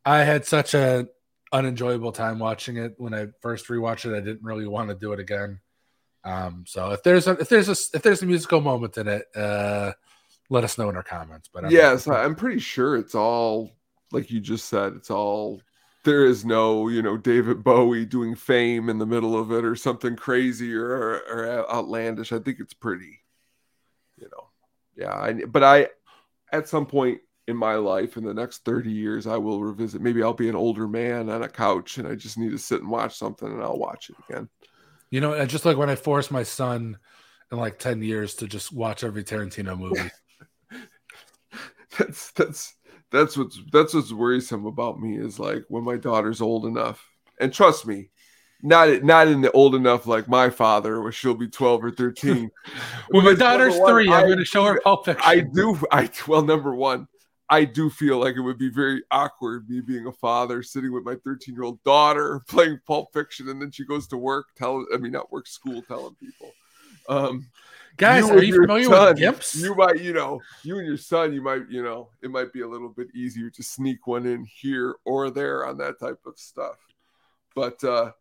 I 0.06 0.20
had 0.20 0.46
such 0.46 0.74
an 0.74 1.10
unenjoyable 1.52 2.12
time 2.12 2.40
watching 2.40 2.78
it 2.78 2.94
when 2.98 3.14
I 3.14 3.28
first 3.42 3.68
rewatched 3.68 4.06
it. 4.06 4.16
I 4.16 4.22
didn't 4.22 4.44
really 4.44 4.68
want 4.68 4.90
to 4.90 4.96
do 4.96 5.14
it 5.14 5.20
again. 5.20 5.60
Um, 6.24 6.66
so 6.68 6.92
if 6.92 7.04
there's 7.04 7.28
a 7.28 7.32
if 7.32 7.50
there's 7.50 7.70
a 7.70 7.96
if 7.96 8.02
there's 8.02 8.22
a 8.22 8.26
musical 8.26 8.62
moment 8.62 8.98
in 8.98 9.08
it, 9.08 9.26
uh, 9.36 9.94
let 10.50 10.64
us 10.64 10.78
know 10.78 10.90
in 10.90 10.96
our 10.96 11.04
comments. 11.04 11.50
But 11.52 11.66
I'm 11.66 11.72
yes, 11.72 12.08
I'm 12.08 12.36
pretty 12.36 12.60
sure 12.60 12.98
it's 12.98 13.16
all 13.16 13.72
like 14.12 14.30
you 14.30 14.40
just 14.40 14.66
said. 14.66 14.94
It's 14.94 15.10
all 15.10 15.62
there 16.04 16.26
is 16.26 16.46
no 16.46 16.90
you 16.90 17.02
know 17.02 17.18
David 17.18 17.64
Bowie 17.64 18.06
doing 18.06 18.36
fame 18.36 18.90
in 18.90 19.00
the 19.00 19.06
middle 19.06 19.38
of 19.38 19.52
it 19.52 19.66
or 19.66 19.76
something 19.76 20.16
crazy 20.16 20.76
or, 20.76 21.22
or 21.30 21.66
outlandish. 21.70 22.32
I 22.32 22.40
think 22.40 22.60
it's 22.60 22.74
pretty, 22.74 23.20
you 24.18 24.30
know, 24.32 24.48
yeah. 24.96 25.14
I, 25.14 25.34
but 25.34 25.64
I 25.64 25.88
at 26.52 26.70
some 26.70 26.86
point 26.86 27.20
in 27.48 27.58
my 27.58 27.76
life 27.76 28.18
in 28.18 28.24
the 28.24 28.34
next 28.34 28.64
30 28.66 28.92
years 28.92 29.26
i 29.26 29.36
will 29.36 29.62
revisit 29.62 30.02
maybe 30.02 30.22
i'll 30.22 30.34
be 30.34 30.48
an 30.48 30.56
older 30.56 30.88
man 30.88 31.30
on 31.30 31.44
a 31.44 31.50
couch 31.50 31.98
and 31.98 32.08
i 32.08 32.14
just 32.14 32.38
need 32.38 32.52
to 32.52 32.58
sit 32.58 32.82
and 32.82 32.90
watch 32.90 33.18
something 33.18 33.48
and 33.48 33.64
i'll 33.64 33.80
watch 33.80 34.10
it 34.10 34.16
again 34.30 34.48
you 35.12 35.20
know, 35.22 35.46
just 35.46 35.66
like 35.66 35.78
when 35.78 35.90
I 35.90 35.96
forced 35.96 36.32
my 36.32 36.44
son 36.44 36.98
in 37.52 37.58
like 37.58 37.78
10 37.78 38.02
years 38.02 38.36
to 38.36 38.48
just 38.48 38.72
watch 38.72 39.04
every 39.04 39.24
Tarantino 39.24 39.78
movie. 39.78 40.10
that's 41.98 42.32
that's 42.32 42.76
that's 43.12 43.38
what's 43.38 43.60
that's 43.72 43.94
what's 43.94 44.14
worrisome 44.14 44.66
about 44.66 45.00
me 45.00 45.18
is 45.18 45.38
like 45.38 45.66
when 45.68 45.84
my 45.84 45.98
daughter's 45.98 46.42
old 46.42 46.66
enough. 46.66 47.06
And 47.40 47.54
trust 47.54 47.86
me, 47.86 48.10
not 48.64 49.04
not 49.04 49.28
in 49.28 49.42
the 49.42 49.52
old 49.52 49.76
enough 49.76 50.08
like 50.08 50.30
my 50.30 50.50
father, 50.50 51.02
where 51.02 51.12
she'll 51.12 51.34
be 51.34 51.50
12 51.50 51.84
or 51.84 51.92
13. 51.92 52.50
when 53.10 53.26
my 53.26 53.34
daughter's 53.34 53.76
three, 53.78 54.10
I'm 54.10 54.28
going 54.28 54.38
to 54.38 54.46
show 54.46 54.64
her 54.66 54.80
Pulp 54.82 55.06
Fiction. 55.06 55.24
I 55.26 55.42
do. 55.42 55.78
I 55.92 56.10
well, 56.28 56.44
number 56.44 56.74
one, 56.74 57.08
I 57.52 57.66
do 57.66 57.90
feel 57.90 58.18
like 58.18 58.38
it 58.38 58.42
would 58.42 58.58
be 58.58 58.70
very 58.70 59.04
awkward 59.12 59.70
me 59.70 59.82
being 59.82 60.08
a 60.08 60.12
father 60.14 60.64
sitting 60.64 60.94
with 60.94 61.04
my 61.04 61.16
13 61.16 61.54
year 61.54 61.66
old 61.66 61.84
daughter 61.84 62.42
playing 62.48 62.80
Pulp 62.88 63.12
Fiction, 63.12 63.50
and 63.50 63.62
then 63.62 63.72
she 63.72 63.86
goes 63.86 64.08
to 64.08 64.18
work, 64.18 64.48
telling 64.56 64.86
I 64.94 64.98
mean 64.98 65.12
not 65.12 65.32
work, 65.32 65.48
school, 65.48 65.82
telling 65.82 66.16
people. 66.16 66.54
Um, 67.10 67.50
Guys, 67.98 68.26
you 68.26 68.34
are 68.34 68.42
you 68.42 68.62
familiar 68.62 68.86
son, 68.86 69.16
with 69.16 69.18
Gimps? 69.18 69.62
You 69.62 69.76
might, 69.76 70.00
you 70.00 70.14
know, 70.14 70.40
you 70.64 70.78
and 70.78 70.88
your 70.88 70.98
son, 70.98 71.34
you 71.34 71.42
might, 71.42 71.70
you 71.70 71.84
know, 71.84 72.08
it 72.24 72.32
might 72.32 72.54
be 72.54 72.62
a 72.62 72.68
little 72.68 72.88
bit 72.88 73.08
easier 73.14 73.50
to 73.50 73.62
sneak 73.62 74.08
one 74.08 74.26
in 74.26 74.46
here 74.46 74.96
or 75.04 75.30
there 75.30 75.66
on 75.66 75.78
that 75.80 76.00
type 76.00 76.20
of 76.26 76.40
stuff. 76.40 76.78
But 77.54 77.84
uh 77.84 78.14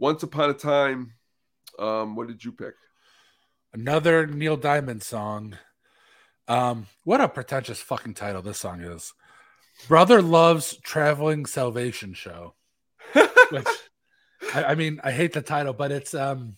once 0.00 0.24
upon 0.24 0.50
a 0.50 0.54
time, 0.54 1.12
um, 1.78 2.16
what 2.16 2.26
did 2.26 2.44
you 2.44 2.50
pick? 2.50 2.74
Another 3.72 4.26
Neil 4.26 4.56
Diamond 4.56 5.04
song. 5.04 5.56
Um, 6.48 6.86
what 7.04 7.20
a 7.20 7.28
pretentious 7.28 7.80
fucking 7.80 8.14
title 8.14 8.42
this 8.42 8.58
song 8.58 8.80
is. 8.80 9.12
Brother 9.88 10.22
loves 10.22 10.76
traveling 10.78 11.46
salvation 11.46 12.14
show. 12.14 12.54
Which 13.50 13.66
I, 14.54 14.64
I, 14.64 14.74
mean, 14.74 15.00
I 15.02 15.10
hate 15.12 15.32
the 15.32 15.42
title, 15.42 15.72
but 15.72 15.90
it's 15.90 16.14
um 16.14 16.56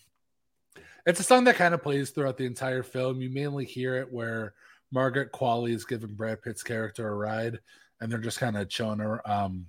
it's 1.05 1.21
a 1.21 1.25
song 1.25 1.45
that 1.45 1.57
kind 1.57 1.73
of 1.73 1.83
plays 1.83 2.11
throughout 2.11 2.37
the 2.37 2.47
entire 2.47 2.83
film. 2.83 3.21
You 3.21 3.31
mainly 3.31 3.65
hear 3.65 3.95
it 3.97 4.13
where 4.13 4.55
Margaret 4.91 5.33
Qualley 5.33 5.73
is 5.73 5.85
giving 5.85 6.15
Brad 6.15 6.43
Pitt's 6.43 6.63
character 6.63 7.09
a 7.09 7.15
ride, 7.15 7.61
and 8.01 8.11
they're 8.11 8.19
just 8.19 8.41
kind 8.41 8.57
of 8.57 8.69
chilling 8.69 8.99
her 8.99 9.29
um 9.29 9.67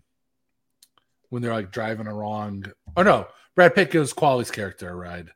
when 1.30 1.41
they're 1.41 1.53
like 1.53 1.72
driving 1.72 2.07
along. 2.07 2.72
Oh 2.95 3.03
no, 3.03 3.27
Brad 3.56 3.76
Pitt 3.76 3.91
gives 3.91 4.14
Qualley's 4.14 4.52
character 4.52 4.89
a 4.89 4.95
ride. 4.95 5.30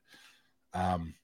Um, 0.73 1.15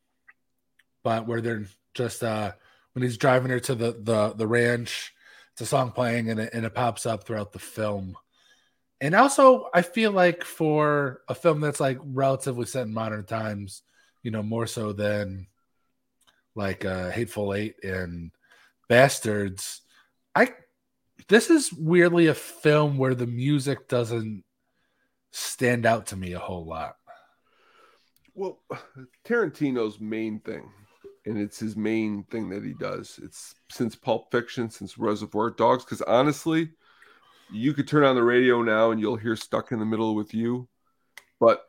but 1.03 1.27
where 1.27 1.41
they're 1.41 1.65
just 1.93 2.23
uh 2.23 2.51
when 2.98 3.03
he's 3.03 3.19
driving 3.19 3.52
her 3.52 3.60
to 3.60 3.76
the 3.76 3.91
the 3.91 4.34
the 4.34 4.48
ranch. 4.48 5.14
It's 5.52 5.61
a 5.61 5.68
song 5.68 5.91
playing 5.91 6.32
and 6.32 6.40
it, 6.40 6.49
and 6.52 6.65
it 6.65 6.74
pops 6.74 7.06
up 7.06 7.24
throughout 7.24 7.52
the 7.52 7.60
film. 7.60 8.18
And 8.99 9.14
also, 9.14 9.69
I 9.72 9.84
feel 9.84 10.11
like 10.11 10.44
for 10.44 11.22
a 11.28 11.36
film 11.36 11.61
that's 11.61 11.80
like 11.80 11.99
relatively 12.03 12.65
set 12.65 12.88
in 12.88 12.94
modern 12.95 13.24
times, 13.24 13.84
you 14.24 14.32
know, 14.32 14.41
more 14.41 14.65
so 14.65 14.94
than 14.94 15.45
like 16.56 16.86
uh, 16.86 17.11
Hateful 17.11 17.53
Eight 17.53 17.76
and 17.84 18.32
Bastards, 18.90 19.82
I 20.34 20.56
this 21.28 21.52
is 21.52 21.72
weirdly 21.72 22.26
a 22.26 22.34
film 22.34 22.98
where 22.98 23.14
the 23.14 23.28
music 23.28 23.88
doesn't 23.88 24.44
stand 25.30 25.86
out 25.86 26.07
to 26.07 26.15
me 26.15 26.34
a 26.34 26.40
whole 26.40 26.65
lot. 26.65 26.95
Well, 28.34 28.60
Tarantino's 29.24 29.99
main 29.99 30.40
thing 30.40 30.72
and 31.27 31.37
it's 31.39 31.59
his 31.59 31.75
main 31.75 32.23
thing 32.31 32.49
that 32.49 32.63
he 32.63 32.73
does. 32.73 33.19
It's 33.21 33.55
since 33.69 33.95
Pulp 33.95 34.31
Fiction, 34.31 34.69
since 34.69 34.97
Reservoir 34.97 35.51
Dogs. 35.51 35.83
Because 35.83 36.01
honestly, 36.01 36.71
you 37.51 37.73
could 37.73 37.87
turn 37.87 38.03
on 38.03 38.15
the 38.15 38.23
radio 38.23 38.61
now 38.61 38.91
and 38.91 38.99
you'll 38.99 39.15
hear 39.15 39.35
"Stuck 39.35 39.71
in 39.71 39.79
the 39.79 39.85
Middle 39.85 40.15
with 40.15 40.33
You," 40.33 40.67
but 41.39 41.63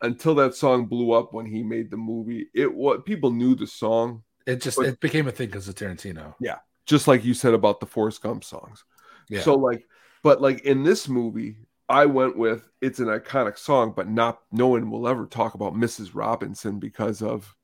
until 0.00 0.34
that 0.36 0.54
song 0.54 0.86
blew 0.86 1.12
up 1.12 1.32
when 1.32 1.46
he 1.46 1.62
made 1.62 1.90
the 1.90 1.96
movie, 1.96 2.48
it 2.54 2.72
what 2.72 3.04
people 3.04 3.30
knew 3.32 3.54
the 3.54 3.66
song, 3.66 4.22
It 4.46 4.62
just 4.62 4.76
But- 4.78 4.86
it 4.86 5.00
became 5.00 5.26
a 5.28 5.32
thing 5.32 5.48
because 5.48 5.68
of 5.68 5.74
Tarantino. 5.74 6.34
Yeah, 6.40 6.58
just 6.86 7.08
like 7.08 7.24
you 7.24 7.34
said 7.34 7.52
about 7.52 7.80
the 7.80 7.86
Forrest 7.86 8.22
Gump 8.22 8.44
songs. 8.44 8.84
Yeah. 9.28 9.40
So 9.42 9.54
like, 9.56 9.86
but 10.22 10.40
like 10.40 10.60
in 10.62 10.84
this 10.84 11.08
movie, 11.08 11.56
I 11.88 12.06
went 12.06 12.36
with 12.36 12.70
it's 12.80 12.98
an 12.98 13.08
iconic 13.08 13.58
song, 13.58 13.92
but 13.94 14.08
not 14.08 14.40
no 14.52 14.68
one 14.68 14.90
will 14.90 15.06
ever 15.08 15.26
talk 15.26 15.54
about 15.54 15.74
Mrs. 15.74 16.14
Robinson 16.14 16.78
because 16.78 17.20
of 17.20 17.54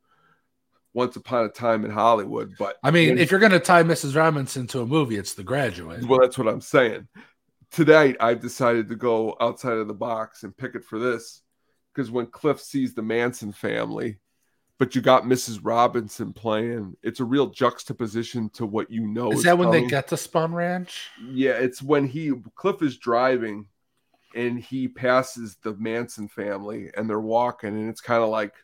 Once 0.94 1.16
Upon 1.16 1.44
a 1.44 1.48
Time 1.48 1.84
in 1.84 1.90
Hollywood. 1.90 2.54
But 2.58 2.76
I 2.82 2.90
mean, 2.90 3.18
if 3.18 3.30
you're 3.30 3.40
gonna 3.40 3.60
tie 3.60 3.82
Mrs. 3.82 4.16
Robinson 4.16 4.66
to 4.68 4.80
a 4.80 4.86
movie, 4.86 5.16
it's 5.16 5.34
The 5.34 5.42
Graduate. 5.42 6.04
well, 6.06 6.20
that's 6.20 6.38
what 6.38 6.48
I'm 6.48 6.60
saying. 6.60 7.06
Tonight, 7.70 8.16
I've 8.20 8.40
decided 8.40 8.88
to 8.88 8.96
go 8.96 9.36
outside 9.40 9.78
of 9.78 9.88
the 9.88 9.94
box 9.94 10.44
and 10.44 10.56
pick 10.56 10.76
it 10.76 10.84
for 10.84 10.98
this 10.98 11.42
because 11.92 12.10
when 12.10 12.26
Cliff 12.26 12.60
sees 12.60 12.94
the 12.94 13.02
Manson 13.02 13.52
family, 13.52 14.20
but 14.78 14.94
you 14.94 15.00
got 15.00 15.24
Mrs. 15.24 15.60
Robinson 15.62 16.32
playing, 16.32 16.96
it's 17.02 17.20
a 17.20 17.24
real 17.24 17.48
juxtaposition 17.48 18.48
to 18.50 18.66
what 18.66 18.90
you 18.90 19.06
know. 19.06 19.32
Is 19.32 19.42
that 19.42 19.58
when 19.58 19.70
they 19.70 19.86
get 19.86 20.08
to 20.08 20.14
Spahn 20.14 20.52
Ranch? 20.52 21.10
Yeah, 21.28 21.52
it's 21.52 21.82
when 21.82 22.06
he 22.06 22.32
Cliff 22.54 22.82
is 22.82 22.98
driving 22.98 23.66
and 24.34 24.58
he 24.58 24.86
passes 24.88 25.56
the 25.62 25.74
Manson 25.74 26.28
family 26.28 26.90
and 26.96 27.08
they're 27.08 27.20
walking 27.20 27.70
and 27.70 27.88
it's 27.88 28.00
kind 28.00 28.22
of 28.22 28.28
like 28.28 28.54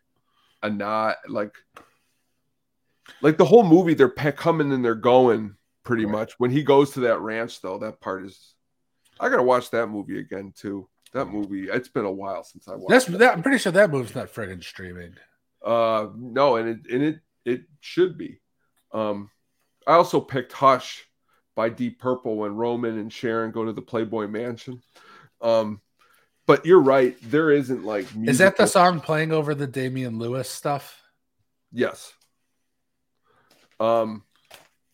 a 0.62 0.70
nod 0.70 1.14
like 1.28 1.54
like 3.20 3.36
the 3.38 3.44
whole 3.44 3.64
movie 3.64 3.94
they're 3.94 4.08
pe- 4.08 4.32
coming 4.32 4.72
and 4.72 4.84
they're 4.84 4.94
going 4.94 5.56
pretty 5.82 6.04
Right. 6.04 6.12
much. 6.12 6.34
When 6.38 6.50
he 6.50 6.62
goes 6.62 6.90
to 6.92 7.00
that 7.00 7.20
ranch 7.20 7.60
though, 7.60 7.78
that 7.78 8.00
part 8.00 8.24
is 8.24 8.54
I 9.18 9.28
got 9.28 9.36
to 9.36 9.42
watch 9.42 9.70
that 9.70 9.88
movie 9.88 10.18
again 10.18 10.52
too. 10.56 10.88
That 11.12 11.26
movie, 11.26 11.68
it's 11.68 11.88
been 11.88 12.04
a 12.04 12.12
while 12.12 12.44
since 12.44 12.68
I 12.68 12.76
watched 12.76 12.88
That's 12.88 13.08
it. 13.08 13.18
that. 13.18 13.32
I'm 13.34 13.42
pretty 13.42 13.58
sure 13.58 13.72
that 13.72 13.90
movie's 13.90 14.14
not 14.14 14.32
friggin' 14.32 14.62
streaming. 14.62 15.14
Uh, 15.64 16.08
no, 16.16 16.56
and 16.56 16.68
it 16.68 16.92
and 16.92 17.02
it 17.02 17.20
it 17.44 17.62
should 17.80 18.16
be. 18.16 18.40
Um, 18.92 19.30
I 19.86 19.94
also 19.94 20.20
picked 20.20 20.52
"Hush" 20.52 21.04
by 21.56 21.68
Deep 21.68 21.98
Purple 22.00 22.36
when 22.36 22.54
Roman 22.54 22.98
and 22.98 23.12
Sharon 23.12 23.50
go 23.50 23.64
to 23.64 23.72
the 23.72 23.82
Playboy 23.82 24.26
Mansion. 24.28 24.82
Um, 25.42 25.80
but 26.46 26.64
you're 26.64 26.80
right, 26.80 27.16
there 27.22 27.50
isn't 27.50 27.84
like 27.84 28.06
Is 28.24 28.38
that 28.38 28.56
the 28.56 28.66
song 28.66 29.00
playing 29.00 29.32
over 29.32 29.54
the 29.54 29.66
Damian 29.66 30.18
Lewis 30.18 30.48
stuff? 30.48 31.02
Yes. 31.72 32.12
Um, 33.80 34.22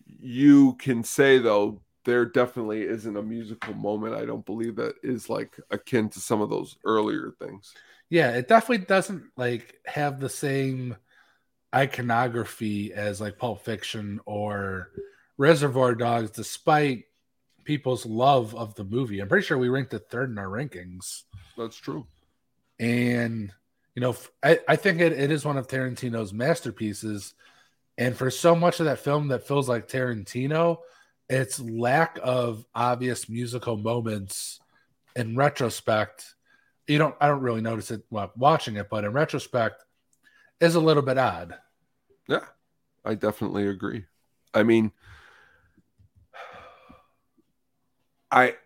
you 0.06 0.74
can 0.74 1.04
say 1.04 1.38
though 1.38 1.82
there 2.04 2.24
definitely 2.24 2.82
isn't 2.82 3.16
a 3.16 3.22
musical 3.22 3.74
moment. 3.74 4.14
I 4.14 4.24
don't 4.24 4.46
believe 4.46 4.76
that 4.76 4.94
is 5.02 5.28
like 5.28 5.58
akin 5.70 6.08
to 6.10 6.20
some 6.20 6.40
of 6.40 6.48
those 6.50 6.76
earlier 6.84 7.34
things. 7.40 7.74
Yeah, 8.08 8.30
it 8.30 8.46
definitely 8.46 8.86
doesn't 8.86 9.24
like 9.36 9.80
have 9.86 10.20
the 10.20 10.28
same 10.28 10.96
iconography 11.74 12.94
as 12.94 13.20
like 13.20 13.38
Pulp 13.38 13.64
Fiction 13.64 14.20
or 14.24 14.92
Reservoir 15.36 15.94
Dogs, 15.96 16.30
despite 16.30 17.04
people's 17.64 18.06
love 18.06 18.54
of 18.54 18.76
the 18.76 18.84
movie. 18.84 19.18
I'm 19.18 19.28
pretty 19.28 19.44
sure 19.44 19.58
we 19.58 19.68
ranked 19.68 19.92
it 19.92 20.08
third 20.08 20.30
in 20.30 20.38
our 20.38 20.46
rankings. 20.46 21.24
That's 21.58 21.76
true. 21.76 22.06
and 22.78 23.52
you 23.94 24.00
know 24.02 24.14
i, 24.42 24.60
I 24.68 24.76
think 24.76 25.00
it, 25.00 25.12
it 25.12 25.30
is 25.30 25.44
one 25.44 25.56
of 25.56 25.66
tarantino's 25.66 26.32
masterpieces 26.34 27.32
and 27.98 28.16
for 28.16 28.30
so 28.30 28.54
much 28.54 28.80
of 28.80 28.86
that 28.86 28.98
film 28.98 29.28
that 29.28 29.46
feels 29.46 29.68
like 29.68 29.88
tarantino 29.88 30.78
its 31.28 31.58
lack 31.60 32.18
of 32.22 32.64
obvious 32.74 33.28
musical 33.28 33.76
moments 33.76 34.60
in 35.16 35.36
retrospect 35.36 36.34
you 36.86 36.98
don't 36.98 37.14
i 37.20 37.26
don't 37.26 37.40
really 37.40 37.60
notice 37.60 37.90
it 37.90 38.02
while 38.10 38.30
watching 38.36 38.76
it 38.76 38.88
but 38.90 39.04
in 39.04 39.12
retrospect 39.12 39.84
is 40.60 40.74
a 40.74 40.80
little 40.80 41.02
bit 41.02 41.18
odd 41.18 41.56
Yeah, 42.28 42.44
I 43.04 43.14
definitely 43.14 43.68
agree. 43.68 44.04
I 44.54 44.62
mean, 44.62 44.90
I 48.30 48.56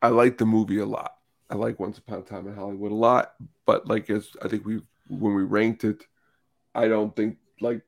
I 0.00 0.08
like 0.08 0.38
the 0.38 0.46
movie 0.46 0.78
a 0.78 0.86
lot. 0.86 1.12
I 1.50 1.54
like 1.54 1.78
Once 1.80 1.98
Upon 1.98 2.20
a 2.20 2.22
Time 2.22 2.46
in 2.48 2.54
Hollywood 2.54 2.92
a 2.92 2.94
lot, 2.94 3.34
but 3.66 3.86
like 3.86 4.08
as 4.10 4.30
I 4.42 4.48
think 4.48 4.64
we 4.64 4.80
when 5.08 5.34
we 5.34 5.42
ranked 5.42 5.84
it, 5.84 6.04
I 6.74 6.88
don't 6.88 7.14
think 7.14 7.38
like 7.60 7.82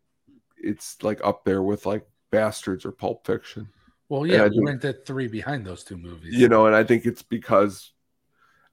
it's 0.62 1.02
like 1.02 1.20
up 1.24 1.44
there 1.44 1.62
with 1.62 1.86
like 1.86 2.06
Bastards 2.30 2.84
or 2.84 2.92
Pulp 2.92 3.26
Fiction. 3.26 3.68
well 4.08 4.26
Yeah, 4.26 4.44
we 4.44 4.50
think- 4.50 4.66
ranked 4.68 4.84
it 4.84 5.06
three 5.06 5.28
behind 5.28 5.64
those 5.66 5.84
two 5.84 5.96
movies 5.96 6.34
You 6.34 6.48
know, 6.48 6.66
and 6.66 6.74
I 6.76 6.84
think 6.84 7.06
it's 7.06 7.22
because 7.22 7.92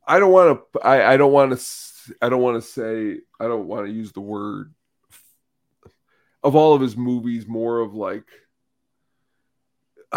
I 0.07 0.19
don't 0.19 0.31
want 0.31 0.59
to 0.73 0.79
I 0.81 1.13
I 1.13 1.17
don't 1.17 1.31
want 1.31 1.57
to 1.57 2.15
I 2.21 2.29
don't 2.29 2.41
want 2.41 2.61
to 2.61 2.67
say 2.69 3.19
I 3.39 3.45
don't 3.47 3.67
want 3.67 3.87
to 3.87 3.91
use 3.93 4.11
the 4.11 4.21
word 4.21 4.73
of 6.43 6.55
all 6.55 6.75
of 6.75 6.81
his 6.81 6.95
movies 6.95 7.47
more 7.47 7.79
of 7.79 7.93
like 7.95 8.25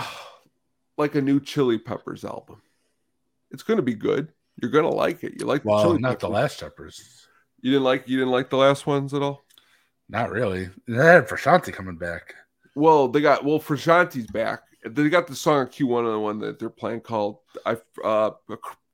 like 0.99 1.15
a 1.15 1.23
new 1.23 1.41
Chili 1.41 1.79
Peppers 1.79 2.25
album. 2.25 2.61
It's 3.51 3.63
going 3.63 3.79
to 3.79 3.83
be 3.83 3.95
good. 3.95 4.33
You're 4.61 4.71
going 4.71 4.85
to 4.85 4.91
like 4.91 5.25
it. 5.25 5.35
You 5.41 5.47
like 5.47 5.65
well 5.65 5.83
Chili 5.83 5.99
not 6.01 6.21
the 6.21 6.29
last 6.29 6.61
Peppers. 6.61 7.27
You 7.61 7.73
didn't 7.73 7.85
like 7.85 8.09
you 8.09 8.19
didn't 8.19 8.33
like 8.33 8.51
the 8.51 8.57
last 8.57 8.87
ones 8.87 9.15
at 9.15 9.23
all? 9.23 9.43
Not 10.09 10.31
really 10.31 10.71
they 10.87 10.95
had 10.95 11.29
Frusciante 11.29 11.73
coming 11.73 11.97
back 11.97 12.35
Well, 12.75 13.09
they 13.09 13.21
got 13.21 13.45
well 13.45 13.61
Frusciante's 13.61 14.27
back. 14.27 14.61
They 14.85 15.09
got 15.09 15.27
the 15.27 15.35
song 15.35 15.59
on 15.61 15.67
Q1 15.67 15.99
on 15.99 16.13
the 16.13 16.19
one 16.19 16.39
that 16.41 16.59
they're 16.59 16.71
playing 16.71 17.01
called 17.01 17.39
I 17.67 17.77
uh 18.05 18.31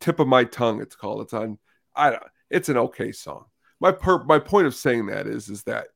Tip 0.00 0.18
of 0.20 0.28
My 0.28 0.44
Tongue 0.44 0.80
it's 0.80 0.96
called. 0.96 1.22
It's 1.22 1.32
on 1.32 1.58
I 1.94 2.10
don't 2.10 2.22
it's 2.50 2.68
an 2.68 2.76
okay 2.76 3.12
song. 3.12 3.46
My 3.80 3.92
per 3.92 4.22
my 4.24 4.38
point 4.38 4.66
of 4.66 4.74
saying 4.74 5.06
that 5.06 5.26
is 5.26 5.48
is 5.48 5.62
that 5.64 5.88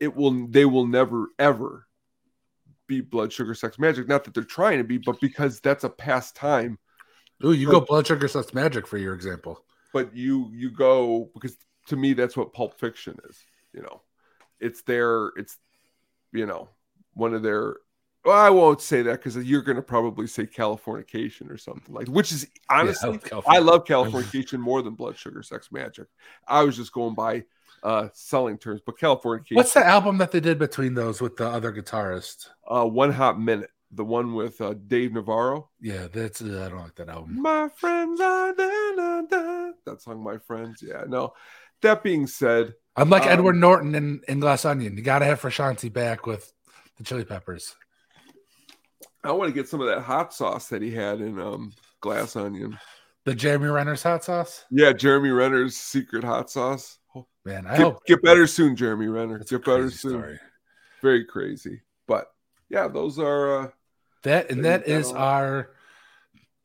it 0.00 0.14
will 0.14 0.46
they 0.48 0.64
will 0.64 0.86
never 0.86 1.28
ever 1.38 1.86
be 2.86 3.00
blood 3.00 3.32
sugar 3.32 3.54
sex 3.54 3.76
magik 3.78 4.08
not 4.08 4.24
that 4.24 4.34
they're 4.34 4.44
trying 4.44 4.78
to 4.78 4.84
be 4.84 4.98
but 4.98 5.20
because 5.20 5.60
that's 5.60 5.84
a 5.84 5.88
past 5.88 6.36
time 6.36 6.78
Ooh, 7.44 7.52
you 7.52 7.68
go 7.68 7.80
blood 7.80 8.06
sugar 8.06 8.28
sex 8.28 8.52
magik 8.52 8.86
for 8.86 8.98
your 8.98 9.14
example 9.14 9.64
but 9.92 10.14
you 10.14 10.50
you 10.52 10.70
go 10.70 11.30
because 11.34 11.56
to 11.86 11.96
me 11.96 12.12
that's 12.12 12.36
what 12.36 12.52
pulp 12.52 12.78
fiction 12.78 13.16
is 13.28 13.42
you 13.72 13.82
know 13.82 14.00
it's 14.60 14.82
their 14.82 15.28
it's 15.36 15.58
you 16.32 16.46
know 16.46 16.68
one 17.14 17.34
of 17.34 17.42
their 17.42 17.76
well, 18.24 18.36
i 18.36 18.50
won't 18.50 18.80
say 18.80 19.02
that 19.02 19.12
because 19.12 19.36
you're 19.36 19.62
going 19.62 19.76
to 19.76 19.82
probably 19.82 20.26
say 20.26 20.44
californication 20.46 21.50
or 21.50 21.56
something 21.56 21.94
like 21.94 22.08
which 22.08 22.32
is 22.32 22.46
honestly 22.68 23.20
love 23.32 23.44
i 23.46 23.58
love 23.58 23.84
californication 23.84 24.58
more 24.58 24.82
than 24.82 24.94
blood 24.94 25.16
sugar 25.16 25.42
sex 25.42 25.68
magik 25.72 26.06
i 26.48 26.62
was 26.62 26.76
just 26.76 26.92
going 26.92 27.14
by 27.14 27.42
uh 27.82 28.08
selling 28.12 28.58
terms 28.58 28.80
but 28.84 28.98
californication 28.98 29.54
What's 29.54 29.74
the 29.74 29.86
album 29.86 30.18
that 30.18 30.32
they 30.32 30.40
did 30.40 30.58
between 30.58 30.94
those 30.94 31.20
with 31.20 31.36
the 31.36 31.46
other 31.46 31.72
guitarist? 31.72 32.48
uh 32.66 32.84
one 32.84 33.12
hot 33.12 33.40
minute 33.40 33.70
the 33.92 34.04
one 34.04 34.34
with 34.34 34.60
uh 34.60 34.74
dave 34.86 35.12
navarro 35.12 35.70
Yeah, 35.80 36.08
that's 36.12 36.42
uh, 36.42 36.64
I 36.66 36.68
don't 36.70 36.82
like 36.82 36.96
that 36.96 37.08
album. 37.08 37.40
My 37.40 37.68
friends 37.76 38.20
are 38.20 38.52
da, 38.54 38.92
da, 38.96 39.20
da. 39.22 39.70
that 39.84 40.02
song, 40.02 40.22
my 40.22 40.38
friends. 40.38 40.82
Yeah, 40.82 41.04
no. 41.06 41.32
That 41.82 42.02
being 42.02 42.26
said, 42.26 42.74
I'm 42.96 43.10
like 43.10 43.24
Um, 43.24 43.28
Edward 43.28 43.56
Norton 43.56 43.94
in, 43.94 44.20
in 44.28 44.40
Glass 44.40 44.64
Onion. 44.64 44.96
You 44.96 45.02
got 45.02 45.18
to 45.20 45.24
have 45.26 45.40
Frusciante 45.40 45.92
back 45.92 46.26
with 46.26 46.52
the 46.96 47.04
Chili 47.04 47.24
Peppers. 47.24 47.74
I 49.22 49.32
want 49.32 49.48
to 49.48 49.54
get 49.54 49.68
some 49.68 49.80
of 49.80 49.88
that 49.88 50.02
hot 50.02 50.32
sauce 50.32 50.68
that 50.68 50.82
he 50.82 50.90
had 50.90 51.20
in 51.20 51.38
um 51.40 51.72
Glass 52.00 52.36
Onion. 52.36 52.78
The 53.24 53.34
Jeremy 53.34 53.66
Renner's 53.66 54.02
hot 54.02 54.22
sauce. 54.24 54.64
Yeah, 54.70 54.92
Jeremy 54.92 55.30
Renner's 55.30 55.76
secret 55.76 56.22
hot 56.22 56.48
sauce. 56.48 56.98
Man, 57.44 57.66
I 57.66 57.76
Get, 57.76 57.80
hope 57.80 58.06
get 58.06 58.22
better 58.22 58.46
soon, 58.46 58.76
Jeremy 58.76 59.08
Renner. 59.08 59.36
A 59.36 59.44
Get 59.44 59.64
better 59.64 59.90
soon. 59.90 60.10
story. 60.12 60.40
Very 61.02 61.24
crazy. 61.24 61.82
But 62.06 62.28
yeah, 62.68 62.88
those 62.88 63.18
are 63.18 63.64
uh 63.64 63.68
That 64.22 64.50
and 64.50 64.64
that 64.64 64.86
is 64.86 65.10
our 65.12 65.70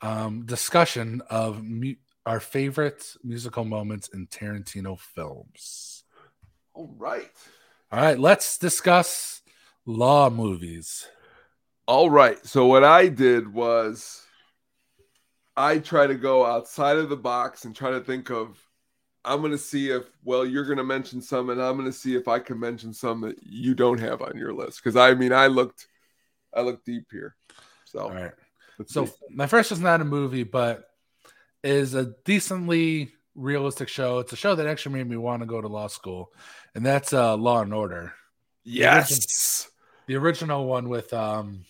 um, 0.02 0.46
discussion 0.46 1.22
of 1.30 1.64
mu- 1.64 1.96
our 2.26 2.39
favorite 2.39 3.15
musical 3.23 3.65
moments 3.65 4.10
in 4.10 4.27
Tarantino 4.27 4.99
films. 4.99 6.03
all 6.73 6.93
right. 6.98 7.31
All 7.91 7.99
right, 7.99 8.18
let's 8.18 8.57
discuss 8.57 9.41
law 9.85 10.30
movies. 10.30 11.07
All 11.88 12.10
right. 12.10 12.43
So 12.45 12.68
what 12.68 12.84
I 12.84 13.10
did 13.10 13.52
was 13.52 14.23
I 15.57 15.80
try 15.80 16.07
to 16.07 16.15
go 16.15 16.45
outside 16.45 16.98
of 16.98 17.10
the 17.10 17.18
box 17.18 17.65
and 17.65 17.76
try 17.76 17.91
to 17.91 17.99
think 17.99 18.30
of 18.30 18.57
I'm 19.26 19.39
going 19.41 19.52
to 19.52 19.57
see 19.57 19.91
if 19.91 20.06
well 20.23 20.45
you're 20.45 20.65
going 20.65 20.77
to 20.77 20.84
mention 20.84 21.22
some 21.22 21.49
and 21.49 21.61
I'm 21.61 21.76
going 21.76 21.85
to 21.85 21.93
see 21.93 22.15
if 22.15 22.27
I 22.27 22.39
can 22.39 22.60
mention 22.60 22.93
some 22.93 23.22
that 23.22 23.35
you 23.43 23.76
don't 23.76 23.99
have 23.99 24.22
on 24.22 24.38
your 24.38 24.53
list 24.53 24.81
cuz 24.84 24.95
I 24.95 25.14
mean 25.14 25.34
I 25.34 25.48
looked 25.48 25.88
I 26.53 26.61
looked 26.61 26.85
deep 26.85 27.07
here. 27.11 27.35
So 27.85 27.99
All 27.99 28.11
right. 28.11 28.31
So 28.85 29.06
see. 29.06 29.14
my 29.30 29.48
first 29.48 29.72
is 29.72 29.80
not 29.80 30.02
a 30.02 30.06
movie, 30.06 30.43
but 30.43 30.90
is 31.64 31.94
a 31.94 32.14
decently 32.26 33.12
realistic 33.36 33.88
show. 33.90 34.20
It's 34.20 34.34
a 34.34 34.38
show 34.38 34.56
that 34.56 34.68
actually 34.68 34.96
made 34.96 35.10
me 35.10 35.18
want 35.18 35.42
to 35.42 35.46
go 35.46 35.62
to 35.62 35.68
law 35.68 35.88
school, 35.88 36.32
and 36.76 36.86
that's 36.86 37.14
uh, 37.14 37.36
Law 37.38 37.62
and 37.62 37.74
Order, 37.74 38.14
yes. 38.64 39.70
the 40.08 40.16
original 40.16 40.66
one 40.66 40.90
with 40.90 41.14
um, 41.14 41.66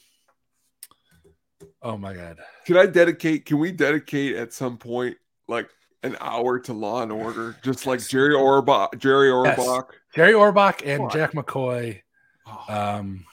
Oh 1.81 1.97
my 1.97 2.13
god. 2.13 2.37
Can 2.65 2.77
I 2.77 2.85
dedicate? 2.85 3.45
Can 3.45 3.59
we 3.59 3.71
dedicate 3.71 4.35
at 4.35 4.53
some 4.53 4.77
point 4.77 5.17
like 5.47 5.69
an 6.03 6.15
hour 6.19 6.59
to 6.59 6.73
Law 6.73 7.01
and 7.03 7.11
Order, 7.11 7.55
just 7.63 7.85
like 7.85 8.07
Jerry 8.07 8.33
Orbach, 8.35 8.97
Jerry 8.97 9.29
Yes. 9.45 9.59
Orbach? 9.59 9.87
Jerry 10.15 10.33
Orbach 10.33 10.81
and. 10.85 11.09
Jack 11.11 11.33
McCoy, 11.33 12.01
Oh, 12.47 12.65
um, 12.99 13.25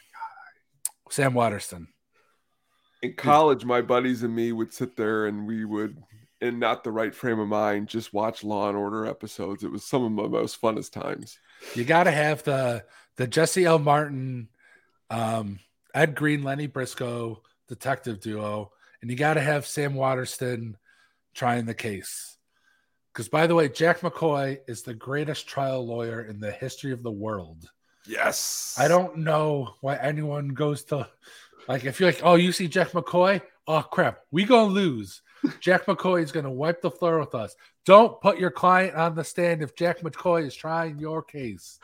Sam 1.11 1.33
Waterston. 1.35 1.89
in 3.03 3.15
college, 3.15 3.65
my 3.65 3.81
buddies 3.81 4.23
and 4.23 4.35
me 4.35 4.53
would 4.53 4.73
sit 4.73 4.97
there 4.97 5.27
and 5.27 5.47
we 5.47 5.65
would, 5.65 5.97
in 6.41 6.59
not 6.59 6.85
the 6.85 6.93
right 6.93 7.15
frame 7.15 7.41
of 7.41 7.49
mind, 7.49 7.89
just 7.89 8.13
watch 8.13 8.45
Law 8.45 8.69
and 8.69 8.77
Order 8.77 9.07
episodes. 9.07 9.65
It 9.65 9.73
was 9.73 9.85
some 9.85 10.05
of 10.05 10.13
my 10.13 10.27
most 10.27 10.61
funnest 10.61 10.93
times. 10.93 11.39
You 11.75 11.85
got 11.85 12.05
to 12.05 12.11
have 12.11 12.43
the 12.45 12.85
the 13.17 13.27
Jesse 13.27 13.65
L. 13.65 13.79
Martin, 13.79 14.49
um, 15.11 15.59
Ed 15.95 16.15
Green, 16.15 16.43
Lenny 16.43 16.67
Briscoe 16.67 17.43
detective 17.69 18.21
duo, 18.21 18.73
and 19.03 19.11
you 19.11 19.17
got 19.17 19.35
to 19.35 19.41
have 19.41 19.67
Sam 19.67 19.95
Waterston 19.95 20.77
trying 21.35 21.67
the 21.67 21.75
case. 21.75 22.37
Because 23.13 23.29
by 23.29 23.47
the 23.47 23.55
way, 23.55 23.69
Jack 23.69 24.01
McCoy 24.01 24.59
is 24.69 24.83
the 24.83 24.95
greatest 24.95 25.49
trial 25.49 25.85
lawyer 25.85 26.23
in 26.23 26.39
the 26.39 26.53
history 26.53 26.93
of 26.93 27.03
the 27.03 27.11
world. 27.11 27.69
Yes, 28.07 28.77
I 28.79 28.89
don't 28.89 29.19
know 29.19 29.75
why 29.81 29.97
anyone 29.97 30.49
goes 30.49 30.85
to 30.85 31.09
like 31.69 31.85
if 31.85 32.01
you're 32.01 32.11
like, 32.11 32.21
oh, 32.23 32.37
you 32.37 32.53
see 32.53 32.69
Jack 32.69 32.93
McCoy, 32.93 33.43
oh 33.67 33.83
crap, 33.83 34.21
we 34.31 34.45
gonna 34.45 34.73
lose. 34.73 35.21
Jack 35.61 35.87
McCoy 35.87 36.23
is 36.23 36.33
gonna 36.33 36.51
wipe 36.51 36.81
the 36.81 36.91
floor 36.91 37.19
with 37.19 37.35
us. 37.35 37.55
Don't 37.85 38.21
put 38.21 38.39
your 38.39 38.51
client 38.51 38.95
on 38.95 39.15
the 39.15 39.25
stand 39.25 39.63
if 39.63 39.75
Jack 39.75 40.01
McCoy 40.01 40.47
is 40.47 40.55
trying 40.55 40.99
your 40.99 41.23
case. 41.23 41.79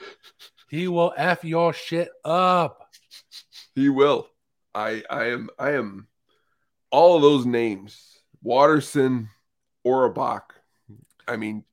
He 0.69 0.89
will 0.89 1.13
f 1.17 1.45
your 1.45 1.73
shit 1.73 2.09
up. 2.25 2.89
He 3.75 3.89
will. 3.89 4.29
I 4.75 5.03
I 5.09 5.27
am 5.27 5.51
I 5.59 5.73
am 5.73 6.09
all 6.91 7.17
of 7.17 7.23
those 7.23 7.47
names. 7.47 8.19
Waterston, 8.43 9.29
Orbach. 9.87 10.43
I 11.27 11.37
mean, 11.37 11.65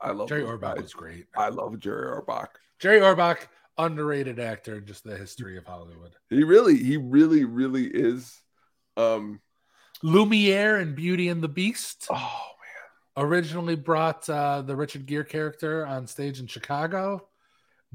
I 0.00 0.12
love 0.12 0.28
Jerry 0.28 0.44
Orbach 0.44 0.80
was 0.80 0.94
great. 0.94 1.26
I 1.36 1.48
love 1.48 1.78
Jerry 1.78 2.06
Orbach. 2.06 2.48
Jerry 2.78 3.00
Orbach, 3.00 3.48
underrated 3.78 4.38
actor 4.38 4.76
in 4.76 4.86
just 4.86 5.04
the 5.04 5.16
history 5.16 5.56
of 5.58 5.66
Hollywood. 5.66 6.14
He 6.30 6.44
really, 6.44 6.76
he 6.76 6.96
really, 6.96 7.44
really 7.44 7.86
is. 7.86 8.40
Um, 8.96 9.40
Lumiere 10.06 10.76
and 10.76 10.94
Beauty 10.94 11.28
and 11.28 11.42
the 11.42 11.48
Beast 11.48 12.06
oh 12.10 12.14
man! 12.16 13.26
originally 13.26 13.74
brought 13.74 14.28
uh, 14.30 14.62
the 14.62 14.76
Richard 14.76 15.04
Gere 15.04 15.24
character 15.24 15.84
on 15.84 16.06
stage 16.06 16.38
in 16.38 16.46
Chicago. 16.46 17.26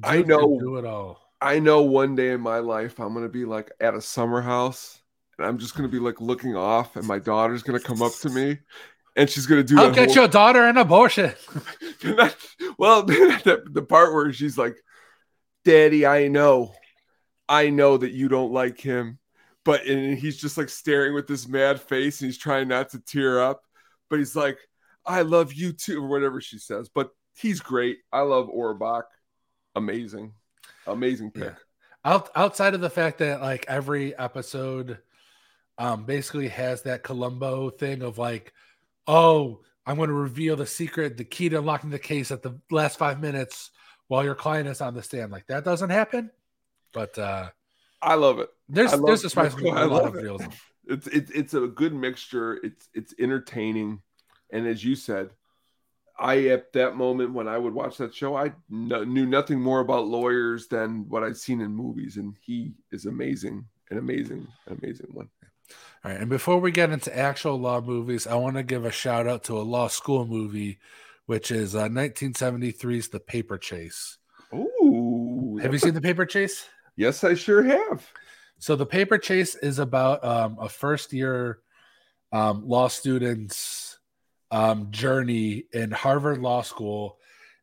I 0.04 0.22
know. 0.22 0.60
do 0.60 0.76
it 0.76 0.86
all. 0.86 1.22
I 1.40 1.60
know 1.60 1.84
one 1.84 2.16
day 2.16 2.32
in 2.32 2.42
my 2.42 2.60
life 2.60 3.00
I'm 3.00 3.14
gonna 3.14 3.30
be 3.30 3.46
like 3.46 3.72
at 3.80 3.96
a 3.96 4.02
summer 4.02 4.42
house 4.42 5.02
and 5.38 5.48
I'm 5.48 5.58
just 5.58 5.74
gonna 5.74 5.88
be 5.88 6.00
like 6.00 6.20
looking 6.20 6.56
off, 6.56 6.98
and 6.98 7.08
my 7.08 7.18
daughter's 7.18 7.64
gonna 7.64 7.80
come 7.80 8.02
up 8.02 8.12
to 8.22 8.30
me, 8.30 8.60
and 9.16 9.30
she's 9.30 9.46
gonna 9.46 9.64
do. 9.64 9.80
I'll 9.80 9.92
get 9.92 10.08
whole- 10.08 10.16
your 10.16 10.28
daughter 10.28 10.68
an 10.68 10.78
abortion. 10.78 11.34
That- 12.02 12.36
well, 12.78 13.04
the, 13.06 13.64
the 13.72 13.84
part 13.84 14.14
where 14.14 14.34
she's 14.34 14.58
like, 14.58 14.76
"Daddy, 15.64 16.06
I 16.06 16.28
know, 16.28 16.74
I 17.48 17.70
know 17.70 17.96
that 17.96 18.12
you 18.12 18.28
don't 18.28 18.52
like 18.52 18.80
him," 18.82 19.20
but 19.64 19.86
and 19.86 20.18
he's 20.18 20.38
just 20.38 20.58
like 20.58 20.70
staring 20.70 21.14
with 21.14 21.28
this 21.28 21.48
mad 21.48 21.80
face, 21.82 22.22
and 22.22 22.28
he's 22.28 22.38
trying 22.38 22.68
not 22.68 22.90
to 22.90 23.00
tear 23.00 23.42
up, 23.42 23.62
but 24.10 24.20
he's 24.20 24.36
like, 24.36 24.58
"I 25.06 25.22
love 25.22 25.54
you 25.54 25.74
too," 25.74 26.04
or 26.04 26.08
whatever 26.08 26.42
she 26.42 26.58
says. 26.58 26.90
But 26.90 27.12
he's 27.36 27.60
great. 27.60 28.00
I 28.12 28.22
love 28.22 28.48
Orbach. 28.48 29.04
Amazing, 29.76 30.34
amazing 30.88 31.32
pick. 31.32 31.44
Yeah. 31.44 31.54
Out, 32.04 32.30
outside 32.36 32.74
of 32.74 32.82
the 32.82 32.90
fact 32.90 33.20
that 33.20 33.42
like 33.42 33.66
every 33.68 34.18
episode 34.18 34.98
um 35.78 36.06
basically 36.06 36.48
has 36.48 36.82
that 36.84 37.04
Columbo 37.04 37.70
thing 37.70 38.02
of 38.02 38.18
like, 38.18 38.54
oh, 39.08 39.62
I'm 39.86 39.98
going 39.98 40.10
to 40.10 40.14
reveal 40.14 40.56
the 40.56 40.66
secret, 40.66 41.18
the 41.18 41.24
key 41.24 41.50
to 41.50 41.60
unlocking 41.60 41.90
the 41.92 42.00
case 42.00 42.32
at 42.32 42.42
the 42.42 42.60
last 42.70 42.98
five 42.98 43.20
minutes 43.20 43.72
while 44.08 44.24
your 44.24 44.36
client 44.36 44.68
is 44.68 44.82
on 44.82 44.94
the 44.94 45.04
stand. 45.04 45.32
Like 45.32 45.48
that 45.48 45.64
doesn't 45.64 45.92
happen. 45.92 46.32
But 46.92 47.18
uh 47.18 47.50
I 48.02 48.16
love 48.16 48.40
it. 48.40 48.50
there's 48.70 48.92
love- 48.94 49.06
there's 49.06 49.22
surprisingly 49.22 49.72
I 49.76 49.84
a 49.84 49.88
lot 49.88 50.04
love 50.06 50.16
it. 50.16 50.24
realism. 50.24 50.50
It's 50.88 51.08
it's 51.08 51.32
it's 51.32 51.54
a 51.54 51.68
good 51.68 51.94
mixture. 51.94 52.60
It's 52.64 52.90
it's 52.94 53.14
entertaining, 53.20 54.02
and 54.52 54.68
as 54.68 54.84
you 54.84 54.96
said, 54.96 55.30
I 56.20 56.48
at 56.48 56.74
that 56.74 56.96
moment 56.96 57.34
when 57.34 57.48
I 57.48 57.58
would 57.58 57.74
watch 57.74 57.98
that 57.98 58.14
show, 58.16 58.36
I 58.36 58.54
kn- 58.70 59.14
knew 59.14 59.26
nothing 59.26 59.62
more 59.62 59.80
about 59.80 60.08
lawyers 60.08 60.68
than 60.68 61.08
what 61.08 61.24
I'd 61.24 61.38
seen 61.38 61.62
in 61.62 61.72
movies, 61.72 62.18
and 62.18 62.36
he 62.42 62.74
is 62.92 63.06
amazing, 63.06 63.66
an 63.92 63.98
amazing, 64.00 64.48
an 64.68 64.80
amazing 64.82 65.08
one. 65.14 65.30
All 66.04 66.12
right, 66.12 66.20
and 66.20 66.30
before 66.30 66.60
we 66.60 66.72
get 66.72 66.90
into 66.92 67.16
actual 67.16 67.58
law 67.60 67.80
movies, 67.80 68.26
I 68.28 68.36
want 68.36 68.58
to 68.58 68.64
give 68.64 68.84
a 68.84 68.92
shout 68.92 69.28
out 69.28 69.44
to 69.46 69.58
a 69.58 69.62
law 69.62 69.88
school 69.88 70.26
movie, 70.26 70.80
which 71.28 71.52
is 71.52 71.76
uh, 71.76 71.88
1973's 71.88 73.10
The 73.10 73.20
Paper 73.20 73.58
Chase. 73.60 74.18
Ooh, 74.54 75.60
Have 75.62 75.72
you 75.74 75.80
seen 75.80 75.94
The 75.94 76.02
Paper 76.02 76.26
Chase? 76.26 76.66
Yes, 76.96 77.24
I 77.24 77.36
sure 77.36 77.64
have. 77.64 78.06
So 78.60 78.76
the 78.76 78.86
paper 78.86 79.18
chase 79.18 79.56
is 79.56 79.80
about 79.80 80.24
um, 80.24 80.58
a 80.60 80.70
first 80.70 81.14
year 81.14 81.60
um, 82.32 82.68
law 82.68 82.88
student's 82.88 83.98
um, 84.52 84.92
journey 84.92 85.66
in 85.74 85.92
Harvard 85.92 86.40
Law 86.40 86.62
School, 86.62 87.18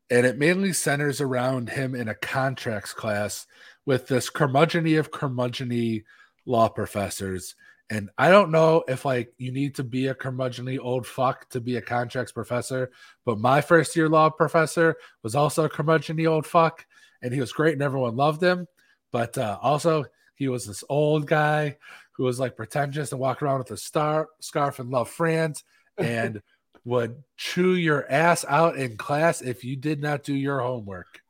and 0.09 0.25
it 0.25 0.37
mainly 0.37 0.73
centers 0.73 1.21
around 1.21 1.69
him 1.69 1.95
in 1.95 2.09
a 2.09 2.15
contracts 2.15 2.93
class 2.93 3.45
with 3.85 4.07
this 4.07 4.29
curmudgeony 4.29 4.99
of 4.99 5.11
curmudgeony 5.11 6.03
law 6.45 6.67
professors. 6.67 7.55
And 7.91 8.09
I 8.17 8.29
don't 8.29 8.51
know 8.51 8.83
if 8.87 9.05
like 9.05 9.33
you 9.37 9.51
need 9.51 9.75
to 9.75 9.83
be 9.83 10.07
a 10.07 10.15
curmudgeonly 10.15 10.79
old 10.79 11.07
fuck 11.07 11.49
to 11.49 11.61
be 11.61 11.77
a 11.77 11.81
contracts 11.81 12.31
professor, 12.31 12.91
but 13.25 13.39
my 13.39 13.61
first 13.61 13.95
year 13.95 14.09
law 14.09 14.29
professor 14.29 14.97
was 15.23 15.35
also 15.35 15.65
a 15.65 15.69
curmudgeonly 15.69 16.29
old 16.29 16.45
fuck, 16.45 16.85
and 17.21 17.33
he 17.33 17.39
was 17.39 17.51
great 17.51 17.73
and 17.73 17.81
everyone 17.81 18.15
loved 18.15 18.43
him. 18.43 18.67
But 19.11 19.37
uh, 19.37 19.57
also, 19.61 20.05
he 20.35 20.47
was 20.47 20.65
this 20.65 20.83
old 20.89 21.25
guy 21.25 21.77
who 22.13 22.23
was 22.23 22.39
like 22.39 22.55
pretentious 22.55 23.11
and 23.11 23.19
walked 23.19 23.41
around 23.41 23.59
with 23.59 23.71
a 23.71 23.77
star 23.77 24.27
scarf 24.39 24.79
and 24.79 24.89
loved 24.89 25.11
France 25.11 25.63
and 25.97 26.41
would 26.85 27.23
chew 27.37 27.73
your 27.73 28.09
ass 28.09 28.45
out 28.47 28.77
in 28.77 28.97
class 28.97 29.41
if 29.41 29.63
you 29.63 29.75
did 29.75 30.01
not 30.01 30.23
do 30.23 30.33
your 30.33 30.59
homework. 30.59 31.21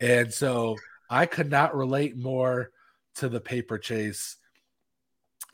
And 0.00 0.32
so 0.32 0.76
I 1.08 1.26
could 1.26 1.50
not 1.50 1.76
relate 1.76 2.16
more 2.16 2.70
to 3.16 3.28
the 3.28 3.40
paper 3.40 3.78
chase. 3.78 4.36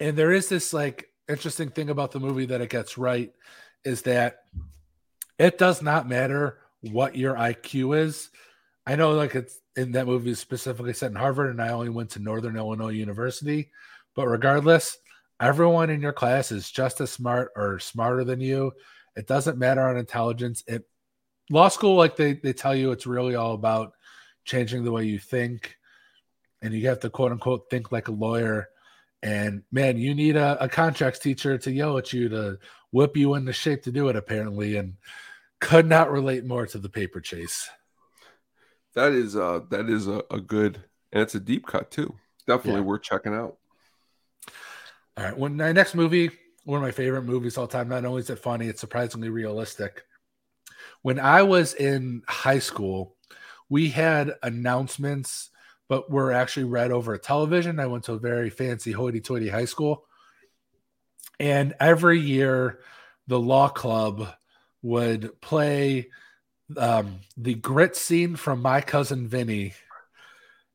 And 0.00 0.16
there 0.16 0.32
is 0.32 0.48
this 0.48 0.72
like 0.72 1.10
interesting 1.28 1.70
thing 1.70 1.90
about 1.90 2.12
the 2.12 2.20
movie 2.20 2.46
that 2.46 2.60
it 2.60 2.70
gets 2.70 2.98
right 2.98 3.32
is 3.84 4.02
that 4.02 4.44
it 5.38 5.58
does 5.58 5.82
not 5.82 6.08
matter 6.08 6.58
what 6.80 7.16
your 7.16 7.34
IQ 7.34 7.98
is. 7.98 8.30
I 8.86 8.96
know 8.96 9.12
like 9.12 9.34
it's 9.34 9.60
in 9.76 9.92
that 9.92 10.06
movie 10.06 10.30
is 10.30 10.40
specifically 10.40 10.92
set 10.92 11.10
in 11.10 11.16
Harvard, 11.16 11.50
and 11.50 11.62
I 11.62 11.68
only 11.68 11.88
went 11.88 12.10
to 12.10 12.18
Northern 12.18 12.56
Illinois 12.56 12.90
University. 12.90 13.70
But 14.14 14.26
regardless, 14.26 14.98
everyone 15.40 15.90
in 15.90 16.00
your 16.00 16.12
class 16.12 16.52
is 16.52 16.70
just 16.70 17.00
as 17.00 17.10
smart 17.10 17.52
or 17.56 17.78
smarter 17.78 18.24
than 18.24 18.40
you. 18.40 18.72
It 19.16 19.26
doesn't 19.26 19.58
matter 19.58 19.82
on 19.82 19.96
intelligence. 19.96 20.62
It 20.66 20.86
law 21.50 21.68
school, 21.68 21.96
like 21.96 22.16
they, 22.16 22.34
they 22.34 22.52
tell 22.52 22.74
you, 22.74 22.92
it's 22.92 23.06
really 23.06 23.34
all 23.34 23.54
about 23.54 23.92
changing 24.44 24.84
the 24.84 24.92
way 24.92 25.04
you 25.04 25.18
think. 25.18 25.76
And 26.60 26.72
you 26.72 26.88
have 26.88 27.00
to 27.00 27.10
quote 27.10 27.32
unquote 27.32 27.70
think 27.70 27.92
like 27.92 28.08
a 28.08 28.12
lawyer. 28.12 28.68
And 29.22 29.62
man, 29.70 29.98
you 29.98 30.14
need 30.14 30.36
a, 30.36 30.62
a 30.62 30.68
contracts 30.68 31.18
teacher 31.18 31.58
to 31.58 31.70
yell 31.70 31.98
at 31.98 32.12
you 32.12 32.28
to 32.28 32.58
whip 32.90 33.16
you 33.16 33.34
into 33.34 33.52
shape 33.52 33.82
to 33.84 33.92
do 33.92 34.08
it, 34.08 34.16
apparently. 34.16 34.76
And 34.76 34.94
could 35.60 35.86
not 35.86 36.10
relate 36.10 36.44
more 36.44 36.66
to 36.66 36.78
the 36.78 36.88
paper 36.88 37.20
chase. 37.20 37.68
That 38.94 39.12
is 39.12 39.36
uh 39.36 39.60
that 39.70 39.88
is 39.88 40.06
a, 40.06 40.22
a 40.30 40.40
good 40.40 40.82
and 41.12 41.22
it's 41.22 41.34
a 41.34 41.40
deep 41.40 41.66
cut 41.66 41.90
too. 41.90 42.14
Definitely 42.46 42.80
Yeah. 42.82 42.86
worth 42.86 43.02
checking 43.02 43.34
out. 43.34 43.56
All 45.16 45.24
right. 45.24 45.36
When 45.36 45.56
my 45.56 45.72
next 45.72 45.94
movie, 45.94 46.30
one 46.64 46.78
of 46.78 46.82
my 46.82 46.90
favorite 46.90 47.22
movies 47.22 47.58
all 47.58 47.66
time, 47.66 47.88
not 47.88 48.04
only 48.04 48.20
is 48.20 48.30
it 48.30 48.38
funny, 48.38 48.66
it's 48.66 48.80
surprisingly 48.80 49.28
realistic. 49.28 50.04
When 51.02 51.18
I 51.18 51.42
was 51.42 51.74
in 51.74 52.22
high 52.28 52.58
school, 52.58 53.16
we 53.68 53.88
had 53.88 54.34
announcements, 54.42 55.50
but 55.88 56.10
were 56.10 56.32
actually 56.32 56.64
read 56.64 56.90
over 56.90 57.14
a 57.14 57.18
television. 57.18 57.80
I 57.80 57.86
went 57.86 58.04
to 58.04 58.12
a 58.14 58.18
very 58.18 58.50
fancy 58.50 58.92
hoity 58.92 59.20
toity 59.20 59.48
high 59.48 59.64
school. 59.64 60.04
And 61.40 61.74
every 61.80 62.20
year, 62.20 62.80
the 63.26 63.38
law 63.38 63.68
club 63.68 64.28
would 64.82 65.40
play 65.40 66.10
um, 66.78 67.20
the 67.36 67.54
grit 67.54 67.96
scene 67.96 68.36
from 68.36 68.62
My 68.62 68.80
Cousin 68.80 69.28
Vinny 69.28 69.74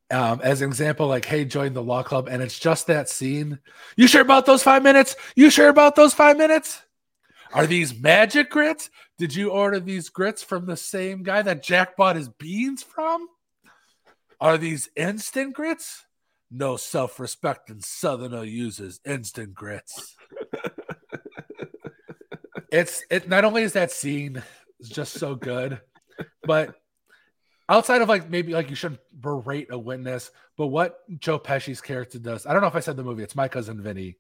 um, 0.10 0.40
as 0.41 0.61
an 0.61 0.69
example, 0.69 1.07
like, 1.07 1.26
hey, 1.26 1.44
join 1.45 1.74
the 1.74 1.84
law 1.84 2.03
club. 2.03 2.28
And 2.30 2.41
it's 2.41 2.57
just 2.57 2.88
that 2.88 3.10
scene. 3.10 3.60
You 3.95 4.07
sure 4.07 4.22
about 4.22 4.45
those 4.45 4.64
five 4.64 4.84
minutes? 4.84 5.15
You 5.36 5.49
sure 5.49 5.69
about 5.69 5.95
those 5.95 6.14
five 6.14 6.38
minutes? 6.38 6.82
Are 7.53 7.68
these 7.68 7.98
magic 7.98 8.49
grits? 8.49 8.90
Did 9.18 9.36
you 9.36 9.49
order 9.49 9.80
these 9.80 10.10
grits 10.10 10.44
from 10.44 10.65
the 10.65 10.78
same 10.78 11.24
guy 11.24 11.41
that 11.41 11.64
Jack 11.64 11.98
bought 11.98 12.15
his 12.15 12.30
beans 12.30 12.84
from? 12.84 13.28
Are 14.40 14.57
these 14.57 14.90
instant 14.95 15.53
grits? 15.53 16.06
No 16.49 16.78
self 16.78 17.19
respecting 17.19 17.82
Southerner 17.82 18.44
uses 18.44 19.02
instant 19.06 19.53
grits. 19.53 20.15
it's 22.72 23.03
it 23.10 23.28
not 23.28 23.44
only 23.44 23.64
is 23.64 23.74
that 23.74 23.91
scene 23.91 24.41
just 24.82 25.14
so 25.15 25.36
good, 25.36 25.82
but 26.48 26.76
outside 27.69 28.02
of 28.02 28.10
like 28.10 28.30
maybe 28.30 28.53
like 28.53 28.69
you 28.69 28.76
shouldn't 28.76 29.02
berate 29.14 29.68
a 29.72 29.78
witness, 29.78 30.32
but 30.57 30.68
what 30.68 30.99
Joe 31.19 31.38
Pesci's 31.38 31.82
character 31.82 32.18
does, 32.18 32.45
I 32.45 32.53
don't 32.53 32.61
know 32.61 32.68
if 32.68 32.76
I 32.76 32.80
said 32.80 32.98
the 32.98 33.03
movie, 33.03 33.24
it's 33.24 33.36
my 33.36 33.48
cousin 33.48 33.82
Vinny. 33.82 34.18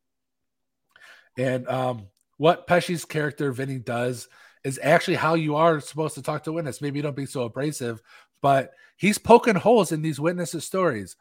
And 1.37 1.67
um 1.67 2.07
what 2.37 2.67
Pesci's 2.67 3.05
character 3.05 3.51
Vinny 3.51 3.79
does 3.79 4.27
is 4.63 4.79
actually 4.83 5.15
how 5.15 5.33
you 5.33 5.55
are 5.55 5.79
supposed 5.79 6.15
to 6.15 6.21
talk 6.21 6.43
to 6.43 6.51
a 6.51 6.53
witness. 6.53 6.81
Maybe 6.81 6.99
you 6.99 7.03
don't 7.03 7.15
be 7.15 7.25
so 7.25 7.43
abrasive, 7.43 8.01
but 8.41 8.73
he's 8.97 9.17
poking 9.17 9.55
holes 9.55 9.91
in 9.91 10.01
these 10.01 10.19
witnesses' 10.19 10.65
stories. 10.65 11.15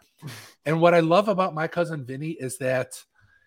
And 0.64 0.80
what 0.80 0.94
I 0.94 1.00
love 1.00 1.28
about 1.28 1.54
my 1.54 1.68
cousin 1.68 2.04
Vinny 2.04 2.30
is 2.30 2.58
that 2.58 3.02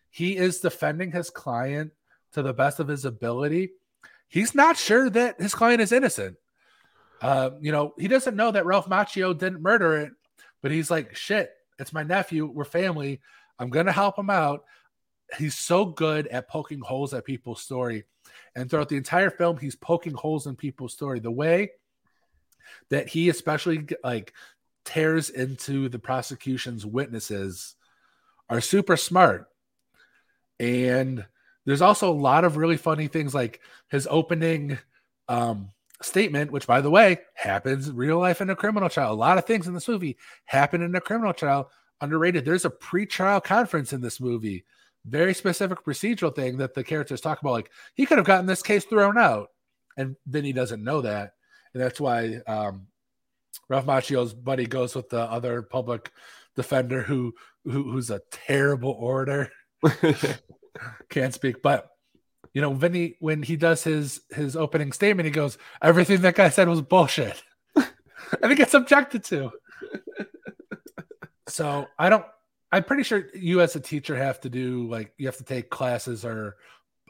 he 0.09 0.37
is 0.37 0.59
defending 0.59 1.11
his 1.11 1.29
client 1.29 1.91
to 2.33 2.41
the 2.41 2.53
best 2.53 2.79
of 2.79 2.87
his 2.87 3.05
ability. 3.05 3.71
He's 4.27 4.55
not 4.55 4.77
sure 4.77 5.09
that 5.09 5.41
his 5.41 5.53
client 5.53 5.81
is 5.81 5.91
innocent. 5.91 6.37
Uh, 7.21 7.51
you 7.59 7.71
know, 7.71 7.93
he 7.97 8.07
doesn't 8.07 8.35
know 8.35 8.51
that 8.51 8.65
Ralph 8.65 8.87
Macchio 8.87 9.37
didn't 9.37 9.61
murder 9.61 9.97
it, 9.97 10.11
but 10.61 10.71
he's 10.71 10.89
like, 10.89 11.15
shit, 11.15 11.51
it's 11.77 11.93
my 11.93 12.03
nephew. 12.03 12.45
We're 12.45 12.65
family. 12.65 13.21
I'm 13.57 13.69
going 13.69 13.87
to 13.87 13.91
help 13.91 14.17
him 14.17 14.29
out. 14.29 14.63
He's 15.37 15.57
so 15.57 15.85
good 15.85 16.27
at 16.27 16.47
poking 16.47 16.79
holes 16.79 17.13
at 17.13 17.25
people's 17.25 17.61
story. 17.61 18.05
And 18.55 18.69
throughout 18.69 18.89
the 18.89 18.97
entire 18.97 19.29
film, 19.29 19.57
he's 19.57 19.75
poking 19.75 20.13
holes 20.13 20.47
in 20.47 20.55
people's 20.55 20.93
story. 20.93 21.19
The 21.19 21.31
way 21.31 21.71
that 22.89 23.07
he 23.07 23.29
especially 23.29 23.87
like 24.03 24.33
tears 24.85 25.29
into 25.29 25.89
the 25.89 25.99
prosecution's 25.99 26.85
witnesses 26.85 27.75
are 28.49 28.61
super 28.61 28.97
smart. 28.97 29.47
And 30.59 31.25
there's 31.65 31.81
also 31.81 32.11
a 32.11 32.13
lot 32.13 32.43
of 32.43 32.57
really 32.57 32.77
funny 32.77 33.07
things 33.07 33.33
like 33.33 33.61
his 33.89 34.07
opening 34.09 34.77
um, 35.27 35.69
statement, 36.01 36.51
which 36.51 36.67
by 36.67 36.81
the 36.81 36.89
way 36.89 37.19
happens 37.33 37.91
real 37.91 38.19
life 38.19 38.41
in 38.41 38.49
a 38.49 38.55
criminal 38.55 38.89
trial. 38.89 39.13
A 39.13 39.15
lot 39.15 39.37
of 39.37 39.45
things 39.45 39.67
in 39.67 39.73
this 39.73 39.87
movie 39.87 40.17
happen 40.45 40.81
in 40.81 40.95
a 40.95 41.01
criminal 41.01 41.33
trial. 41.33 41.69
Underrated. 42.01 42.45
There's 42.45 42.65
a 42.65 42.69
pre-trial 42.69 43.41
conference 43.41 43.91
in 43.91 44.01
this 44.01 44.21
movie. 44.21 44.63
Very 45.05 45.33
specific 45.33 45.83
procedural 45.83 46.33
thing 46.33 46.57
that 46.57 46.73
the 46.73 46.83
characters 46.83 47.19
talk 47.19 47.41
about. 47.41 47.51
Like 47.51 47.71
he 47.95 48.05
could 48.05 48.17
have 48.17 48.27
gotten 48.27 48.45
this 48.45 48.61
case 48.61 48.85
thrown 48.85 49.17
out, 49.17 49.49
and 49.97 50.15
Vinny 50.25 50.53
doesn't 50.53 50.83
know 50.83 51.01
that, 51.01 51.33
and 51.73 51.83
that's 51.83 51.99
why 51.99 52.37
um, 52.47 52.87
Ralph 53.67 53.85
Macchio's 53.85 54.33
buddy 54.33 54.65
goes 54.65 54.95
with 54.95 55.09
the 55.09 55.21
other 55.21 55.61
public 55.61 56.11
defender 56.55 57.01
who, 57.01 57.33
who 57.65 57.91
who's 57.91 58.09
a 58.09 58.21
terrible 58.31 58.91
orator. 58.91 59.51
Can't 61.09 61.33
speak, 61.33 61.61
but 61.61 61.89
you 62.59 62.61
know, 62.61 62.73
Vinny 62.73 63.15
when 63.21 63.41
he 63.41 63.55
does 63.55 63.85
his 63.85 64.19
his 64.31 64.57
opening 64.57 64.91
statement, 64.91 65.23
he 65.23 65.31
goes, 65.31 65.57
"Everything 65.81 66.19
that 66.23 66.35
guy 66.35 66.49
said 66.49 66.67
was 66.67 66.81
bullshit," 66.81 67.41
and 67.73 68.49
he 68.51 68.55
gets 68.55 68.73
objected 68.73 69.23
to. 69.23 69.49
so 71.47 71.87
I 71.97 72.09
don't. 72.09 72.25
I'm 72.69 72.83
pretty 72.83 73.03
sure 73.03 73.23
you 73.33 73.61
as 73.61 73.77
a 73.77 73.79
teacher 73.79 74.13
have 74.17 74.41
to 74.41 74.49
do 74.49 74.89
like 74.89 75.13
you 75.17 75.27
have 75.27 75.37
to 75.37 75.45
take 75.45 75.69
classes 75.69 76.25
or, 76.25 76.57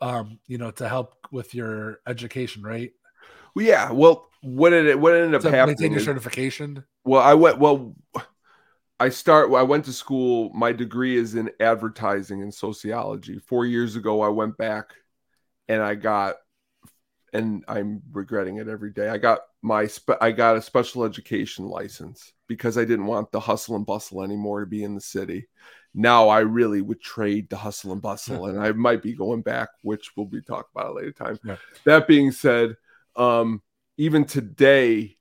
um, 0.04 0.38
you 0.46 0.60
know, 0.60 0.70
to 0.70 0.88
help 0.88 1.16
with 1.32 1.56
your 1.56 2.00
education, 2.06 2.62
right? 2.62 2.92
Well, 3.56 3.66
yeah. 3.66 3.92
Well, 3.92 4.28
what 4.44 4.70
did 4.70 4.86
it? 4.86 5.00
What 5.00 5.16
ended 5.16 5.34
up 5.34 5.42
To 5.42 5.50
happening? 5.50 5.78
maintain 5.80 5.92
your 5.94 6.02
certification. 6.06 6.86
Well, 7.06 7.24
I 7.24 7.34
went. 7.34 7.58
Well, 7.58 7.96
I 9.00 9.10
start. 9.10 9.52
I 9.52 9.64
went 9.64 9.86
to 9.86 9.94
school. 9.94 10.52
My 10.54 10.74
degree 10.74 11.18
is 11.18 11.34
in 11.34 11.50
advertising 11.60 12.44
and 12.44 12.54
sociology. 12.54 13.40
Four 13.40 13.66
years 13.66 13.96
ago, 13.96 14.22
I 14.22 14.28
went 14.28 14.58
back, 14.58 14.94
and 15.70 15.82
I 15.82 15.96
got, 15.96 16.36
and 17.32 17.64
I'm 17.68 18.02
regretting 18.12 18.58
it 18.58 18.68
every 18.68 18.92
day. 18.92 19.08
I 19.08 19.18
got 19.18 19.42
my. 19.62 19.88
Spe- 19.88 20.20
I 20.20 20.32
got 20.32 20.58
a 20.58 20.62
special 20.62 21.06
education 21.06 21.66
license 21.66 22.34
because 22.48 22.78
I 22.78 22.86
didn't 22.86 23.06
want 23.06 23.32
the 23.32 23.40
hustle 23.40 23.76
and 23.76 23.86
bustle 23.86 24.24
anymore 24.24 24.62
to 24.62 24.66
be 24.66 24.84
in 24.84 24.96
the 24.96 25.02
city. 25.02 25.48
Now 25.94 26.28
I 26.28 26.40
really 26.40 26.82
would 26.82 27.02
trade 27.02 27.50
the 27.50 27.58
hustle 27.58 27.94
and 27.94 28.02
bustle, 28.02 28.48
and 28.48 28.60
I 28.60 28.72
might 28.72 29.04
be 29.04 29.14
going 29.14 29.44
back, 29.44 29.70
which 29.84 30.12
we'll 30.18 30.26
be 30.26 30.42
talking 30.42 30.70
about 30.76 30.88
at 30.88 30.92
a 30.92 30.96
later 30.96 31.12
time. 31.12 31.40
Yeah. 31.44 31.58
That 31.86 32.08
being 32.08 32.32
said, 32.32 32.76
um, 33.16 33.62
even 33.98 34.26
today 34.26 35.19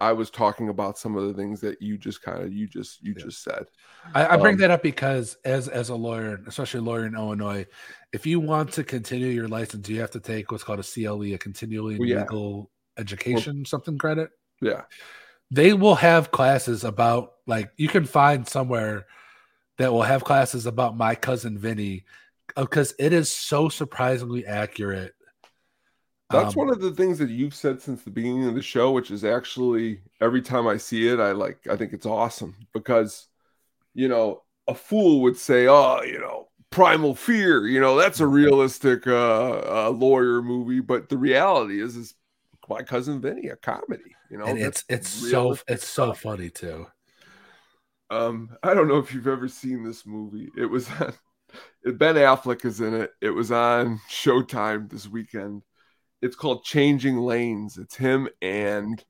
I 0.00 0.12
was 0.12 0.30
talking 0.30 0.68
about 0.68 0.96
some 0.96 1.16
of 1.16 1.26
the 1.26 1.34
things 1.34 1.60
that 1.60 1.82
you 1.82 1.98
just 1.98 2.22
kind 2.22 2.42
of 2.42 2.52
you 2.52 2.68
just 2.68 3.02
you 3.02 3.14
Yeah. 3.16 3.24
just 3.24 3.42
said. 3.42 3.66
I, 4.14 4.34
I 4.34 4.36
bring 4.36 4.54
Um, 4.54 4.60
that 4.60 4.70
up 4.70 4.82
because 4.82 5.36
as 5.44 5.66
as 5.68 5.88
a 5.88 5.94
lawyer, 5.96 6.40
especially 6.46 6.78
a 6.80 6.82
lawyer 6.84 7.06
in 7.06 7.14
Illinois, 7.14 7.66
if 8.12 8.24
you 8.26 8.38
want 8.38 8.72
to 8.74 8.84
continue 8.84 9.26
your 9.28 9.48
license, 9.48 9.88
you 9.88 10.00
have 10.00 10.12
to 10.12 10.20
take 10.20 10.52
what's 10.52 10.62
called 10.64 10.78
a 10.80 10.84
CLE, 10.84 11.34
a 11.34 11.38
continually 11.38 11.98
Well, 11.98 12.08
yeah. 12.08 12.20
legal 12.22 12.70
education 12.96 13.64
something 13.64 13.98
credit. 13.98 14.30
Yeah. 14.60 14.82
They 15.50 15.72
will 15.72 15.94
have 15.96 16.30
classes 16.30 16.84
about 16.84 17.32
like 17.46 17.72
you 17.76 17.88
can 17.88 18.04
find 18.04 18.46
somewhere 18.46 19.06
that 19.78 19.92
will 19.92 20.02
have 20.02 20.22
classes 20.24 20.66
about 20.66 20.96
my 20.96 21.14
cousin 21.14 21.58
Vinny 21.58 22.04
because 22.56 22.94
it 22.98 23.12
is 23.12 23.30
so 23.30 23.68
surprisingly 23.68 24.46
accurate. 24.46 25.14
That's 26.30 26.56
Um, 26.56 26.66
one 26.66 26.70
of 26.70 26.80
the 26.80 26.90
things 26.90 27.18
that 27.18 27.30
you've 27.30 27.54
said 27.54 27.80
since 27.80 28.02
the 28.02 28.10
beginning 28.10 28.46
of 28.46 28.54
the 28.54 28.62
show, 28.62 28.92
which 28.92 29.10
is 29.10 29.24
actually 29.24 30.02
every 30.20 30.42
time 30.42 30.66
I 30.66 30.76
see 30.76 31.08
it, 31.08 31.20
I 31.20 31.32
like 31.32 31.66
I 31.68 31.76
think 31.76 31.92
it's 31.92 32.06
awesome 32.06 32.54
because 32.72 33.28
you 33.94 34.08
know, 34.08 34.42
a 34.68 34.74
fool 34.74 35.22
would 35.22 35.36
say, 35.36 35.66
"Oh, 35.66 36.02
you 36.02 36.18
know, 36.20 36.48
Primal 36.70 37.14
Fear, 37.14 37.66
you 37.66 37.80
know, 37.80 37.96
that's 37.96 38.20
a 38.20 38.26
realistic 38.26 39.06
uh, 39.06 39.86
uh 39.86 39.90
lawyer 39.90 40.42
movie," 40.42 40.80
but 40.80 41.08
the 41.08 41.18
reality 41.18 41.80
is 41.80 41.96
is 41.96 42.14
my 42.68 42.82
cousin 42.82 43.20
Vinny, 43.20 43.48
a 43.48 43.56
comedy, 43.56 44.14
you 44.30 44.38
know. 44.38 44.44
and 44.44 44.58
it's 44.58 44.84
it's 44.88 45.08
so 45.08 45.56
it's 45.66 45.88
so 45.88 46.12
funny 46.12 46.50
too. 46.50 46.86
Um, 48.10 48.56
I 48.62 48.74
don't 48.74 48.88
know 48.88 48.98
if 48.98 49.12
you've 49.12 49.26
ever 49.26 49.48
seen 49.48 49.82
this 49.82 50.06
movie. 50.06 50.48
It 50.56 50.66
was 50.66 50.88
on, 51.00 51.14
Ben 51.84 52.14
Affleck 52.16 52.64
is 52.64 52.80
in 52.80 52.94
it. 52.94 53.12
It 53.20 53.30
was 53.30 53.50
on 53.50 54.00
Showtime 54.10 54.90
this 54.90 55.08
weekend. 55.08 55.62
It's 56.20 56.36
called 56.36 56.64
Changing 56.64 57.16
Lanes. 57.16 57.78
It's 57.78 57.96
him 57.96 58.28
and 58.42 59.02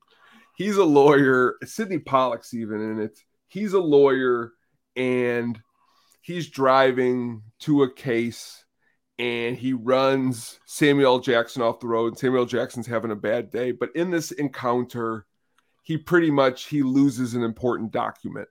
he's 0.57 0.77
a 0.77 0.85
lawyer. 0.85 1.57
Sydney 1.65 1.99
Pollack's 1.99 2.55
even 2.55 2.81
in 2.81 3.01
it. 3.01 3.19
He's 3.47 3.73
a 3.73 3.81
lawyer 3.81 4.53
and 4.97 5.61
he's 6.21 6.51
driving 6.51 7.43
to 7.61 7.83
a 7.83 7.93
case 7.93 8.65
and 9.19 9.57
he 9.57 9.73
runs 9.73 10.61
Samuel 10.67 11.19
Jackson 11.19 11.63
off 11.63 11.81
the 11.81 11.89
road. 11.89 12.19
Samuel 12.19 12.47
Jackson's 12.47 12.87
having 12.87 13.11
a 13.11 13.17
bad 13.17 13.51
day, 13.51 13.73
but 13.73 13.91
in 13.95 14.11
this 14.11 14.31
encounter, 14.33 15.27
he 15.83 15.97
pretty 15.97 16.31
much 16.31 16.67
he 16.67 16.83
loses 16.83 17.35
an 17.35 17.43
important 17.43 17.91
document 17.91 18.49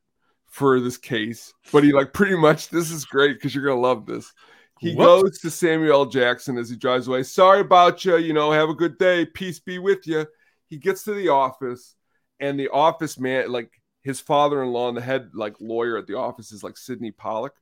for 0.48 0.80
this 0.80 0.98
case. 0.98 1.54
But 1.72 1.84
he 1.84 1.94
like 1.94 2.14
pretty 2.14 2.36
much 2.36 2.70
this 2.70 2.92
is 2.92 3.06
great 3.06 3.36
because 3.36 3.54
you're 3.54 3.66
gonna 3.66 3.80
love 3.80 4.06
this. 4.06 4.34
He 4.80 4.96
Whoops. 4.96 5.22
goes 5.24 5.40
to 5.40 5.50
Samuel 5.50 5.94
L. 6.02 6.06
Jackson 6.06 6.58
as 6.58 6.70
he 6.70 6.76
drives 6.76 7.08
away. 7.08 7.24
Sorry 7.24 7.62
about 7.62 8.06
you. 8.06 8.18
You 8.18 8.34
know, 8.34 8.52
have 8.52 8.70
a 8.70 8.74
good 8.76 8.98
day. 8.98 9.26
Peace 9.26 9.60
be 9.60 9.80
with 9.80 10.06
you. 10.08 10.26
He 10.68 10.78
gets 10.78 11.04
to 11.04 11.14
the 11.14 11.30
office, 11.30 11.96
and 12.40 12.60
the 12.60 12.70
office 12.70 13.18
man, 13.20 13.52
like 13.52 13.72
his 14.02 14.20
father-in-law 14.20 14.90
and 14.90 14.98
the 14.98 15.02
head 15.02 15.32
like 15.34 15.56
lawyer 15.60 15.98
at 15.98 16.08
the 16.08 16.18
office 16.18 16.52
is 16.52 16.64
like 16.64 16.78
Sydney 16.78 17.12
Pollack. 17.12 17.54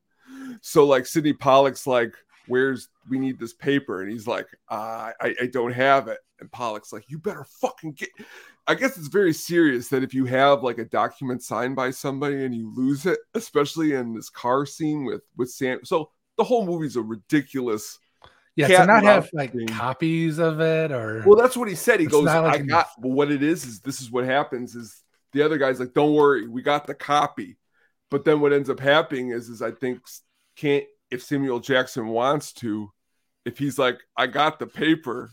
So 0.62 0.86
like 0.86 1.06
Sydney 1.06 1.34
Pollack's 1.34 1.88
like, 1.88 2.14
"Where's 2.48 2.90
we 3.10 3.20
need 3.20 3.40
this 3.40 3.54
paper?" 3.54 4.02
And 4.02 4.12
he's 4.12 4.28
like, 4.28 4.48
uh, 4.70 5.12
"I 5.22 5.36
I 5.42 5.48
don't 5.52 5.74
have 5.74 6.08
it." 6.08 6.20
And 6.40 6.52
Pollack's 6.52 6.92
like, 6.92 7.06
"You 7.10 7.20
better 7.20 7.46
fucking 7.62 7.94
get." 7.94 8.10
I 8.68 8.74
guess 8.74 8.98
it's 8.98 9.08
very 9.08 9.34
serious 9.34 9.90
that 9.90 10.04
if 10.04 10.14
you 10.14 10.26
have 10.26 10.64
like 10.64 10.80
a 10.80 10.86
document 10.86 11.44
signed 11.44 11.76
by 11.76 11.92
somebody 11.92 12.44
and 12.44 12.56
you 12.56 12.74
lose 12.76 13.06
it, 13.06 13.20
especially 13.36 13.94
in 13.94 14.14
this 14.16 14.30
car 14.30 14.66
scene 14.66 15.06
with 15.06 15.22
with 15.38 15.52
Sam. 15.52 15.80
So 15.86 16.10
the 16.38 16.44
whole 16.44 16.66
movie's 16.66 16.96
a 16.96 17.02
ridiculous. 17.02 18.00
Yeah, 18.56 18.68
to 18.68 18.86
not 18.86 19.04
have 19.04 19.30
like 19.34 19.52
thing. 19.52 19.68
copies 19.68 20.38
of 20.38 20.62
it 20.62 20.92
or 20.92 21.24
Well, 21.26 21.36
that's 21.38 21.58
what 21.58 21.68
he 21.68 21.76
said. 21.76 22.00
He 22.00 22.06
goes, 22.06 22.24
like 22.24 22.36
"I 22.38 22.56
an- 22.58 22.68
got." 22.68 22.88
But 22.98 23.10
what 23.12 23.30
it 23.32 23.44
is 23.44 23.66
is 23.66 23.82
this 23.82 24.02
is 24.02 24.10
what 24.10 24.24
happens 24.24 24.76
is 24.76 25.04
the 25.34 25.42
other 25.42 25.58
guy's 25.58 25.80
like, 25.80 25.94
"Don't 25.94 26.14
worry, 26.14 26.48
we 26.48 26.62
got 26.62 26.88
the 26.88 26.94
copy." 26.96 27.58
But 28.10 28.24
then 28.24 28.40
what 28.40 28.54
ends 28.54 28.70
up 28.70 28.80
happening 28.80 29.32
is, 29.32 29.50
is 29.50 29.62
I 29.62 29.72
think 29.72 30.00
can't 30.56 30.86
if 31.12 31.22
Samuel 31.22 31.60
Jackson 31.60 32.08
wants 32.08 32.54
to, 32.54 32.90
if 33.44 33.58
he's 33.58 33.78
like, 33.78 33.98
"I 34.16 34.28
got 34.28 34.58
the 34.60 34.68
paper," 34.68 35.32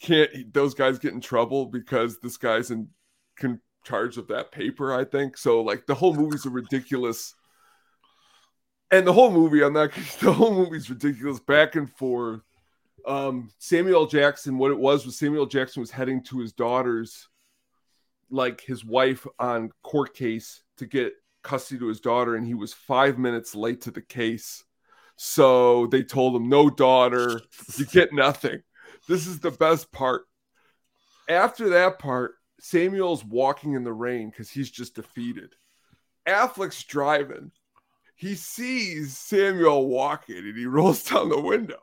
can't 0.00 0.52
those 0.54 0.74
guys 0.74 1.00
get 1.00 1.14
in 1.14 1.20
trouble 1.20 1.66
because 1.66 2.20
this 2.20 2.36
guy's 2.36 2.70
in 2.70 2.88
con- 3.36 3.60
charge 3.84 4.18
of 4.18 4.28
that 4.28 4.52
paper? 4.52 4.94
I 4.94 5.04
think 5.04 5.36
so. 5.36 5.62
Like 5.62 5.86
the 5.86 5.94
whole 5.96 6.14
movie's 6.14 6.46
a 6.46 6.50
ridiculous. 6.50 7.34
And 8.92 9.06
the 9.06 9.12
whole 9.12 9.32
movie, 9.32 9.64
I'm 9.64 9.72
not. 9.72 9.90
The 10.20 10.32
whole 10.32 10.54
movie's 10.54 10.88
ridiculous, 10.88 11.40
back 11.40 11.74
and 11.74 11.90
forth 11.90 12.42
um 13.06 13.50
Samuel 13.58 14.06
Jackson, 14.06 14.58
what 14.58 14.70
it 14.70 14.78
was 14.78 15.04
was 15.04 15.18
Samuel 15.18 15.46
Jackson 15.46 15.80
was 15.80 15.90
heading 15.90 16.22
to 16.24 16.38
his 16.38 16.52
daughter's 16.52 17.28
like 18.30 18.60
his 18.60 18.84
wife 18.84 19.26
on 19.38 19.70
court 19.82 20.14
case 20.14 20.62
to 20.78 20.86
get 20.86 21.12
custody 21.42 21.78
to 21.80 21.88
his 21.88 22.00
daughter, 22.00 22.36
and 22.36 22.46
he 22.46 22.54
was 22.54 22.72
five 22.72 23.18
minutes 23.18 23.54
late 23.54 23.82
to 23.82 23.90
the 23.90 24.00
case. 24.00 24.64
So 25.16 25.86
they 25.88 26.02
told 26.02 26.34
him, 26.34 26.48
No 26.48 26.70
daughter, 26.70 27.40
you 27.76 27.84
get 27.86 28.12
nothing. 28.12 28.62
this 29.08 29.26
is 29.26 29.40
the 29.40 29.50
best 29.50 29.92
part. 29.92 30.22
After 31.28 31.70
that 31.70 31.98
part, 31.98 32.34
Samuel's 32.60 33.24
walking 33.24 33.74
in 33.74 33.84
the 33.84 33.92
rain 33.92 34.30
because 34.30 34.50
he's 34.50 34.70
just 34.70 34.94
defeated. 34.94 35.54
Affleck's 36.26 36.82
driving. 36.84 37.50
He 38.14 38.34
sees 38.34 39.16
Samuel 39.18 39.88
walking 39.88 40.38
and 40.38 40.56
he 40.56 40.66
rolls 40.66 41.02
down 41.10 41.28
the 41.28 41.40
window. 41.40 41.80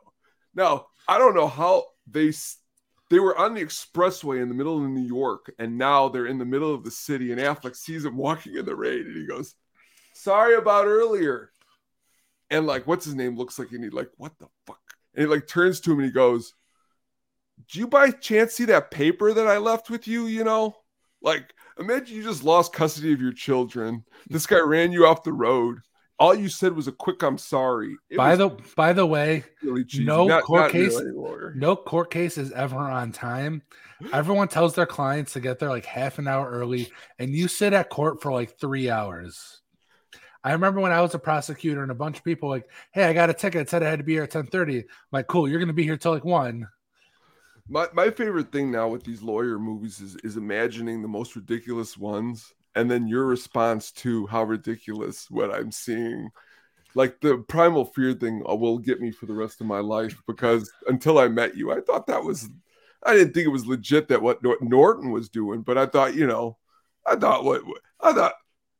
Now, 0.54 0.86
I 1.06 1.18
don't 1.18 1.34
know 1.34 1.48
how 1.48 1.86
they 2.06 2.32
they 3.10 3.18
were 3.18 3.36
on 3.36 3.54
the 3.54 3.64
expressway 3.64 4.40
in 4.40 4.48
the 4.48 4.54
middle 4.54 4.82
of 4.82 4.88
New 4.88 5.06
York 5.06 5.52
and 5.58 5.76
now 5.76 6.08
they're 6.08 6.26
in 6.26 6.38
the 6.38 6.44
middle 6.44 6.72
of 6.72 6.84
the 6.84 6.90
city 6.90 7.32
and 7.32 7.40
Affleck 7.40 7.74
sees 7.74 8.04
him 8.04 8.16
walking 8.16 8.56
in 8.56 8.64
the 8.64 8.76
rain 8.76 9.00
and 9.06 9.16
he 9.16 9.26
goes, 9.26 9.54
"Sorry 10.14 10.54
about 10.54 10.86
earlier." 10.86 11.50
And 12.50 12.66
like 12.66 12.86
what's 12.86 13.04
his 13.04 13.14
name 13.14 13.36
looks 13.36 13.58
like 13.58 13.72
and 13.72 13.84
he 13.84 13.90
like, 13.90 14.10
"What 14.16 14.38
the 14.38 14.48
fuck?" 14.66 14.80
And 15.14 15.24
he 15.24 15.30
like 15.30 15.46
turns 15.46 15.80
to 15.80 15.92
him 15.92 15.98
and 15.98 16.06
he 16.06 16.12
goes, 16.12 16.54
"Do 17.70 17.80
you 17.80 17.88
by 17.88 18.10
chance 18.12 18.54
see 18.54 18.66
that 18.66 18.90
paper 18.90 19.32
that 19.32 19.46
I 19.46 19.58
left 19.58 19.90
with 19.90 20.06
you, 20.06 20.26
you 20.26 20.44
know?" 20.44 20.76
Like 21.22 21.52
imagine 21.78 22.16
you 22.16 22.22
just 22.22 22.44
lost 22.44 22.72
custody 22.72 23.12
of 23.12 23.20
your 23.20 23.32
children. 23.32 24.04
This 24.28 24.46
guy 24.46 24.60
ran 24.60 24.92
you 24.92 25.06
off 25.06 25.22
the 25.22 25.32
road. 25.32 25.80
All 26.20 26.34
you 26.34 26.48
said 26.50 26.74
was 26.76 26.86
a 26.86 26.92
quick 26.92 27.22
"I'm 27.22 27.38
sorry." 27.38 27.96
It 28.10 28.18
by 28.18 28.36
the 28.36 28.50
by 28.76 28.92
the 28.92 29.06
way, 29.06 29.42
really 29.62 29.86
no 30.00 30.26
Not- 30.28 30.42
court 30.44 30.60
not 30.60 30.70
case- 30.70 31.00
really, 31.00 31.54
no 31.56 31.74
court 31.74 32.10
case 32.10 32.36
is 32.36 32.52
ever 32.52 32.76
on 32.76 33.10
time. 33.10 33.62
Everyone 34.12 34.46
tells 34.46 34.74
their 34.74 34.86
clients 34.86 35.32
to 35.32 35.40
get 35.40 35.58
there 35.58 35.70
like 35.70 35.86
half 35.86 36.18
an 36.18 36.28
hour 36.28 36.48
early, 36.50 36.92
and 37.18 37.34
you 37.34 37.48
sit 37.48 37.72
at 37.72 37.88
court 37.90 38.20
for 38.22 38.32
like 38.32 38.58
three 38.60 38.90
hours. 38.90 39.62
I 40.44 40.52
remember 40.52 40.80
when 40.80 40.92
I 40.92 41.00
was 41.00 41.14
a 41.14 41.18
prosecutor 41.18 41.82
and 41.82 41.90
a 41.90 41.94
bunch 41.94 42.18
of 42.18 42.24
people 42.24 42.48
like, 42.50 42.68
"Hey, 42.92 43.04
I 43.04 43.12
got 43.14 43.30
a 43.30 43.34
ticket. 43.34 43.62
It 43.62 43.68
said 43.70 43.82
I 43.82 43.88
had 43.90 43.98
to 43.98 44.04
be 44.04 44.12
here 44.12 44.22
at 44.24 44.30
ten 44.30 44.46
30. 44.46 44.78
I'm 44.78 44.84
like, 45.12 45.26
cool, 45.26 45.48
you're 45.48 45.60
gonna 45.60 45.72
be 45.72 45.84
here 45.84 45.96
till 45.96 46.12
like 46.12 46.24
one. 46.24 46.68
My 47.66 47.88
my 47.94 48.10
favorite 48.10 48.52
thing 48.52 48.70
now 48.70 48.88
with 48.88 49.04
these 49.04 49.22
lawyer 49.22 49.58
movies 49.58 50.00
is 50.00 50.16
is 50.16 50.36
imagining 50.36 51.00
the 51.00 51.08
most 51.08 51.34
ridiculous 51.34 51.96
ones 51.96 52.52
and 52.74 52.90
then 52.90 53.08
your 53.08 53.24
response 53.24 53.90
to 53.92 54.26
how 54.26 54.44
ridiculous 54.44 55.30
what 55.30 55.52
I'm 55.52 55.72
seeing. 55.72 56.30
Like 56.94 57.20
the 57.20 57.38
primal 57.38 57.84
fear 57.84 58.14
thing 58.14 58.42
uh, 58.48 58.54
will 58.54 58.78
get 58.78 59.00
me 59.00 59.10
for 59.10 59.26
the 59.26 59.34
rest 59.34 59.60
of 59.60 59.66
my 59.66 59.78
life 59.78 60.20
because 60.26 60.70
until 60.88 61.18
I 61.18 61.28
met 61.28 61.56
you, 61.56 61.72
I 61.72 61.80
thought 61.80 62.06
that 62.08 62.24
was 62.24 62.48
I 63.04 63.14
didn't 63.14 63.32
think 63.32 63.46
it 63.46 63.50
was 63.50 63.66
legit 63.66 64.08
that 64.08 64.22
what 64.22 64.42
Norton 64.60 65.10
was 65.10 65.28
doing, 65.28 65.62
but 65.62 65.78
I 65.78 65.86
thought, 65.86 66.14
you 66.14 66.26
know, 66.26 66.58
I 67.06 67.16
thought 67.16 67.44
what 67.44 67.62
I 68.00 68.12
thought 68.12 68.34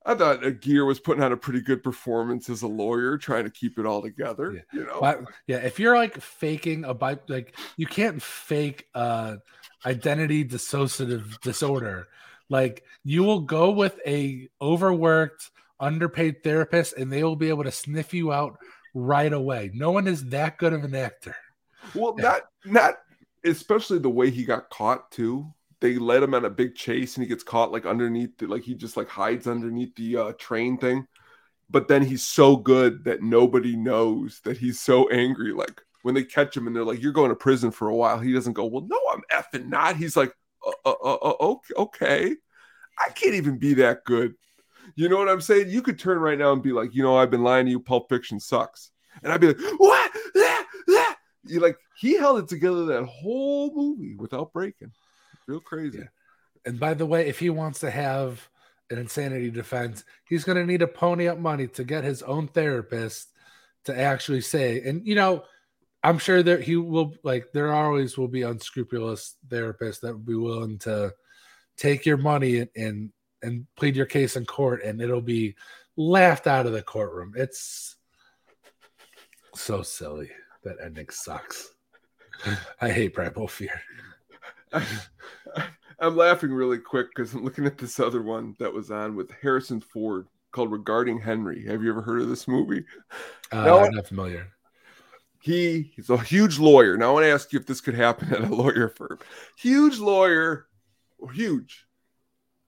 I 0.04 0.14
thought 0.14 0.44
a 0.44 0.50
Gere 0.50 0.84
was 0.84 0.98
putting 0.98 1.22
on 1.22 1.32
a 1.32 1.36
pretty 1.36 1.60
good 1.60 1.82
performance 1.82 2.48
as 2.48 2.62
a 2.62 2.66
lawyer, 2.66 3.18
trying 3.18 3.44
to 3.44 3.50
keep 3.50 3.78
it 3.78 3.86
all 3.86 4.02
together. 4.02 4.52
Yeah. 4.52 4.80
You 4.80 4.86
know, 4.86 4.98
But 5.00 5.22
yeah, 5.46 5.58
if 5.58 5.78
you're 5.78 5.96
like 5.96 6.20
faking 6.20 6.84
a 6.84 6.94
bi- 6.94 7.18
like 7.28 7.56
you 7.76 7.86
can't 7.86 8.20
fake 8.20 8.86
uh 8.94 9.36
identity 9.84 10.44
dissociative 10.44 11.40
disorder. 11.40 12.08
Like 12.50 12.84
you 13.04 13.22
will 13.22 13.40
go 13.40 13.70
with 13.70 13.98
a 14.06 14.48
overworked, 14.60 15.50
underpaid 15.78 16.42
therapist 16.44 16.94
and 16.98 17.10
they 17.10 17.24
will 17.24 17.36
be 17.36 17.48
able 17.48 17.64
to 17.64 17.72
sniff 17.72 18.12
you 18.12 18.32
out 18.32 18.58
right 18.92 19.32
away. 19.32 19.70
No 19.72 19.92
one 19.92 20.06
is 20.06 20.26
that 20.26 20.58
good 20.58 20.74
of 20.74 20.84
an 20.84 20.94
actor. 20.94 21.34
Well, 21.94 22.14
Yeah. 22.18 22.24
not 22.24 22.42
not 22.66 22.94
especially 23.44 23.98
the 23.98 24.10
way 24.10 24.28
he 24.30 24.44
got 24.44 24.68
caught 24.68 25.10
too. 25.10 25.46
They 25.80 25.96
led 25.96 26.22
him 26.22 26.34
on 26.34 26.44
a 26.44 26.50
big 26.50 26.74
chase 26.74 27.16
and 27.16 27.24
he 27.24 27.28
gets 27.28 27.42
caught 27.42 27.72
like 27.72 27.86
underneath 27.86 28.36
the, 28.36 28.46
like 28.46 28.62
he 28.62 28.74
just 28.74 28.98
like 28.98 29.08
hides 29.08 29.46
underneath 29.46 29.94
the 29.96 30.16
uh, 30.16 30.32
train 30.38 30.76
thing. 30.76 31.06
But 31.70 31.88
then 31.88 32.02
he's 32.02 32.24
so 32.24 32.56
good 32.56 33.04
that 33.04 33.22
nobody 33.22 33.76
knows 33.76 34.40
that 34.44 34.58
he's 34.58 34.80
so 34.80 35.08
angry. 35.08 35.52
Like 35.52 35.80
when 36.02 36.14
they 36.14 36.24
catch 36.24 36.54
him 36.56 36.66
and 36.66 36.74
they're 36.76 36.84
like, 36.84 37.00
"You're 37.00 37.12
going 37.12 37.30
to 37.30 37.36
prison 37.36 37.70
for 37.70 37.88
a 37.88 37.94
while," 37.94 38.18
he 38.18 38.32
doesn't 38.32 38.54
go, 38.54 38.66
"Well, 38.66 38.86
no, 38.86 38.98
I'm 39.12 39.22
effing 39.32 39.68
not." 39.68 39.96
He's 39.96 40.16
like, 40.16 40.34
uh, 40.84 40.94
uh, 41.02 41.18
uh, 41.22 41.34
uh, 41.40 41.54
okay, 41.76 42.34
I 42.98 43.10
can't 43.12 43.34
even 43.34 43.58
be 43.58 43.74
that 43.74 44.04
good." 44.04 44.34
You 44.96 45.08
know 45.08 45.18
what 45.18 45.28
I'm 45.28 45.40
saying? 45.40 45.70
You 45.70 45.82
could 45.82 45.98
turn 45.98 46.18
right 46.18 46.38
now 46.38 46.52
and 46.52 46.62
be 46.62 46.72
like, 46.72 46.94
"You 46.94 47.02
know, 47.02 47.16
I've 47.16 47.30
been 47.30 47.42
lying 47.42 47.66
to 47.66 47.70
you. 47.70 47.80
Pulp 47.80 48.08
Fiction 48.08 48.40
sucks," 48.40 48.90
and 49.22 49.32
I'd 49.32 49.40
be 49.40 49.48
like, 49.48 49.60
"What?" 49.78 50.10
Ah, 50.36 50.66
ah." 50.90 51.16
You 51.44 51.60
like 51.60 51.76
he 51.96 52.16
held 52.16 52.38
it 52.38 52.48
together 52.48 52.84
that 52.86 53.04
whole 53.04 53.74
movie 53.74 54.16
without 54.16 54.52
breaking. 54.52 54.92
Real 55.46 55.60
crazy. 55.60 55.98
Yeah. 55.98 56.04
And 56.66 56.78
by 56.78 56.94
the 56.94 57.06
way, 57.06 57.26
if 57.26 57.38
he 57.38 57.50
wants 57.50 57.80
to 57.80 57.90
have 57.90 58.48
an 58.90 58.98
insanity 58.98 59.50
defense, 59.50 60.04
he's 60.28 60.44
going 60.44 60.58
to 60.58 60.66
need 60.66 60.80
to 60.80 60.86
pony 60.86 61.28
up 61.28 61.38
money 61.38 61.66
to 61.68 61.84
get 61.84 62.04
his 62.04 62.22
own 62.22 62.48
therapist 62.48 63.28
to 63.84 63.98
actually 63.98 64.42
say. 64.42 64.80
And 64.82 65.06
you 65.06 65.14
know, 65.14 65.44
I'm 66.02 66.18
sure 66.18 66.42
that 66.42 66.62
he 66.62 66.76
will 66.76 67.14
like 67.22 67.52
there 67.52 67.72
always 67.72 68.16
will 68.16 68.28
be 68.28 68.42
unscrupulous 68.42 69.36
therapists 69.48 70.00
that 70.00 70.12
will 70.12 70.18
be 70.18 70.34
willing 70.34 70.78
to 70.80 71.12
take 71.76 72.06
your 72.06 72.16
money 72.16 72.58
and 72.58 72.70
and, 72.74 73.12
and 73.42 73.66
plead 73.76 73.96
your 73.96 74.06
case 74.06 74.36
in 74.36 74.46
court, 74.46 74.82
and 74.82 75.00
it'll 75.00 75.20
be 75.20 75.54
laughed 75.96 76.46
out 76.46 76.66
of 76.66 76.72
the 76.72 76.82
courtroom. 76.82 77.34
It's 77.36 77.96
so 79.54 79.82
silly. 79.82 80.30
That 80.64 80.76
ending 80.82 81.08
sucks. 81.10 81.74
I 82.80 82.90
hate 82.90 83.14
Primal 83.14 83.48
Fear. 83.48 83.80
I'm 86.00 86.16
laughing 86.16 86.50
really 86.50 86.78
quick 86.78 87.08
because 87.14 87.34
I'm 87.34 87.44
looking 87.44 87.66
at 87.66 87.76
this 87.76 88.00
other 88.00 88.22
one 88.22 88.56
that 88.58 88.72
was 88.72 88.90
on 88.90 89.16
with 89.16 89.30
Harrison 89.42 89.80
Ford 89.80 90.26
called 90.52 90.72
Regarding 90.72 91.20
Henry. 91.20 91.66
Have 91.66 91.82
you 91.82 91.90
ever 91.90 92.02
heard 92.02 92.22
of 92.22 92.28
this 92.28 92.48
movie? 92.48 92.84
Uh, 93.52 93.64
No, 93.64 93.78
I'm 93.80 93.92
not 93.92 94.06
familiar. 94.06 94.48
He 95.40 95.90
he's 95.96 96.10
a 96.10 96.18
huge 96.18 96.58
lawyer. 96.58 96.96
Now 96.96 97.10
I 97.10 97.12
want 97.12 97.24
to 97.24 97.30
ask 97.30 97.52
you 97.52 97.58
if 97.58 97.66
this 97.66 97.80
could 97.80 97.94
happen 97.94 98.32
at 98.32 98.42
a 98.42 98.54
lawyer 98.54 98.88
firm. 98.88 99.18
Huge 99.56 99.98
lawyer, 99.98 100.66
huge, 101.32 101.86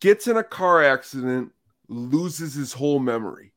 gets 0.01 0.27
in 0.27 0.37
a 0.37 0.45
car 0.45 0.83
accident, 0.83 1.53
loses 1.89 2.55
his 2.55 2.73
whole 2.73 2.99
memory. 2.99 3.53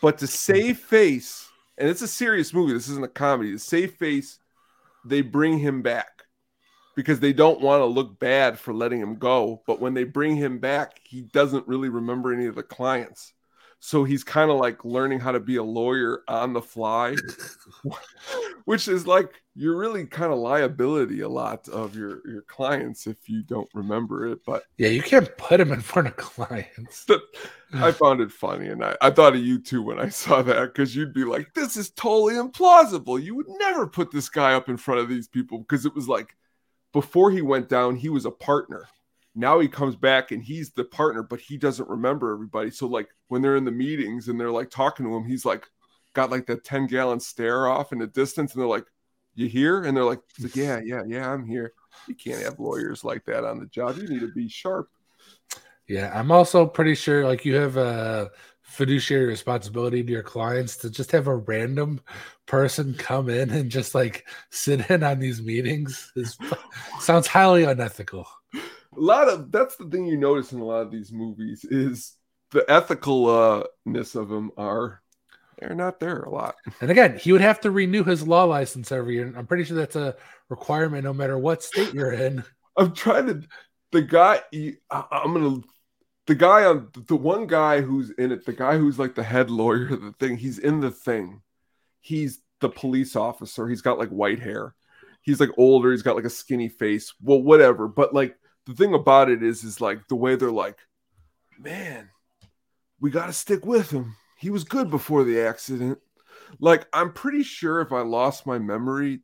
But 0.00 0.18
to 0.18 0.26
save 0.28 0.78
face, 0.78 1.48
and 1.76 1.88
it's 1.88 2.02
a 2.02 2.08
serious 2.08 2.54
movie, 2.54 2.72
this 2.72 2.88
isn't 2.88 3.04
a 3.04 3.08
comedy, 3.08 3.52
to 3.52 3.58
save 3.58 3.94
face, 3.94 4.38
they 5.04 5.20
bring 5.20 5.58
him 5.58 5.82
back 5.82 6.22
because 6.94 7.20
they 7.20 7.32
don't 7.32 7.60
want 7.60 7.80
to 7.80 7.86
look 7.86 8.18
bad 8.18 8.58
for 8.58 8.72
letting 8.72 9.00
him 9.00 9.16
go. 9.16 9.62
But 9.66 9.80
when 9.80 9.94
they 9.94 10.04
bring 10.04 10.36
him 10.36 10.58
back, 10.58 11.00
he 11.04 11.22
doesn't 11.22 11.66
really 11.68 11.88
remember 11.88 12.32
any 12.32 12.46
of 12.46 12.54
the 12.54 12.62
clients. 12.62 13.32
So 13.80 14.02
he's 14.04 14.24
kind 14.24 14.50
of 14.50 14.58
like 14.58 14.84
learning 14.84 15.20
how 15.20 15.32
to 15.32 15.40
be 15.40 15.56
a 15.56 15.62
lawyer 15.62 16.22
on 16.26 16.52
the 16.52 16.60
fly, 16.60 17.14
which 18.64 18.88
is 18.88 19.06
like 19.06 19.42
you're 19.54 19.76
really 19.76 20.04
kind 20.04 20.32
of 20.32 20.38
liability 20.38 21.20
a 21.20 21.28
lot 21.28 21.68
of 21.68 21.94
your 21.94 22.20
your 22.28 22.42
clients 22.42 23.06
if 23.06 23.28
you 23.28 23.42
don't 23.42 23.68
remember 23.74 24.26
it. 24.26 24.40
But 24.44 24.64
Yeah, 24.78 24.88
you 24.88 25.02
can't 25.02 25.36
put 25.36 25.60
him 25.60 25.72
in 25.72 25.80
front 25.80 26.08
of 26.08 26.16
clients. 26.16 27.06
I 27.74 27.92
found 27.92 28.20
it 28.20 28.32
funny, 28.32 28.68
and 28.68 28.84
I, 28.84 28.96
I 29.00 29.10
thought 29.10 29.34
of 29.34 29.40
you 29.40 29.60
too 29.60 29.82
when 29.82 30.00
I 30.00 30.08
saw 30.08 30.42
that 30.42 30.72
because 30.72 30.96
you'd 30.96 31.14
be 31.14 31.24
like, 31.24 31.54
"This 31.54 31.76
is 31.76 31.90
totally 31.90 32.34
implausible. 32.34 33.22
You 33.22 33.36
would 33.36 33.48
never 33.48 33.86
put 33.86 34.10
this 34.10 34.28
guy 34.28 34.54
up 34.54 34.68
in 34.68 34.76
front 34.76 35.00
of 35.00 35.08
these 35.08 35.28
people." 35.28 35.58
Because 35.58 35.86
it 35.86 35.94
was 35.94 36.08
like 36.08 36.34
before 36.92 37.30
he 37.30 37.42
went 37.42 37.68
down, 37.68 37.96
he 37.96 38.08
was 38.08 38.24
a 38.24 38.30
partner. 38.30 38.88
Now 39.38 39.60
he 39.60 39.68
comes 39.68 39.94
back 39.94 40.32
and 40.32 40.42
he's 40.42 40.72
the 40.72 40.82
partner, 40.82 41.22
but 41.22 41.38
he 41.38 41.56
doesn't 41.56 41.88
remember 41.88 42.32
everybody. 42.32 42.72
So 42.72 42.88
like 42.88 43.08
when 43.28 43.40
they're 43.40 43.54
in 43.54 43.64
the 43.64 43.70
meetings 43.70 44.26
and 44.26 44.38
they're 44.38 44.50
like 44.50 44.68
talking 44.68 45.06
to 45.06 45.14
him, 45.14 45.24
he's 45.24 45.44
like 45.44 45.64
got 46.12 46.30
like 46.30 46.46
that 46.46 46.64
10 46.64 46.88
gallon 46.88 47.20
stare 47.20 47.68
off 47.68 47.92
in 47.92 48.00
the 48.00 48.08
distance, 48.08 48.52
and 48.52 48.60
they're 48.60 48.68
like, 48.68 48.86
You 49.36 49.46
here? 49.46 49.84
And 49.84 49.96
they're 49.96 50.04
like, 50.04 50.18
Yeah, 50.54 50.80
yeah, 50.84 51.02
yeah, 51.06 51.32
I'm 51.32 51.46
here. 51.46 51.72
You 52.08 52.16
can't 52.16 52.42
have 52.42 52.58
lawyers 52.58 53.04
like 53.04 53.24
that 53.26 53.44
on 53.44 53.60
the 53.60 53.66
job. 53.66 53.96
You 53.96 54.08
need 54.08 54.20
to 54.20 54.32
be 54.32 54.48
sharp. 54.48 54.88
Yeah, 55.86 56.10
I'm 56.12 56.32
also 56.32 56.66
pretty 56.66 56.96
sure 56.96 57.24
like 57.24 57.44
you 57.44 57.54
have 57.54 57.76
a 57.76 58.30
fiduciary 58.62 59.26
responsibility 59.26 60.02
to 60.02 60.12
your 60.12 60.24
clients 60.24 60.76
to 60.78 60.90
just 60.90 61.12
have 61.12 61.28
a 61.28 61.36
random 61.36 62.00
person 62.46 62.92
come 62.92 63.28
in 63.28 63.50
and 63.50 63.70
just 63.70 63.94
like 63.94 64.26
sit 64.50 64.90
in 64.90 65.04
on 65.04 65.20
these 65.20 65.40
meetings. 65.40 66.10
Is 66.16 66.36
sounds 66.98 67.28
highly 67.28 67.62
unethical. 67.62 68.26
A 68.98 69.02
lot 69.02 69.28
of 69.28 69.52
that's 69.52 69.76
the 69.76 69.86
thing 69.86 70.06
you 70.06 70.16
notice 70.16 70.52
in 70.52 70.60
a 70.60 70.64
lot 70.64 70.82
of 70.82 70.90
these 70.90 71.12
movies 71.12 71.64
is 71.64 72.16
the 72.50 72.64
ethicalness 72.68 74.16
of 74.16 74.28
them 74.28 74.50
are 74.56 75.00
they're 75.58 75.74
not 75.74 75.98
there 75.98 76.20
a 76.20 76.30
lot. 76.30 76.54
And 76.80 76.90
again, 76.90 77.18
he 77.18 77.32
would 77.32 77.40
have 77.40 77.60
to 77.62 77.70
renew 77.70 78.04
his 78.04 78.26
law 78.26 78.44
license 78.44 78.92
every 78.92 79.16
year. 79.16 79.32
I'm 79.36 79.46
pretty 79.46 79.64
sure 79.64 79.76
that's 79.76 79.96
a 79.96 80.16
requirement 80.48 81.04
no 81.04 81.12
matter 81.12 81.36
what 81.36 81.62
state 81.62 81.92
you're 81.92 82.12
in. 82.12 82.44
I'm 82.76 82.92
trying 82.94 83.26
to 83.26 83.42
the 83.90 84.02
guy 84.02 84.40
I, 84.90 85.04
I'm 85.10 85.32
gonna 85.32 85.62
the 86.26 86.34
guy 86.34 86.64
on 86.64 86.88
the 87.06 87.16
one 87.16 87.46
guy 87.46 87.80
who's 87.80 88.10
in 88.10 88.32
it, 88.32 88.44
the 88.44 88.52
guy 88.52 88.76
who's 88.76 88.98
like 88.98 89.14
the 89.14 89.22
head 89.22 89.50
lawyer 89.50 89.88
of 89.94 90.02
the 90.02 90.12
thing, 90.12 90.36
he's 90.36 90.58
in 90.58 90.80
the 90.80 90.90
thing. 90.90 91.40
He's 92.00 92.40
the 92.60 92.68
police 92.68 93.16
officer. 93.16 93.66
He's 93.68 93.82
got 93.82 93.98
like 93.98 94.10
white 94.10 94.40
hair. 94.40 94.74
He's 95.22 95.40
like 95.40 95.50
older. 95.56 95.90
He's 95.90 96.02
got 96.02 96.16
like 96.16 96.24
a 96.24 96.30
skinny 96.30 96.68
face. 96.68 97.14
Well, 97.22 97.42
whatever. 97.42 97.88
But 97.88 98.14
like 98.14 98.36
the 98.68 98.74
thing 98.74 98.92
about 98.92 99.30
it 99.30 99.42
is, 99.42 99.64
is 99.64 99.80
like 99.80 100.06
the 100.08 100.14
way 100.14 100.36
they're 100.36 100.50
like, 100.50 100.76
man, 101.58 102.10
we 103.00 103.10
got 103.10 103.26
to 103.26 103.32
stick 103.32 103.64
with 103.64 103.90
him. 103.90 104.14
He 104.36 104.50
was 104.50 104.62
good 104.62 104.90
before 104.90 105.24
the 105.24 105.40
accident. 105.40 105.98
Like 106.60 106.86
I'm 106.92 107.14
pretty 107.14 107.42
sure 107.42 107.80
if 107.80 107.92
I 107.92 108.02
lost 108.02 108.46
my 108.46 108.58
memory, 108.58 109.20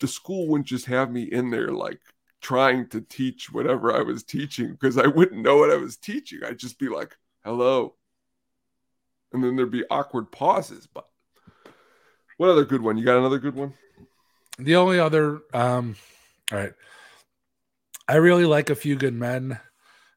the 0.00 0.08
school 0.08 0.48
wouldn't 0.48 0.66
just 0.66 0.86
have 0.86 1.12
me 1.12 1.22
in 1.22 1.48
there 1.50 1.70
like 1.70 2.00
trying 2.40 2.88
to 2.88 3.00
teach 3.00 3.52
whatever 3.52 3.94
I 3.94 4.02
was 4.02 4.24
teaching 4.24 4.72
because 4.72 4.98
I 4.98 5.06
wouldn't 5.06 5.42
know 5.42 5.58
what 5.58 5.70
I 5.70 5.76
was 5.76 5.96
teaching. 5.96 6.40
I'd 6.44 6.58
just 6.58 6.78
be 6.80 6.88
like, 6.88 7.16
hello. 7.44 7.94
And 9.32 9.44
then 9.44 9.54
there'd 9.54 9.70
be 9.70 9.84
awkward 9.90 10.32
pauses. 10.32 10.88
But 10.88 11.08
what 12.36 12.50
other 12.50 12.64
good 12.64 12.82
one? 12.82 12.98
You 12.98 13.04
got 13.04 13.18
another 13.18 13.38
good 13.38 13.54
one? 13.54 13.74
The 14.58 14.74
only 14.74 14.98
other, 14.98 15.40
um, 15.54 15.94
all 16.50 16.58
right. 16.58 16.72
I 18.08 18.16
really 18.16 18.46
like 18.46 18.70
A 18.70 18.74
Few 18.74 18.96
Good 18.96 19.12
Men. 19.12 19.60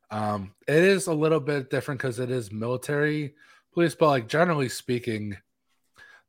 Um, 0.09 0.53
it 0.65 0.81
is 0.81 1.07
a 1.07 1.13
little 1.13 1.41
bit 1.41 1.69
different 1.69 1.99
because 1.99 2.19
it 2.19 2.31
is 2.31 2.49
military 2.49 3.35
police, 3.73 3.95
but 3.95 4.07
like 4.07 4.27
generally 4.29 4.69
speaking, 4.69 5.37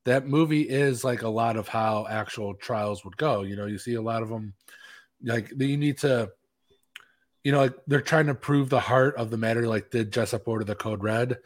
that 0.04 0.26
movie 0.26 0.62
is 0.62 1.04
like 1.04 1.22
a 1.22 1.28
lot 1.28 1.56
of 1.56 1.68
how 1.68 2.06
actual 2.10 2.54
trials 2.54 3.04
would 3.04 3.16
go. 3.16 3.42
You 3.42 3.54
know, 3.54 3.66
you 3.66 3.78
see 3.78 3.94
a 3.94 4.02
lot 4.02 4.22
of 4.22 4.28
them 4.28 4.54
like 5.22 5.52
you 5.56 5.76
need 5.76 5.98
to, 5.98 6.32
you 7.44 7.52
know, 7.52 7.60
like 7.60 7.74
they're 7.86 8.00
trying 8.00 8.26
to 8.26 8.34
prove 8.34 8.68
the 8.68 8.80
heart 8.80 9.14
of 9.16 9.30
the 9.30 9.36
matter. 9.36 9.68
Like, 9.68 9.90
did 9.90 10.12
Jessup 10.12 10.48
order 10.48 10.64
the 10.64 10.74
code 10.74 11.04
red? 11.04 11.38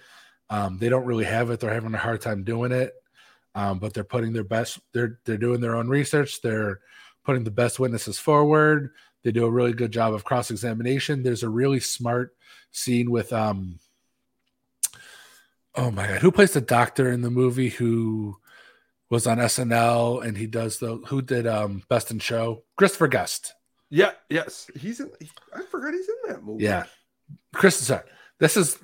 Um, 0.48 0.78
they 0.78 0.88
don't 0.88 1.04
really 1.04 1.24
have 1.24 1.50
it. 1.50 1.60
They're 1.60 1.74
having 1.74 1.94
a 1.94 1.98
hard 1.98 2.22
time 2.22 2.42
doing 2.42 2.72
it. 2.72 2.94
Um, 3.54 3.78
but 3.78 3.92
they're 3.92 4.04
putting 4.04 4.32
their 4.32 4.44
best. 4.44 4.78
They're 4.92 5.18
they're 5.26 5.36
doing 5.36 5.60
their 5.60 5.76
own 5.76 5.88
research. 5.88 6.40
They're 6.40 6.80
putting 7.24 7.44
the 7.44 7.50
best 7.50 7.78
witnesses 7.78 8.18
forward. 8.18 8.92
They 9.26 9.32
do 9.32 9.44
a 9.44 9.50
really 9.50 9.72
good 9.72 9.90
job 9.90 10.14
of 10.14 10.22
cross 10.22 10.52
examination. 10.52 11.24
There's 11.24 11.42
a 11.42 11.48
really 11.48 11.80
smart 11.80 12.36
scene 12.70 13.10
with 13.10 13.32
um. 13.32 13.80
Oh 15.74 15.90
my 15.90 16.06
god, 16.06 16.20
who 16.20 16.30
plays 16.30 16.52
the 16.52 16.60
doctor 16.60 17.10
in 17.10 17.22
the 17.22 17.30
movie? 17.30 17.70
Who 17.70 18.36
was 19.10 19.26
on 19.26 19.38
SNL 19.38 20.24
and 20.24 20.38
he 20.38 20.46
does 20.46 20.78
the 20.78 20.98
who 21.08 21.22
did 21.22 21.44
um 21.44 21.82
Best 21.88 22.12
in 22.12 22.20
Show? 22.20 22.62
Christopher 22.76 23.08
Guest. 23.08 23.54
Yeah, 23.90 24.12
yes, 24.30 24.70
he's 24.76 25.00
in. 25.00 25.10
I 25.52 25.62
forgot 25.62 25.92
he's 25.92 26.08
in 26.08 26.30
that 26.30 26.44
movie. 26.44 26.62
Yeah, 26.62 26.84
Christopher. 27.52 28.04
This 28.38 28.56
is. 28.56 28.78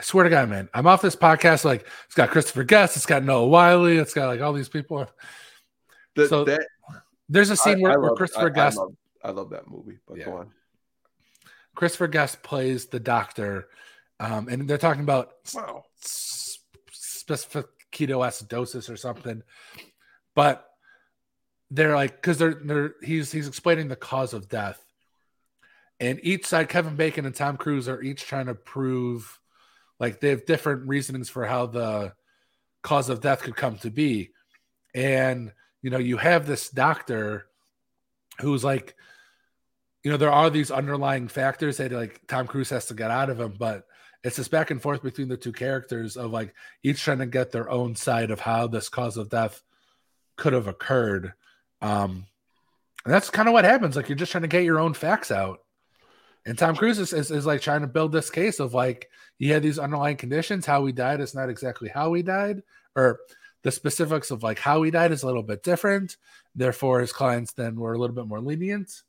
I 0.00 0.02
swear 0.02 0.24
to 0.24 0.30
God, 0.30 0.48
man, 0.48 0.68
I'm 0.74 0.88
off 0.88 1.00
this 1.00 1.14
podcast. 1.14 1.64
Like 1.64 1.86
it's 2.06 2.16
got 2.16 2.30
Christopher 2.30 2.64
Guest, 2.64 2.96
it's 2.96 3.06
got 3.06 3.22
Noah 3.22 3.46
Wyle, 3.46 3.84
it's 3.84 4.14
got 4.14 4.26
like 4.26 4.40
all 4.40 4.52
these 4.52 4.68
people. 4.68 5.06
The, 6.16 6.26
so 6.26 6.42
that, 6.42 6.66
there's 7.28 7.50
a 7.50 7.56
scene 7.56 7.78
I- 7.78 7.82
where, 7.82 7.92
I 7.92 7.96
where 7.98 8.14
Christopher 8.14 8.50
Guest 8.50 8.80
I 9.22 9.30
love, 9.30 9.50
that 9.50 9.68
movie. 9.68 9.98
But 10.06 10.18
Yeah. 10.18 10.24
go 10.26 10.36
on. 10.38 10.52
Christopher 11.74 12.08
Guest 12.08 12.42
plays 12.42 12.86
the 12.86 13.00
doctor, 13.00 13.68
um, 14.18 14.48
and 14.48 14.68
they're 14.68 14.78
talking 14.78 15.02
about 15.02 15.32
Wow. 15.54 15.84
s- 16.02 16.58
specific 16.90 17.66
ketoacidosis 17.92 18.90
or 18.90 18.96
something, 18.96 19.42
but 20.34 20.66
they're 21.70 21.94
like 21.94 22.16
because 22.16 22.38
they're 22.38 22.54
they're 22.54 22.94
he's 23.02 23.30
he's 23.30 23.46
explaining 23.46 23.88
the 23.88 23.96
cause 23.96 24.34
of 24.34 24.48
death, 24.48 24.84
and 26.00 26.18
each 26.24 26.46
side, 26.46 26.68
Kevin 26.68 26.96
Bacon 26.96 27.24
and 27.26 27.34
Tom 27.34 27.56
Cruise 27.56 27.88
are 27.88 28.02
each 28.02 28.24
trying 28.26 28.46
to 28.46 28.54
prove 28.54 29.38
like 30.00 30.18
they 30.20 30.30
have 30.30 30.46
different 30.46 30.88
reasonings 30.88 31.28
for 31.28 31.46
how 31.46 31.66
the 31.66 32.12
cause 32.82 33.08
of 33.08 33.20
death 33.20 33.42
could 33.42 33.56
come 33.56 33.78
to 33.78 33.90
be, 33.90 34.32
and 34.94 35.52
you 35.82 35.90
know 35.90 35.98
you 35.98 36.16
have 36.16 36.46
this 36.46 36.68
doctor 36.68 37.46
who's 38.40 38.64
like 38.64 38.96
you 40.02 40.10
know, 40.10 40.16
there 40.16 40.32
are 40.32 40.50
these 40.50 40.70
underlying 40.70 41.28
factors 41.28 41.76
that 41.76 41.92
like 41.92 42.20
Tom 42.26 42.46
Cruise 42.46 42.70
has 42.70 42.86
to 42.86 42.94
get 42.94 43.10
out 43.10 43.30
of 43.30 43.40
him, 43.40 43.54
but 43.58 43.86
it's 44.22 44.36
this 44.36 44.48
back 44.48 44.70
and 44.70 44.80
forth 44.80 45.02
between 45.02 45.28
the 45.28 45.36
two 45.36 45.52
characters 45.52 46.16
of 46.16 46.30
like 46.30 46.54
each 46.82 47.02
trying 47.02 47.18
to 47.18 47.26
get 47.26 47.52
their 47.52 47.70
own 47.70 47.96
side 47.96 48.30
of 48.30 48.40
how 48.40 48.66
this 48.66 48.88
cause 48.88 49.16
of 49.16 49.30
death 49.30 49.62
could 50.36 50.52
have 50.52 50.66
occurred. 50.66 51.32
Um, 51.82 52.26
and 53.04 53.14
that's 53.14 53.30
kind 53.30 53.48
of 53.48 53.54
what 53.54 53.64
happens. 53.64 53.96
Like 53.96 54.08
you're 54.08 54.16
just 54.16 54.32
trying 54.32 54.42
to 54.42 54.48
get 54.48 54.64
your 54.64 54.78
own 54.78 54.94
facts 54.94 55.30
out. 55.30 55.60
And 56.46 56.56
Tom 56.56 56.76
Cruise 56.76 56.98
is, 56.98 57.12
is, 57.12 57.30
is 57.30 57.46
like 57.46 57.60
trying 57.60 57.82
to 57.82 57.86
build 57.86 58.12
this 58.12 58.30
case 58.30 58.60
of 58.60 58.72
like 58.74 59.10
he 59.38 59.48
had 59.48 59.62
these 59.62 59.78
underlying 59.78 60.16
conditions. 60.16 60.64
How 60.64 60.84
he 60.84 60.92
died 60.92 61.20
is 61.20 61.34
not 61.34 61.50
exactly 61.50 61.88
how 61.88 62.12
he 62.14 62.22
died, 62.22 62.62
or 62.96 63.20
the 63.62 63.70
specifics 63.70 64.30
of 64.30 64.42
like 64.42 64.58
how 64.58 64.82
he 64.82 64.90
died 64.90 65.12
is 65.12 65.22
a 65.22 65.26
little 65.26 65.42
bit 65.42 65.62
different. 65.62 66.16
Therefore, 66.54 67.00
his 67.00 67.12
clients 67.12 67.52
then 67.52 67.76
were 67.76 67.92
a 67.92 67.98
little 67.98 68.16
bit 68.16 68.26
more 68.26 68.40
lenient. 68.40 69.02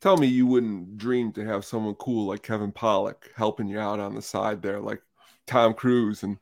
Tell 0.00 0.16
me 0.16 0.26
you 0.26 0.46
wouldn't 0.46 0.98
dream 0.98 1.32
to 1.32 1.44
have 1.44 1.64
someone 1.64 1.94
cool 1.94 2.26
like 2.26 2.42
Kevin 2.42 2.72
Pollak 2.72 3.32
helping 3.34 3.66
you 3.66 3.78
out 3.78 3.98
on 3.98 4.14
the 4.14 4.22
side 4.22 4.62
there, 4.62 4.80
like 4.80 5.02
Tom 5.46 5.74
Cruise, 5.74 6.22
and 6.22 6.38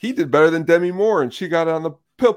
he 0.00 0.12
did 0.12 0.30
better 0.30 0.50
than 0.50 0.64
Demi 0.64 0.92
Moore, 0.92 1.22
and 1.22 1.32
she 1.32 1.48
got 1.48 1.68
on 1.68 1.82
the 1.82 1.92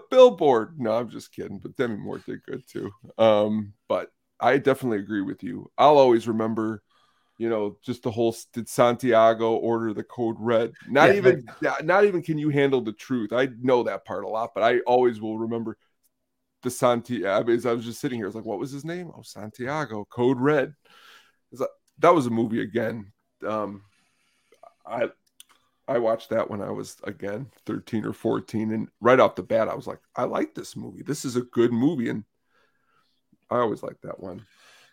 billboard. 0.09 0.79
No, 0.79 0.91
I'm 0.91 1.09
just 1.09 1.33
kidding, 1.33 1.59
but 1.59 1.75
Demi 1.77 1.95
Moore 1.97 2.19
did 2.19 2.43
good 2.43 2.63
too. 2.67 2.91
Um, 3.17 3.73
but 3.87 4.11
I 4.39 4.57
definitely 4.57 4.99
agree 4.99 5.21
with 5.21 5.43
you. 5.43 5.71
I'll 5.77 5.97
always 5.97 6.27
remember, 6.27 6.83
you 7.37 7.49
know, 7.49 7.77
just 7.83 8.03
the 8.03 8.11
whole 8.11 8.35
did 8.53 8.69
Santiago 8.69 9.55
order 9.55 9.93
the 9.93 10.03
code 10.03 10.37
red? 10.39 10.73
Not 10.85 11.11
Yeah, 11.11 11.17
even, 11.17 11.53
not, 11.61 11.85
not 11.85 12.05
even 12.05 12.21
can 12.21 12.37
you 12.37 12.49
handle 12.49 12.81
the 12.81 12.93
truth. 12.93 13.33
I 13.33 13.49
know 13.61 13.83
that 13.83 14.05
part 14.05 14.23
a 14.25 14.27
lot, 14.29 14.53
but 14.53 14.63
I 14.63 14.79
always 14.81 15.21
will 15.21 15.39
remember 15.39 15.77
the 16.65 16.71
Santiago. 16.71 17.51
As 17.53 17.65
I 17.65 17.71
was 17.71 17.85
just 17.85 18.01
sitting 18.01 18.19
here, 18.19 18.25
I 18.25 18.29
was 18.29 18.35
like, 18.35 18.43
what 18.45 18.59
was 18.59 18.71
his 18.71 18.83
name? 18.83 19.09
Oh, 19.15 19.21
Santiago, 19.23 20.05
Code 20.09 20.39
Red. 20.41 20.73
Like- 21.53 21.69
that 21.99 22.13
was 22.13 22.25
a 22.25 22.29
movie 22.29 22.61
again. 22.61 23.13
Um, 23.47 23.83
I 24.85 25.09
I 25.87 25.99
watched 25.99 26.29
that 26.31 26.49
when 26.49 26.61
I 26.61 26.71
was 26.71 26.97
again 27.03 27.51
13 27.65 28.05
or 28.05 28.11
14, 28.11 28.71
and 28.73 28.89
right 28.99 29.19
off 29.19 29.35
the 29.35 29.43
bat, 29.43 29.69
I 29.69 29.75
was 29.75 29.87
like, 29.87 29.99
I 30.15 30.23
like 30.25 30.53
this 30.53 30.75
movie. 30.75 31.03
This 31.03 31.23
is 31.23 31.37
a 31.37 31.41
good 31.41 31.71
movie, 31.71 32.09
and 32.09 32.25
I 33.49 33.59
always 33.59 33.81
like 33.83 34.01
that 34.01 34.19
one. 34.19 34.45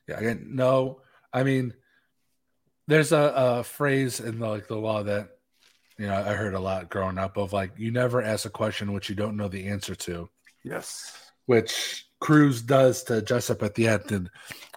Yeah, 0.06 0.18
again, 0.18 0.48
no, 0.50 1.00
I 1.32 1.42
mean, 1.42 1.74
there's 2.86 3.10
a, 3.12 3.32
a 3.34 3.64
phrase 3.64 4.20
in 4.20 4.38
the, 4.38 4.48
like 4.48 4.68
the 4.68 4.76
law 4.76 5.02
that 5.02 5.30
you 5.98 6.06
know 6.06 6.14
I 6.14 6.34
heard 6.34 6.54
a 6.54 6.60
lot 6.60 6.90
growing 6.90 7.18
up 7.18 7.36
of 7.36 7.52
like 7.52 7.72
you 7.78 7.90
never 7.90 8.22
ask 8.22 8.44
a 8.44 8.50
question 8.50 8.92
which 8.92 9.08
you 9.08 9.14
don't 9.16 9.36
know 9.36 9.48
the 9.48 9.66
answer 9.68 9.94
to, 9.94 10.28
Yes. 10.62 11.31
Which 11.46 12.06
Cruise 12.20 12.62
does 12.62 13.02
to 13.04 13.22
Jessup 13.22 13.62
at 13.62 13.74
the 13.74 13.88
end. 13.88 14.10
And 14.10 14.30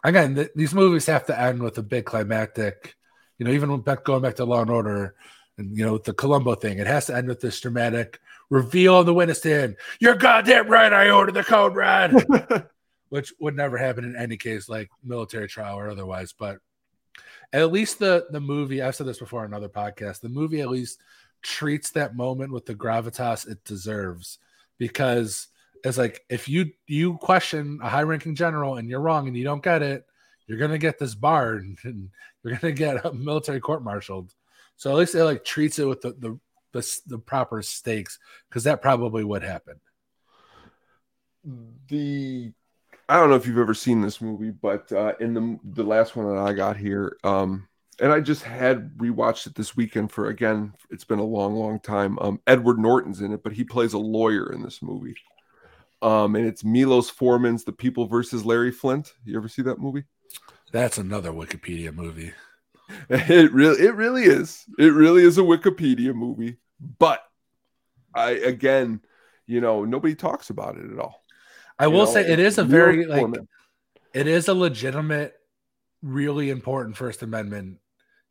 again, 0.04 0.36
th- 0.36 0.52
these 0.56 0.74
movies 0.74 1.06
have 1.06 1.26
to 1.28 1.40
end 1.40 1.62
with 1.62 1.78
a 1.78 1.84
big 1.84 2.06
climactic. 2.06 2.96
You 3.38 3.46
know, 3.46 3.52
even 3.52 3.82
back, 3.82 4.04
going 4.04 4.22
back 4.22 4.36
to 4.36 4.46
Law 4.46 4.62
and 4.62 4.72
Order, 4.72 5.16
and 5.58 5.78
you 5.78 5.86
know 5.86 5.98
the 5.98 6.14
Columbo 6.14 6.56
thing, 6.56 6.80
it 6.80 6.88
has 6.88 7.06
to 7.08 7.16
end 7.16 7.28
with 7.28 7.42
this 7.42 7.60
dramatic 7.60 8.20
reveal 8.50 8.96
on 8.96 9.06
the 9.06 9.14
witness 9.14 9.40
stand. 9.40 9.78
You're 10.00 10.16
goddamn 10.16 10.68
right. 10.68 10.92
I 10.92 11.10
ordered 11.10 11.34
the 11.34 11.44
code 11.44 11.76
red. 11.76 12.14
which 13.10 13.34
would 13.40 13.56
never 13.56 13.78
happen 13.78 14.04
in 14.04 14.16
any 14.16 14.38
case, 14.38 14.68
like 14.68 14.90
military 15.04 15.48
trial 15.48 15.78
or 15.78 15.90
otherwise. 15.90 16.34
But 16.34 16.58
at 17.54 17.72
least 17.72 18.00
the 18.00 18.26
the 18.30 18.42
movie, 18.42 18.82
I've 18.82 18.96
said 18.96 19.08
this 19.08 19.20
before 19.20 19.42
on 19.42 19.48
another 19.48 19.70
podcast, 19.70 20.22
the 20.22 20.30
movie 20.30 20.62
at 20.62 20.70
least 20.70 21.00
treats 21.42 21.92
that 21.92 22.16
moment 22.16 22.52
with 22.52 22.66
the 22.66 22.76
gravitas 22.76 23.48
it 23.48 23.64
deserves. 23.64 24.40
Because 24.78 25.48
it's 25.86 25.98
like 25.98 26.26
if 26.30 26.50
you 26.50 26.72
you 26.88 27.18
question 27.18 27.80
a 27.82 27.90
high 27.90 28.04
ranking 28.04 28.36
general 28.36 28.78
and 28.78 28.90
you're 28.90 29.00
wrong 29.00 29.28
and 29.28 29.38
you 29.38 29.44
don't 29.44 29.64
get 29.64 29.84
it, 29.84 30.06
you're 30.48 30.58
gonna 30.58 30.78
get 30.78 30.98
this 30.98 31.16
barred 31.16 31.64
and 31.84 32.10
you're 32.44 32.56
gonna 32.56 32.74
get 32.74 33.06
a 33.06 33.14
military 33.14 33.60
court 33.60 33.84
martialed. 33.84 34.34
So 34.78 34.90
at 34.90 34.98
least 34.98 35.16
it 35.16 35.24
like 35.24 35.46
treats 35.46 35.80
it 35.80 35.86
with 35.86 36.02
the 36.02 36.16
the 36.20 36.40
the, 36.72 37.00
the 37.08 37.20
proper 37.20 37.62
stakes 37.62 38.20
because 38.50 38.66
that 38.66 38.82
probably 38.82 39.24
would 39.24 39.44
happen. 39.44 39.80
the 41.88 42.52
I 43.08 43.18
don't 43.18 43.30
know 43.30 43.36
if 43.36 43.46
you've 43.46 43.60
ever 43.60 43.76
seen 43.76 44.02
this 44.02 44.20
movie, 44.20 44.50
but 44.50 44.92
uh, 44.92 45.14
in 45.20 45.34
the 45.34 45.60
the 45.64 45.84
last 45.84 46.16
one 46.16 46.28
that 46.34 46.42
I 46.42 46.54
got 46.54 46.76
here, 46.76 47.16
um, 47.24 47.68
and 48.02 48.12
I 48.12 48.20
just 48.20 48.42
had 48.42 48.98
rewatched 48.98 49.46
it 49.46 49.54
this 49.54 49.78
weekend 49.78 50.12
for 50.12 50.30
again. 50.30 50.74
It's 50.90 51.04
been 51.04 51.20
a 51.20 51.24
long, 51.24 51.54
long 51.54 51.80
time. 51.80 52.18
Um, 52.20 52.42
Edward 52.48 52.80
Norton's 52.80 53.22
in 53.22 53.32
it, 53.32 53.44
but 53.44 53.54
he 53.54 53.64
plays 53.64 53.94
a 53.94 54.00
lawyer 54.00 54.52
in 54.52 54.64
this 54.64 54.82
movie. 54.82 55.16
Um, 56.02 56.36
and 56.36 56.46
it's 56.46 56.64
Milos 56.64 57.10
Forman's 57.10 57.64
The 57.64 57.72
People 57.72 58.06
versus 58.08 58.46
Larry 58.46 58.72
Flynt. 58.72 59.14
You 59.24 59.38
ever 59.38 59.48
see 59.48 59.62
that 59.64 59.80
movie? 59.80 60.04
That's 60.72 60.98
another 60.98 61.32
Wikipedia 61.32 61.94
movie. 61.94 62.34
It 63.10 63.52
really, 63.52 63.84
it 63.84 63.96
really 63.96 64.26
is. 64.26 64.64
It 64.78 64.94
really 64.94 65.24
is 65.24 65.40
a 65.40 65.42
Wikipedia 65.42 66.14
movie. 66.14 66.58
But 67.00 67.20
I 68.14 68.32
again, 68.32 69.02
you 69.48 69.60
know, 69.60 69.86
nobody 69.86 70.14
talks 70.14 70.52
about 70.52 70.78
it 70.78 70.92
at 70.92 71.00
all. 71.00 71.24
I 71.80 71.86
You 71.86 71.92
will 71.92 72.06
know, 72.06 72.14
say 72.14 72.32
it 72.32 72.38
is 72.38 72.60
a 72.60 72.64
very 72.64 73.06
like 73.08 73.26
it 74.14 74.28
is 74.28 74.50
a 74.50 74.54
legitimate, 74.54 75.34
really 76.04 76.52
important 76.52 76.96
First 76.96 77.24
Amendment 77.24 77.80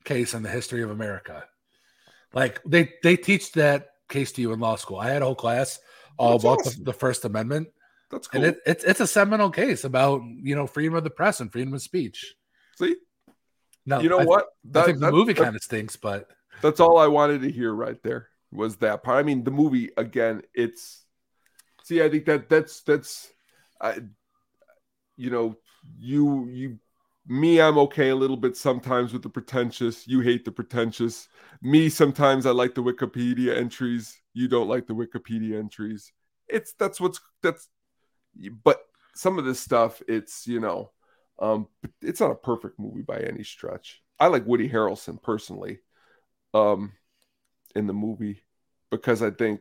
case 0.04 0.34
in 0.34 0.44
the 0.44 0.50
history 0.50 0.82
of 0.84 0.90
America. 0.90 1.44
Like 2.32 2.62
they 2.64 2.92
they 3.02 3.16
teach 3.16 3.50
that 3.52 3.88
case 4.08 4.30
to 4.32 4.40
you 4.40 4.52
in 4.52 4.60
law 4.60 4.76
school. 4.76 4.98
I 4.98 5.10
had 5.10 5.22
a 5.22 5.24
whole 5.24 5.34
class 5.34 5.80
all 6.16 6.36
about 6.36 6.60
awesome. 6.60 6.78
the, 6.84 6.92
the 6.92 6.92
First 6.92 7.24
Amendment, 7.24 7.68
That's 8.10 8.28
cool. 8.28 8.44
and 8.44 8.54
it, 8.54 8.60
it's 8.66 8.84
it's 8.84 9.00
a 9.00 9.06
seminal 9.06 9.50
case 9.50 9.84
about 9.84 10.22
you 10.24 10.54
know 10.54 10.66
freedom 10.66 10.94
of 10.94 11.04
the 11.04 11.10
press 11.10 11.40
and 11.40 11.50
freedom 11.50 11.74
of 11.74 11.82
speech. 11.82 12.34
See, 12.78 12.96
Now, 13.86 14.00
you 14.00 14.08
know 14.08 14.18
I, 14.20 14.24
what? 14.24 14.44
I 14.44 14.48
That- 14.72 14.86
think 14.86 15.00
the 15.00 15.10
movie 15.12 15.34
kind 15.34 15.56
of 15.56 15.62
stinks, 15.62 15.96
but 15.96 16.28
That's 16.62 16.80
all 16.80 16.98
I 16.98 17.06
wanted 17.06 17.42
to 17.42 17.50
hear 17.50 17.72
right 17.72 18.00
there 18.02 18.28
was 18.52 18.76
that 18.76 19.02
part. 19.02 19.18
I 19.18 19.22
mean, 19.22 19.44
the 19.44 19.50
movie 19.50 19.90
again. 19.96 20.42
It's 20.54 21.04
see, 21.82 22.02
I 22.02 22.08
think 22.08 22.24
that 22.26 22.48
that's 22.48 22.80
that's 22.82 23.32
I 23.80 24.00
you 25.16 25.30
know, 25.30 25.56
you 25.98 26.46
you 26.48 26.78
me, 27.26 27.60
I'm 27.60 27.78
okay 27.78 28.10
a 28.10 28.16
little 28.16 28.36
bit 28.36 28.56
sometimes 28.56 29.12
with 29.12 29.22
the 29.22 29.30
pretentious. 29.30 30.06
You 30.06 30.20
hate 30.20 30.44
the 30.44 30.52
pretentious. 30.52 31.28
Me, 31.62 31.88
sometimes 31.88 32.46
I 32.46 32.50
like 32.50 32.74
the 32.74 32.82
Wikipedia 32.82 33.56
entries. 33.56 34.20
You 34.34 34.48
don't 34.48 34.68
like 34.68 34.86
the 34.86 34.94
Wikipedia 34.94 35.58
entries. 35.58 36.12
It's 36.48 36.74
that's 36.74 37.00
what's 37.00 37.20
that's 37.42 37.68
but 38.62 38.80
some 39.14 39.38
of 39.38 39.44
this 39.44 39.60
stuff, 39.60 40.02
it's 40.08 40.46
you 40.46 40.60
know, 40.60 40.90
um, 41.38 41.68
it's 42.02 42.20
not 42.20 42.30
a 42.30 42.36
perfect 42.36 42.78
movie 42.78 43.02
by 43.02 43.18
any 43.20 43.44
stretch. 43.44 44.02
I 44.18 44.28
like 44.28 44.46
Woody 44.46 44.68
Harrelson 44.68 45.22
personally, 45.22 45.80
um, 46.52 46.92
in 47.74 47.86
the 47.86 47.92
movie 47.92 48.42
because 48.90 49.22
I 49.22 49.30
think 49.30 49.60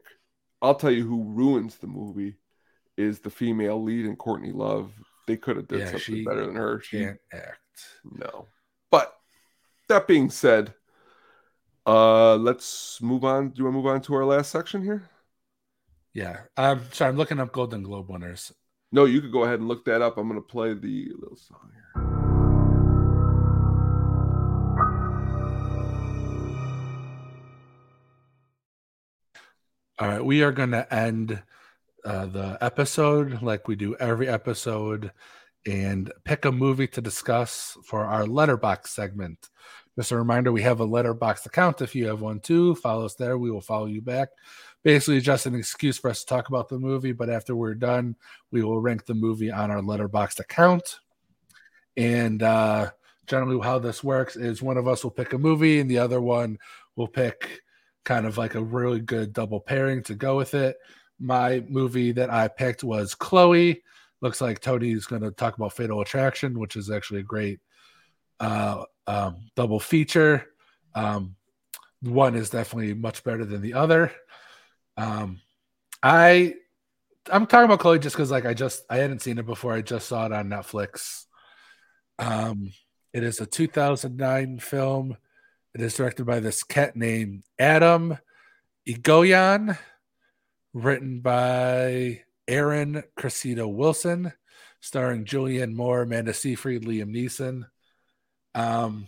I'll 0.61 0.75
tell 0.75 0.91
you 0.91 1.05
who 1.05 1.33
ruins 1.33 1.77
the 1.77 1.87
movie 1.87 2.37
is 2.97 3.19
the 3.19 3.29
female 3.29 3.81
lead 3.81 4.05
in 4.05 4.15
Courtney 4.15 4.51
Love. 4.51 4.93
They 5.25 5.37
could 5.37 5.57
have 5.57 5.67
done 5.67 5.79
Yeah, 5.79 5.85
something 5.85 5.99
she 5.99 6.23
better 6.25 6.45
than 6.45 6.55
her. 6.55 6.81
She 6.81 6.99
Can't 6.99 7.19
act. 7.31 7.59
no. 8.03 8.47
But 8.91 9.13
that 9.87 10.07
being 10.07 10.29
said, 10.29 10.73
uh 11.85 12.35
let's 12.35 13.01
move 13.01 13.23
on. 13.23 13.49
Do 13.49 13.59
you 13.59 13.63
want 13.65 13.73
to 13.73 13.77
move 13.77 13.87
on 13.87 14.01
to 14.01 14.15
our 14.15 14.25
last 14.25 14.51
section 14.51 14.83
here? 14.83 15.03
Yeah. 16.13 16.41
Um 16.57 16.81
sorry, 16.91 17.09
I'm 17.09 17.17
looking 17.17 17.39
up 17.39 17.51
Golden 17.51 17.83
Globe 17.83 18.09
winners. 18.09 18.53
No, 18.91 19.05
you 19.05 19.21
could 19.21 19.31
go 19.31 19.43
ahead 19.43 19.59
and 19.59 19.67
look 19.67 19.85
that 19.85 20.01
up. 20.01 20.17
I'm 20.17 20.27
gonna 20.27 20.41
play 20.41 20.73
the 20.73 21.11
little 21.17 21.37
song 21.37 21.71
here. 21.73 22.03
All 29.99 30.07
right, 30.07 30.23
we 30.25 30.41
are 30.43 30.51
going 30.51 30.71
to 30.71 30.91
end 30.93 31.41
uh, 32.05 32.25
the 32.25 32.57
episode 32.61 33.41
like 33.41 33.67
we 33.67 33.75
do 33.75 33.95
every 33.95 34.27
episode 34.27 35.11
and 35.65 36.11
pick 36.25 36.45
a 36.45 36.51
movie 36.51 36.87
to 36.87 37.01
discuss 37.01 37.77
for 37.85 38.03
our 38.03 38.23
Letterboxd 38.23 38.87
segment. 38.87 39.49
Just 39.97 40.11
a 40.11 40.17
reminder 40.17 40.51
we 40.51 40.63
have 40.63 40.81
a 40.81 40.87
Letterboxd 40.87 41.45
account. 41.45 41.81
If 41.81 41.95
you 41.95 42.07
have 42.07 42.21
one 42.21 42.39
too, 42.39 42.75
follow 42.75 43.05
us 43.05 43.15
there. 43.15 43.37
We 43.37 43.51
will 43.51 43.61
follow 43.61 43.85
you 43.85 44.01
back. 44.01 44.29
Basically, 44.83 45.21
just 45.21 45.45
an 45.45 45.55
excuse 45.55 45.97
for 45.97 46.09
us 46.09 46.21
to 46.21 46.25
talk 46.25 46.49
about 46.49 46.67
the 46.67 46.79
movie, 46.79 47.13
but 47.13 47.29
after 47.29 47.55
we're 47.55 47.75
done, 47.75 48.15
we 48.51 48.63
will 48.63 48.81
rank 48.81 49.05
the 49.05 49.13
movie 49.13 49.51
on 49.51 49.71
our 49.71 49.81
Letterboxd 49.81 50.39
account. 50.39 50.99
And 51.95 52.43
uh, 52.43 52.91
generally, 53.27 53.63
how 53.63 53.79
this 53.79 54.03
works 54.03 54.35
is 54.35 54.61
one 54.61 54.77
of 54.77 54.87
us 54.87 55.03
will 55.03 55.11
pick 55.11 55.31
a 55.31 55.37
movie 55.37 55.79
and 55.79 55.89
the 55.89 55.99
other 55.99 56.19
one 56.19 56.57
will 56.95 57.07
pick 57.07 57.61
kind 58.03 58.25
of 58.25 58.37
like 58.37 58.55
a 58.55 58.63
really 58.63 58.99
good 58.99 59.31
double 59.31 59.61
pairing 59.61 60.03
to 60.03 60.15
go 60.15 60.35
with 60.35 60.53
it. 60.53 60.75
My 61.23 61.63
movie 61.69 62.11
that 62.11 62.29
I 62.29 62.49
picked 62.49 62.83
was 62.83 63.15
Chloe. 63.15 63.81
Looks 64.21 64.41
like 64.41 64.59
Tony's 64.59 65.05
going 65.05 65.21
to 65.21 65.31
talk 65.31 65.57
about 65.57 65.73
Fatal 65.73 66.01
Attraction, 66.01 66.59
which 66.59 66.75
is 66.75 66.91
actually 66.91 67.21
a 67.21 67.23
great 67.23 67.59
uh, 68.39 68.83
um, 69.07 69.49
double 69.55 69.79
feature. 69.79 70.45
Um, 70.95 71.35
one 72.01 72.35
is 72.35 72.49
definitely 72.49 72.93
much 72.93 73.23
better 73.23 73.45
than 73.45 73.61
the 73.61 73.73
other. 73.73 74.11
Um, 74.97 75.39
I 76.01 76.55
I'm 77.31 77.47
talking 77.47 77.65
about 77.65 77.79
Chloe 77.79 77.99
just 77.99 78.15
because 78.15 78.31
like 78.31 78.45
I 78.45 78.53
just 78.53 78.83
I 78.89 78.97
hadn't 78.97 79.21
seen 79.21 79.37
it 79.37 79.45
before. 79.45 79.73
I 79.73 79.81
just 79.81 80.07
saw 80.07 80.25
it 80.25 80.33
on 80.33 80.49
Netflix. 80.49 81.25
Um, 82.19 82.73
it 83.13 83.23
is 83.23 83.39
a 83.39 83.45
2009 83.45 84.59
film. 84.59 85.17
It 85.73 85.81
is 85.81 85.95
directed 85.95 86.25
by 86.25 86.39
this 86.39 86.63
cat 86.63 86.95
named 86.95 87.43
Atom 87.57 88.17
Egoyan, 88.87 89.77
written 90.73 91.19
by 91.21 92.23
Erin 92.47 93.03
Cressida 93.15 93.67
Wilson, 93.67 94.33
starring 94.79 95.25
Julianne 95.25 95.73
Moore, 95.73 96.01
Amanda 96.01 96.33
Seyfried, 96.33 96.83
Liam 96.83 97.15
Neeson. 97.15 97.65
Um, 98.55 99.07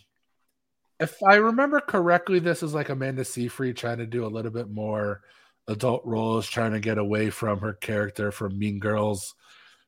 if 1.00 1.22
I 1.24 1.36
remember 1.36 1.82
correctly, 1.82 2.40
this 2.40 2.64
is 2.64 2.74
like 2.74 2.90
Amanda 2.90 3.26
Seyfried 3.26 3.76
trying 3.76 3.98
to 3.98 4.06
do 4.06 4.26
a 4.26 4.28
little 4.28 4.52
bit 4.52 4.70
more 4.70 5.22
adult 5.68 6.06
roles, 6.06 6.48
trying 6.48 6.72
to 6.72 6.80
get 6.80 6.98
away 6.98 7.30
from 7.30 7.60
her 7.60 7.74
character 7.74 8.32
from 8.32 8.58
Mean 8.58 8.80
Girls. 8.80 9.36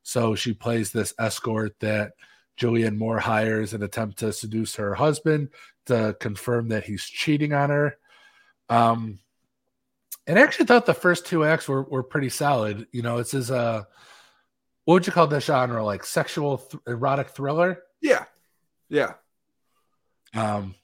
So 0.04 0.36
she 0.36 0.54
plays 0.54 0.92
this 0.92 1.14
escort 1.20 1.80
that 1.80 2.14
Julianne 2.60 2.98
Moore 2.98 3.20
hires 3.20 3.74
in 3.74 3.84
attempt 3.84 4.20
to 4.20 4.34
seduce 4.34 4.76
her 4.76 4.96
husband 4.96 5.50
to 5.86 6.16
confirm 6.20 6.70
that 6.70 6.84
he's 6.84 7.06
cheating 7.06 7.54
on 7.54 7.70
her. 7.70 7.98
Um, 8.70 9.20
and 10.28 10.38
I 10.38 10.42
actually 10.44 10.66
thought 10.66 10.86
the 10.86 10.94
first 10.94 11.26
two 11.26 11.46
acts 11.46 11.68
were, 11.68 11.84
were 11.84 12.04
pretty 12.04 12.30
solid. 12.30 12.88
You 12.92 13.02
know, 13.02 13.18
it's 13.18 13.34
as 13.34 13.50
a 13.50 13.88
what 14.86 14.94
would 14.96 15.08
you 15.08 15.14
call 15.14 15.28
this 15.28 15.46
genre? 15.46 15.84
Like 15.84 16.06
sexual 16.06 16.60
th- 16.60 16.82
erotic 16.88 17.30
thriller. 17.30 17.84
Yeah. 18.02 18.26
Yeah. 18.90 19.14
Um, 20.34 20.76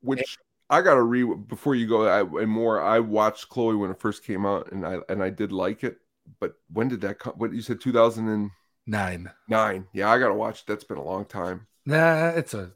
Which 0.00 0.36
I 0.70 0.80
gotta 0.82 1.02
read 1.02 1.48
before 1.48 1.74
you 1.74 1.86
go. 1.86 2.06
I, 2.06 2.20
and 2.20 2.50
more. 2.50 2.82
I 2.82 3.00
watched 3.00 3.48
Chloe 3.48 3.76
when 3.76 3.90
it 3.90 4.00
first 4.00 4.24
came 4.24 4.44
out, 4.46 4.70
and 4.72 4.86
I 4.86 4.98
and 5.08 5.22
I 5.22 5.30
did 5.30 5.52
like 5.52 5.84
it. 5.84 5.98
But 6.40 6.54
when 6.72 6.88
did 6.88 7.00
that 7.02 7.18
come? 7.18 7.34
What 7.34 7.52
you 7.52 7.62
said? 7.62 7.80
Two 7.80 7.92
thousand 7.92 8.28
and 8.28 8.50
nine. 8.86 9.30
nine. 9.48 9.86
Yeah, 9.92 10.10
I 10.10 10.18
gotta 10.18 10.34
watch. 10.34 10.60
it. 10.60 10.66
That's 10.66 10.84
been 10.84 10.98
a 10.98 11.04
long 11.04 11.24
time. 11.24 11.66
Nah, 11.86 12.28
it's 12.28 12.54
a 12.54 12.72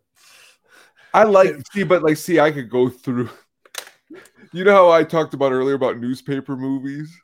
I 1.14 1.24
like 1.24 1.54
see, 1.72 1.82
but 1.82 2.02
like 2.02 2.16
see, 2.16 2.40
I 2.40 2.50
could 2.50 2.70
go 2.70 2.88
through. 2.88 3.30
You 4.52 4.64
know 4.64 4.72
how 4.72 4.90
I 4.90 5.04
talked 5.04 5.34
about 5.34 5.52
earlier 5.52 5.74
about 5.74 5.98
newspaper 5.98 6.56
movies. 6.56 7.14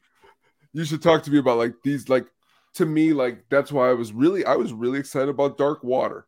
You 0.72 0.84
should 0.84 1.02
talk 1.02 1.22
to 1.24 1.30
me 1.30 1.38
about 1.38 1.58
like 1.58 1.74
these. 1.82 2.08
Like 2.08 2.26
to 2.74 2.86
me, 2.86 3.12
like 3.12 3.44
that's 3.50 3.72
why 3.72 3.88
I 3.88 3.94
was 3.94 4.12
really, 4.12 4.44
I 4.44 4.56
was 4.56 4.72
really 4.72 4.98
excited 4.98 5.28
about 5.28 5.56
Dark 5.56 5.82
Water. 5.82 6.26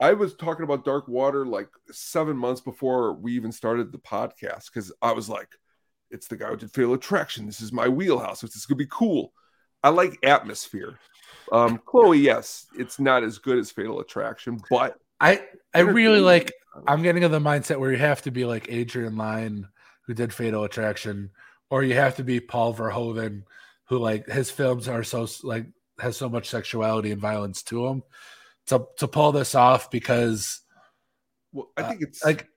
I 0.00 0.14
was 0.14 0.34
talking 0.34 0.64
about 0.64 0.84
Dark 0.84 1.08
Water 1.08 1.44
like 1.44 1.68
seven 1.90 2.36
months 2.36 2.60
before 2.60 3.12
we 3.12 3.32
even 3.32 3.52
started 3.52 3.92
the 3.92 3.98
podcast 3.98 4.72
because 4.72 4.92
I 5.02 5.12
was 5.12 5.28
like, 5.28 5.48
it's 6.10 6.26
the 6.26 6.36
guy 6.36 6.48
who 6.48 6.56
did 6.56 6.72
Fatal 6.72 6.94
Attraction. 6.94 7.46
This 7.46 7.60
is 7.60 7.72
my 7.72 7.88
wheelhouse. 7.88 8.40
This 8.40 8.56
is 8.56 8.66
gonna 8.66 8.78
be 8.78 8.86
cool. 8.86 9.32
I 9.82 9.90
like 9.90 10.18
atmosphere. 10.24 10.98
Um, 11.52 11.80
Chloe, 11.84 12.18
yes, 12.18 12.66
it's 12.78 12.98
not 12.98 13.24
as 13.24 13.38
good 13.38 13.58
as 13.58 13.70
Fatal 13.70 14.00
Attraction, 14.00 14.60
but 14.70 14.96
I 15.20 15.42
I 15.74 15.80
really 15.80 16.20
like 16.20 16.52
I'm 16.86 17.02
getting 17.02 17.22
in 17.22 17.30
the 17.30 17.40
mindset 17.40 17.78
where 17.78 17.92
you 17.92 17.98
have 17.98 18.22
to 18.22 18.30
be 18.30 18.44
like 18.44 18.66
Adrian 18.70 19.16
Lyne, 19.16 19.68
who 20.10 20.14
did 20.14 20.34
Fatal 20.34 20.64
Attraction, 20.64 21.30
or 21.70 21.84
you 21.84 21.94
have 21.94 22.16
to 22.16 22.24
be 22.24 22.40
Paul 22.40 22.74
Verhoeven, 22.74 23.44
who 23.84 23.96
like 23.98 24.26
his 24.26 24.50
films 24.50 24.88
are 24.88 25.04
so 25.04 25.28
like 25.44 25.66
has 26.00 26.16
so 26.16 26.28
much 26.28 26.48
sexuality 26.48 27.12
and 27.12 27.20
violence 27.20 27.62
to 27.62 27.86
him 27.86 28.02
to 28.66 28.88
to 28.96 29.06
pull 29.06 29.30
this 29.30 29.54
off 29.54 29.88
because 29.88 30.62
well, 31.52 31.70
I 31.76 31.84
think 31.84 32.02
it's 32.02 32.24
like 32.24 32.48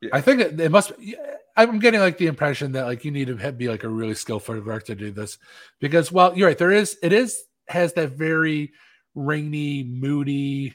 Yeah. 0.00 0.10
I 0.12 0.20
think 0.20 0.40
it, 0.40 0.60
it 0.60 0.70
must. 0.70 0.98
Be, 0.98 1.16
I'm 1.56 1.78
getting 1.78 2.00
like 2.00 2.18
the 2.18 2.26
impression 2.26 2.72
that 2.72 2.86
like 2.86 3.04
you 3.04 3.12
need 3.12 3.28
to 3.28 3.52
be 3.52 3.68
like 3.68 3.84
a 3.84 3.88
really 3.88 4.14
skillful 4.14 4.60
director 4.60 4.96
to 4.96 5.00
do 5.00 5.12
this 5.12 5.38
because 5.80 6.10
well 6.10 6.36
you're 6.36 6.48
right 6.48 6.58
there 6.58 6.72
is 6.72 6.96
it 7.00 7.12
is 7.12 7.44
has 7.68 7.92
that 7.92 8.10
very 8.10 8.72
rainy 9.14 9.84
moody 9.84 10.74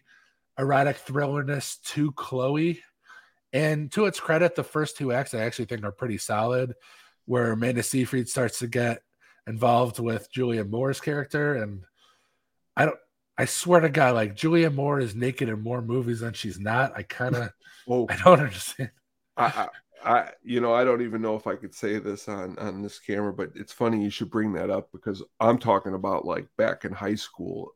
erotic 0.58 0.98
thrillerness 1.06 1.82
to 1.84 2.14
Chloe 2.14 2.82
and 3.54 3.92
to 3.92 4.06
its 4.06 4.20
credit 4.20 4.56
the 4.56 4.64
first 4.64 4.98
two 4.98 5.14
acts 5.14 5.34
I 5.34 5.40
actually 5.40 5.66
think 5.66 5.84
are 5.84 5.92
pretty 5.92 6.18
solid 6.18 6.74
where 7.26 7.54
Amanda 7.54 7.84
Seyfried 7.84 8.28
starts 8.28 8.60
to 8.60 8.68
get 8.68 9.02
involved 9.48 10.00
with 10.00 10.32
Julia 10.32 10.66
Moore's 10.66 11.00
character 11.00 11.56
and 11.56 11.86
I 12.76 12.86
don't 12.86 12.98
I 13.38 13.46
swear 13.46 13.82
to 13.82 13.90
God, 13.90 14.14
like 14.14 14.36
Julia 14.36 14.70
Moore 14.70 15.00
is 15.00 15.16
naked 15.16 15.50
in 15.50 15.62
more 15.62 15.82
movies 15.82 16.20
than 16.20 16.34
she's 16.34 16.60
not. 16.60 16.94
I 16.96 17.04
kind 17.04 17.36
of, 17.36 17.50
oh, 17.88 18.06
I 18.10 18.18
don't 18.18 18.40
understand. 18.40 18.92
I, 19.36 19.46
I, 19.46 19.68
I, 20.06 20.30
you 20.44 20.62
know, 20.62 20.74
I 20.74 20.84
don't 20.84 21.02
even 21.02 21.22
know 21.22 21.36
if 21.36 21.48
I 21.48 21.56
could 21.56 21.74
say 21.74 21.98
this 21.98 22.28
on 22.28 22.58
on 22.60 22.84
this 22.84 23.00
camera, 23.00 23.34
but 23.34 23.52
it's 23.56 23.74
funny 23.74 24.04
you 24.04 24.12
should 24.12 24.30
bring 24.30 24.54
that 24.54 24.70
up 24.70 24.90
because 24.92 25.24
I'm 25.40 25.58
talking 25.58 25.96
about 25.96 26.26
like 26.26 26.48
back 26.58 26.86
in 26.86 26.92
high 26.92 27.16
school. 27.16 27.72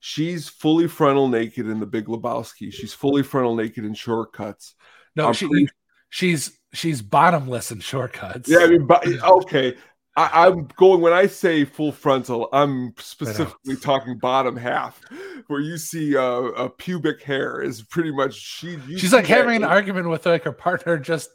She's 0.00 0.48
fully 0.48 0.86
frontal 0.86 1.28
naked 1.28 1.66
in 1.66 1.80
The 1.80 1.86
Big 1.86 2.06
Lebowski. 2.06 2.72
She's 2.72 2.92
fully 2.92 3.22
frontal 3.22 3.56
naked 3.56 3.84
in 3.84 3.94
Shortcuts. 3.94 4.74
No, 5.16 5.32
she, 5.32 5.46
pretty- 5.48 5.68
she's 6.10 6.58
she's 6.72 7.02
bottomless 7.02 7.70
in 7.70 7.80
shortcuts. 7.80 8.48
Yeah, 8.48 8.58
I 8.58 8.66
mean, 8.68 8.86
but 8.86 9.06
okay. 9.22 9.76
I, 10.16 10.46
I'm 10.46 10.68
going 10.76 11.00
when 11.00 11.12
I 11.12 11.26
say 11.26 11.64
full 11.64 11.90
frontal. 11.90 12.48
I'm 12.52 12.94
specifically 12.98 13.76
talking 13.76 14.16
bottom 14.18 14.56
half, 14.56 15.00
where 15.48 15.60
you 15.60 15.76
see 15.76 16.16
uh, 16.16 16.22
a 16.22 16.70
pubic 16.70 17.20
hair 17.22 17.60
is 17.60 17.82
pretty 17.82 18.12
much 18.12 18.34
she. 18.34 18.78
she's 18.96 19.12
like 19.12 19.26
having 19.26 19.56
an 19.56 19.64
argument 19.64 20.08
with 20.08 20.24
like 20.26 20.44
her 20.44 20.52
partner. 20.52 20.98
Just 20.98 21.30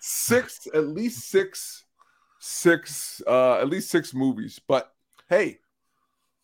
six 0.00 0.66
at 0.74 0.86
least 0.88 1.28
six 1.30 1.84
six 2.38 3.20
uh 3.26 3.54
at 3.54 3.68
least 3.68 3.90
six 3.90 4.14
movies 4.14 4.60
but 4.68 4.92
hey 5.28 5.58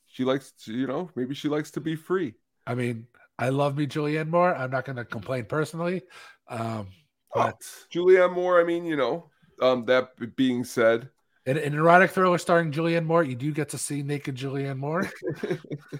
she 0.06 0.24
likes 0.24 0.50
to, 0.64 0.72
you 0.72 0.86
know 0.86 1.08
maybe 1.14 1.32
she 1.32 1.48
likes 1.48 1.70
to 1.70 1.80
be 1.80 1.94
free 1.94 2.34
I 2.66 2.74
mean, 2.74 3.06
I 3.38 3.48
love 3.48 3.76
me 3.76 3.86
Julianne 3.86 4.28
Moore. 4.28 4.54
I'm 4.54 4.70
not 4.70 4.84
going 4.84 4.96
to 4.96 5.04
complain 5.04 5.46
personally, 5.46 6.02
um, 6.48 6.88
Oh. 7.34 7.44
but 7.44 7.60
julianne 7.92 8.34
moore 8.34 8.60
i 8.60 8.64
mean 8.64 8.84
you 8.84 8.96
know 8.96 9.30
um 9.62 9.84
that 9.86 10.10
being 10.36 10.64
said 10.64 11.08
in 11.46 11.56
an 11.56 11.74
erotic 11.74 12.10
thriller 12.12 12.38
starring 12.38 12.70
Julianne 12.70 13.04
Moore, 13.04 13.24
you 13.24 13.34
do 13.34 13.50
get 13.50 13.70
to 13.70 13.78
see 13.78 14.04
naked 14.04 14.36
Julianne 14.36 14.78
Moore. 14.78 15.10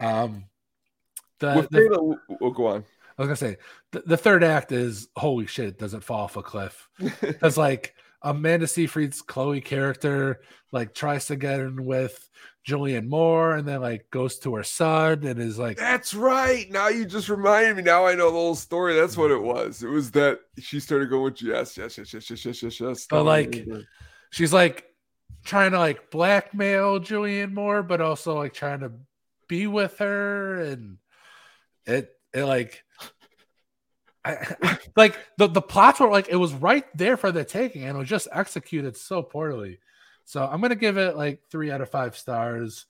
Um, 0.00 0.44
the, 1.38 1.54
With 1.56 1.70
the- 1.70 1.78
Fatal, 1.82 2.18
oh, 2.40 2.50
go 2.50 2.66
on. 2.66 2.84
I 3.18 3.22
was 3.22 3.28
gonna 3.28 3.36
say 3.36 3.56
the, 3.92 4.00
the 4.04 4.16
third 4.16 4.44
act 4.44 4.72
is 4.72 5.08
holy 5.16 5.46
shit, 5.46 5.78
does 5.78 5.94
it 5.94 6.02
fall 6.02 6.20
off 6.24 6.36
a 6.36 6.42
cliff? 6.42 6.88
Because 7.20 7.56
like 7.56 7.94
Amanda 8.22 8.66
Seyfried's 8.66 9.22
Chloe 9.22 9.60
character 9.60 10.40
like 10.72 10.94
tries 10.94 11.26
to 11.26 11.36
get 11.36 11.60
in 11.60 11.84
with 11.84 12.28
Julianne 12.66 13.08
Moore 13.08 13.54
and 13.54 13.66
then 13.66 13.80
like 13.80 14.10
goes 14.10 14.38
to 14.40 14.54
her 14.56 14.64
son 14.64 15.24
and 15.24 15.40
is 15.40 15.58
like 15.58 15.76
That's 15.76 16.14
right. 16.14 16.70
Now 16.70 16.88
you 16.88 17.04
just 17.04 17.28
reminded 17.28 17.76
me. 17.76 17.82
Now 17.82 18.06
I 18.06 18.14
know 18.14 18.26
the 18.26 18.32
whole 18.32 18.54
story. 18.56 18.94
That's 18.94 19.16
what 19.16 19.30
it 19.30 19.42
was. 19.42 19.82
It 19.82 19.88
was 19.88 20.10
that 20.12 20.40
she 20.58 20.80
started 20.80 21.08
going 21.08 21.24
with 21.24 21.42
yes, 21.42 21.76
yes, 21.76 21.96
yes, 21.98 22.12
yes, 22.12 22.30
yes, 22.30 22.44
yes, 22.44 22.62
yes, 22.62 22.80
yes. 22.80 23.06
But, 23.08 23.22
like, 23.22 23.66
she's 24.30 24.52
like 24.52 24.84
trying 25.44 25.70
to 25.70 25.78
like 25.78 26.10
blackmail 26.10 26.98
Julianne 27.00 27.52
Moore, 27.52 27.82
but 27.82 28.00
also 28.00 28.36
like 28.36 28.52
trying 28.52 28.80
to 28.80 28.92
be 29.48 29.68
with 29.68 29.98
her 29.98 30.60
and 30.62 30.98
it 31.86 32.10
it 32.34 32.44
like 32.44 32.82
I, 34.26 34.78
like 34.96 35.18
the 35.38 35.46
the 35.46 35.62
plots 35.62 36.00
were 36.00 36.10
like 36.10 36.28
it 36.28 36.36
was 36.36 36.52
right 36.52 36.84
there 36.96 37.16
for 37.16 37.32
the 37.32 37.44
taking 37.44 37.84
and 37.84 37.96
it 37.96 37.98
was 37.98 38.08
just 38.08 38.28
executed 38.32 38.96
so 38.96 39.22
poorly. 39.22 39.78
So 40.24 40.44
I'm 40.44 40.60
gonna 40.60 40.74
give 40.74 40.98
it 40.98 41.16
like 41.16 41.42
three 41.50 41.70
out 41.70 41.80
of 41.80 41.90
five 41.90 42.16
stars. 42.16 42.86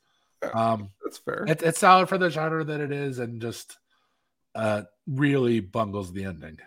Um, 0.55 0.91
that's 1.05 1.19
fair. 1.19 1.45
it, 1.47 1.63
it's 1.63 1.81
solid 1.81 2.09
for 2.09 2.19
the 2.19 2.31
genre 2.31 2.65
that 2.65 2.81
it 2.81 2.93
is, 2.93 3.19
and 3.19 3.41
just 3.41 3.77
uh 4.55 4.83
really 5.07 5.61
bungles 5.61 6.13
the 6.13 6.25
ending. 6.25 6.59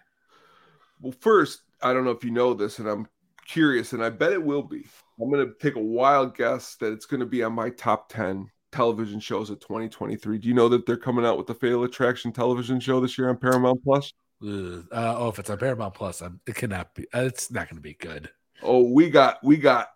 Well, 1.01 1.13
first, 1.19 1.61
I 1.81 1.93
don't 1.93 2.03
know 2.03 2.11
if 2.11 2.23
you 2.23 2.31
know 2.31 2.53
this, 2.53 2.79
and 2.79 2.87
I'm 2.87 3.07
curious, 3.47 3.93
and 3.93 4.03
I 4.03 4.09
bet 4.09 4.33
it 4.33 4.43
will 4.43 4.63
be. 4.63 4.85
I'm 5.21 5.31
to 5.31 5.53
take 5.59 5.75
a 5.75 5.81
wild 5.81 6.35
guess 6.35 6.75
that 6.75 6.93
it's 6.93 7.05
to 7.19 7.25
be 7.25 7.43
on 7.43 7.53
my 7.53 7.69
top 7.71 8.09
10 8.09 8.49
television 8.71 9.19
shows 9.19 9.49
of 9.49 9.59
2023. 9.59 10.37
Do 10.37 10.47
you 10.47 10.53
know 10.53 10.69
that 10.69 10.85
they're 10.85 10.97
coming 10.97 11.25
out 11.25 11.37
with 11.37 11.47
the 11.47 11.55
Fatal 11.55 11.83
Attraction 11.83 12.31
television 12.31 12.79
show 12.79 12.99
this 12.99 13.17
year 13.17 13.29
on 13.29 13.37
Paramount 13.37 13.83
Plus? 13.83 14.13
Uh, 14.41 14.81
oh, 14.91 15.29
if 15.29 15.39
it's 15.39 15.49
on 15.49 15.57
Paramount 15.57 15.93
Plus, 15.93 16.21
I'm, 16.21 16.39
it 16.47 16.55
cannot 16.55 16.95
be. 16.95 17.03
uh, 17.13 17.21
It's 17.21 17.51
not 17.51 17.67
going 17.67 17.75
to 17.77 17.81
be 17.81 17.93
good. 17.95 18.29
Oh, 18.61 18.83
we 18.83 19.09
got 19.09 19.43
we 19.43 19.57
got 19.57 19.89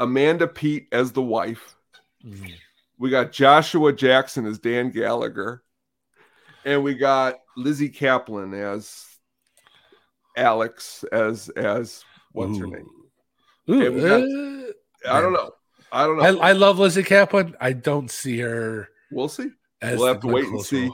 Amanda 0.00 0.46
Peet 0.46 0.88
as 0.92 1.12
the 1.12 1.22
wife. 1.22 1.76
Mhm. 2.24 2.52
We 2.98 3.10
got 3.10 3.32
Joshua 3.32 3.92
Jackson 3.92 4.46
as 4.46 4.58
Dan 4.58 4.90
Gallagher. 4.90 5.62
And 6.64 6.84
we 6.84 6.94
got 6.94 7.40
Lizzy 7.56 7.88
Caplan 7.90 8.54
as 8.54 9.04
Alex 10.36 11.04
as 11.12 11.48
as 11.50 12.04
what's 12.32 12.58
her 12.58 12.66
name? 12.66 12.88
Ooh, 13.70 14.00
got- 14.00 14.22
uh, 14.22 15.16
I 15.16 15.20
don't 15.20 15.32
know. 15.32 15.50
I 15.90 16.06
don't 16.06 16.16
know. 16.18 16.40
I, 16.40 16.50
I 16.50 16.52
love 16.52 16.78
Lizzy 16.78 17.02
Caplan. 17.02 17.54
I 17.60 17.72
don't 17.72 18.10
see 18.10 18.38
her 18.38 18.88
we'll 19.10 19.28
see. 19.28 19.50
We'll 19.82 20.06
have 20.06 20.20
to 20.20 20.28
wait 20.28 20.46
and 20.46 20.62
see. 20.62 20.90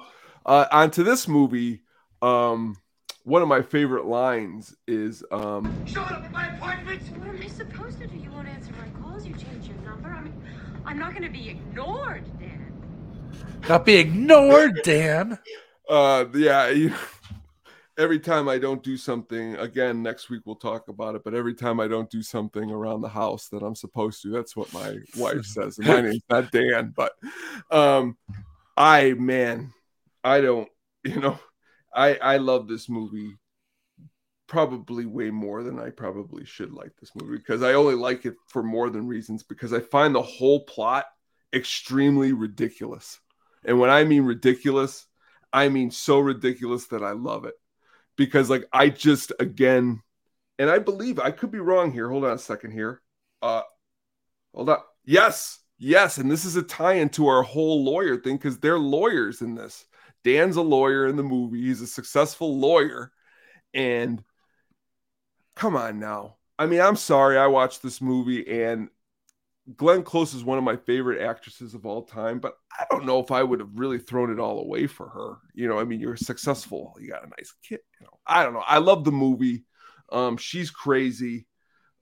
Uh, 0.46 0.66
on 0.72 0.90
to 0.92 1.05
this 1.05 1.28
movie. 1.28 1.82
Um, 2.23 2.77
one 3.24 3.43
of 3.43 3.49
my 3.49 3.62
favorite 3.62 4.07
lines 4.07 4.74
is 4.86 5.23
um, 5.31 5.86
Show 5.86 6.01
up 6.01 6.24
at 6.24 6.32
my 6.32 6.47
apartment. 6.57 7.03
What 7.19 7.28
am 7.28 7.40
I 7.43 7.49
supposed 7.49 8.01
to 8.01 8.07
do? 8.07 8.16
You 8.16 8.31
won't 8.31 8.49
answer 8.49 8.73
my 8.73 8.89
calls. 9.01 9.27
You 9.27 9.35
change 9.35 9.69
your 9.69 9.77
number. 9.78 10.09
I 10.09 10.23
mean, 10.23 10.43
I'm 10.85 10.99
not 10.99 11.11
going 11.11 11.24
to 11.24 11.28
be 11.28 11.51
ignored, 11.51 12.24
Dan. 12.39 12.73
Not 13.69 13.85
be 13.85 13.97
ignored, 13.97 14.81
Dan. 14.82 15.39
uh, 15.90 16.24
yeah. 16.35 16.69
You, 16.69 16.95
every 17.99 18.19
time 18.19 18.49
I 18.49 18.59
don't 18.59 18.82
do 18.82 18.97
something, 18.97 19.57
again, 19.57 20.03
next 20.03 20.31
week 20.31 20.43
we'll 20.47 20.57
talk 20.57 20.89
about 20.89 21.15
it. 21.15 21.23
But 21.24 21.35
every 21.35 21.55
time 21.55 21.81
I 21.81 21.89
don't 21.89 22.09
do 22.09 22.23
something 22.23 22.70
around 22.70 23.03
the 23.03 23.09
house 23.09 23.49
that 23.49 23.62
I'm 23.62 23.74
supposed 23.74 24.23
to, 24.23 24.31
that's 24.31 24.57
what 24.57 24.73
my 24.73 24.97
wife 25.19 25.45
says. 25.45 25.78
And 25.78 25.89
my 25.89 26.01
name's 26.03 26.23
not 26.31 26.51
Dan, 26.51 26.95
but 26.97 27.12
um, 27.70 28.16
I 28.77 29.12
man, 29.12 29.73
I 30.24 30.40
don't. 30.40 30.69
You 31.05 31.20
know, 31.20 31.39
I 31.99 32.15
I 32.15 32.37
love 32.37 32.69
this 32.69 32.89
movie 32.89 33.37
probably 34.47 35.05
way 35.05 35.31
more 35.31 35.62
than 35.62 35.79
I 35.79 35.91
probably 35.91 36.45
should 36.45 36.73
like 36.73 36.93
this 36.99 37.11
movie 37.15 37.37
because 37.37 37.62
I 37.62 37.75
only 37.75 37.95
like 37.95 38.25
it 38.25 38.35
for 38.47 38.62
more 38.62 38.89
than 38.89 39.07
reasons 39.07 39.43
because 39.43 39.73
I 39.75 39.81
find 39.81 40.15
the 40.15 40.23
whole 40.23 40.65
plot 40.65 41.05
extremely 41.53 42.33
ridiculous. 42.33 43.20
And 43.65 43.79
when 43.79 43.91
I 43.91 44.05
mean 44.05 44.23
ridiculous, 44.23 45.07
I 45.53 45.69
mean 45.69 45.91
so 45.91 46.20
ridiculous 46.20 46.87
that 46.87 47.03
I 47.03 47.11
love 47.11 47.45
it. 47.45 47.55
Because 48.16 48.49
like 48.49 48.66
I 48.73 48.89
just 48.89 49.33
again 49.41 50.01
and 50.59 50.70
I 50.70 50.79
believe 50.79 51.19
I 51.19 51.31
could 51.33 51.51
be 51.51 51.59
wrong 51.59 51.93
here. 51.93 52.09
Hold 52.09 52.25
on 52.25 52.33
a 52.33 52.39
second 52.39 52.70
here. 52.70 53.03
Uh 53.43 53.62
hold 54.55 54.70
on. 54.70 54.79
Yes. 55.05 55.59
Yes, 55.81 56.19
and 56.19 56.29
this 56.29 56.45
is 56.45 56.57
a 56.57 56.62
tie 56.62 56.95
into 56.95 57.29
our 57.29 57.45
whole 57.45 57.85
lawyer 57.85 58.16
thing 58.16 58.37
because 58.37 58.59
they're 58.59 58.81
lawyers 58.81 59.43
in 59.43 59.55
this. 59.55 59.85
Dan's 60.24 60.57
a 60.57 60.62
lawyer 60.62 61.07
in 61.07 61.16
the 61.16 61.23
movie. 61.23 61.62
He's 61.62 61.81
a 61.81 61.86
successful 61.86 62.59
lawyer. 62.59 63.12
And 63.74 64.23
come 65.55 65.77
on 65.77 65.99
now. 65.99 66.36
I 66.59 66.66
mean, 66.66 66.81
I'm 66.81 66.97
sorry. 66.97 67.39
I 67.39 67.47
watched 67.47 67.82
this 67.82 68.01
movie 68.01 68.62
and 68.62 68.89
Glenn 69.77 70.03
Close 70.03 70.32
is 70.35 70.45
one 70.45 70.59
of 70.59 70.65
my 70.65 70.77
favorite 70.77 71.20
actresses 71.20 71.74
of 71.74 71.85
all 71.85 72.03
time, 72.03 72.39
but 72.39 72.55
I 72.78 72.86
don't 72.90 73.05
know 73.05 73.20
if 73.20 73.31
I 73.31 73.43
would 73.43 73.61
have 73.61 73.78
really 73.78 73.99
thrown 73.99 74.32
it 74.32 74.40
all 74.40 74.61
away 74.61 74.86
for 74.86 75.09
her. 75.09 75.36
You 75.55 75.69
know, 75.69 75.78
I 75.78 75.85
mean, 75.85 76.01
you're 76.01 76.16
successful, 76.16 76.97
you 76.99 77.11
got 77.11 77.24
a 77.24 77.28
nice 77.28 77.53
kid. 77.62 77.81
You 78.01 78.07
know, 78.07 78.19
I 78.27 78.43
don't 78.45 78.55
know. 78.55 78.65
I 78.66 78.78
love 78.78 79.05
the 79.05 79.12
movie. 79.12 79.65
Um, 80.11 80.39
she's 80.39 80.70
crazy. 80.70 81.47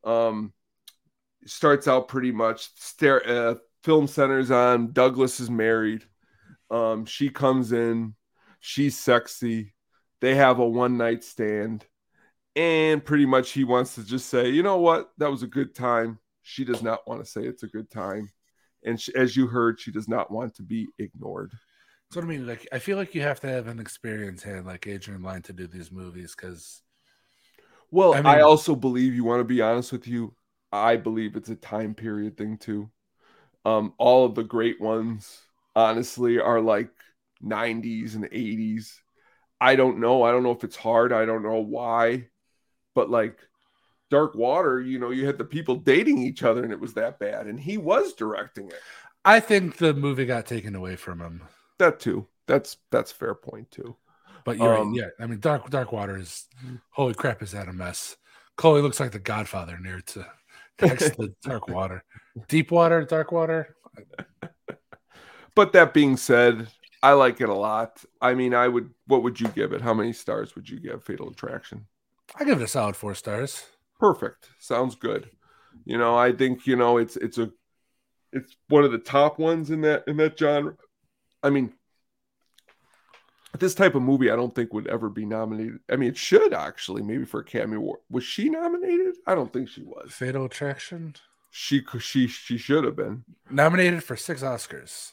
Um, 0.05 0.53
starts 1.45 1.89
out 1.89 2.09
pretty 2.09 2.31
much. 2.31 2.69
Uh, 3.03 3.57
film 3.83 4.07
centers 4.07 4.51
on. 4.51 4.93
Douglas 4.93 5.41
is 5.41 5.51
married. 5.51 6.05
Um, 6.71 7.05
she 7.05 7.31
comes 7.31 7.73
in. 7.73 8.15
She's 8.61 8.99
sexy. 8.99 9.75
They 10.21 10.35
have 10.35 10.59
a 10.59 10.67
one 10.67 10.97
night 10.97 11.23
stand, 11.25 11.85
and 12.57 13.05
pretty 13.05 13.27
much 13.27 13.53
he 13.53 13.65
wants 13.65 13.95
to 13.97 14.05
just 14.05 14.29
say, 14.29 14.49
you 14.49 14.63
know 14.63 14.79
what, 14.79 15.11
that 15.19 15.31
was 15.31 15.43
a 15.43 15.47
good 15.47 15.75
time 15.75 16.19
she 16.47 16.65
does 16.65 16.81
not 16.81 17.07
want 17.09 17.23
to 17.23 17.29
say 17.29 17.43
it's 17.43 17.65
a 17.65 17.69
good 17.69 17.91
time 17.91 18.31
and 18.85 19.01
she, 19.01 19.13
as 19.17 19.37
you 19.37 19.49
heard 19.49 19.81
she 19.81 19.91
does 19.91 20.09
not 20.09 20.31
want 20.31 20.55
to 20.55 20.63
be 20.63 20.87
ignored 20.99 21.51
That's 22.09 22.17
what 22.17 22.25
I 22.25 22.29
mean. 22.29 22.47
Like, 22.47 22.69
I 22.71 22.79
feel 22.79 22.97
like 22.97 23.17
you 23.17 23.23
have 23.23 23.41
to 23.41 23.49
have 23.49 23.67
an 23.67 23.81
experienced 23.81 24.45
hand 24.45 24.65
like 24.65 24.87
Adrian 24.87 25.23
Lyne 25.23 25.43
to 25.43 25.53
do 25.53 25.67
these 25.67 25.91
movies 25.91 26.37
because 26.37 26.83
well 27.91 28.15
I 28.15 28.21
I, 28.21 28.41
also 28.43 28.77
believe 28.77 29.13
you 29.13 29.25
want 29.25 29.41
to 29.41 29.45
be 29.45 29.61
honest 29.61 29.93
with 29.93 30.07
you 30.07 30.35
i 30.73 30.97
believe 30.97 31.37
it's 31.37 31.49
a 31.49 31.57
time 31.57 31.95
period 31.95 32.37
thing 32.37 32.59
too 32.59 32.91
um 33.65 33.95
all 33.97 34.25
of 34.25 34.35
the 34.35 34.43
great 34.43 34.81
ones 34.81 35.41
honestly 35.77 36.41
are 36.41 36.61
like 36.63 36.91
90s 37.41 38.17
and 38.17 38.27
80s 38.33 39.01
i 39.61 39.77
don't 39.77 40.01
know 40.01 40.25
i 40.25 40.33
don't 40.33 40.45
know 40.45 40.53
if 40.53 40.65
it's 40.65 40.77
hard 40.77 41.13
i 41.13 41.27
don't 41.27 41.45
know 41.45 41.61
why 41.61 42.29
but 42.95 43.11
like 43.11 43.39
dark 44.11 44.35
water 44.35 44.81
you 44.81 44.99
know 44.99 45.11
you 45.11 45.27
had 45.27 45.39
the 45.39 45.45
people 45.45 45.77
dating 45.77 46.19
each 46.19 46.43
other 46.43 46.65
and 46.65 46.73
it 46.73 46.81
was 46.81 46.95
that 46.95 47.19
bad 47.19 47.47
and 47.47 47.61
he 47.61 47.79
was 47.79 48.15
directing 48.15 48.69
it 48.69 48.83
I 49.25 49.41
think 49.41 49.79
the 49.79 49.93
movie 49.93 50.25
got 50.25 50.47
taken 50.47 50.77
away 50.77 50.97
from 50.97 51.21
him. 51.21 51.43
that 51.79 52.01
too 52.01 52.27
that's 52.47 52.77
that's 52.91 53.13
fair 53.13 53.35
point 53.35 53.71
too 53.71 53.97
But 54.45 54.59
you're 54.59 54.73
Um, 54.73 54.93
right. 54.95 55.03
Yeah, 55.03 55.25
I 55.25 55.27
mean, 55.27 55.41
Dark 55.41 55.69
Dark 55.71 55.93
Water 55.93 56.17
is 56.17 56.47
holy 56.91 57.15
crap. 57.15 57.43
Is 57.43 57.53
that 57.53 57.69
a 57.69 57.73
mess? 57.73 58.17
Chloe 58.57 58.81
looks 58.83 59.01
like 59.01 59.13
the 59.13 59.19
Godfather 59.19 59.79
near 59.79 60.01
to 60.01 60.27
next 60.81 61.11
to 61.17 61.35
Dark 61.43 61.69
Water, 61.69 62.05
Deep 62.49 62.71
Water, 62.71 63.05
Dark 63.05 63.33
Water. 63.33 63.77
But 65.57 65.73
that 65.73 65.93
being 65.93 66.17
said, 66.17 66.69
I 67.03 67.13
like 67.15 67.41
it 67.41 67.49
a 67.49 67.55
lot. 67.55 68.05
I 68.21 68.35
mean, 68.35 68.55
I 68.55 68.69
would. 68.69 68.91
What 69.09 69.25
would 69.25 69.41
you 69.41 69.49
give 69.49 69.73
it? 69.73 69.81
How 69.81 69.95
many 69.95 70.13
stars 70.13 70.55
would 70.55 70.69
you 70.69 70.79
give 70.79 71.03
Fatal 71.03 71.29
Attraction? 71.31 71.87
I 72.39 72.45
give 72.45 72.61
it 72.61 72.65
a 72.65 72.69
solid 72.69 72.95
four 72.95 73.15
stars. 73.15 73.65
Perfect. 73.99 74.51
Sounds 74.61 74.95
good. 74.95 75.31
You 75.85 75.99
know, 75.99 76.17
I 76.17 76.33
think 76.33 76.67
you 76.67 76.77
know 76.77 76.99
it's 76.99 77.17
it's 77.17 77.39
a 77.39 77.51
it's 78.33 78.57
one 78.69 78.85
of 78.85 78.93
the 78.93 78.99
top 78.99 79.39
ones 79.39 79.71
in 79.71 79.81
that 79.83 80.05
in 80.07 80.17
that 80.19 80.39
genre. 80.39 80.77
I 81.43 81.51
mean, 81.51 81.73
this 83.59 83.75
type 83.75 83.95
of 83.95 84.03
movie, 84.03 84.31
I 84.31 84.37
don't 84.37 84.55
think 84.55 84.73
would 84.75 84.89
ever 84.89 85.09
be 85.09 85.25
nominated. 85.25 85.79
I 85.91 85.97
mean, 85.97 86.11
it 86.11 86.17
should 86.17 86.53
actually 86.53 87.03
maybe 87.03 87.25
for 87.25 87.41
a 87.41 87.43
Academy 87.43 87.77
Award. 87.77 88.01
Was 88.11 88.25
she 88.25 88.51
nominated? 88.51 89.15
I 89.27 89.35
don't 89.35 89.53
think 89.53 89.69
she 89.69 89.83
was. 89.83 90.13
Fatal 90.13 90.45
Attraction 90.45 91.15
She 91.51 91.83
she 92.01 92.27
she 92.27 92.59
should 92.59 92.85
have 92.85 92.97
been. 92.97 93.25
nominated 93.51 94.03
for 94.05 94.17
six 94.17 94.43
Oscars. 94.43 95.13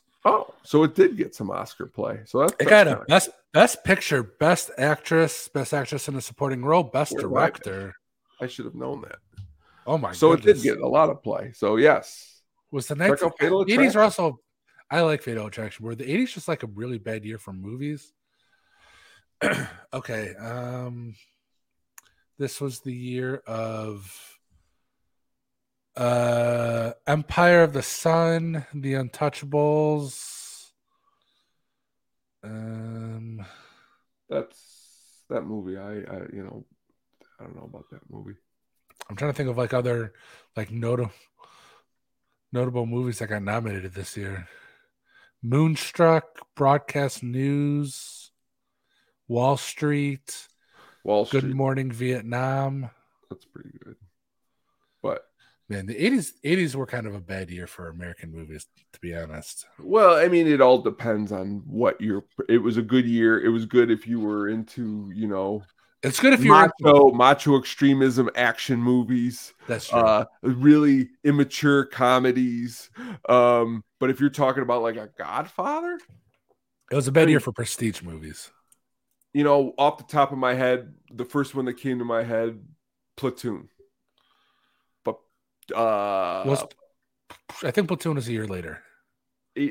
So 0.65 0.83
it 0.83 0.95
did 0.95 1.17
get 1.17 1.35
some 1.35 1.51
Oscar 1.51 1.85
play. 1.85 2.21
So 2.25 2.39
that's, 2.39 2.53
It 2.59 2.67
got 2.67 2.87
a 2.87 3.03
best 3.07 3.29
best 3.53 3.83
picture, 3.83 4.23
best 4.23 4.71
actress, 4.77 5.49
best 5.49 5.73
actress 5.73 6.07
in 6.07 6.15
a 6.15 6.21
supporting 6.21 6.63
role, 6.63 6.83
best 6.83 7.13
Where 7.13 7.23
have 7.23 7.31
I 7.31 7.35
director. 7.35 7.95
I 8.41 8.47
should 8.47 8.65
have 8.65 8.75
known 8.75 9.01
that. 9.01 9.17
Oh 9.85 9.97
my! 9.97 10.13
so 10.13 10.35
goodness. 10.35 10.59
it 10.59 10.63
did 10.63 10.75
get 10.75 10.83
a 10.83 10.87
lot 10.87 11.09
of 11.09 11.21
play. 11.21 11.51
So 11.53 11.75
yes, 11.75 12.41
was 12.71 12.87
the 12.87 12.95
Check 12.95 13.21
19, 13.21 13.25
out 13.27 13.37
Fatal 13.39 13.65
80s 13.65 13.95
are 13.95 14.03
also. 14.03 14.39
I 14.89 15.01
like 15.01 15.21
Fatal 15.21 15.47
Attraction. 15.47 15.85
Were 15.85 15.95
the 15.95 16.05
80s 16.05 16.33
just 16.33 16.47
like 16.47 16.63
a 16.63 16.67
really 16.67 16.99
bad 16.99 17.25
year 17.25 17.39
for 17.39 17.51
movies? 17.51 18.13
okay, 19.93 20.35
um, 20.35 21.15
this 22.37 22.61
was 22.61 22.79
the 22.81 22.93
year 22.93 23.41
of 23.47 24.39
uh 25.95 26.91
Empire 27.05 27.63
of 27.63 27.73
the 27.73 27.81
Sun, 27.81 28.65
The 28.73 28.93
Untouchables, 28.93 30.42
Um, 32.43 33.45
That's 34.29 35.23
that 35.29 35.43
movie. 35.43 35.77
I, 35.77 35.91
I 35.91 36.19
you 36.33 36.43
know, 36.43 36.65
I 37.39 37.43
don't 37.43 37.55
know 37.55 37.69
about 37.71 37.89
that 37.91 38.01
movie. 38.09 38.35
I'm 39.09 39.15
trying 39.15 39.31
to 39.31 39.37
think 39.37 39.49
of 39.49 39.57
like 39.57 39.73
other 39.73 40.13
like 40.55 40.71
notable 40.71 41.11
notable 42.51 42.85
movies 42.85 43.19
that 43.19 43.27
got 43.27 43.43
nominated 43.43 43.93
this 43.93 44.15
year. 44.15 44.47
Moonstruck, 45.41 46.25
Broadcast 46.55 47.23
News, 47.23 48.31
Wall 49.27 49.57
Street, 49.57 50.47
Wall 51.03 51.25
Street. 51.25 51.41
Good 51.41 51.55
Morning 51.55 51.91
Vietnam. 51.91 52.89
That's 53.29 53.45
pretty 53.45 53.77
good. 53.83 53.95
Man, 55.73 55.85
the 55.85 55.95
80s 55.95 56.31
80s 56.43 56.75
were 56.75 56.85
kind 56.85 57.07
of 57.07 57.15
a 57.15 57.19
bad 57.19 57.49
year 57.49 57.67
for 57.67 57.89
American 57.89 58.31
movies, 58.31 58.67
to 58.93 58.99
be 58.99 59.15
honest. 59.15 59.65
well, 59.79 60.15
I 60.15 60.27
mean, 60.27 60.47
it 60.47 60.61
all 60.61 60.79
depends 60.81 61.31
on 61.31 61.63
what 61.65 61.99
you're. 61.99 62.25
It 62.49 62.59
was 62.59 62.77
a 62.77 62.81
good 62.81 63.05
year. 63.05 63.43
It 63.43 63.49
was 63.49 63.65
good 63.65 63.89
if 63.91 64.07
you 64.07 64.19
were 64.19 64.49
into, 64.49 65.11
you 65.13 65.27
know, 65.27 65.63
It's 66.03 66.19
good 66.19 66.33
if 66.33 66.43
you're 66.43 66.53
macho, 66.55 67.11
macho 67.11 67.57
extremism 67.57 68.29
action 68.35 68.79
movies. 68.79 69.53
that's 69.67 69.87
true. 69.89 69.99
uh 69.99 70.25
really 70.41 71.09
immature 71.23 71.85
comedies 71.85 72.89
um 73.29 73.83
but 73.99 74.09
if 74.09 74.19
you're 74.19 74.29
talking 74.29 74.63
about 74.63 74.81
like 74.81 74.97
a 74.97 75.09
godfather 75.17 75.97
it 76.91 76.95
was 76.95 77.07
a 77.07 77.11
bad 77.11 77.29
year 77.29 77.39
for 77.39 77.53
prestige 77.53 78.01
movies. 78.01 78.51
you 79.33 79.43
know 79.45 79.73
off 79.77 79.97
the 79.97 80.03
top 80.03 80.31
of 80.33 80.37
my 80.37 80.53
head 80.53 80.93
the 81.13 81.23
first 81.25 81.55
one 81.55 81.65
that 81.65 81.75
came 81.77 81.99
to 81.99 82.05
my 82.05 82.21
head 82.23 82.59
platoon 83.15 83.69
uh 85.71 86.43
Was 86.45 86.63
I 87.63 87.71
think 87.71 87.87
Platoon 87.87 88.17
is 88.17 88.27
a 88.27 88.31
year 88.31 88.47
later. 88.47 88.81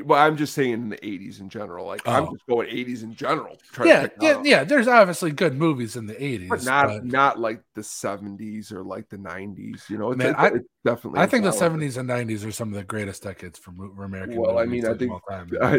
well 0.05 0.21
i'm 0.21 0.37
just 0.37 0.55
saying 0.55 0.73
in 0.75 0.89
the 0.91 0.97
80s 0.99 1.41
in 1.41 1.49
general 1.49 1.85
like 1.87 2.07
i'm 2.07 2.25
Oh. 2.25 2.33
just 2.33 2.47
going 2.47 2.69
80s 2.69 3.03
in 3.03 3.15
general 3.17 3.59
Yeah, 3.85 4.07
yeah, 4.21 4.41
yeah. 4.45 4.63
There's 4.63 4.87
obviously 4.87 5.33
good 5.33 5.55
movies 5.59 5.97
in 5.97 6.07
the 6.07 6.15
80s. 6.15 6.49
but 6.51 6.63
not 6.65 6.87
but 6.87 7.05
not 7.05 7.41
like 7.41 7.63
the 7.75 7.81
70s 7.81 8.71
or 8.71 8.85
like 8.85 9.09
the 9.09 9.17
90s 9.19 9.91
you 9.91 9.99
know 9.99 10.13
it's, 10.13 10.19
Man, 10.19 10.29
it's- 10.31 10.53
I- 10.53 10.57
it's 10.57 10.69
definitely 10.85 11.19
I 11.21 11.27
think 11.27 11.43
the 11.43 11.51
70s 11.51 11.97
and 11.97 12.09
90s 12.09 12.47
are 12.47 12.53
some 12.53 12.69
of 12.69 12.75
the 12.75 12.85
greatest 12.85 13.25
decades 13.25 13.59
for, 13.59 13.73
for 13.97 14.05
American 14.05 14.37
well 14.41 14.59
i 14.61 14.65
mean 14.67 14.87
i 14.87 14.95
think 14.95 15.11
time. 15.29 15.51
I, 15.61 15.75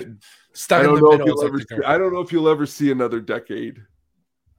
I 0.76 0.84
don't 0.84 1.00
know 1.02 1.14
if 1.14 1.26
you'll 1.26 1.46
ever 1.46 1.60
see, 1.60 1.78
I 1.86 1.98
don't 1.98 2.12
know 2.14 2.20
if 2.20 2.32
you'll 2.34 2.50
ever 2.50 2.66
see 2.66 2.92
another 2.92 3.22
decade 3.22 3.78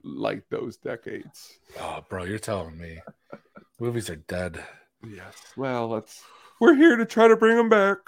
like 0.07 0.43
those 0.51 0.77
decades. 0.77 1.59
Oh, 1.81 2.05
bro, 2.11 2.25
you're 2.25 2.39
telling 2.39 2.77
me. 2.77 2.99
Movies 3.81 4.11
are 4.11 4.17
dead. 4.17 4.63
Yes. 5.09 5.35
Well, 5.57 5.89
let's 5.89 6.23
we're 6.61 6.75
here 6.75 6.97
to 6.97 7.05
try 7.05 7.29
to 7.29 7.37
bring 7.37 7.57
them 7.57 7.69
back. 7.69 7.99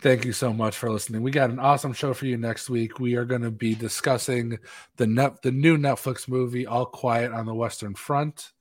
Thank 0.00 0.24
you 0.24 0.32
so 0.32 0.52
much 0.52 0.76
for 0.76 0.90
listening. 0.90 1.22
We 1.22 1.30
got 1.30 1.50
an 1.50 1.60
awesome 1.60 1.92
show 1.92 2.12
for 2.12 2.26
you 2.26 2.36
next 2.36 2.68
week. 2.68 2.98
We 2.98 3.14
are 3.14 3.24
going 3.24 3.42
to 3.42 3.52
be 3.52 3.76
discussing 3.76 4.58
the 4.96 5.06
net, 5.06 5.42
the 5.42 5.52
new 5.52 5.78
Netflix 5.78 6.26
movie, 6.26 6.66
All 6.66 6.86
Quiet 6.86 7.30
on 7.30 7.46
the 7.46 7.54
Western 7.54 7.94
Front. 7.94 8.52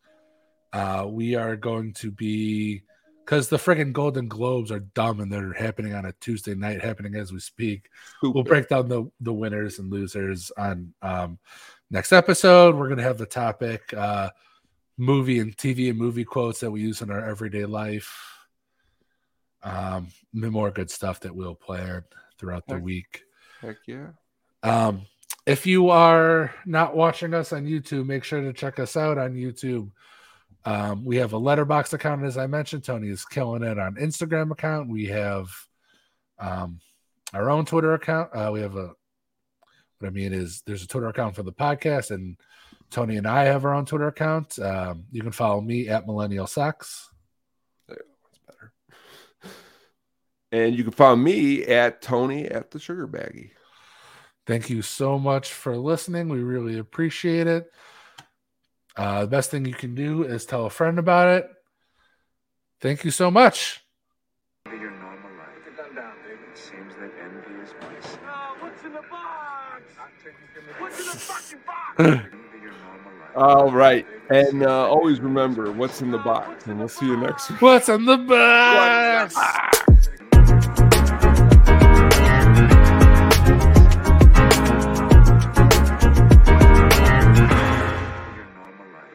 Uh, 0.72 1.06
we 1.08 1.36
are 1.36 1.56
going 1.56 1.94
to 1.94 2.12
be 2.12 2.84
because 3.26 3.50
the 3.50 3.58
friggin' 3.58 3.94
Golden 3.94 4.28
Globes 4.28 4.72
are 4.72 4.82
dumb 4.82 5.20
and 5.20 5.32
they're 5.32 5.54
happening 5.54 5.94
on 5.94 6.06
a 6.06 6.14
Tuesday 6.20 6.54
night, 6.54 6.84
happening 6.84 7.16
as 7.16 7.32
we 7.32 7.40
speak. 7.40 7.90
We'll 8.22 8.44
break 8.44 8.68
down 8.68 8.88
the 8.88 9.10
the 9.20 9.34
winners 9.34 9.80
and 9.80 9.92
losers 9.92 10.52
on 10.58 10.94
um, 11.02 11.40
next 11.90 12.12
episode. 12.12 12.76
We're 12.76 12.90
gonna 12.90 13.04
have 13.04 13.18
the 13.18 13.26
topic 13.26 13.94
uh, 13.96 14.30
movie 15.02 15.40
and 15.40 15.58
TV 15.58 15.90
and 15.90 15.98
movie 15.98 16.24
quotes 16.24 16.60
that 16.60 16.70
we 16.70 16.80
use 16.80 17.02
in 17.02 17.10
our 17.10 17.28
everyday 17.28 17.66
life. 17.66 18.38
Um, 19.64 20.10
more 20.32 20.70
good 20.70 20.92
stuff 20.92 21.22
that 21.22 21.36
we'll 21.36 21.56
plan 21.56 22.04
throughout 22.38 22.68
the 22.68 22.76
Heck. 22.76 22.84
week. 22.84 23.24
Heck 23.62 23.78
yeah. 23.88 24.10
Um, 24.62 25.02
if 25.48 25.66
you 25.66 25.90
are 25.90 26.54
not 26.68 26.96
watching 26.96 27.34
us 27.34 27.52
on 27.52 27.66
YouTube, 27.66 28.06
make 28.06 28.24
sure 28.24 28.42
to 28.42 28.54
check 28.54 28.78
us 28.78 28.96
out 28.96 29.18
on 29.18 29.34
YouTube. 29.34 29.90
Um, 30.66 31.04
we 31.04 31.18
have 31.18 31.34
a 31.34 31.40
Letterboxd 31.40 31.94
account, 31.94 32.24
as 32.24 32.38
I 32.38 32.46
mentioned. 32.46 32.84
Tony 32.84 33.10
is 33.10 33.26
killing 33.26 33.64
it 33.64 33.80
on 33.80 33.96
Instagram 33.96 34.52
account. 34.52 34.88
We 34.88 35.08
have 35.08 35.48
um, 36.38 36.80
our 37.34 37.50
own 37.50 37.66
Twitter 37.66 37.96
account. 37.96 38.30
Uh, 38.36 38.52
we 38.54 38.62
have 38.62 38.76
a 38.76 38.92
what 39.98 40.08
I 40.08 40.12
mean 40.12 40.32
is 40.32 40.62
there's 40.68 40.84
a 40.84 40.88
Twitter 40.88 41.10
account 41.10 41.36
for 41.36 41.44
the 41.44 41.52
podcast, 41.52 42.12
and 42.12 42.38
Tony 42.92 43.16
and 43.16 43.26
I 43.26 43.46
have 43.46 43.66
our 43.66 43.74
own 43.74 43.86
Twitter 43.86 44.08
account. 44.08 44.60
Um, 44.60 45.06
you 45.12 45.22
can 45.22 45.32
follow 45.32 45.62
me 45.62 45.88
at 45.88 46.06
Millennial 46.06 46.46
Sex. 46.46 47.10
That's 47.88 48.02
better. 48.46 48.74
And 50.52 50.76
you 50.76 50.84
can 50.84 50.92
follow 50.92 51.16
me 51.16 51.64
at 51.64 52.02
Tony 52.02 52.48
at 52.48 52.72
the 52.72 52.80
Sugar 52.80 53.08
Baggy. 53.08 53.54
Thank 54.46 54.70
you 54.70 54.82
so 54.82 55.18
much 55.18 55.54
for 55.54 55.78
listening. 55.78 56.28
We 56.28 56.40
really 56.40 56.78
appreciate 56.78 57.48
it. 57.48 57.72
Uh, 58.98 59.22
the 59.22 59.28
best 59.28 59.52
thing 59.52 59.66
you 59.66 59.74
can 59.74 59.96
do 59.96 60.24
is 60.24 60.46
tell 60.46 60.66
a 60.66 60.70
friend 60.70 61.00
about 61.00 61.30
it. 61.30 61.48
Thank 62.82 63.06
you 63.06 63.12
so 63.12 63.32
much. 63.32 63.80
Your 64.66 64.92
normal 64.92 65.30
the 65.64 65.72
gun 65.72 65.96
down, 65.96 66.16
David. 66.24 66.40
It 66.52 66.58
seems 66.58 66.94
that 66.96 67.12
envy 67.24 67.64
is 67.64 67.74
my 67.80 67.88
Oh, 68.28 68.56
what's 68.60 68.84
in 68.84 68.92
the 68.92 69.02
box? 71.98 72.32
All 73.36 73.72
right. 73.72 74.06
And 74.30 74.64
uh, 74.64 74.90
always 74.90 75.20
remember 75.20 75.72
what's 75.72 76.02
in 76.02 76.12
the 76.12 76.18
box. 76.18 76.68
And 76.68 76.80
we'll 76.80 76.88
see 76.88 77.06
you 77.06 77.18
next 77.18 77.50
week. 77.50 77.62
What's 77.62 77.90
in 77.90 78.06
the 78.06 78.18
box? 78.18 79.36